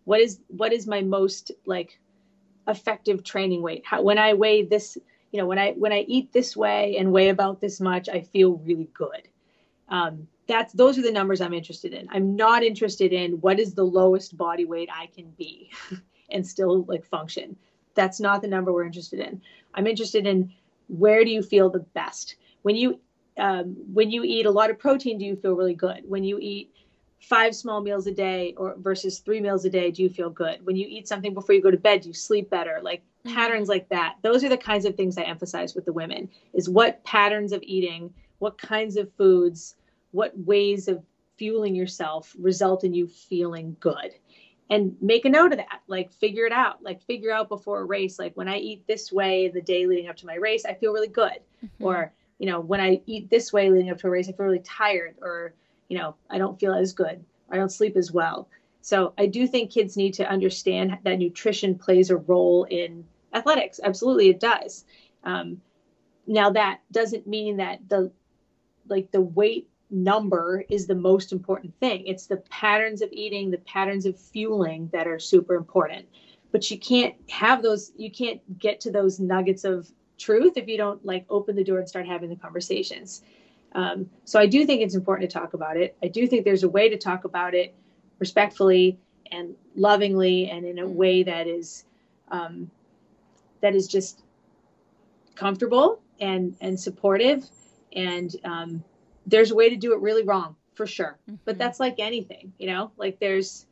What 0.05 0.20
is 0.20 0.39
what 0.47 0.72
is 0.72 0.86
my 0.86 1.01
most 1.01 1.51
like 1.66 1.99
effective 2.68 3.24
training 3.24 3.64
weight? 3.64 3.84
How 3.86 4.03
when 4.03 4.20
i 4.20 4.34
weigh 4.34 4.64
this 4.64 4.97
you 5.32 5.39
know 5.39 5.47
when 5.47 5.57
i 5.57 5.72
when 5.72 5.91
i 5.91 6.01
eat 6.01 6.32
this 6.32 6.55
way 6.55 6.95
and 6.97 7.11
weigh 7.11 7.30
about 7.30 7.59
this 7.59 7.82
much 7.82 8.07
i 8.07 8.22
feel 8.22 8.57
really 8.57 8.89
good. 8.93 9.28
Um, 9.89 10.28
that's 10.47 10.74
those 10.74 10.97
are 10.99 11.01
the 11.01 11.11
numbers 11.11 11.41
i'm 11.41 11.53
interested 11.53 11.93
in. 11.93 12.07
I'm 12.11 12.36
not 12.36 12.64
interested 12.64 13.14
in 13.14 13.34
what 13.41 13.59
is 13.59 13.74
the 13.74 13.84
lowest 13.84 14.38
body 14.38 14.66
weight 14.66 14.89
i 14.93 15.07
can 15.07 15.32
be 15.32 15.72
and 16.30 16.45
still 16.45 16.84
like 16.84 17.03
function. 17.03 17.55
That's 17.95 18.20
not 18.20 18.43
the 18.43 18.47
number 18.47 18.72
we're 18.72 18.86
interested 18.86 19.20
in. 19.20 19.41
I'm 19.74 19.88
interested 19.88 20.28
in 20.28 20.53
where 20.88 21.24
do 21.24 21.32
you 21.32 21.41
feel 21.41 21.70
the 21.70 21.80
best? 21.80 22.36
When 22.61 22.76
you 22.76 22.99
um, 23.38 23.76
when 23.94 24.12
you 24.12 24.24
eat 24.24 24.46
a 24.46 24.52
lot 24.52 24.70
of 24.70 24.80
protein 24.80 25.18
do 25.18 25.26
you 25.26 25.36
feel 25.36 25.54
really 25.54 25.74
good? 25.74 26.04
When 26.08 26.24
you 26.24 26.40
eat 26.40 26.72
five 27.20 27.56
small 27.56 27.82
meals 27.82 28.06
a 28.06 28.12
day 28.12 28.54
or 28.58 28.76
versus 28.78 29.20
three 29.20 29.40
meals 29.40 29.64
a 29.66 29.70
day 29.70 29.92
do 29.92 30.04
you 30.04 30.10
feel 30.10 30.30
good? 30.30 30.66
When 30.66 30.76
you 30.76 30.88
eat 30.90 31.08
something 31.08 31.34
before 31.34 31.56
you 31.56 31.62
go 31.62 31.72
to 31.72 31.78
bed 31.78 32.02
do 32.02 32.10
you 32.10 32.14
sleep 32.14 32.50
better? 32.50 32.80
Like 32.82 33.02
mm-hmm. 33.26 33.36
patterns 33.36 33.70
like 33.70 33.90
that. 33.90 34.16
Those 34.22 34.44
are 34.44 34.50
the 34.50 34.58
kinds 34.58 34.86
of 34.86 34.96
things 34.96 35.18
i 35.18 35.24
emphasize 35.24 35.74
with 35.74 35.86
the 35.86 35.94
women 35.94 36.30
is 36.54 36.70
what 36.70 37.04
patterns 37.04 37.52
of 37.52 37.64
eating 37.64 38.14
what 38.40 38.58
kinds 38.58 38.98
of 38.98 39.12
foods 39.14 39.76
what 40.12 40.38
ways 40.38 40.88
of 40.88 41.02
fueling 41.38 41.76
yourself 41.76 42.36
result 42.40 42.84
in 42.84 42.94
you 42.94 43.08
feeling 43.08 43.76
good. 43.80 44.14
And 44.70 44.96
make 45.02 45.26
a 45.26 45.30
note 45.30 45.52
of 45.52 45.58
that. 45.58 45.82
Like 45.88 46.12
figure 46.12 46.46
it 46.46 46.52
out. 46.52 46.84
Like 46.84 47.02
figure 47.04 47.32
out 47.32 47.50
before 47.50 47.82
a 47.82 47.86
race 47.86 48.20
like 48.20 48.36
when 48.36 48.48
i 48.48 48.58
eat 48.58 48.86
this 48.86 49.12
way 49.12 49.48
the 49.48 49.62
day 49.62 49.88
leading 49.88 50.10
up 50.10 50.18
to 50.18 50.26
my 50.26 50.36
race 50.36 50.66
i 50.66 50.74
feel 50.74 50.94
really 50.94 51.08
good. 51.08 51.40
Mm-hmm. 51.64 51.84
or 51.84 52.14
you 52.40 52.48
know 52.48 52.60
when 52.60 52.80
i 52.80 53.02
eat 53.06 53.30
this 53.30 53.54
way 53.54 53.70
leading 53.70 53.90
up 53.90 53.98
to 53.98 54.08
a 54.08 54.10
race 54.10 54.28
i 54.28 54.32
feel 54.32 54.46
really 54.46 54.60
tired 54.60 55.16
or 55.22 55.54
you 55.94 56.00
know, 56.00 56.16
I 56.28 56.40
don't 56.40 56.60
feel 56.60 56.74
as 56.74 56.92
good. 56.92 57.24
I 57.52 57.58
don't 57.58 57.72
sleep 57.72 57.96
as 57.96 58.12
well. 58.12 58.50
So 58.82 59.14
I 59.18 59.28
do 59.28 59.48
think 59.48 59.72
kids 59.72 59.96
need 59.96 60.16
to 60.16 60.28
understand 60.28 60.98
that 61.04 61.20
nutrition 61.20 61.78
plays 61.78 62.10
a 62.10 62.18
role 62.18 62.64
in 62.64 63.06
athletics. 63.32 63.80
Absolutely, 63.84 64.30
it 64.30 64.40
does. 64.40 64.86
Um, 65.24 65.62
now 66.26 66.50
that 66.50 66.80
doesn't 66.92 67.28
mean 67.28 67.58
that 67.58 67.88
the 67.88 68.12
like 68.88 69.12
the 69.12 69.22
weight 69.22 69.70
number 69.92 70.66
is 70.68 70.88
the 70.88 70.96
most 70.96 71.32
important 71.32 71.80
thing. 71.80 72.08
It's 72.08 72.26
the 72.26 72.38
patterns 72.38 73.04
of 73.04 73.10
eating, 73.12 73.52
the 73.52 73.60
patterns 73.60 74.08
of 74.08 74.20
fueling 74.20 74.90
that 74.94 75.08
are 75.08 75.20
super 75.20 75.54
important. 75.54 76.08
But 76.52 76.72
you 76.72 76.80
can't 76.80 77.14
have 77.30 77.62
those. 77.62 77.92
You 77.98 78.10
can't 78.10 78.42
get 78.58 78.82
to 78.82 78.92
those 78.92 79.20
nuggets 79.20 79.64
of 79.64 79.90
truth 80.24 80.57
if 80.57 80.67
you 80.67 80.78
don't 80.78 81.03
like 81.05 81.26
open 81.30 81.55
the 81.55 81.63
door 81.63 81.80
and 81.80 81.88
start 81.88 82.07
having 82.07 82.30
the 82.30 82.36
conversations. 82.36 83.21
Um, 83.74 84.09
so 84.24 84.39
I 84.39 84.45
do 84.45 84.65
think 84.65 84.82
it's 84.82 84.95
important 84.95 85.30
to 85.30 85.39
talk 85.39 85.53
about 85.53 85.78
it. 85.78 85.95
I 86.01 86.07
do 86.07 86.28
think 86.28 86.45
there's 86.45 86.63
a 86.63 86.69
way 86.69 86.89
to 86.89 86.97
talk 86.97 87.26
about 87.26 87.53
it 87.53 87.74
respectfully 88.19 88.99
and 89.32 89.55
lovingly 89.76 90.49
and 90.49 90.65
in 90.65 90.80
a 90.80 90.84
mm. 90.84 90.93
way 90.93 91.24
that 91.24 91.47
is 91.47 91.86
um, 92.30 92.69
that 93.61 93.76
is 93.76 93.88
just 93.88 94.24
comfortable 95.36 96.01
and 96.19 96.55
and 96.61 96.80
supportive 96.80 97.45
and 97.95 98.36
um, 98.43 98.84
there's 99.26 99.51
a 99.51 99.55
way 99.55 99.69
to 99.69 99.76
do 99.76 99.93
it 99.93 99.99
really 99.99 100.24
wrong 100.24 100.55
for 100.76 100.86
sure 100.86 101.17
mm-hmm. 101.28 101.36
but 101.45 101.57
that's 101.57 101.80
like 101.80 101.95
anything 101.99 102.53
you 102.59 102.67
know 102.67 102.91
like 102.97 103.19
there's 103.19 103.65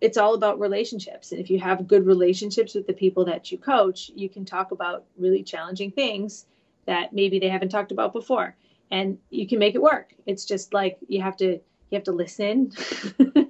it's 0.00 0.16
all 0.16 0.34
about 0.34 0.60
relationships. 0.60 1.32
And 1.32 1.40
if 1.40 1.50
you 1.50 1.58
have 1.60 1.88
good 1.88 2.06
relationships 2.06 2.74
with 2.74 2.86
the 2.86 2.92
people 2.92 3.24
that 3.26 3.50
you 3.50 3.58
coach 3.58 4.10
you 4.14 4.28
can 4.28 4.44
talk 4.44 4.70
about 4.70 5.04
really 5.18 5.42
challenging 5.42 5.90
things 5.90 6.46
that 6.86 7.12
maybe 7.12 7.38
they 7.38 7.48
haven't 7.48 7.70
talked 7.70 7.92
about 7.92 8.12
before. 8.12 8.54
And 8.90 9.18
you 9.30 9.48
can 9.48 9.58
make 9.58 9.74
it 9.74 9.82
work. 9.82 10.14
It's 10.26 10.44
just 10.44 10.72
like 10.72 10.98
you 11.08 11.20
have 11.22 11.36
to 11.38 11.60
you 11.90 11.94
have 11.94 12.04
to 12.04 12.12
listen. 12.12 12.72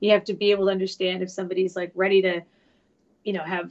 You 0.00 0.12
have 0.12 0.24
to 0.24 0.34
be 0.34 0.50
able 0.50 0.66
to 0.66 0.72
understand 0.72 1.22
if 1.22 1.30
somebody's 1.30 1.76
like 1.76 1.92
ready 1.94 2.22
to 2.22 2.40
you 3.22 3.34
know 3.34 3.44
have 3.44 3.70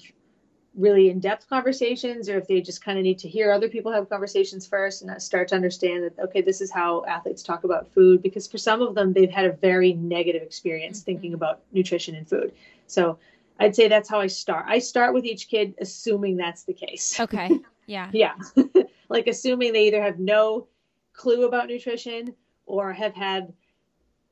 really 0.76 1.10
in-depth 1.10 1.50
conversations 1.50 2.30
or 2.30 2.38
if 2.38 2.48
they 2.48 2.62
just 2.62 2.84
kind 2.84 2.98
of 2.98 3.04
need 3.04 3.18
to 3.18 3.28
hear 3.28 3.52
other 3.52 3.68
people 3.68 3.91
have 3.91 4.08
conversations 4.08 4.68
first 4.68 5.02
and 5.02 5.22
start 5.22 5.48
to 5.48 5.56
understand 5.56 6.04
that 6.04 6.20
okay 6.20 6.41
this 6.41 6.62
is 6.62 6.72
how 6.72 7.04
athletes 7.06 7.41
talk 7.41 7.64
about 7.64 7.91
food 7.91 8.22
because 8.22 8.48
for 8.48 8.58
some 8.58 8.82
of 8.82 8.94
them 8.94 9.12
they've 9.12 9.32
had 9.32 9.46
a 9.46 9.52
very 9.54 9.94
negative 9.94 10.44
experience 10.44 11.00
mm-hmm. 11.00 11.06
thinking 11.06 11.34
about 11.34 11.62
nutrition 11.72 12.16
and 12.16 12.30
food. 12.30 12.54
So 12.88 13.18
i'd 13.60 13.76
say 13.76 13.88
that's 13.88 14.10
how 14.10 14.20
i 14.20 14.28
start. 14.28 14.66
I 14.68 14.80
start 14.80 15.14
with 15.14 15.26
each 15.26 15.50
kid 15.50 15.74
assuming 15.80 16.38
that's 16.38 16.64
the 16.64 16.74
case. 16.74 17.20
Okay. 17.20 17.50
Yeah. 17.88 18.12
Yeah. 18.14 18.36
Like 19.10 19.26
assuming 19.26 19.74
they 19.74 19.88
either 19.88 20.04
have 20.04 20.20
no 20.20 20.68
clue 21.14 21.48
about 21.48 21.68
nutrition 21.68 22.36
or 22.68 22.94
have 22.94 23.16
had 23.16 23.52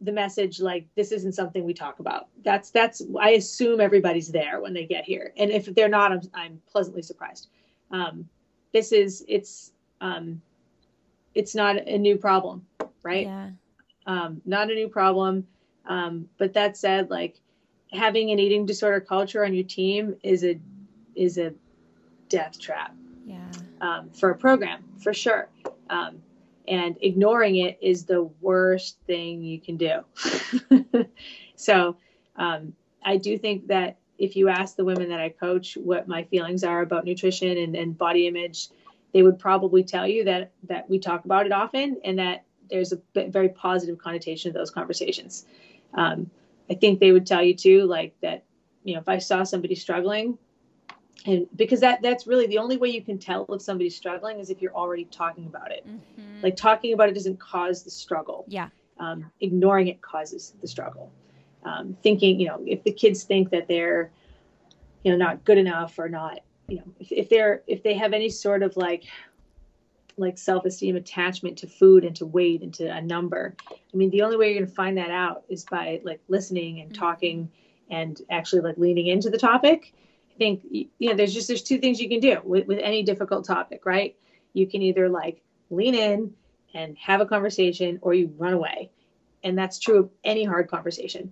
the 0.01 0.11
message 0.11 0.59
like 0.59 0.85
this 0.95 1.11
isn't 1.11 1.33
something 1.33 1.63
we 1.63 1.73
talk 1.73 1.99
about. 1.99 2.27
That's 2.43 2.69
that's 2.69 3.01
i 3.19 3.31
assume 3.31 3.81
everybody's 3.81 4.29
there 4.29 4.61
when 4.61 4.73
they 4.73 4.85
get 4.85 5.05
here. 5.05 5.33
And 5.37 5.51
if 5.51 5.65
they're 5.65 5.89
not 5.89 6.11
i'm, 6.11 6.21
I'm 6.33 6.61
pleasantly 6.71 7.01
surprised. 7.01 7.47
Um, 7.91 8.27
this 8.73 8.91
is 8.91 9.25
it's 9.27 9.71
um, 10.01 10.41
it's 11.33 11.55
not 11.55 11.77
a 11.77 11.97
new 11.97 12.17
problem 12.17 12.65
right? 13.07 13.25
Yeah. 13.25 13.49
um, 14.05 14.41
not 14.45 14.69
a 14.69 14.75
new 14.75 14.89
problem. 14.89 15.47
Um, 15.85 16.27
but 16.37 16.53
that 16.53 16.75
said 16.75 17.09
like 17.09 17.39
having 17.93 18.31
an 18.31 18.39
eating 18.39 18.65
disorder 18.65 18.99
culture 18.99 19.45
on 19.45 19.53
your 19.53 19.63
team 19.63 20.15
is 20.21 20.43
a 20.43 20.59
is 21.15 21.37
a 21.37 21.53
death 22.27 22.59
trap 22.59 22.93
yeah. 23.25 23.39
um, 23.79 24.09
for 24.09 24.31
a 24.31 24.35
program 24.35 24.83
for 25.01 25.13
sure. 25.13 25.47
Um, 25.89 26.21
and 26.67 26.97
ignoring 27.01 27.57
it 27.57 27.77
is 27.81 28.05
the 28.05 28.23
worst 28.41 28.97
thing 29.07 29.41
you 29.41 29.59
can 29.59 29.77
do. 29.77 30.01
so 31.55 31.97
um, 32.35 32.73
I 33.03 33.17
do 33.17 33.37
think 33.37 33.67
that 33.67 33.97
if 34.17 34.35
you 34.35 34.49
ask 34.49 34.75
the 34.75 34.85
women 34.85 35.09
that 35.09 35.19
I 35.19 35.29
coach 35.29 35.77
what 35.77 36.07
my 36.07 36.23
feelings 36.23 36.63
are 36.63 36.81
about 36.81 37.05
nutrition 37.05 37.57
and, 37.57 37.75
and 37.75 37.97
body 37.97 38.27
image, 38.27 38.69
they 39.13 39.23
would 39.23 39.39
probably 39.39 39.83
tell 39.83 40.07
you 40.07 40.25
that 40.25 40.51
that 40.63 40.89
we 40.89 40.99
talk 40.99 41.25
about 41.25 41.45
it 41.45 41.51
often 41.51 41.97
and 42.03 42.19
that 42.19 42.43
there's 42.69 42.91
a 42.91 42.99
very 43.15 43.49
positive 43.49 43.97
connotation 43.97 44.49
of 44.49 44.55
those 44.55 44.69
conversations. 44.69 45.45
Um, 45.93 46.29
I 46.69 46.73
think 46.73 46.99
they 46.99 47.11
would 47.11 47.25
tell 47.25 47.41
you 47.41 47.55
too, 47.55 47.85
like 47.85 48.13
that, 48.21 48.43
you 48.83 48.93
know, 48.93 48.99
if 48.99 49.07
I 49.07 49.19
saw 49.19 49.43
somebody 49.43 49.75
struggling, 49.75 50.37
and 51.25 51.47
because 51.55 51.79
that 51.81 52.01
that's 52.01 52.27
really 52.27 52.47
the 52.47 52.57
only 52.57 52.77
way 52.77 52.89
you 52.89 53.01
can 53.01 53.17
tell 53.17 53.45
if 53.49 53.61
somebody's 53.61 53.95
struggling 53.95 54.39
is 54.39 54.49
if 54.49 54.61
you're 54.61 54.75
already 54.75 55.05
talking 55.05 55.45
about 55.45 55.71
it. 55.71 55.85
Mm-hmm. 55.87 56.41
Like 56.43 56.55
talking 56.55 56.93
about 56.93 57.09
it 57.09 57.13
doesn't 57.13 57.39
cause 57.39 57.83
the 57.83 57.91
struggle. 57.91 58.45
Yeah. 58.47 58.69
Um, 58.99 59.31
ignoring 59.41 59.87
it 59.87 60.01
causes 60.01 60.53
the 60.61 60.67
struggle. 60.67 61.11
Um, 61.63 61.97
thinking, 62.01 62.39
you 62.39 62.47
know, 62.47 62.61
if 62.65 62.83
the 62.83 62.91
kids 62.91 63.23
think 63.23 63.49
that 63.51 63.67
they're, 63.67 64.11
you 65.03 65.11
know, 65.11 65.17
not 65.17 65.43
good 65.43 65.57
enough 65.57 65.99
or 65.99 66.07
not, 66.07 66.39
you 66.67 66.77
know, 66.77 66.83
if, 66.99 67.11
if 67.11 67.29
they're 67.29 67.63
if 67.67 67.83
they 67.83 67.93
have 67.95 68.13
any 68.13 68.29
sort 68.29 68.63
of 68.63 68.77
like 68.77 69.05
like 70.19 70.37
self-esteem 70.37 70.95
attachment 70.95 71.57
to 71.59 71.67
food 71.67 72.03
and 72.03 72.15
to 72.15 72.25
weight 72.25 72.63
and 72.63 72.73
to 72.73 72.87
a 72.87 72.99
number 73.01 73.55
i 73.69 73.95
mean 73.95 74.09
the 74.09 74.23
only 74.23 74.35
way 74.35 74.47
you're 74.47 74.59
going 74.59 74.67
to 74.67 74.75
find 74.75 74.97
that 74.97 75.11
out 75.11 75.43
is 75.47 75.63
by 75.65 76.01
like 76.03 76.19
listening 76.27 76.79
and 76.79 76.91
mm-hmm. 76.91 76.99
talking 76.99 77.51
and 77.91 78.21
actually 78.31 78.61
like 78.61 78.77
leaning 78.77 79.05
into 79.05 79.29
the 79.29 79.37
topic 79.37 79.93
think 80.37 80.61
you 80.69 80.87
know 81.01 81.15
there's 81.15 81.33
just 81.33 81.47
there's 81.47 81.63
two 81.63 81.79
things 81.79 81.99
you 81.99 82.09
can 82.09 82.19
do 82.19 82.37
with, 82.43 82.67
with 82.67 82.79
any 82.79 83.03
difficult 83.03 83.45
topic 83.45 83.85
right? 83.85 84.15
You 84.53 84.67
can 84.67 84.81
either 84.81 85.09
like 85.09 85.41
lean 85.69 85.95
in 85.95 86.33
and 86.73 86.97
have 86.97 87.21
a 87.21 87.25
conversation 87.25 87.99
or 88.01 88.13
you 88.13 88.33
run 88.37 88.53
away. 88.53 88.91
And 89.43 89.57
that's 89.57 89.79
true 89.79 89.99
of 89.99 90.09
any 90.23 90.43
hard 90.43 90.69
conversation. 90.69 91.31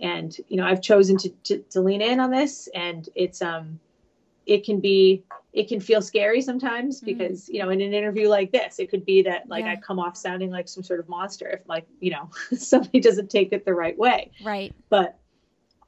And 0.00 0.36
you 0.48 0.56
know 0.56 0.66
i've 0.66 0.82
chosen 0.82 1.16
to, 1.18 1.28
to, 1.44 1.58
to 1.70 1.80
lean 1.80 2.02
in 2.02 2.20
on 2.20 2.30
this 2.30 2.68
and 2.74 3.08
it's 3.14 3.40
um 3.40 3.78
it 4.44 4.64
can 4.64 4.80
be 4.80 5.22
it 5.52 5.68
can 5.68 5.80
feel 5.80 6.02
scary 6.02 6.42
sometimes 6.42 7.00
mm. 7.00 7.06
because 7.06 7.48
you 7.48 7.62
know 7.62 7.70
in 7.70 7.80
an 7.80 7.94
interview 7.94 8.28
like 8.28 8.50
this 8.50 8.78
it 8.78 8.90
could 8.90 9.04
be 9.04 9.22
that 9.22 9.48
like 9.48 9.64
yeah. 9.64 9.70
i 9.72 9.76
come 9.76 9.98
off 9.98 10.16
sounding 10.16 10.50
like 10.50 10.68
some 10.68 10.82
sort 10.82 11.00
of 11.00 11.08
monster 11.08 11.48
if 11.48 11.60
like 11.68 11.86
you 12.00 12.10
know 12.10 12.28
somebody 12.56 13.00
doesn't 13.00 13.30
take 13.30 13.52
it 13.52 13.64
the 13.64 13.74
right 13.74 13.96
way. 13.96 14.32
Right. 14.42 14.74
But 14.90 15.18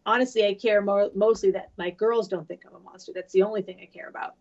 honestly 0.06 0.46
i 0.46 0.54
care 0.54 0.80
more 0.80 1.10
mostly 1.14 1.50
that 1.50 1.70
my 1.76 1.90
girls 1.90 2.28
don't 2.28 2.48
think 2.48 2.62
i'm 2.66 2.74
a 2.74 2.80
monster. 2.80 3.12
That's 3.14 3.32
the 3.32 3.42
only 3.42 3.62
thing 3.62 3.78
i 3.82 3.86
care 3.86 4.08
about. 4.08 4.34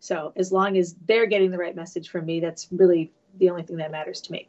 So 0.00 0.32
as 0.36 0.52
long 0.52 0.78
as 0.78 0.94
they're 1.06 1.26
getting 1.26 1.50
the 1.50 1.58
right 1.58 1.76
message 1.76 2.08
from 2.08 2.24
me 2.24 2.40
that's 2.40 2.68
really 2.70 3.12
the 3.38 3.50
only 3.50 3.62
thing 3.62 3.76
that 3.76 3.90
matters 3.90 4.20
to 4.22 4.32
me. 4.32 4.48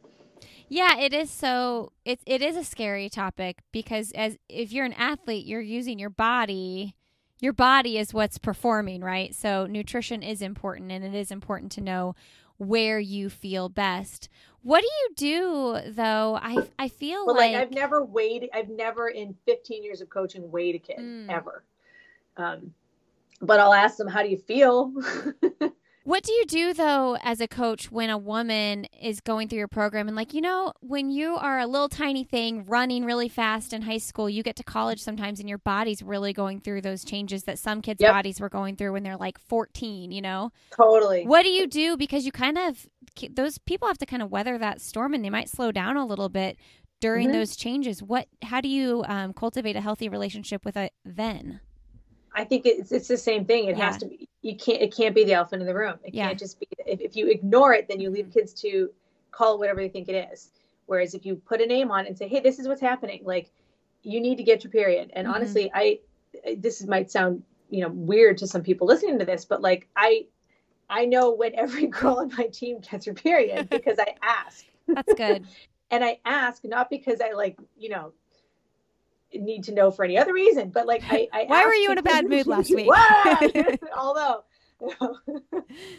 Yeah, 0.70 1.00
it 1.00 1.14
is 1.14 1.32
so 1.32 1.92
it 2.06 2.20
it 2.26 2.42
is 2.42 2.56
a 2.56 2.64
scary 2.64 3.10
topic 3.10 3.58
because 3.72 4.12
as 4.12 4.38
if 4.48 4.72
you're 4.72 4.86
an 4.86 4.94
athlete, 4.94 5.46
you're 5.46 5.62
using 5.62 5.98
your 5.98 6.12
body 6.12 6.96
your 7.40 7.54
body 7.54 7.98
is 7.98 8.14
what's 8.14 8.38
performing, 8.38 9.02
right? 9.02 9.34
So 9.34 9.66
nutrition 9.66 10.22
is 10.24 10.42
important 10.42 10.92
and 10.92 11.04
it 11.06 11.16
is 11.16 11.32
important 11.32 11.72
to 11.74 11.82
know 11.82 12.16
where 12.60 13.00
you 13.00 13.30
feel 13.30 13.70
best. 13.70 14.30
What 14.62 14.82
do 14.82 14.88
you 14.88 15.10
do 15.16 15.92
though? 15.92 16.38
I 16.42 16.68
I 16.78 16.90
feel 16.90 17.26
well, 17.26 17.36
like... 17.36 17.54
like 17.54 17.62
I've 17.62 17.72
never 17.72 18.06
weighed 18.06 18.50
I've 18.54 18.70
never 18.70 19.10
in 19.10 19.36
15 19.46 19.84
years 19.84 20.02
of 20.02 20.10
coaching 20.10 20.52
weighed 20.52 20.76
a 20.76 20.80
kid 20.80 21.00
mm. 21.00 21.30
ever. 21.30 21.64
Um, 22.38 22.74
but 23.42 23.60
I'll 23.60 23.74
ask 23.74 23.98
them, 23.98 24.08
how 24.08 24.22
do 24.22 24.30
you 24.30 24.38
feel? 24.38 24.94
What 26.10 26.24
do 26.24 26.32
you 26.32 26.46
do 26.46 26.74
though 26.74 27.18
as 27.22 27.40
a 27.40 27.48
coach 27.48 27.92
when 27.92 28.10
a 28.10 28.18
woman 28.18 28.86
is 29.00 29.22
going 29.22 29.48
through 29.48 29.60
your 29.60 29.68
program 29.68 30.08
and 30.08 30.18
like, 30.18 30.34
you 30.34 30.42
know, 30.42 30.74
when 30.80 31.12
you 31.12 31.36
are 31.36 31.60
a 31.60 31.68
little 31.68 31.88
tiny 31.88 32.24
thing 32.24 32.66
running 32.66 33.06
really 33.06 33.30
fast 33.30 33.74
in 33.74 33.84
high 33.84 34.00
school, 34.00 34.28
you 34.28 34.42
get 34.42 34.56
to 34.56 34.64
college 34.64 35.00
sometimes 35.00 35.40
and 35.40 35.48
your 35.48 35.60
body's 35.60 36.02
really 36.02 36.34
going 36.34 36.62
through 36.62 36.82
those 36.82 37.04
changes 37.04 37.44
that 37.44 37.60
some 37.60 37.80
kids' 37.84 38.02
yep. 38.02 38.12
bodies 38.12 38.40
were 38.40 38.50
going 38.50 38.76
through 38.76 38.94
when 38.94 39.04
they're 39.04 39.18
like 39.18 39.38
14, 39.38 40.12
you 40.12 40.20
know? 40.20 40.52
Totally. 40.76 41.28
What 41.28 41.44
do 41.44 41.50
you 41.50 41.68
do 41.68 41.96
because 41.96 42.26
you 42.26 42.32
kind 42.32 42.58
of 42.58 42.88
those 43.30 43.60
people 43.60 43.88
have 43.88 44.00
to 44.00 44.08
kind 44.08 44.24
of 44.24 44.32
weather 44.32 44.58
that 44.58 44.82
storm 44.82 45.14
and 45.14 45.24
they 45.24 45.30
might 45.30 45.48
slow 45.48 45.72
down 45.72 45.96
a 45.96 46.08
little 46.08 46.30
bit 46.30 46.58
during 47.02 47.28
mm-hmm. 47.28 47.38
those 47.38 47.56
changes. 47.56 48.02
What 48.02 48.28
how 48.42 48.62
do 48.62 48.68
you 48.68 49.06
um, 49.08 49.32
cultivate 49.34 49.76
a 49.76 49.82
healthy 49.82 50.10
relationship 50.10 50.66
with 50.66 50.76
it 50.76 50.92
then? 51.06 51.60
I 52.34 52.46
think 52.46 52.66
it's 52.66 52.92
it's 52.92 53.08
the 53.08 53.18
same 53.18 53.46
thing. 53.46 53.66
It 53.66 53.78
yeah. 53.78 53.86
has 53.86 53.98
to 53.98 54.08
be. 54.08 54.29
You 54.42 54.56
can't. 54.56 54.82
It 54.82 54.96
can't 54.96 55.14
be 55.14 55.26
the 55.26 55.34
elephant 55.34 55.62
in 55.62 55.68
the 55.68 55.76
room. 55.76 55.96
It 56.04 56.14
yeah. 56.14 56.28
can't 56.28 56.40
just 56.40 56.60
be. 56.60 56.68
If, 56.86 57.02
if 57.02 57.16
you 57.16 57.28
ignore 57.28 57.74
it, 57.74 57.88
then 57.88 58.00
you 58.00 58.10
leave 58.10 58.32
kids 58.34 58.54
to 58.62 58.90
call 59.32 59.56
it 59.56 59.60
whatever 59.60 59.82
they 59.82 59.90
think 59.90 60.08
it 60.08 60.30
is. 60.32 60.52
Whereas 60.86 61.14
if 61.14 61.26
you 61.26 61.36
put 61.36 61.62
a 61.62 61.66
name 61.66 61.92
on 61.92 62.06
it 62.06 62.08
and 62.08 62.18
say, 62.18 62.28
"Hey, 62.28 62.40
this 62.40 62.58
is 62.58 62.68
what's 62.68 62.82
happening," 62.82 63.22
like 63.26 63.52
you 64.04 64.22
need 64.22 64.38
to 64.38 64.44
get 64.44 64.64
your 64.64 64.72
period. 64.72 65.12
And 65.14 65.28
mm-hmm. 65.28 65.36
honestly, 65.36 65.72
I 65.74 66.00
this 66.58 66.86
might 66.86 67.12
sound 67.12 67.44
you 67.70 67.82
know 67.82 67.90
weird 67.90 68.38
to 68.40 68.48
some 68.48 68.64
people 68.64 68.88
listening 68.88 69.20
to 69.20 69.26
this, 69.26 69.46
but 69.46 69.62
like 69.62 69.88
I 69.96 70.26
I 70.90 71.06
know 71.06 71.34
when 71.34 71.54
every 71.56 71.88
girl 72.00 72.16
on 72.16 72.32
my 72.38 72.48
team 72.48 72.80
gets 72.80 73.06
her 73.06 73.14
period 73.14 73.70
because 73.70 74.00
I 74.00 74.16
ask. 74.22 74.66
That's 74.88 75.14
good. 75.14 75.46
and 75.92 76.04
I 76.04 76.20
ask 76.26 76.64
not 76.64 76.90
because 76.90 77.22
I 77.22 77.32
like 77.32 77.58
you 77.78 77.90
know 77.90 78.14
need 79.34 79.64
to 79.66 79.74
know 79.74 79.92
for 79.92 80.06
any 80.06 80.18
other 80.18 80.34
reason. 80.34 80.70
But 80.70 80.88
like, 80.88 81.04
I, 81.10 81.28
I 81.32 81.44
why 81.48 81.66
were 81.66 81.74
you 81.74 81.92
in 81.92 81.98
a 81.98 82.04
bad 82.04 82.28
mood 82.28 82.48
last 82.48 82.70
week? 82.76 82.90
Although, 83.98 84.44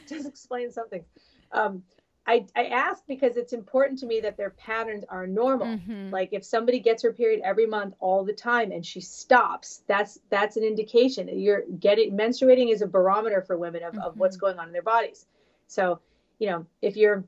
just 0.09 0.27
explain 0.27 0.71
something. 0.71 1.05
Um, 1.53 1.83
I, 2.27 2.47
I 2.55 2.67
ask 2.67 3.03
because 3.09 3.37
it's 3.37 3.53
important 3.53 3.99
to 4.01 4.07
me 4.07 4.21
that 4.21 4.37
their 4.37 4.51
patterns 4.51 5.05
are 5.09 5.27
normal. 5.27 5.67
Mm-hmm. 5.67 6.11
Like 6.11 6.29
if 6.33 6.45
somebody 6.45 6.79
gets 6.79 7.03
her 7.03 7.13
period 7.13 7.41
every 7.43 7.67
month 7.67 7.95
all 7.99 8.25
the 8.25 8.33
time 8.33 8.73
and 8.73 8.85
she 8.85 9.01
stops, 9.01 9.83
that's 9.89 10.21
that's 10.29 10.57
an 10.57 10.63
indication. 10.63 11.29
You're 11.39 11.63
getting 11.81 12.17
menstruating 12.17 12.73
is 12.73 12.83
a 12.83 12.87
barometer 12.87 13.43
for 13.43 13.57
women 13.57 13.83
of, 13.83 13.95
mm-hmm. 13.95 14.03
of 14.03 14.17
what's 14.17 14.37
mm-hmm. 14.37 14.47
going 14.47 14.59
on 14.59 14.67
in 14.69 14.73
their 14.73 14.83
bodies. 14.83 15.27
So, 15.67 16.01
you 16.39 16.49
know, 16.49 16.67
if 16.83 16.97
you're 16.97 17.25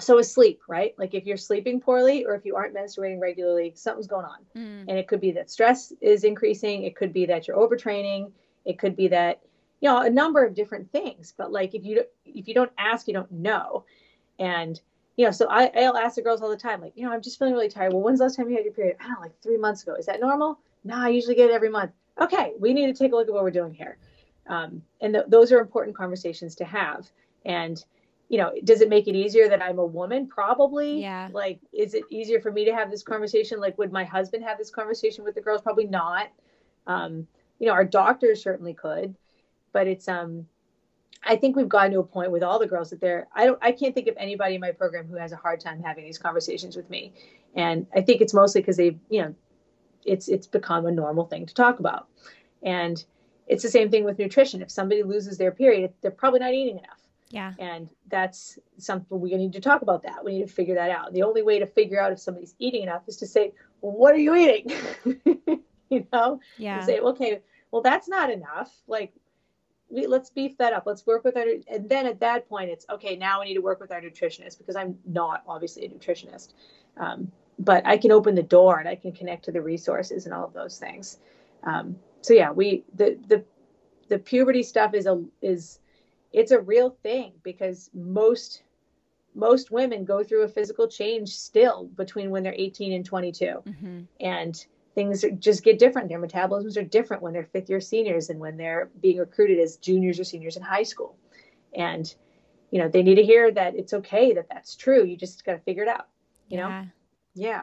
so 0.00 0.18
is 0.18 0.32
sleep, 0.32 0.60
right? 0.68 0.94
Like 0.98 1.14
if 1.14 1.26
you're 1.26 1.36
sleeping 1.36 1.80
poorly 1.80 2.24
or 2.24 2.34
if 2.34 2.44
you 2.44 2.56
aren't 2.56 2.74
menstruating 2.74 3.20
regularly, 3.20 3.72
something's 3.74 4.06
going 4.06 4.24
on. 4.24 4.38
Mm. 4.56 4.84
And 4.88 4.98
it 4.98 5.06
could 5.08 5.20
be 5.20 5.32
that 5.32 5.50
stress 5.50 5.92
is 6.00 6.24
increasing. 6.24 6.84
It 6.84 6.96
could 6.96 7.12
be 7.12 7.26
that 7.26 7.46
you're 7.46 7.56
overtraining. 7.56 8.32
It 8.64 8.78
could 8.78 8.96
be 8.96 9.08
that, 9.08 9.42
you 9.80 9.88
know, 9.88 10.00
a 10.00 10.10
number 10.10 10.44
of 10.44 10.54
different 10.54 10.90
things. 10.90 11.34
But 11.36 11.52
like 11.52 11.74
if 11.74 11.84
you 11.84 12.04
if 12.24 12.48
you 12.48 12.54
don't 12.54 12.72
ask, 12.78 13.06
you 13.06 13.14
don't 13.14 13.30
know. 13.30 13.84
And 14.38 14.80
you 15.16 15.26
know, 15.26 15.30
so 15.30 15.46
I, 15.50 15.70
I'll 15.76 15.96
ask 15.96 16.16
the 16.16 16.22
girls 16.22 16.40
all 16.40 16.48
the 16.48 16.56
time, 16.56 16.80
like, 16.80 16.94
you 16.96 17.04
know, 17.04 17.12
I'm 17.12 17.20
just 17.20 17.38
feeling 17.38 17.52
really 17.52 17.68
tired. 17.68 17.92
Well, 17.92 18.02
when's 18.02 18.18
the 18.18 18.24
last 18.24 18.36
time 18.36 18.48
you 18.48 18.56
had 18.56 18.64
your 18.64 18.72
period? 18.72 18.96
I 18.98 19.04
don't 19.04 19.14
know, 19.14 19.20
like 19.20 19.38
three 19.42 19.58
months 19.58 19.82
ago. 19.82 19.94
Is 19.94 20.06
that 20.06 20.20
normal? 20.20 20.58
No, 20.84 20.96
I 20.96 21.08
usually 21.08 21.34
get 21.34 21.50
it 21.50 21.52
every 21.52 21.68
month. 21.68 21.92
Okay, 22.20 22.54
we 22.58 22.72
need 22.72 22.86
to 22.86 22.94
take 22.94 23.12
a 23.12 23.16
look 23.16 23.28
at 23.28 23.34
what 23.34 23.42
we're 23.42 23.50
doing 23.50 23.74
here. 23.74 23.98
Um, 24.46 24.82
and 25.00 25.14
th- 25.14 25.26
those 25.28 25.52
are 25.52 25.60
important 25.60 25.96
conversations 25.96 26.54
to 26.56 26.64
have. 26.64 27.10
And 27.44 27.84
you 28.32 28.38
know, 28.38 28.50
does 28.64 28.80
it 28.80 28.88
make 28.88 29.08
it 29.08 29.14
easier 29.14 29.46
that 29.50 29.60
I'm 29.60 29.78
a 29.78 29.84
woman? 29.84 30.26
Probably. 30.26 31.02
Yeah. 31.02 31.28
Like, 31.30 31.60
is 31.70 31.92
it 31.92 32.04
easier 32.08 32.40
for 32.40 32.50
me 32.50 32.64
to 32.64 32.74
have 32.74 32.90
this 32.90 33.02
conversation? 33.02 33.60
Like, 33.60 33.76
would 33.76 33.92
my 33.92 34.04
husband 34.04 34.42
have 34.42 34.56
this 34.56 34.70
conversation 34.70 35.22
with 35.22 35.34
the 35.34 35.42
girls? 35.42 35.60
Probably 35.60 35.84
not. 35.84 36.28
Um, 36.86 37.28
you 37.58 37.66
know, 37.66 37.74
our 37.74 37.84
doctors 37.84 38.42
certainly 38.42 38.72
could, 38.72 39.14
but 39.74 39.86
it's 39.86 40.08
um, 40.08 40.46
I 41.22 41.36
think 41.36 41.56
we've 41.56 41.68
gotten 41.68 41.92
to 41.92 41.98
a 41.98 42.04
point 42.04 42.30
with 42.30 42.42
all 42.42 42.58
the 42.58 42.66
girls 42.66 42.88
that 42.88 43.02
they're. 43.02 43.28
I 43.34 43.44
don't. 43.44 43.58
I 43.60 43.70
can't 43.70 43.94
think 43.94 44.08
of 44.08 44.16
anybody 44.16 44.54
in 44.54 44.62
my 44.62 44.72
program 44.72 45.06
who 45.08 45.16
has 45.16 45.32
a 45.32 45.36
hard 45.36 45.60
time 45.60 45.82
having 45.82 46.06
these 46.06 46.16
conversations 46.16 46.74
with 46.74 46.88
me, 46.88 47.12
and 47.54 47.86
I 47.94 48.00
think 48.00 48.22
it's 48.22 48.32
mostly 48.32 48.62
because 48.62 48.78
they've, 48.78 48.98
you 49.10 49.20
know, 49.20 49.34
it's 50.06 50.28
it's 50.28 50.46
become 50.46 50.86
a 50.86 50.90
normal 50.90 51.26
thing 51.26 51.44
to 51.44 51.52
talk 51.52 51.80
about, 51.80 52.08
and 52.62 53.04
it's 53.46 53.62
the 53.62 53.68
same 53.68 53.90
thing 53.90 54.04
with 54.04 54.18
nutrition. 54.18 54.62
If 54.62 54.70
somebody 54.70 55.02
loses 55.02 55.36
their 55.36 55.52
period, 55.52 55.92
they're 56.00 56.10
probably 56.10 56.40
not 56.40 56.54
eating 56.54 56.78
enough 56.78 57.01
yeah. 57.32 57.54
And 57.58 57.88
that's 58.08 58.58
something 58.76 59.18
we 59.18 59.34
need 59.34 59.54
to 59.54 59.60
talk 59.60 59.80
about 59.80 60.02
that. 60.02 60.22
We 60.22 60.38
need 60.38 60.46
to 60.46 60.52
figure 60.52 60.74
that 60.74 60.90
out. 60.90 61.14
The 61.14 61.22
only 61.22 61.42
way 61.42 61.58
to 61.58 61.66
figure 61.66 61.98
out 61.98 62.12
if 62.12 62.20
somebody's 62.20 62.54
eating 62.58 62.82
enough 62.82 63.02
is 63.08 63.16
to 63.16 63.26
say, 63.26 63.54
well, 63.80 63.92
what 63.92 64.14
are 64.14 64.18
you 64.18 64.36
eating? 64.36 64.70
you 65.88 66.06
know? 66.12 66.40
Yeah. 66.58 66.80
You 66.80 66.86
say, 66.86 67.00
okay, 67.00 67.40
well, 67.70 67.80
that's 67.80 68.06
not 68.06 68.30
enough. 68.30 68.70
Like, 68.86 69.14
we, 69.88 70.06
let's 70.06 70.28
beef 70.28 70.58
that 70.58 70.74
up. 70.74 70.84
Let's 70.84 71.06
work 71.06 71.24
with 71.24 71.38
our, 71.38 71.46
and 71.68 71.88
then 71.88 72.04
at 72.04 72.20
that 72.20 72.50
point, 72.50 72.68
it's 72.68 72.84
okay. 72.90 73.16
Now 73.16 73.40
we 73.40 73.46
need 73.46 73.54
to 73.54 73.62
work 73.62 73.80
with 73.80 73.92
our 73.92 74.00
nutritionist 74.02 74.58
because 74.58 74.76
I'm 74.76 74.98
not 75.06 75.42
obviously 75.48 75.86
a 75.86 75.88
nutritionist, 75.88 76.52
um, 76.98 77.32
but 77.58 77.86
I 77.86 77.96
can 77.96 78.12
open 78.12 78.34
the 78.34 78.42
door 78.42 78.78
and 78.78 78.86
I 78.86 78.94
can 78.94 79.12
connect 79.12 79.46
to 79.46 79.52
the 79.52 79.62
resources 79.62 80.26
and 80.26 80.34
all 80.34 80.44
of 80.44 80.52
those 80.52 80.78
things. 80.78 81.18
Um, 81.64 81.96
so 82.20 82.34
yeah, 82.34 82.50
we 82.50 82.84
the 82.94 83.18
the 83.28 83.44
the 84.08 84.18
puberty 84.18 84.62
stuff 84.62 84.94
is 84.94 85.06
a 85.06 85.22
is 85.40 85.78
it's 86.32 86.52
a 86.52 86.60
real 86.60 86.90
thing 87.02 87.32
because 87.42 87.90
most 87.94 88.62
most 89.34 89.70
women 89.70 90.04
go 90.04 90.22
through 90.22 90.42
a 90.42 90.48
physical 90.48 90.86
change 90.86 91.30
still 91.30 91.86
between 91.96 92.30
when 92.30 92.42
they're 92.42 92.54
18 92.54 92.92
and 92.92 93.04
22 93.04 93.44
mm-hmm. 93.44 94.00
and 94.20 94.66
things 94.94 95.24
just 95.38 95.64
get 95.64 95.78
different. 95.78 96.10
Their 96.10 96.20
metabolisms 96.20 96.76
are 96.76 96.82
different 96.82 97.22
when 97.22 97.32
they're 97.32 97.46
fifth 97.46 97.70
year 97.70 97.80
seniors 97.80 98.28
and 98.28 98.38
when 98.38 98.58
they're 98.58 98.90
being 99.00 99.16
recruited 99.16 99.58
as 99.58 99.78
juniors 99.78 100.20
or 100.20 100.24
seniors 100.24 100.58
in 100.58 100.62
high 100.62 100.82
school. 100.82 101.16
And 101.74 102.14
you 102.70 102.78
know 102.78 102.88
they 102.88 103.02
need 103.02 103.16
to 103.16 103.24
hear 103.24 103.50
that 103.52 103.74
it's 103.74 103.94
okay 103.94 104.34
that 104.34 104.48
that's 104.50 104.76
true. 104.76 105.04
You 105.04 105.16
just 105.16 105.44
got 105.44 105.52
to 105.52 105.58
figure 105.60 105.82
it 105.82 105.88
out 105.88 106.08
you 106.52 106.58
yeah. 106.58 106.68
know 106.68 106.88
yeah. 107.34 107.60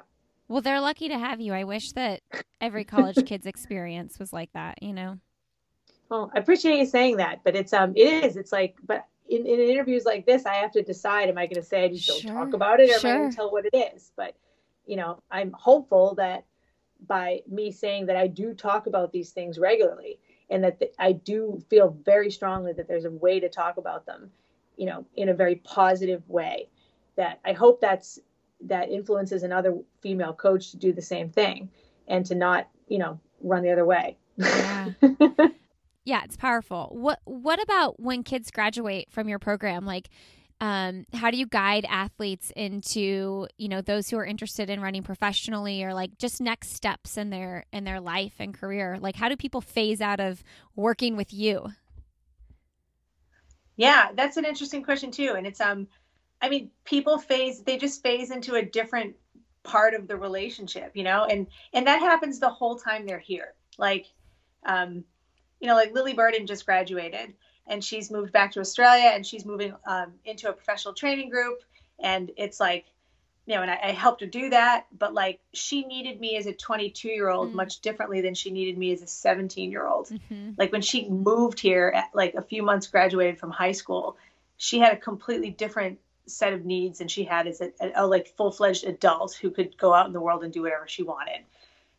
Well 0.48 0.62
they're 0.62 0.82
lucky 0.82 1.10
to 1.10 1.18
have 1.18 1.40
you. 1.40 1.54
I 1.54 1.64
wish 1.64 1.91
that 1.91 2.22
every 2.60 2.84
college 2.84 3.24
kid's 3.26 3.46
experience 3.46 4.18
was 4.20 4.34
like 4.34 4.52
that 4.54 4.82
you 4.82 4.94
know 4.94 5.20
well 6.10 6.31
i 6.36 6.40
appreciate 6.40 6.77
you 6.77 6.86
saying 6.86 7.18
that 7.18 7.40
but 7.44 7.56
it's 7.56 7.73
um 7.73 7.94
it 7.95 8.23
is 8.23 8.38
it's 8.38 8.52
like 8.52 8.76
but 8.86 9.06
in, 9.30 9.45
in 9.45 9.60
interviews 9.60 10.06
like 10.06 10.26
this 10.26 10.45
i 10.45 10.56
have 10.56 10.72
to 10.72 10.81
decide 10.81 11.30
am 11.30 11.38
i 11.38 11.45
going 11.45 11.61
to 11.61 11.64
say 11.64 11.86
i 11.86 11.88
just 11.88 12.07
don't 12.07 12.34
talk 12.34 12.53
about 12.53 12.80
it 12.80 12.90
or 12.90 12.99
sure. 12.99 13.10
am 13.10 13.15
i 13.15 13.19
going 13.19 13.30
to 13.30 13.36
tell 13.36 13.52
what 13.52 13.65
it 13.65 13.76
is? 13.95 14.11
But 14.15 14.36
you 14.86 14.95
know 14.95 15.22
i'm 15.31 15.52
hopeful 15.52 16.15
that 16.15 16.45
by 17.07 17.41
me 17.48 17.72
saying 17.72 18.07
that 18.07 18.15
i 18.15 18.27
do 18.27 18.53
talk 18.53 18.88
about 18.88 19.11
these 19.11 19.31
things 19.31 19.60
regularly 19.60 20.19
and 20.49 20.64
that 20.64 20.80
the, 20.80 20.91
i 20.99 21.11
do 21.11 21.64
feel 21.69 21.95
very 22.03 22.31
strongly 22.31 22.73
that 22.73 22.88
there's 22.88 23.06
a 23.06 23.11
way 23.11 23.40
to 23.40 23.49
talk 23.49 23.77
about 23.77 24.06
them 24.06 24.31
you 24.77 24.86
know 24.86 25.06
in 25.15 25.30
a 25.30 25.34
very 25.34 25.56
positive 25.57 26.27
way 26.27 26.68
that 27.15 27.40
i 27.45 27.53
hope 27.53 27.80
that's 27.80 28.19
that 28.61 28.90
influences 28.90 29.44
another 29.44 29.77
female 30.02 30.34
coach 30.34 30.72
to 30.72 30.77
do 30.77 30.91
the 30.91 31.02
same 31.02 31.30
thing 31.30 31.69
and 32.07 32.26
to 32.26 32.36
not 32.36 32.68
you 32.88 32.98
know 32.98 33.19
run 33.41 33.64
the 33.64 33.72
other 33.72 33.86
way. 33.86 34.18
Yeah 34.38 34.90
yeah 36.10 36.22
it's 36.23 36.38
powerful 36.38 36.90
what 36.91 37.19
what 37.26 37.61
about 37.61 37.99
when 37.99 38.23
kids 38.23 38.52
graduate 38.52 39.07
from 39.10 39.30
your 39.30 39.40
program 39.40 39.86
like 39.86 40.10
um, 40.61 41.06
how 41.14 41.31
do 41.31 41.38
you 41.38 41.45
guide 41.45 41.86
athletes 41.88 42.52
into 42.53 43.48
you 43.57 43.69
know 43.69 43.80
those 43.81 44.10
who 44.10 44.18
are 44.18 44.26
interested 44.26 44.69
in 44.69 44.81
running 44.81 45.03
professionally 45.03 45.86
or 45.86 45.94
like 45.94 46.18
just 46.18 46.41
next 46.41 46.73
steps 46.73 47.15
in 47.15 47.30
their 47.30 47.65
in 47.72 47.86
their 47.86 48.02
life 48.02 48.34
and 48.40 48.53
career 48.53 48.98
like 48.99 49.15
how 49.15 49.30
do 49.30 49.38
people 49.38 49.61
phase 49.61 50.02
out 50.02 50.19
of 50.19 50.44
working 50.76 51.15
with 51.15 51.34
you 51.34 51.69
yeah, 53.80 54.10
that's 54.14 54.36
an 54.36 54.44
interesting 54.44 54.84
question 54.84 55.10
too. 55.10 55.36
And 55.38 55.48
it's 55.48 55.61
um 55.61 55.88
I 56.41 56.49
mean, 56.49 56.69
people 56.84 57.18
phase 57.18 57.61
they 57.61 57.77
just 57.77 58.03
phase 58.03 58.30
into 58.30 58.56
a 58.56 58.61
different 58.61 59.15
part 59.64 59.94
of 59.94 60.06
the 60.06 60.18
relationship, 60.18 60.91
you 60.95 61.03
know, 61.03 61.23
and 61.23 61.48
and 61.72 61.88
that 61.88 62.02
happens 62.02 62.40
the 62.40 62.49
whole 62.49 62.76
time 62.76 63.06
they're 63.07 63.19
here. 63.19 63.53
Like 63.77 64.07
um, 64.65 65.06
you 65.60 65.68
know, 65.68 65.76
like 65.76 65.94
Lilli 65.94 66.15
Burdon 66.15 66.48
just 66.48 66.65
graduated 66.65 67.34
and 67.68 67.84
she's 67.84 68.10
moved 68.10 68.31
back 68.31 68.53
to 68.53 68.60
Australia 68.60 69.11
and 69.14 69.26
she's 69.26 69.45
moving 69.45 69.73
um, 69.86 70.14
into 70.26 70.49
a 70.49 70.53
professional 70.53 70.94
training 70.94 71.30
group. 71.30 71.61
And 71.99 72.31
it's 72.38 72.60
like 72.60 72.86
you 73.49 73.56
know, 73.56 73.64
and 73.64 73.72
I, 73.72 73.80
I, 73.81 73.91
helped 73.94 74.22
her 74.22 74.27
do 74.27 74.52
that. 74.52 74.86
But 74.95 75.15
like, 75.15 75.40
she 75.53 75.84
needed 75.84 76.19
me 76.19 76.38
as 76.38 76.45
a 76.45 76.53
22 76.53 77.10
year 77.10 77.30
old 77.30 77.49
mm. 77.49 77.56
much 77.56 77.80
differently 77.80 78.22
than 78.22 78.36
she 78.36 78.52
needed 78.52 78.77
me 78.77 78.94
as 78.94 79.02
a 79.02 79.07
17 79.07 79.72
year 79.72 79.88
old. 79.88 80.10
Mm-hmm. 80.10 80.52
Like 80.56 80.72
when 80.72 80.84
she 80.84 81.10
moved 81.10 81.60
here, 81.60 81.91
at, 81.95 82.11
like 82.14 82.36
a 82.36 82.44
few 82.44 82.61
months 82.61 82.86
graduated 82.86 83.40
from 83.40 83.49
high 83.49 83.72
school, 83.72 84.18
she 84.57 84.77
had 84.77 84.94
a 84.94 84.98
completely 84.98 85.49
different 85.49 85.98
set 86.27 86.53
of 86.53 86.64
needs 86.64 86.99
than 86.99 87.07
she 87.07 87.23
had 87.23 87.48
as 87.48 87.60
a, 87.60 87.72
a, 87.81 88.03
a 88.03 88.06
like 88.06 88.27
full 88.38 88.52
fledged 88.52 88.84
adult 88.84 89.34
who 89.34 89.49
could 89.49 89.76
go 89.80 89.95
out 89.95 90.06
in 90.06 90.14
the 90.14 90.22
world 90.22 90.44
and 90.44 90.53
do 90.53 90.61
whatever 90.61 90.88
she 90.88 91.02
wanted. 91.02 91.41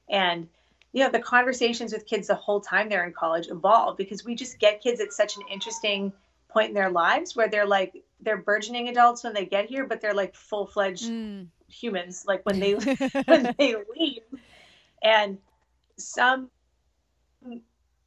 And 0.08 0.48
you 0.92 1.04
know, 1.04 1.10
the 1.10 1.20
conversations 1.20 1.92
with 1.92 2.06
kids 2.06 2.26
the 2.26 2.34
whole 2.34 2.60
time 2.60 2.88
they're 2.88 3.04
in 3.04 3.12
college 3.12 3.48
evolve 3.48 3.96
because 3.96 4.24
we 4.24 4.34
just 4.34 4.58
get 4.58 4.80
kids 4.80 5.00
at 5.00 5.12
such 5.12 5.36
an 5.36 5.42
interesting 5.50 6.12
point 6.48 6.68
in 6.68 6.74
their 6.74 6.90
lives 6.90 7.36
where 7.36 7.48
they're 7.48 7.66
like 7.66 8.02
they're 8.20 8.36
burgeoning 8.36 8.88
adults 8.88 9.24
when 9.24 9.32
they 9.32 9.46
get 9.46 9.66
here, 9.66 9.86
but 9.86 10.00
they're 10.00 10.14
like 10.14 10.34
full 10.34 10.66
fledged 10.66 11.04
mm. 11.04 11.46
humans 11.68 12.24
like 12.26 12.44
when 12.44 12.58
they 12.58 12.72
when 13.26 13.54
they 13.58 13.76
leave. 13.96 14.22
And 15.02 15.38
some 15.96 16.50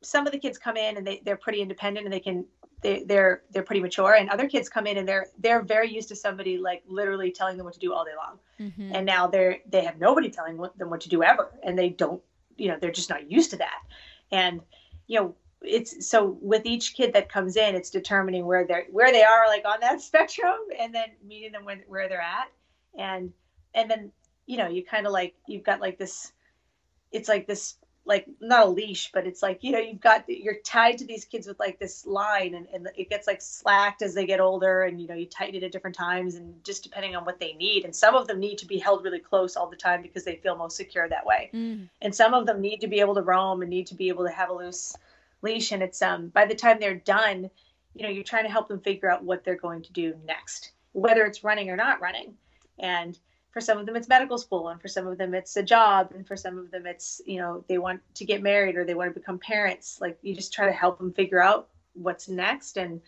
some 0.02 0.28
of 0.28 0.34
the 0.34 0.40
kids 0.40 0.58
come 0.58 0.76
in 0.76 0.98
and 0.98 1.08
they, 1.08 1.22
they're 1.24 1.38
pretty 1.38 1.62
independent 1.62 2.06
and 2.06 2.14
they 2.14 2.20
can 2.20 2.46
they, 2.82 3.04
they're 3.06 3.44
they're 3.52 3.64
pretty 3.64 3.82
mature 3.82 4.14
and 4.16 4.30
other 4.30 4.48
kids 4.48 4.68
come 4.68 4.86
in 4.86 4.98
and 4.98 5.08
they're 5.08 5.28
they're 5.40 5.62
very 5.62 5.90
used 5.90 6.10
to 6.10 6.16
somebody 6.16 6.58
like 6.58 6.84
literally 6.86 7.32
telling 7.32 7.56
them 7.56 7.66
what 7.66 7.74
to 7.74 7.80
do 7.80 7.94
all 7.94 8.04
day 8.04 8.12
long 8.18 8.40
mm-hmm. 8.60 8.94
and 8.94 9.06
now 9.06 9.26
they're 9.26 9.60
they 9.70 9.86
have 9.86 9.98
nobody 9.98 10.30
telling 10.30 10.58
them 10.58 10.90
what 10.90 11.00
to 11.00 11.08
do 11.08 11.24
ever 11.24 11.52
and 11.64 11.80
they 11.80 11.90
don't 11.90 12.22
you 12.58 12.68
know 12.68 12.78
they're 12.80 12.92
just 12.92 13.10
not 13.10 13.30
used 13.30 13.52
to 13.52 13.58
that. 13.58 13.80
And 14.32 14.62
you 15.08 15.20
know 15.20 15.36
it's 15.62 16.08
so 16.08 16.38
with 16.42 16.66
each 16.66 16.94
kid 16.94 17.14
that 17.14 17.30
comes 17.30 17.56
in 17.56 17.74
it's 17.74 17.90
determining 17.90 18.46
where 18.46 18.68
they're 18.68 18.86
where 18.92 19.12
they 19.12 19.24
are 19.24 19.48
like 19.48 19.64
on 19.66 19.80
that 19.80 20.02
spectrum 20.10 20.58
and 20.80 20.94
then 20.94 21.08
meeting 21.26 21.52
them 21.52 21.66
when, 21.66 21.82
where 21.88 22.10
they're 22.10 22.22
at. 22.22 22.52
And 22.98 23.32
and 23.74 23.90
then 23.90 24.12
you 24.46 24.58
know 24.58 24.68
you 24.68 24.84
kind 24.84 25.06
of 25.06 25.14
like 25.14 25.36
you've 25.48 25.64
got 25.64 25.80
like 25.82 25.98
this 25.98 26.32
it's 27.12 27.30
like 27.30 27.48
this 27.48 27.76
like 28.06 28.26
not 28.42 28.68
a 28.68 28.70
leash 28.70 29.12
but 29.14 29.26
it's 29.26 29.42
like 29.42 29.64
you 29.64 29.72
know 29.72 29.80
you've 29.80 30.02
got 30.02 30.24
you're 30.28 30.60
tied 30.66 30.98
to 30.98 31.06
these 31.06 31.26
kids 31.26 31.48
with 31.48 31.60
like 31.60 31.80
this 31.80 32.06
line 32.06 32.54
and, 32.54 32.68
and 32.74 32.90
it 32.98 33.10
gets 33.10 33.28
like 33.28 33.42
slacked 33.42 34.02
as 34.02 34.14
they 34.14 34.26
get 34.26 34.40
older 34.40 34.84
and 34.84 35.02
you 35.02 35.08
know 35.08 35.14
you 35.14 35.26
tighten 35.26 35.56
it 35.56 35.64
at 35.64 35.72
different 35.72 35.96
times 35.96 36.36
and 36.36 36.62
just 36.64 36.84
depending 36.84 37.16
on 37.16 37.24
what 37.24 37.40
they 37.40 37.54
need. 37.54 37.86
And 37.86 37.96
some 37.96 38.16
of 38.16 38.28
them 38.28 38.40
need 38.40 38.58
to 38.58 38.66
be 38.66 38.78
held 38.78 39.04
really 39.04 39.20
close 39.20 39.56
all 39.56 39.70
the 39.70 39.76
time 39.78 40.02
because 40.02 40.24
they 40.24 40.36
feel 40.36 40.56
most 40.56 40.76
secure 40.76 41.08
that 41.08 41.26
way. 41.26 41.50
Mm. 41.54 41.90
and 42.02 42.14
some 42.14 42.34
of 42.34 42.46
them 42.46 42.62
need 42.62 42.82
to 42.82 42.88
be 42.88 43.00
able 43.00 43.16
to 43.16 43.22
roam 43.22 43.62
and 43.62 43.70
need 43.70 43.88
to 43.88 43.96
be 43.96 44.10
able 44.10 44.26
to 44.26 44.32
have 44.32 44.50
a 44.50 44.54
loose 44.54 44.96
leash 45.42 45.72
and 45.72 45.84
it's 45.84 46.02
um 46.02 46.28
by 46.28 46.46
the 46.46 46.56
time 46.56 46.78
they're 46.80 46.96
done 46.96 47.50
you 47.96 48.04
know 48.04 48.10
you're 48.10 48.24
trying 48.24 48.44
to 48.46 48.50
help 48.50 48.68
them 48.68 48.80
figure 48.80 49.12
out 49.12 49.24
what 49.24 49.44
they're 49.44 49.56
going 49.56 49.82
to 49.82 49.92
do 49.92 50.16
next 50.26 50.72
whether 50.94 51.26
it's 51.26 51.44
running 51.44 51.70
or 51.70 51.76
not 51.76 52.00
running. 52.00 52.36
And 52.80 53.20
for 53.54 53.62
some 53.62 53.78
of 53.78 53.86
them 53.86 53.96
it's 53.96 54.10
medical 54.10 54.38
school 54.38 54.70
and 54.70 54.82
for 54.82 54.88
some 54.88 55.08
of 55.08 55.18
them 55.18 55.34
it's 55.34 55.56
a 55.56 55.64
job 55.64 56.12
and 56.16 56.28
for 56.28 56.36
some 56.36 56.58
of 56.58 56.72
them 56.72 56.86
it's 56.86 57.22
you 57.26 57.40
know 57.40 57.64
they 57.70 57.78
want 57.78 58.02
to 58.16 58.26
get 58.26 58.42
married 58.42 58.76
or 58.76 58.84
they 58.84 58.96
want 58.96 59.14
to 59.14 59.18
become 59.18 59.38
parents 59.38 60.00
like 60.02 60.18
you 60.24 60.36
just 60.36 60.52
try 60.52 60.66
to 60.66 60.72
help 60.72 60.98
them 60.98 61.14
figure 61.14 61.42
out 61.42 61.70
what's 61.94 62.28
next 62.28 62.78
and 62.78 63.00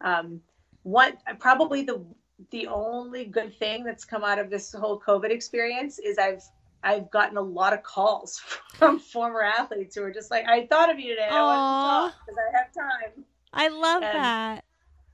um, 0.00 0.40
what 0.82 1.18
probably 1.38 1.82
the 1.82 2.02
the 2.50 2.66
only 2.68 3.26
good 3.26 3.54
thing 3.58 3.84
that's 3.84 4.06
come 4.06 4.24
out 4.24 4.38
of 4.38 4.48
this 4.48 4.72
whole 4.72 4.98
covid 4.98 5.30
experience 5.30 5.98
is 5.98 6.18
i've 6.18 6.42
I've 6.82 7.10
gotten 7.10 7.36
a 7.36 7.42
lot 7.42 7.74
of 7.74 7.82
calls 7.82 8.38
from 8.74 8.98
former 8.98 9.42
athletes 9.42 9.96
who 9.96 10.02
are 10.02 10.10
just 10.10 10.30
like, 10.30 10.46
I 10.48 10.66
thought 10.66 10.90
of 10.90 10.98
you 10.98 11.10
today. 11.10 11.28
Aww. 11.30 11.34
I 11.34 11.42
want 11.42 12.14
to 12.14 12.18
talk 12.18 12.26
because 12.26 12.38
I 12.38 12.56
have 12.56 12.72
time. 12.72 13.24
I 13.52 13.68
love 13.68 14.02
and, 14.02 14.16
that. 14.16 14.64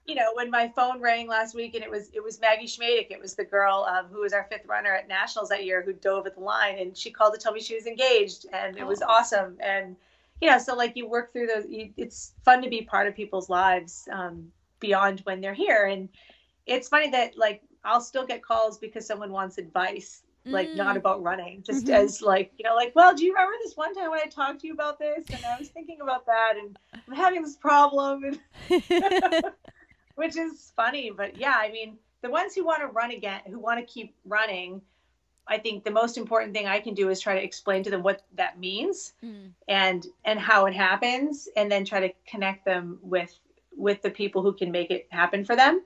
You 0.06 0.14
know, 0.14 0.32
when 0.34 0.50
my 0.50 0.68
phone 0.68 1.00
rang 1.00 1.26
last 1.26 1.54
week 1.54 1.74
and 1.74 1.82
it 1.82 1.90
was 1.90 2.10
it 2.12 2.22
was 2.22 2.40
Maggie 2.40 2.66
Schmaedick, 2.66 3.10
it 3.10 3.20
was 3.20 3.34
the 3.34 3.44
girl 3.44 3.86
um, 3.88 4.06
who 4.06 4.20
was 4.20 4.32
our 4.32 4.46
fifth 4.50 4.66
runner 4.66 4.92
at 4.92 5.08
nationals 5.08 5.48
that 5.48 5.64
year 5.64 5.82
who 5.82 5.92
dove 5.92 6.26
at 6.26 6.34
the 6.34 6.40
line, 6.40 6.78
and 6.78 6.96
she 6.96 7.10
called 7.10 7.34
to 7.34 7.40
tell 7.40 7.52
me 7.52 7.60
she 7.60 7.74
was 7.74 7.86
engaged, 7.86 8.46
and 8.52 8.76
it 8.76 8.86
was 8.86 9.02
awesome. 9.02 9.56
And 9.60 9.96
you 10.40 10.50
know, 10.50 10.58
so 10.58 10.74
like 10.74 10.96
you 10.96 11.08
work 11.08 11.32
through 11.32 11.46
those. 11.46 11.66
You, 11.68 11.90
it's 11.96 12.32
fun 12.44 12.62
to 12.62 12.68
be 12.68 12.82
part 12.82 13.06
of 13.06 13.14
people's 13.14 13.48
lives 13.48 14.08
um, 14.12 14.52
beyond 14.80 15.20
when 15.20 15.40
they're 15.40 15.54
here, 15.54 15.86
and 15.86 16.08
it's 16.66 16.88
funny 16.88 17.10
that 17.10 17.36
like 17.36 17.62
I'll 17.84 18.00
still 18.00 18.26
get 18.26 18.42
calls 18.42 18.78
because 18.78 19.06
someone 19.06 19.32
wants 19.32 19.58
advice 19.58 20.22
like 20.46 20.68
mm. 20.68 20.76
not 20.76 20.96
about 20.96 21.22
running 21.22 21.62
just 21.62 21.86
mm-hmm. 21.86 21.94
as 21.94 22.22
like 22.22 22.52
you 22.56 22.64
know 22.64 22.74
like 22.74 22.92
well 22.94 23.14
do 23.14 23.24
you 23.24 23.32
remember 23.32 23.52
this 23.62 23.76
one 23.76 23.94
time 23.94 24.10
when 24.10 24.20
i 24.20 24.26
talked 24.26 24.60
to 24.60 24.66
you 24.66 24.72
about 24.72 24.98
this 24.98 25.24
and 25.28 25.44
i 25.44 25.58
was 25.58 25.68
thinking 25.68 26.00
about 26.00 26.24
that 26.26 26.54
and 26.56 26.78
i'm 26.94 27.14
having 27.14 27.42
this 27.42 27.56
problem 27.56 28.24
and 28.24 28.38
which 30.16 30.36
is 30.36 30.72
funny 30.76 31.10
but 31.10 31.36
yeah 31.38 31.56
i 31.56 31.70
mean 31.70 31.96
the 32.22 32.30
ones 32.30 32.54
who 32.54 32.64
want 32.64 32.80
to 32.80 32.88
run 32.88 33.10
again 33.10 33.40
who 33.46 33.58
want 33.58 33.78
to 33.78 33.86
keep 33.86 34.14
running 34.24 34.80
i 35.46 35.56
think 35.56 35.84
the 35.84 35.90
most 35.90 36.18
important 36.18 36.52
thing 36.52 36.66
i 36.66 36.78
can 36.78 36.94
do 36.94 37.08
is 37.08 37.20
try 37.20 37.34
to 37.34 37.42
explain 37.42 37.82
to 37.82 37.90
them 37.90 38.02
what 38.02 38.22
that 38.34 38.58
means 38.58 39.14
mm. 39.24 39.48
and 39.68 40.06
and 40.24 40.38
how 40.38 40.66
it 40.66 40.74
happens 40.74 41.48
and 41.56 41.70
then 41.70 41.84
try 41.84 42.00
to 42.00 42.12
connect 42.28 42.64
them 42.64 42.98
with 43.02 43.38
with 43.76 44.02
the 44.02 44.10
people 44.10 44.42
who 44.42 44.52
can 44.52 44.70
make 44.70 44.90
it 44.90 45.06
happen 45.10 45.44
for 45.44 45.56
them 45.56 45.82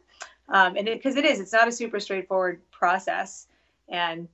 um, 0.48 0.77
and 0.77 0.86
because 0.86 1.16
it, 1.16 1.24
it 1.24 1.31
is 1.31 1.40
it's 1.40 1.52
not 1.52 1.69
a 1.69 1.73
super 1.73 2.01
straightforward 2.01 2.61
process 2.70 3.47
and 3.89 4.28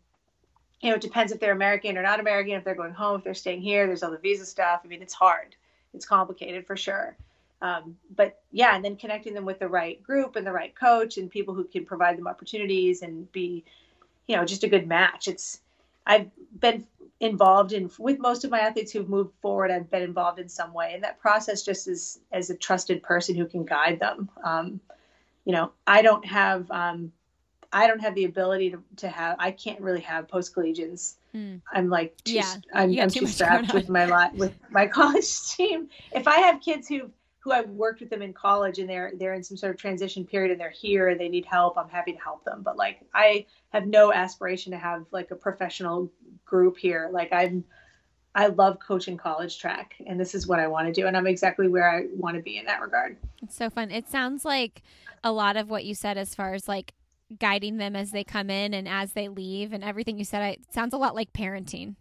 you 0.80 0.90
know, 0.90 0.96
it 0.96 1.00
depends 1.00 1.32
if 1.32 1.40
they're 1.40 1.52
American 1.52 1.96
or 1.96 2.02
not 2.02 2.20
American, 2.20 2.52
if 2.54 2.64
they're 2.64 2.74
going 2.74 2.92
home, 2.92 3.18
if 3.18 3.24
they're 3.24 3.34
staying 3.34 3.62
here. 3.62 3.86
There's 3.86 4.02
all 4.02 4.10
the 4.10 4.18
visa 4.18 4.44
stuff. 4.44 4.82
I 4.84 4.86
mean, 4.86 5.02
it's 5.02 5.14
hard. 5.14 5.56
It's 5.94 6.06
complicated 6.06 6.66
for 6.66 6.76
sure. 6.76 7.16
Um, 7.62 7.96
but 8.14 8.40
yeah, 8.52 8.76
and 8.76 8.84
then 8.84 8.96
connecting 8.96 9.34
them 9.34 9.44
with 9.44 9.58
the 9.58 9.68
right 9.68 10.02
group 10.02 10.36
and 10.36 10.46
the 10.46 10.52
right 10.52 10.74
coach 10.74 11.16
and 11.16 11.30
people 11.30 11.54
who 11.54 11.64
can 11.64 11.86
provide 11.86 12.18
them 12.18 12.26
opportunities 12.26 13.02
and 13.02 13.30
be, 13.32 13.64
you 14.26 14.36
know, 14.36 14.44
just 14.44 14.64
a 14.64 14.68
good 14.68 14.86
match. 14.86 15.28
It's 15.28 15.60
I've 16.06 16.30
been 16.60 16.86
involved 17.20 17.72
in 17.72 17.90
with 17.98 18.18
most 18.18 18.44
of 18.44 18.50
my 18.50 18.60
athletes 18.60 18.92
who've 18.92 19.08
moved 19.08 19.32
forward. 19.40 19.70
I've 19.70 19.90
been 19.90 20.02
involved 20.02 20.38
in 20.38 20.48
some 20.48 20.72
way, 20.74 20.92
and 20.94 21.02
that 21.02 21.18
process 21.18 21.62
just 21.62 21.88
as 21.88 22.18
as 22.30 22.50
a 22.50 22.54
trusted 22.54 23.02
person 23.02 23.34
who 23.34 23.46
can 23.46 23.64
guide 23.64 24.00
them. 24.00 24.28
Um, 24.44 24.80
you 25.44 25.52
know, 25.52 25.72
I 25.86 26.02
don't 26.02 26.24
have 26.26 26.70
um, 26.70 27.12
I 27.72 27.86
don't 27.86 28.00
have 28.00 28.14
the 28.14 28.24
ability 28.24 28.70
to, 28.70 28.82
to 28.96 29.08
have. 29.08 29.36
I 29.38 29.50
can't 29.50 29.80
really 29.80 30.00
have 30.00 30.28
post 30.28 30.54
collegians. 30.54 31.14
Mm. 31.34 31.60
I'm 31.72 31.88
like, 31.88 32.16
too, 32.24 32.34
yeah, 32.34 32.54
I'm, 32.72 32.98
I'm 32.98 33.10
too, 33.10 33.20
too 33.20 33.26
strapped 33.26 33.74
with 33.74 33.88
my 33.88 34.06
lot 34.06 34.34
with 34.34 34.54
my 34.70 34.86
college 34.98 35.50
team. 35.50 35.88
If 36.12 36.28
I 36.28 36.36
have 36.40 36.60
kids 36.60 36.88
who 36.88 37.10
who 37.46 37.52
I've 37.52 37.70
worked 37.70 38.00
with 38.00 38.10
them 38.10 38.22
in 38.22 38.32
college 38.32 38.80
and 38.80 38.90
they're 38.90 39.12
they're 39.14 39.34
in 39.34 39.42
some 39.44 39.56
sort 39.56 39.72
of 39.72 39.80
transition 39.80 40.26
period 40.26 40.50
and 40.50 40.60
they're 40.60 40.68
here 40.68 41.10
and 41.10 41.20
they 41.20 41.28
need 41.28 41.46
help, 41.46 41.78
I'm 41.78 41.88
happy 41.88 42.12
to 42.12 42.18
help 42.18 42.44
them. 42.44 42.62
But 42.62 42.76
like, 42.76 43.00
I 43.14 43.46
have 43.68 43.86
no 43.86 44.12
aspiration 44.12 44.72
to 44.72 44.78
have 44.78 45.06
like 45.12 45.30
a 45.30 45.36
professional 45.36 46.10
group 46.44 46.76
here. 46.76 47.08
Like 47.10 47.32
I'm. 47.32 47.64
I 48.34 48.48
love 48.48 48.78
coaching 48.80 49.16
college 49.16 49.58
track, 49.58 49.94
and 50.06 50.20
this 50.20 50.34
is 50.34 50.46
what 50.46 50.58
I 50.58 50.66
want 50.66 50.88
to 50.88 50.92
do, 50.92 51.06
and 51.06 51.16
I'm 51.16 51.26
exactly 51.26 51.68
where 51.68 51.90
I 51.90 52.04
want 52.14 52.36
to 52.36 52.42
be 52.42 52.58
in 52.58 52.66
that 52.66 52.82
regard. 52.82 53.16
It's 53.42 53.56
so 53.56 53.70
fun. 53.70 53.90
It 53.90 54.10
sounds 54.10 54.44
like 54.44 54.82
a 55.24 55.32
lot 55.32 55.56
of 55.56 55.70
what 55.70 55.86
you 55.86 55.94
said 55.94 56.18
as 56.18 56.34
far 56.34 56.52
as 56.52 56.68
like 56.68 56.92
guiding 57.38 57.78
them 57.78 57.96
as 57.96 58.10
they 58.10 58.24
come 58.24 58.50
in 58.50 58.74
and 58.74 58.86
as 58.86 59.14
they 59.14 59.28
leave, 59.28 59.72
and 59.72 59.82
everything 59.82 60.18
you 60.18 60.24
said. 60.26 60.42
It 60.42 60.60
sounds 60.70 60.92
a 60.92 60.98
lot 60.98 61.14
like 61.14 61.32
parenting. 61.32 61.94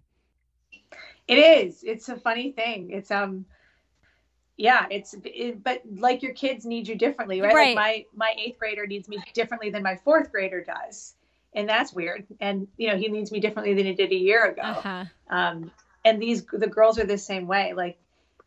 It 1.29 1.35
is. 1.35 1.83
It's 1.83 2.09
a 2.09 2.17
funny 2.17 2.51
thing. 2.51 2.89
It's 2.91 3.11
um, 3.11 3.45
yeah. 4.57 4.85
It's 4.89 5.15
it, 5.23 5.63
but 5.63 5.81
like 5.95 6.21
your 6.21 6.33
kids 6.33 6.65
need 6.65 6.87
you 6.87 6.95
differently, 6.95 7.41
right? 7.41 7.53
Right. 7.53 7.75
Like 7.75 8.07
my 8.15 8.27
my 8.27 8.41
eighth 8.41 8.59
grader 8.59 8.87
needs 8.87 9.07
me 9.07 9.19
differently 9.33 9.69
than 9.69 9.83
my 9.83 9.95
fourth 9.97 10.31
grader 10.31 10.63
does, 10.63 11.13
and 11.53 11.67
that's 11.67 11.93
weird. 11.93 12.25
And 12.39 12.67
you 12.77 12.89
know 12.89 12.97
he 12.97 13.07
needs 13.09 13.31
me 13.31 13.39
differently 13.39 13.73
than 13.73 13.85
he 13.85 13.93
did 13.93 14.11
a 14.11 14.15
year 14.15 14.45
ago. 14.45 14.61
Uh-huh. 14.61 15.05
Um, 15.29 15.71
and 16.03 16.21
these 16.21 16.45
the 16.45 16.67
girls 16.67 16.99
are 16.99 17.05
the 17.05 17.17
same 17.17 17.47
way. 17.47 17.73
Like 17.73 17.97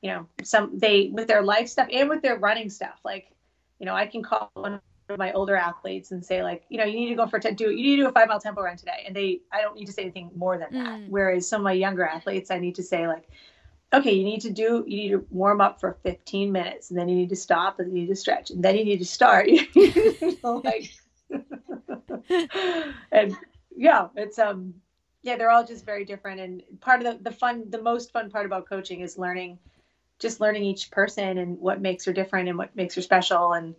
you 0.00 0.10
know 0.10 0.26
some 0.42 0.78
they 0.78 1.10
with 1.12 1.28
their 1.28 1.42
life 1.42 1.68
stuff 1.68 1.88
and 1.92 2.08
with 2.08 2.22
their 2.22 2.38
running 2.38 2.70
stuff. 2.70 2.98
Like 3.04 3.30
you 3.78 3.86
know 3.86 3.94
I 3.94 4.06
can 4.06 4.22
call 4.22 4.50
one 4.54 4.74
of 4.74 5.18
my 5.18 5.32
older 5.32 5.56
athletes 5.56 6.10
and 6.10 6.24
say 6.24 6.42
like 6.42 6.64
you 6.68 6.78
know 6.78 6.84
you 6.84 6.96
need 6.96 7.08
to 7.08 7.14
go 7.14 7.26
for 7.26 7.38
a 7.42 7.52
do 7.52 7.70
you 7.70 7.82
need 7.82 7.96
to 7.96 8.02
do 8.02 8.08
a 8.08 8.12
five 8.12 8.28
mile 8.28 8.40
tempo 8.40 8.62
run 8.62 8.76
today 8.76 9.04
and 9.06 9.16
they 9.16 9.40
I 9.52 9.62
don't 9.62 9.74
need 9.74 9.86
to 9.86 9.92
say 9.92 10.02
anything 10.02 10.30
more 10.34 10.58
than 10.58 10.72
that. 10.72 11.00
Mm. 11.00 11.08
Whereas 11.08 11.48
some 11.48 11.62
of 11.62 11.64
my 11.64 11.72
younger 11.72 12.04
athletes 12.04 12.50
I 12.50 12.58
need 12.58 12.76
to 12.76 12.82
say 12.82 13.06
like 13.06 13.28
okay 13.92 14.12
you 14.12 14.24
need 14.24 14.40
to 14.40 14.50
do 14.50 14.84
you 14.86 14.96
need 14.96 15.10
to 15.10 15.26
warm 15.30 15.60
up 15.60 15.80
for 15.80 15.98
15 16.02 16.52
minutes 16.52 16.90
and 16.90 16.98
then 16.98 17.08
you 17.08 17.16
need 17.16 17.28
to 17.28 17.36
stop 17.36 17.80
and 17.80 17.92
you 17.92 18.00
need 18.00 18.08
to 18.08 18.16
stretch 18.16 18.50
and 18.50 18.62
then 18.62 18.76
you 18.76 18.84
need 18.84 18.98
to 18.98 19.04
start. 19.04 19.48
you 19.48 20.38
know, 20.42 20.62
like 20.64 20.92
and 23.12 23.36
yeah 23.76 24.08
it's 24.16 24.38
um 24.38 24.74
yeah 25.22 25.36
they're 25.36 25.50
all 25.50 25.64
just 25.64 25.84
very 25.84 26.04
different 26.04 26.40
and 26.40 26.62
part 26.80 27.04
of 27.04 27.18
the, 27.18 27.30
the 27.30 27.36
fun 27.36 27.64
the 27.68 27.82
most 27.82 28.12
fun 28.12 28.30
part 28.30 28.46
about 28.46 28.68
coaching 28.68 29.00
is 29.00 29.18
learning 29.18 29.58
just 30.18 30.40
learning 30.40 30.64
each 30.64 30.90
person 30.90 31.38
and 31.38 31.58
what 31.58 31.80
makes 31.80 32.04
her 32.04 32.12
different 32.12 32.48
and 32.48 32.58
what 32.58 32.74
makes 32.74 32.94
her 32.94 33.02
special 33.02 33.52
and 33.52 33.74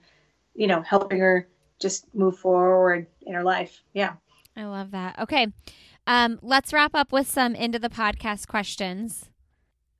you 0.55 0.67
know 0.67 0.81
helping 0.81 1.19
her 1.19 1.47
just 1.79 2.05
move 2.13 2.37
forward 2.37 3.07
in 3.21 3.33
her 3.33 3.43
life 3.43 3.81
yeah 3.93 4.13
I 4.59 4.65
love 4.65 4.91
that. 4.91 5.17
Okay. 5.19 5.47
Um, 6.05 6.39
let's 6.41 6.73
wrap 6.73 6.91
up 6.93 7.11
with 7.11 7.29
some 7.29 7.55
into 7.55 7.79
the 7.79 7.89
podcast 7.89 8.47
questions. 8.47 9.29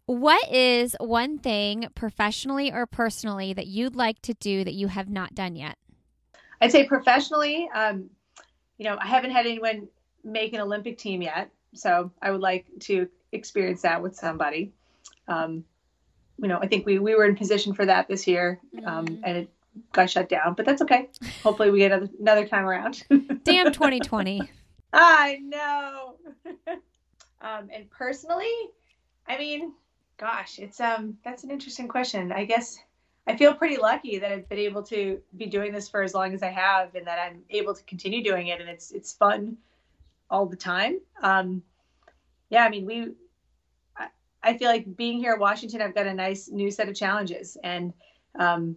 What 0.10 0.52
is 0.52 0.96
one 1.00 1.38
thing 1.38 1.88
professionally 1.94 2.72
or 2.72 2.88
personally 2.88 3.54
that 3.54 3.68
you'd 3.68 3.96
like 3.96 4.20
to 4.24 4.34
do 4.34 4.64
that 4.64 4.74
you 4.74 4.88
have 4.88 5.08
not 5.08 5.36
done 5.36 5.56
yet? 5.56 5.78
i'd 6.62 6.72
say 6.72 6.84
professionally 6.88 7.70
um 7.76 8.10
you 8.80 8.86
know 8.86 8.98
i 9.00 9.06
haven't 9.06 9.30
had 9.30 9.46
anyone 9.46 9.88
make 10.24 10.52
an 10.54 10.62
olympic 10.62 10.98
team 10.98 11.22
yet 11.22 11.52
so 11.76 12.12
i 12.24 12.32
would 12.32 12.42
like 12.42 12.66
to 12.80 13.08
experience 13.32 13.84
that 13.84 14.02
with 14.02 14.16
somebody 14.16 14.74
um 15.28 15.64
you 16.42 16.48
know 16.48 16.58
i 16.60 16.66
think 16.66 16.88
we 16.88 16.98
we 16.98 17.14
were 17.14 17.26
in 17.26 17.36
position 17.36 17.76
for 17.76 17.86
that 17.86 18.08
this 18.08 18.26
year 18.26 18.60
um 18.86 19.06
Mhm. 19.06 19.20
and 19.24 19.38
it 19.38 19.50
got 19.94 20.10
shut 20.10 20.28
down 20.28 20.56
but 20.56 20.66
that's 20.66 20.82
okay 20.82 21.08
hopefully 21.44 21.70
we 21.70 21.78
get 21.78 21.92
another, 21.92 22.12
another 22.20 22.48
time 22.48 22.66
around 22.66 23.04
Damn 23.44 23.72
2020. 23.72 24.50
I 24.92 25.38
know. 25.44 26.16
um, 27.42 27.70
and 27.72 27.90
personally, 27.92 28.52
I 29.28 29.38
mean, 29.38 29.74
gosh, 30.20 30.60
it's 30.60 30.80
um 30.80 31.18
that's 31.24 31.44
an 31.44 31.52
interesting 31.52 31.88
question. 31.88 32.32
I 32.32 32.46
guess 32.46 32.78
I 33.26 33.38
feel 33.38 33.54
pretty 33.54 33.78
lucky 33.78 34.20
that 34.20 34.32
I've 34.32 34.50
been 34.50 34.60
able 34.60 34.84
to 34.84 35.20
be 35.38 35.46
doing 35.46 35.72
this 35.72 35.88
for 35.88 36.02
as 36.02 36.14
long 36.14 36.34
as 36.34 36.44
I 36.44 36.50
have, 36.50 36.94
and 36.96 37.08
that 37.08 37.20
I'm 37.20 37.42
able 37.50 37.74
to 37.74 37.84
continue 37.84 38.24
doing 38.24 38.48
it, 38.48 38.60
and 38.60 38.70
it's 38.70 38.92
it's 38.92 39.14
fun 39.14 39.58
all 40.30 40.46
the 40.46 40.56
time. 40.56 41.00
Um, 41.22 41.64
yeah, 42.50 42.64
I 42.64 42.70
mean, 42.70 42.86
we. 42.86 43.14
I, 43.96 44.08
I 44.44 44.58
feel 44.58 44.70
like 44.70 44.96
being 44.96 45.20
here 45.20 45.34
at 45.34 45.40
Washington, 45.40 45.82
I've 45.82 45.96
got 45.96 46.08
a 46.08 46.14
nice 46.14 46.50
new 46.50 46.70
set 46.70 46.90
of 46.90 46.96
challenges, 46.96 47.58
and 47.64 47.94
um, 48.38 48.76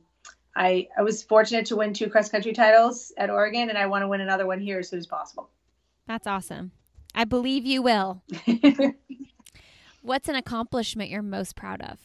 I 0.54 0.88
I 0.96 1.02
was 1.02 1.22
fortunate 1.22 1.66
to 1.66 1.76
win 1.76 1.92
two 1.92 2.08
cross 2.08 2.28
country 2.28 2.52
titles 2.52 3.12
at 3.16 3.30
Oregon, 3.30 3.68
and 3.68 3.78
I 3.78 3.86
want 3.86 4.02
to 4.02 4.08
win 4.08 4.20
another 4.20 4.46
one 4.46 4.60
here 4.60 4.78
as 4.78 4.88
soon 4.88 4.98
as 4.98 5.06
possible. 5.06 5.50
That's 6.06 6.26
awesome. 6.26 6.72
I 7.14 7.24
believe 7.24 7.66
you 7.66 7.82
will. 7.82 8.22
What's 10.02 10.28
an 10.28 10.34
accomplishment 10.34 11.10
you're 11.10 11.22
most 11.22 11.54
proud 11.56 11.80
of? 11.80 11.98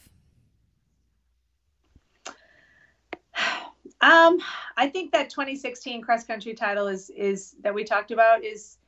Um, 4.00 4.38
I 4.76 4.88
think 4.88 5.10
that 5.10 5.28
2016 5.28 6.02
cross 6.02 6.22
country 6.22 6.54
title 6.54 6.86
is 6.86 7.10
is 7.10 7.56
that 7.62 7.74
we 7.74 7.82
talked 7.82 8.12
about 8.12 8.44
is 8.44 8.78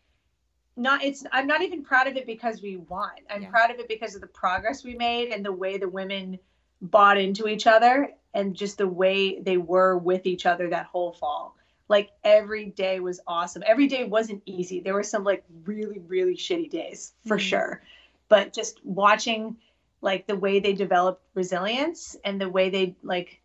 not 0.76 1.02
it's 1.02 1.24
I'm 1.32 1.48
not 1.48 1.62
even 1.62 1.82
proud 1.82 2.06
of 2.06 2.16
it 2.16 2.26
because 2.26 2.62
we 2.62 2.76
won. 2.76 3.10
I'm 3.28 3.42
Yeah. 3.42 3.50
proud 3.50 3.72
of 3.72 3.80
it 3.80 3.88
because 3.88 4.14
of 4.14 4.20
the 4.20 4.28
progress 4.28 4.84
we 4.84 4.94
made 4.94 5.32
and 5.32 5.44
the 5.44 5.52
way 5.52 5.78
the 5.78 5.88
women 5.88 6.38
bought 6.80 7.18
into 7.18 7.48
each 7.48 7.66
other 7.66 8.12
and 8.34 8.54
just 8.54 8.78
the 8.78 8.86
way 8.88 9.40
they 9.40 9.56
were 9.56 9.98
with 9.98 10.26
each 10.26 10.46
other 10.46 10.70
that 10.70 10.86
whole 10.86 11.12
fall. 11.12 11.56
Like 11.88 12.10
every 12.22 12.66
day 12.66 13.00
was 13.00 13.20
awesome. 13.26 13.64
Every 13.66 13.88
day 13.88 14.04
wasn't 14.04 14.42
easy. 14.46 14.78
There 14.80 14.94
were 14.94 15.02
some 15.02 15.24
like 15.24 15.44
really 15.64 15.98
really 15.98 16.36
shitty 16.36 16.70
days 16.70 17.14
for 17.26 17.36
Mhm. 17.36 17.40
sure. 17.40 17.82
But 18.31 18.55
just 18.55 18.81
watching 18.85 19.59
like 20.01 20.27
the 20.27 20.36
way 20.36 20.61
they 20.61 20.73
developed 20.73 21.23
resilience 21.35 22.16
and 22.24 22.40
the 22.40 22.48
way 22.48 22.70
they 22.70 22.97
like 23.02 23.40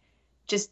just 0.48 0.72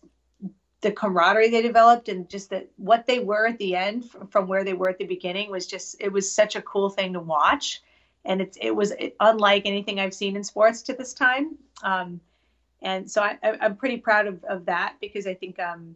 the 0.81 0.91
camaraderie 0.91 1.49
they 1.49 1.61
developed 1.61 2.09
and 2.09 2.29
just 2.29 2.49
that 2.49 2.67
what 2.77 3.07
they 3.07 3.19
were 3.19 3.47
at 3.47 3.57
the 3.57 3.75
end 3.75 4.09
from, 4.09 4.27
from 4.27 4.47
where 4.47 4.63
they 4.63 4.73
were 4.73 4.89
at 4.89 4.97
the 4.97 5.05
beginning 5.05 5.49
was 5.49 5.65
just 5.65 5.95
it 5.99 6.11
was 6.11 6.31
such 6.31 6.55
a 6.55 6.61
cool 6.61 6.89
thing 6.89 7.13
to 7.13 7.19
watch. 7.19 7.81
And 8.25 8.41
it's 8.41 8.57
it 8.61 8.71
was 8.71 8.93
unlike 9.19 9.63
anything 9.65 9.99
i've 9.99 10.13
seen 10.13 10.35
in 10.35 10.43
sports 10.43 10.83
to 10.83 10.93
this 10.93 11.13
time. 11.13 11.57
Um, 11.83 12.21
and 12.81 13.09
so 13.09 13.21
I, 13.21 13.37
i'm 13.41 13.75
pretty 13.77 13.97
proud 13.97 14.27
of, 14.27 14.43
of 14.43 14.65
that 14.65 14.95
because 15.01 15.25
i 15.25 15.33
think 15.33 15.57
um, 15.59 15.95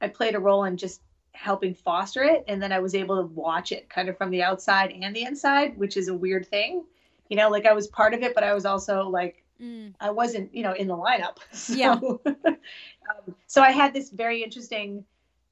i 0.00 0.08
played 0.08 0.34
a 0.34 0.40
role 0.40 0.64
in 0.64 0.76
just 0.76 1.00
helping 1.32 1.74
foster 1.74 2.22
it. 2.22 2.44
And 2.48 2.62
then 2.62 2.72
i 2.72 2.80
was 2.80 2.94
able 2.94 3.16
to 3.16 3.26
watch 3.34 3.72
it 3.72 3.88
kind 3.88 4.08
of 4.08 4.16
from 4.16 4.30
the 4.30 4.42
outside 4.42 4.92
and 4.92 5.14
the 5.14 5.22
inside 5.22 5.78
which 5.78 5.96
is 5.96 6.08
a 6.08 6.14
weird 6.14 6.46
thing 6.48 6.84
you 7.28 7.36
know 7.36 7.48
like 7.48 7.66
i 7.66 7.72
was 7.72 7.86
part 7.88 8.14
of 8.14 8.22
it 8.22 8.34
but 8.34 8.44
i 8.44 8.54
was 8.54 8.64
also 8.66 9.08
like 9.08 9.42
Mm. 9.60 9.94
I 10.00 10.10
wasn't, 10.10 10.54
you 10.54 10.62
know, 10.62 10.72
in 10.72 10.86
the 10.86 10.96
lineup. 10.96 11.38
So, 11.52 11.74
Yeah. 11.74 11.92
um, 12.26 13.34
so 13.46 13.62
I 13.62 13.70
had 13.70 13.94
this 13.94 14.10
very 14.10 14.42
interesting 14.42 15.04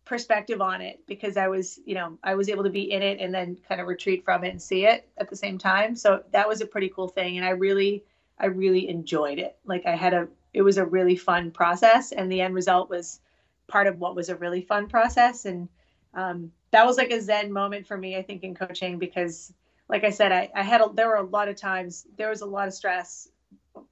perspective 0.05 0.61
on 0.61 0.83
it 0.83 1.01
because 1.07 1.37
I 1.37 1.49
was, 1.49 1.81
you 1.87 1.95
know, 1.95 2.19
I 2.23 2.35
was 2.35 2.49
able 2.49 2.65
to 2.65 2.71
be 2.71 2.93
in 2.93 3.03
it 3.03 3.21
and 3.21 3.33
then 3.33 3.57
kind 3.67 3.81
of 3.81 3.87
retreat 3.87 4.25
from 4.25 4.45
it 4.45 4.51
and 4.51 4.61
see 4.61 4.85
it 4.85 5.09
at 5.17 5.31
the 5.31 5.37
same 5.37 5.57
time. 5.57 5.97
So 5.97 6.23
that 6.33 6.47
was 6.47 6.61
a 6.61 6.67
pretty 6.67 6.91
cool 6.91 7.09
thing, 7.09 7.39
and 7.39 7.47
I 7.47 7.51
really, 7.51 8.05
I 8.39 8.47
really 8.47 8.89
enjoyed 8.89 9.39
it. 9.39 9.57
Like 9.65 9.87
I 9.87 9.97
had 9.97 10.13
a, 10.13 10.29
it 10.53 10.63
was 10.63 10.77
a 10.77 10.85
really 10.85 11.17
fun 11.17 11.51
process, 11.51 12.13
and 12.13 12.31
the 12.31 12.43
end 12.43 12.55
result 12.55 12.91
was 12.91 13.21
part 13.67 13.87
of 13.87 13.99
what 13.99 14.15
was 14.15 14.29
a 14.29 14.37
really 14.37 14.61
fun 14.61 14.89
process, 14.89 15.47
and 15.47 15.69
um, 16.13 16.53
that 16.71 16.85
was 16.85 16.99
like 16.99 17.11
a 17.11 17.21
zen 17.21 17.51
moment 17.53 17.87
for 17.87 17.97
me, 17.97 18.17
I 18.17 18.23
think, 18.23 18.43
in 18.43 18.55
coaching 18.55 18.99
because, 18.99 19.53
like 19.89 20.05
I 20.05 20.11
said, 20.11 20.33
I, 20.33 20.51
I 20.55 20.63
had, 20.63 20.81
a, 20.81 20.89
there 20.93 21.09
were 21.09 21.17
a 21.17 21.23
lot 21.23 21.49
of 21.49 21.57
times 21.57 22.07
there 22.17 22.31
was 22.31 22.41
a 22.41 22.47
lot 22.47 22.69
of 22.69 22.75
stress 22.75 23.29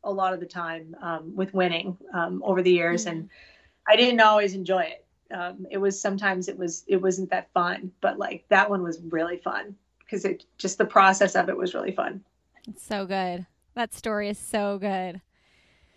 a 0.04 0.12
lot 0.12 0.32
of 0.32 0.40
the 0.40 0.46
time 0.46 0.96
um, 1.00 1.34
with 1.34 1.54
winning 1.54 1.96
um, 2.12 2.42
over 2.44 2.62
the 2.62 2.70
years, 2.70 3.06
and 3.06 3.28
I 3.86 3.96
didn't 3.96 4.20
always 4.20 4.54
enjoy 4.54 4.82
it. 4.82 5.06
Um, 5.32 5.66
it 5.70 5.78
was 5.78 6.00
sometimes 6.00 6.48
it 6.48 6.58
was 6.58 6.84
it 6.86 6.96
wasn't 6.96 7.30
that 7.30 7.50
fun, 7.52 7.92
but 8.00 8.18
like 8.18 8.44
that 8.48 8.68
one 8.68 8.82
was 8.82 9.00
really 9.00 9.38
fun 9.38 9.76
because 10.00 10.24
it 10.24 10.44
just 10.58 10.78
the 10.78 10.84
process 10.84 11.34
of 11.34 11.48
it 11.48 11.56
was 11.56 11.74
really 11.74 11.92
fun. 11.92 12.22
It's 12.68 12.84
so 12.84 13.06
good. 13.06 13.46
That 13.74 13.94
story 13.94 14.28
is 14.28 14.38
so 14.38 14.78
good. 14.78 15.20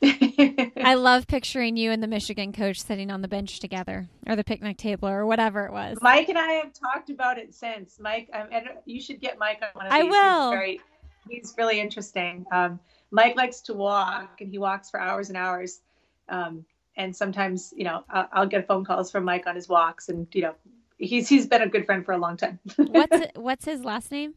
I 0.04 0.96
love 0.96 1.28
picturing 1.28 1.78
you 1.78 1.92
and 1.92 2.04
the 2.04 2.08
Michigan 2.08 2.52
coach 2.52 2.82
sitting 2.82 3.10
on 3.10 3.22
the 3.22 3.28
bench 3.28 3.60
together 3.60 4.08
or 4.28 4.36
the 4.36 4.44
picnic 4.44 4.78
table 4.78 5.08
or 5.08 5.26
whatever 5.26 5.66
it 5.66 5.72
was. 5.72 5.98
Mike 6.02 6.30
and 6.30 6.38
I 6.38 6.54
have 6.54 6.74
talked 6.74 7.10
about 7.10 7.38
it 7.38 7.54
since. 7.54 7.98
Mike, 8.00 8.30
um, 8.34 8.48
and 8.52 8.66
you 8.86 9.02
should 9.02 9.20
get 9.20 9.40
Mike 9.40 9.62
on 9.62 9.70
one 9.74 9.88
of 9.88 9.92
these. 9.92 10.02
I 10.02 10.04
will. 10.04 10.52
He's, 10.52 10.58
very, 10.58 10.82
he's 11.30 11.54
really 11.58 11.80
interesting. 11.80 12.46
Um, 12.52 12.80
Mike 13.12 13.36
likes 13.36 13.62
to 13.62 13.74
walk, 13.74 14.42
and 14.42 14.50
he 14.50 14.58
walks 14.58 14.90
for 14.90 15.00
hours 15.00 15.30
and 15.30 15.38
hours. 15.38 15.82
Um, 16.28 16.66
and 16.98 17.16
sometimes, 17.16 17.74
you 17.76 17.84
know, 17.86 18.04
I'll, 18.10 18.30
I'll 18.32 18.48
get 18.48 18.68
phone 18.68 18.86
calls 18.86 19.12
from 19.12 19.24
Mike 19.24 19.48
on 19.48 19.56
his 19.56 19.70
walks, 19.70 20.10
and 20.10 20.28
you 20.34 20.42
know, 20.42 20.56
he's 20.98 21.30
he's 21.30 21.48
been 21.48 21.62
a 21.62 21.70
good 21.70 21.86
friend 21.86 22.06
for 22.06 22.12
a 22.12 22.18
long 22.18 22.38
time. 22.38 22.60
what's 22.76 23.26
what's 23.36 23.66
his 23.66 23.84
last 23.84 24.12
name? 24.12 24.36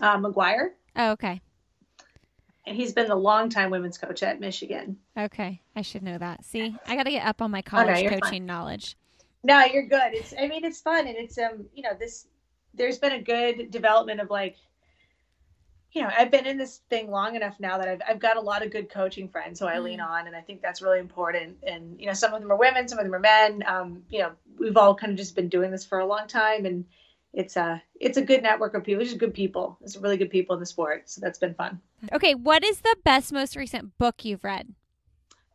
uh, 0.00 0.16
McGuire, 0.18 0.70
Oh, 0.96 1.12
okay. 1.12 1.40
And 2.66 2.76
he's 2.76 2.92
been 2.92 3.08
the 3.08 3.14
longtime 3.16 3.70
women's 3.70 3.98
coach 3.98 4.22
at 4.22 4.40
Michigan. 4.40 4.98
Okay. 5.16 5.60
I 5.74 5.82
should 5.82 6.02
know 6.02 6.18
that. 6.18 6.44
See, 6.44 6.76
I 6.86 6.96
got 6.96 7.04
to 7.04 7.10
get 7.10 7.26
up 7.26 7.40
on 7.40 7.50
my 7.50 7.62
Oh, 7.72 7.76
no, 7.78 7.84
college 7.84 8.08
fine. 8.08 8.20
coaching 8.20 8.46
knowledge. 8.46 8.96
No, 9.44 9.64
you're 9.64 9.86
good. 9.86 10.14
It's 10.14 10.34
I 10.38 10.48
mean 10.48 10.64
it's 10.64 10.80
fun 10.80 11.06
and 11.06 11.16
it's 11.16 11.38
um 11.38 11.66
you 11.72 11.82
know 11.82 11.92
this 11.98 12.26
there's 12.74 12.98
been 12.98 13.12
a 13.12 13.22
good 13.22 13.70
development 13.70 14.20
of 14.20 14.30
like 14.30 14.56
you 15.92 16.02
know 16.02 16.10
I've 16.16 16.30
been 16.30 16.44
in 16.46 16.58
this 16.58 16.80
thing 16.90 17.10
long 17.10 17.36
enough 17.36 17.54
now 17.60 17.78
that 17.78 17.88
I've 17.88 18.02
I've 18.06 18.18
got 18.18 18.36
a 18.36 18.40
lot 18.40 18.64
of 18.64 18.70
good 18.70 18.90
coaching 18.90 19.28
friends 19.28 19.60
who 19.60 19.66
I 19.66 19.78
lean 19.78 20.00
on 20.00 20.26
and 20.26 20.36
I 20.36 20.40
think 20.40 20.60
that's 20.60 20.82
really 20.82 20.98
important 20.98 21.58
and 21.66 21.98
you 22.00 22.06
know 22.06 22.12
some 22.12 22.34
of 22.34 22.40
them 22.42 22.50
are 22.52 22.56
women 22.56 22.88
some 22.88 22.98
of 22.98 23.04
them 23.04 23.14
are 23.14 23.20
men 23.20 23.62
um 23.66 24.02
you 24.10 24.18
know 24.18 24.32
we've 24.58 24.76
all 24.76 24.94
kind 24.94 25.12
of 25.12 25.18
just 25.18 25.34
been 25.34 25.48
doing 25.48 25.70
this 25.70 25.86
for 25.86 26.00
a 26.00 26.06
long 26.06 26.26
time 26.26 26.66
and 26.66 26.84
it's 27.32 27.56
a 27.56 27.80
it's 28.00 28.16
a 28.18 28.22
good 28.22 28.42
network 28.42 28.74
of 28.74 28.84
people. 28.84 29.02
It's 29.02 29.10
just 29.10 29.20
good 29.20 29.34
people. 29.34 29.78
It's 29.82 29.96
really 29.96 30.16
good 30.16 30.30
people 30.30 30.54
in 30.54 30.60
the 30.60 30.66
sport. 30.66 31.08
So 31.10 31.20
that's 31.20 31.38
been 31.38 31.54
fun. 31.54 31.80
Okay, 32.12 32.34
what 32.34 32.64
is 32.64 32.80
the 32.80 32.96
best, 33.04 33.32
most 33.32 33.56
recent 33.56 33.96
book 33.98 34.24
you've 34.24 34.44
read? 34.44 34.74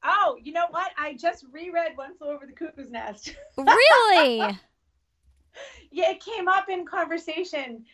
Oh, 0.04 0.38
you 0.42 0.52
know 0.52 0.66
what? 0.70 0.92
I 0.98 1.14
just 1.14 1.46
reread 1.52 1.96
One 1.96 2.16
Flew 2.18 2.28
Over 2.28 2.46
the 2.46 2.52
Cuckoo's 2.52 2.92
Nest. 2.92 3.36
Really? 3.58 4.38
yeah, 5.92 6.12
it 6.12 6.20
came 6.20 6.50
up 6.50 6.68
in 6.68 6.86
conversation, 6.86 7.86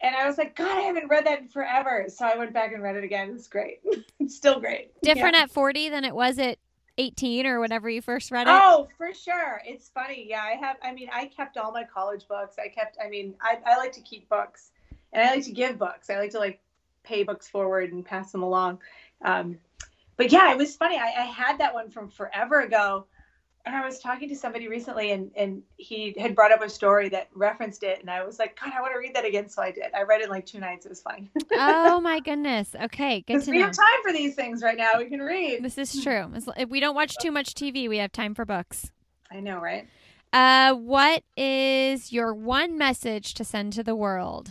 and 0.00 0.16
I 0.16 0.26
was 0.26 0.38
like, 0.38 0.56
God, 0.56 0.78
I 0.78 0.80
haven't 0.80 1.08
read 1.08 1.26
that 1.26 1.40
in 1.40 1.48
forever. 1.48 2.06
So 2.08 2.24
I 2.24 2.36
went 2.36 2.54
back 2.54 2.72
and 2.72 2.82
read 2.82 2.96
it 2.96 3.04
again. 3.04 3.32
It's 3.34 3.48
great. 3.48 3.80
it's 4.20 4.34
still 4.34 4.60
great. 4.60 4.92
Different 5.02 5.36
yeah. 5.36 5.42
at 5.42 5.50
40 5.50 5.90
than 5.90 6.04
it 6.04 6.14
was 6.14 6.38
at 6.38 6.58
18 6.96 7.46
or 7.46 7.60
whenever 7.60 7.88
you 7.90 8.02
first 8.02 8.30
read 8.30 8.48
it? 8.48 8.52
Oh, 8.52 8.88
for 8.96 9.12
sure. 9.12 9.60
It's 9.64 9.88
funny. 9.90 10.26
Yeah, 10.28 10.42
I 10.42 10.52
have. 10.52 10.76
I 10.82 10.92
mean, 10.92 11.08
I 11.12 11.26
kept 11.26 11.56
all 11.56 11.72
my 11.72 11.84
college 11.84 12.26
books. 12.28 12.56
I 12.58 12.68
kept. 12.68 12.96
I 13.04 13.08
mean, 13.08 13.34
I, 13.42 13.58
I 13.66 13.76
like 13.76 13.92
to 13.92 14.00
keep 14.00 14.28
books, 14.28 14.70
and 15.12 15.22
I 15.22 15.34
like 15.34 15.44
to 15.44 15.52
give 15.52 15.78
books. 15.78 16.10
I 16.10 16.18
like 16.18 16.30
to 16.30 16.38
like 16.38 16.60
pay 17.08 17.22
books 17.22 17.48
forward 17.48 17.92
and 17.92 18.04
pass 18.04 18.30
them 18.30 18.42
along. 18.42 18.78
Um, 19.22 19.58
but 20.16 20.30
yeah, 20.30 20.52
it 20.52 20.58
was 20.58 20.76
funny. 20.76 20.98
I, 20.98 21.06
I 21.16 21.24
had 21.24 21.58
that 21.58 21.72
one 21.72 21.90
from 21.90 22.08
forever 22.08 22.60
ago, 22.60 23.06
and 23.64 23.74
I 23.74 23.84
was 23.84 24.00
talking 24.00 24.28
to 24.28 24.36
somebody 24.36 24.68
recently, 24.68 25.12
and 25.12 25.30
and 25.36 25.62
he 25.76 26.14
had 26.18 26.34
brought 26.34 26.52
up 26.52 26.62
a 26.62 26.68
story 26.68 27.08
that 27.10 27.28
referenced 27.34 27.82
it, 27.82 28.00
and 28.00 28.10
I 28.10 28.24
was 28.24 28.38
like, 28.38 28.58
God, 28.60 28.72
I 28.76 28.80
want 28.80 28.92
to 28.92 28.98
read 28.98 29.14
that 29.14 29.24
again. 29.24 29.48
So 29.48 29.62
I 29.62 29.70
did. 29.70 29.94
I 29.96 30.02
read 30.02 30.20
it 30.20 30.24
in 30.24 30.30
like 30.30 30.44
two 30.44 30.58
nights. 30.58 30.86
It 30.86 30.90
was 30.90 31.00
fine. 31.00 31.30
oh 31.52 32.00
my 32.02 32.20
goodness. 32.20 32.74
Okay, 32.82 33.22
good 33.22 33.42
to 33.44 33.50
we 33.50 33.58
know. 33.58 33.66
have 33.66 33.76
time 33.76 34.02
for 34.02 34.12
these 34.12 34.34
things 34.34 34.62
right 34.62 34.76
now. 34.76 34.92
We 34.98 35.06
can 35.06 35.20
read. 35.20 35.62
This 35.62 35.78
is 35.78 36.02
true. 36.02 36.30
If 36.56 36.68
we 36.68 36.80
don't 36.80 36.94
watch 36.94 37.16
too 37.18 37.30
much 37.30 37.54
TV, 37.54 37.88
we 37.88 37.98
have 37.98 38.12
time 38.12 38.34
for 38.34 38.44
books. 38.44 38.90
I 39.30 39.40
know, 39.40 39.58
right? 39.58 39.86
Uh, 40.32 40.74
what 40.74 41.22
is 41.36 42.12
your 42.12 42.34
one 42.34 42.76
message 42.76 43.34
to 43.34 43.44
send 43.44 43.72
to 43.74 43.82
the 43.82 43.94
world? 43.94 44.50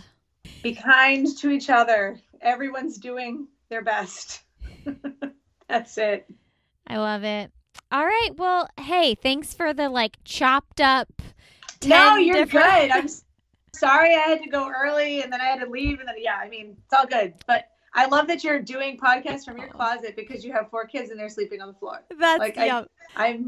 Be 0.64 0.74
kind 0.74 1.28
to 1.38 1.50
each 1.50 1.70
other. 1.70 2.20
Everyone's 2.42 2.98
doing 2.98 3.48
their 3.70 3.84
best. 3.84 4.44
That's 5.70 5.98
it. 5.98 6.28
I 6.88 6.98
love 6.98 7.24
it. 7.24 7.52
All 7.92 8.06
right. 8.06 8.30
Well, 8.36 8.70
hey, 8.80 9.16
thanks 9.16 9.54
for 9.54 9.74
the 9.74 9.90
like 9.90 10.18
chopped 10.24 10.82
up. 10.82 11.10
No, 11.86 12.16
you're 12.16 12.46
different... 12.46 12.66
good. 12.66 12.92
I'm 12.92 13.08
sorry 13.74 14.16
I 14.16 14.20
had 14.20 14.42
to 14.44 14.50
go 14.50 14.70
early 14.70 15.22
and 15.22 15.32
then 15.32 15.42
I 15.42 15.46
had 15.46 15.60
to 15.60 15.70
leave 15.70 16.00
and 16.00 16.08
then 16.08 16.16
yeah, 16.18 16.38
I 16.42 16.50
mean 16.50 16.78
it's 16.84 16.94
all 16.94 17.06
good. 17.06 17.34
But 17.46 17.70
I 17.94 18.06
love 18.06 18.28
that 18.28 18.44
you're 18.44 18.60
doing 18.60 18.98
podcasts 18.98 19.46
from 19.46 19.58
your 19.58 19.70
oh. 19.70 19.78
closet 19.78 20.16
because 20.16 20.44
you 20.44 20.52
have 20.54 20.70
four 20.70 20.86
kids 20.86 21.10
and 21.10 21.20
they're 21.20 21.30
sleeping 21.30 21.62
on 21.62 21.70
the 21.70 21.74
floor. 21.74 22.04
That's 22.20 22.40
like 22.40 22.56
yeah. 22.56 22.84
I, 23.16 23.28
I 23.28 23.40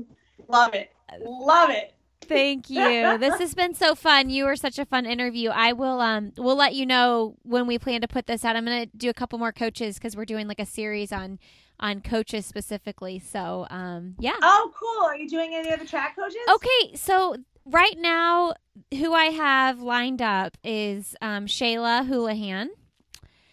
love 0.48 0.74
it. 0.74 0.92
Love 1.22 1.70
it. 1.70 1.94
Thank 2.36 2.70
you. 2.70 3.18
this 3.18 3.40
has 3.40 3.54
been 3.54 3.74
so 3.74 3.96
fun. 3.96 4.30
You 4.30 4.46
were 4.46 4.56
such 4.56 4.80
a 4.80 4.86
fun 4.86 5.06
interview. 5.06 5.50
I 5.50 5.74
will 5.74 6.00
um 6.00 6.32
we'll 6.38 6.56
let 6.56 6.76
you 6.76 6.86
know 6.86 7.36
when 7.44 7.68
we 7.68 7.78
plan 7.78 8.02
to 8.02 8.08
put 8.08 8.28
this 8.28 8.46
out. 8.46 8.56
I'm 8.56 8.66
going 8.66 8.90
to 8.90 8.98
do 8.98 9.10
a 9.10 9.14
couple 9.14 9.40
more 9.40 9.52
coaches 9.52 10.00
cuz 10.00 10.16
we're 10.16 10.26
doing 10.26 10.48
like 10.48 10.60
a 10.60 10.66
series 10.66 11.12
on 11.12 11.40
on 11.80 12.02
coaches 12.02 12.46
specifically. 12.46 13.20
So, 13.20 13.66
um, 13.70 14.16
yeah. 14.20 14.36
Oh, 14.42 14.72
cool. 14.78 15.06
Are 15.06 15.16
you 15.16 15.30
doing 15.30 15.54
any 15.56 15.72
of 15.72 15.80
the 15.80 15.86
track 15.86 16.16
coaches? 16.16 16.38
Okay, 16.50 16.96
so 16.96 17.38
right 17.66 17.98
now, 17.98 18.54
who 18.92 19.14
I 19.14 19.26
have 19.26 19.82
lined 19.82 20.22
up 20.22 20.58
is 20.64 21.16
um, 21.22 21.46
Shayla 21.46 22.06
Houlihan. 22.06 22.70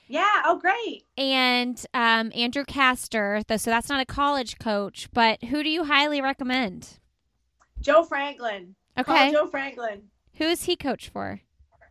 Yeah. 0.09 0.43
Oh, 0.45 0.59
great. 0.59 1.05
And 1.17 1.85
um, 1.93 2.31
Andrew 2.35 2.65
Kastor. 2.65 3.43
So 3.59 3.71
that's 3.71 3.89
not 3.89 4.01
a 4.01 4.05
college 4.05 4.59
coach, 4.59 5.09
but 5.13 5.43
who 5.45 5.63
do 5.63 5.69
you 5.69 5.85
highly 5.85 6.21
recommend? 6.21 6.99
Joe 7.87 8.05
Franklin. 8.05 8.75
Okay. 8.99 9.31
Call 9.31 9.33
Joe 9.33 9.47
Franklin. 9.51 10.03
Who 10.39 10.45
is 10.45 10.65
he 10.65 10.77
coach 10.77 11.09
for? 11.09 11.41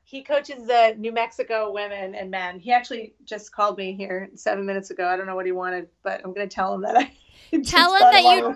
he 0.05 0.22
coaches 0.22 0.67
the 0.67 0.95
New 0.97 1.11
Mexico 1.11 1.72
women 1.72 2.13
and 2.13 2.30
men. 2.30 2.59
He 2.59 2.72
actually 2.72 3.15
just 3.26 3.51
called 3.51 3.76
me 3.76 3.95
here 3.95 4.30
seven 4.35 4.63
minutes 4.65 4.91
ago. 4.91 5.07
I 5.07 5.17
don't 5.17 5.26
know 5.26 5.35
what 5.35 5.47
he 5.47 5.51
wanted, 5.51 5.89
but 6.03 6.22
I'm 6.23 6.31
going 6.31 6.47
to 6.47 6.55
tell 6.55 6.76
him 6.76 6.81
that 6.81 6.95
I 6.95 7.11
tell 7.63 7.93
him 7.95 8.01
that 8.01 8.23
you. 8.23 8.55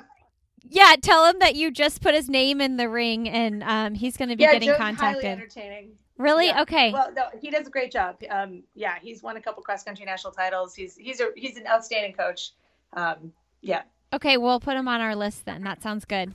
Yeah, 0.69 0.95
tell 1.01 1.25
him 1.25 1.39
that 1.39 1.55
you 1.55 1.71
just 1.71 2.01
put 2.01 2.13
his 2.13 2.29
name 2.29 2.61
in 2.61 2.77
the 2.77 2.87
ring, 2.87 3.27
and 3.27 3.63
um, 3.63 3.95
he's 3.95 4.15
going 4.15 4.29
to 4.29 4.35
be 4.35 4.43
yeah, 4.43 4.53
getting 4.53 4.69
Joe's 4.69 4.77
contacted. 4.77 5.23
Highly 5.23 5.27
entertaining. 5.27 5.91
Really? 6.17 6.47
Yeah. 6.47 6.61
Okay. 6.61 6.93
Well, 6.93 7.11
no, 7.15 7.23
he 7.41 7.49
does 7.49 7.65
a 7.65 7.71
great 7.71 7.91
job. 7.91 8.17
Um, 8.29 8.61
yeah, 8.75 8.95
he's 9.01 9.23
won 9.23 9.37
a 9.37 9.41
couple 9.41 9.63
cross 9.63 9.83
country 9.83 10.05
national 10.05 10.33
titles. 10.33 10.75
He's 10.75 10.95
he's 10.95 11.19
a 11.19 11.29
he's 11.35 11.57
an 11.57 11.65
outstanding 11.65 12.13
coach. 12.13 12.51
Um, 12.93 13.33
yeah. 13.61 13.83
Okay, 14.13 14.37
we'll 14.37 14.59
put 14.59 14.75
him 14.75 14.87
on 14.87 15.01
our 15.01 15.15
list 15.15 15.45
then. 15.45 15.63
That 15.63 15.81
sounds 15.81 16.05
good. 16.05 16.33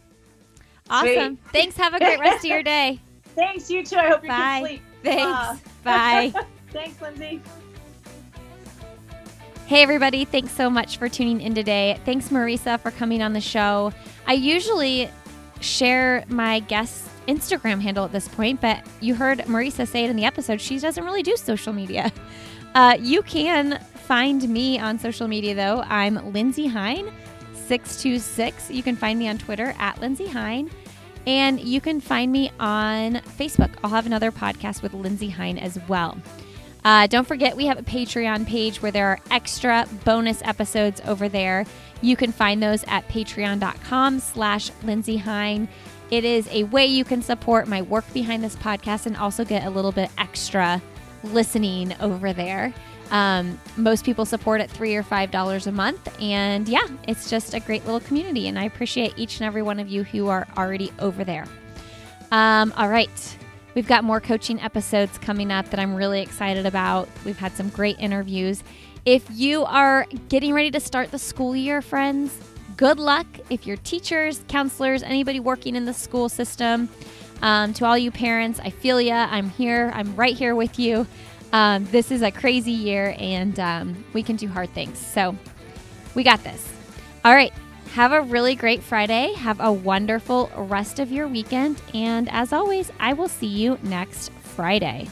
Awesome. 0.90 1.36
Sweet. 1.36 1.52
Thanks. 1.52 1.76
Have 1.76 1.94
a 1.94 1.98
great 1.98 2.20
rest 2.20 2.44
of 2.44 2.50
your 2.50 2.62
day. 2.74 3.00
Thanks. 3.34 3.70
You 3.70 3.84
too. 3.84 3.96
I 3.96 4.08
hope 4.08 4.22
you 4.22 4.28
Bye. 4.28 4.36
can 4.60 4.66
sleep. 4.66 4.82
Thanks. 5.02 5.24
Uh. 5.24 5.56
Bye. 5.84 6.32
Thanks, 6.70 7.00
Lindsey. 7.00 7.40
Hey, 9.66 9.82
everybody. 9.82 10.24
Thanks 10.26 10.52
so 10.52 10.68
much 10.68 10.98
for 10.98 11.08
tuning 11.08 11.40
in 11.40 11.54
today. 11.54 11.98
Thanks, 12.04 12.28
Maurica, 12.28 12.78
for 12.78 12.90
coming 12.90 13.22
on 13.22 13.32
the 13.32 13.40
show. 13.40 13.92
I 14.26 14.34
usually 14.34 15.08
share 15.60 16.24
my 16.28 16.60
guest's 16.60 17.08
Instagram 17.26 17.80
handle 17.80 18.04
at 18.04 18.12
this 18.12 18.28
point, 18.28 18.60
but 18.60 18.84
you 19.00 19.14
heard 19.14 19.38
Maurica 19.40 19.88
say 19.88 20.04
it 20.04 20.10
in 20.10 20.16
the 20.16 20.26
episode. 20.26 20.60
She 20.60 20.78
doesn't 20.78 21.02
really 21.02 21.22
do 21.22 21.34
social 21.36 21.72
media. 21.72 22.12
Uh, 22.74 22.96
you 23.00 23.22
can 23.22 23.78
find 23.94 24.46
me 24.48 24.78
on 24.78 24.98
social 24.98 25.28
media, 25.28 25.54
though. 25.54 25.80
I'm 25.86 26.32
Lindsey 26.32 26.66
Hein, 26.66 27.10
626. 27.66 28.70
You 28.70 28.82
can 28.82 28.96
find 28.96 29.18
me 29.18 29.28
on 29.28 29.38
Twitter 29.38 29.74
at 29.78 30.00
Lindsey 30.00 30.26
Hein. 30.26 30.70
And 31.26 31.58
you 31.60 31.80
can 31.80 32.00
find 32.00 32.30
me 32.30 32.50
on 32.60 33.14
Facebook. 33.14 33.70
I'll 33.82 33.90
have 33.90 34.06
another 34.06 34.30
podcast 34.30 34.82
with 34.82 34.92
Lindsey 34.92 35.30
Hein 35.30 35.58
as 35.58 35.78
well. 35.88 36.18
Uh, 36.84 37.06
don't 37.06 37.26
forget, 37.26 37.56
we 37.56 37.64
have 37.64 37.78
a 37.78 37.82
Patreon 37.82 38.46
page 38.46 38.82
where 38.82 38.92
there 38.92 39.08
are 39.08 39.18
extra 39.30 39.88
bonus 40.04 40.42
episodes 40.42 41.00
over 41.06 41.30
there. 41.30 41.64
You 42.02 42.14
can 42.14 42.30
find 42.30 42.62
those 42.62 42.84
at 42.88 43.08
patreon.com 43.08 44.20
slash 44.20 44.70
Lindsey 44.82 45.16
Hein. 45.16 45.68
It 46.10 46.24
is 46.24 46.46
a 46.50 46.64
way 46.64 46.84
you 46.84 47.04
can 47.04 47.22
support 47.22 47.66
my 47.66 47.80
work 47.80 48.04
behind 48.12 48.44
this 48.44 48.56
podcast 48.56 49.06
and 49.06 49.16
also 49.16 49.44
get 49.44 49.64
a 49.64 49.70
little 49.70 49.92
bit 49.92 50.10
extra 50.18 50.82
listening 51.22 51.94
over 52.00 52.34
there. 52.34 52.74
Um, 53.10 53.60
most 53.76 54.04
people 54.04 54.24
support 54.24 54.60
at 54.60 54.70
three 54.70 54.96
or 54.96 55.02
five 55.02 55.30
dollars 55.30 55.66
a 55.66 55.72
month, 55.72 56.14
and 56.20 56.68
yeah, 56.68 56.86
it's 57.06 57.30
just 57.30 57.54
a 57.54 57.60
great 57.60 57.84
little 57.84 58.00
community. 58.00 58.48
And 58.48 58.58
I 58.58 58.64
appreciate 58.64 59.14
each 59.16 59.38
and 59.40 59.46
every 59.46 59.62
one 59.62 59.78
of 59.78 59.88
you 59.88 60.04
who 60.04 60.28
are 60.28 60.46
already 60.56 60.92
over 60.98 61.24
there. 61.24 61.46
Um, 62.32 62.72
all 62.76 62.88
right, 62.88 63.38
we've 63.74 63.86
got 63.86 64.04
more 64.04 64.20
coaching 64.20 64.60
episodes 64.60 65.18
coming 65.18 65.50
up 65.50 65.70
that 65.70 65.78
I'm 65.78 65.94
really 65.94 66.22
excited 66.22 66.66
about. 66.66 67.08
We've 67.24 67.38
had 67.38 67.52
some 67.52 67.68
great 67.68 67.98
interviews. 67.98 68.62
If 69.04 69.24
you 69.30 69.64
are 69.64 70.06
getting 70.28 70.54
ready 70.54 70.70
to 70.70 70.80
start 70.80 71.10
the 71.10 71.18
school 71.18 71.54
year, 71.54 71.82
friends, 71.82 72.36
good 72.76 72.98
luck. 72.98 73.26
If 73.50 73.66
you're 73.66 73.76
teachers, 73.76 74.42
counselors, 74.48 75.02
anybody 75.02 75.40
working 75.40 75.76
in 75.76 75.84
the 75.84 75.92
school 75.92 76.28
system, 76.30 76.88
um, 77.42 77.74
to 77.74 77.84
all 77.84 77.98
you 77.98 78.10
parents, 78.10 78.60
I 78.60 78.70
feel 78.70 79.00
ya. 79.00 79.28
I'm 79.30 79.50
here. 79.50 79.92
I'm 79.94 80.16
right 80.16 80.34
here 80.34 80.54
with 80.54 80.78
you. 80.78 81.06
Um, 81.54 81.84
this 81.92 82.10
is 82.10 82.22
a 82.22 82.32
crazy 82.32 82.72
year 82.72 83.14
and 83.16 83.60
um, 83.60 84.04
we 84.12 84.24
can 84.24 84.34
do 84.34 84.48
hard 84.48 84.70
things. 84.70 84.98
So 84.98 85.36
we 86.16 86.24
got 86.24 86.42
this. 86.42 86.68
All 87.24 87.32
right. 87.32 87.52
Have 87.92 88.10
a 88.10 88.22
really 88.22 88.56
great 88.56 88.82
Friday. 88.82 89.32
Have 89.34 89.60
a 89.60 89.72
wonderful 89.72 90.50
rest 90.56 90.98
of 90.98 91.12
your 91.12 91.28
weekend. 91.28 91.80
And 91.94 92.28
as 92.32 92.52
always, 92.52 92.90
I 92.98 93.12
will 93.12 93.28
see 93.28 93.46
you 93.46 93.78
next 93.84 94.32
Friday. 94.32 95.08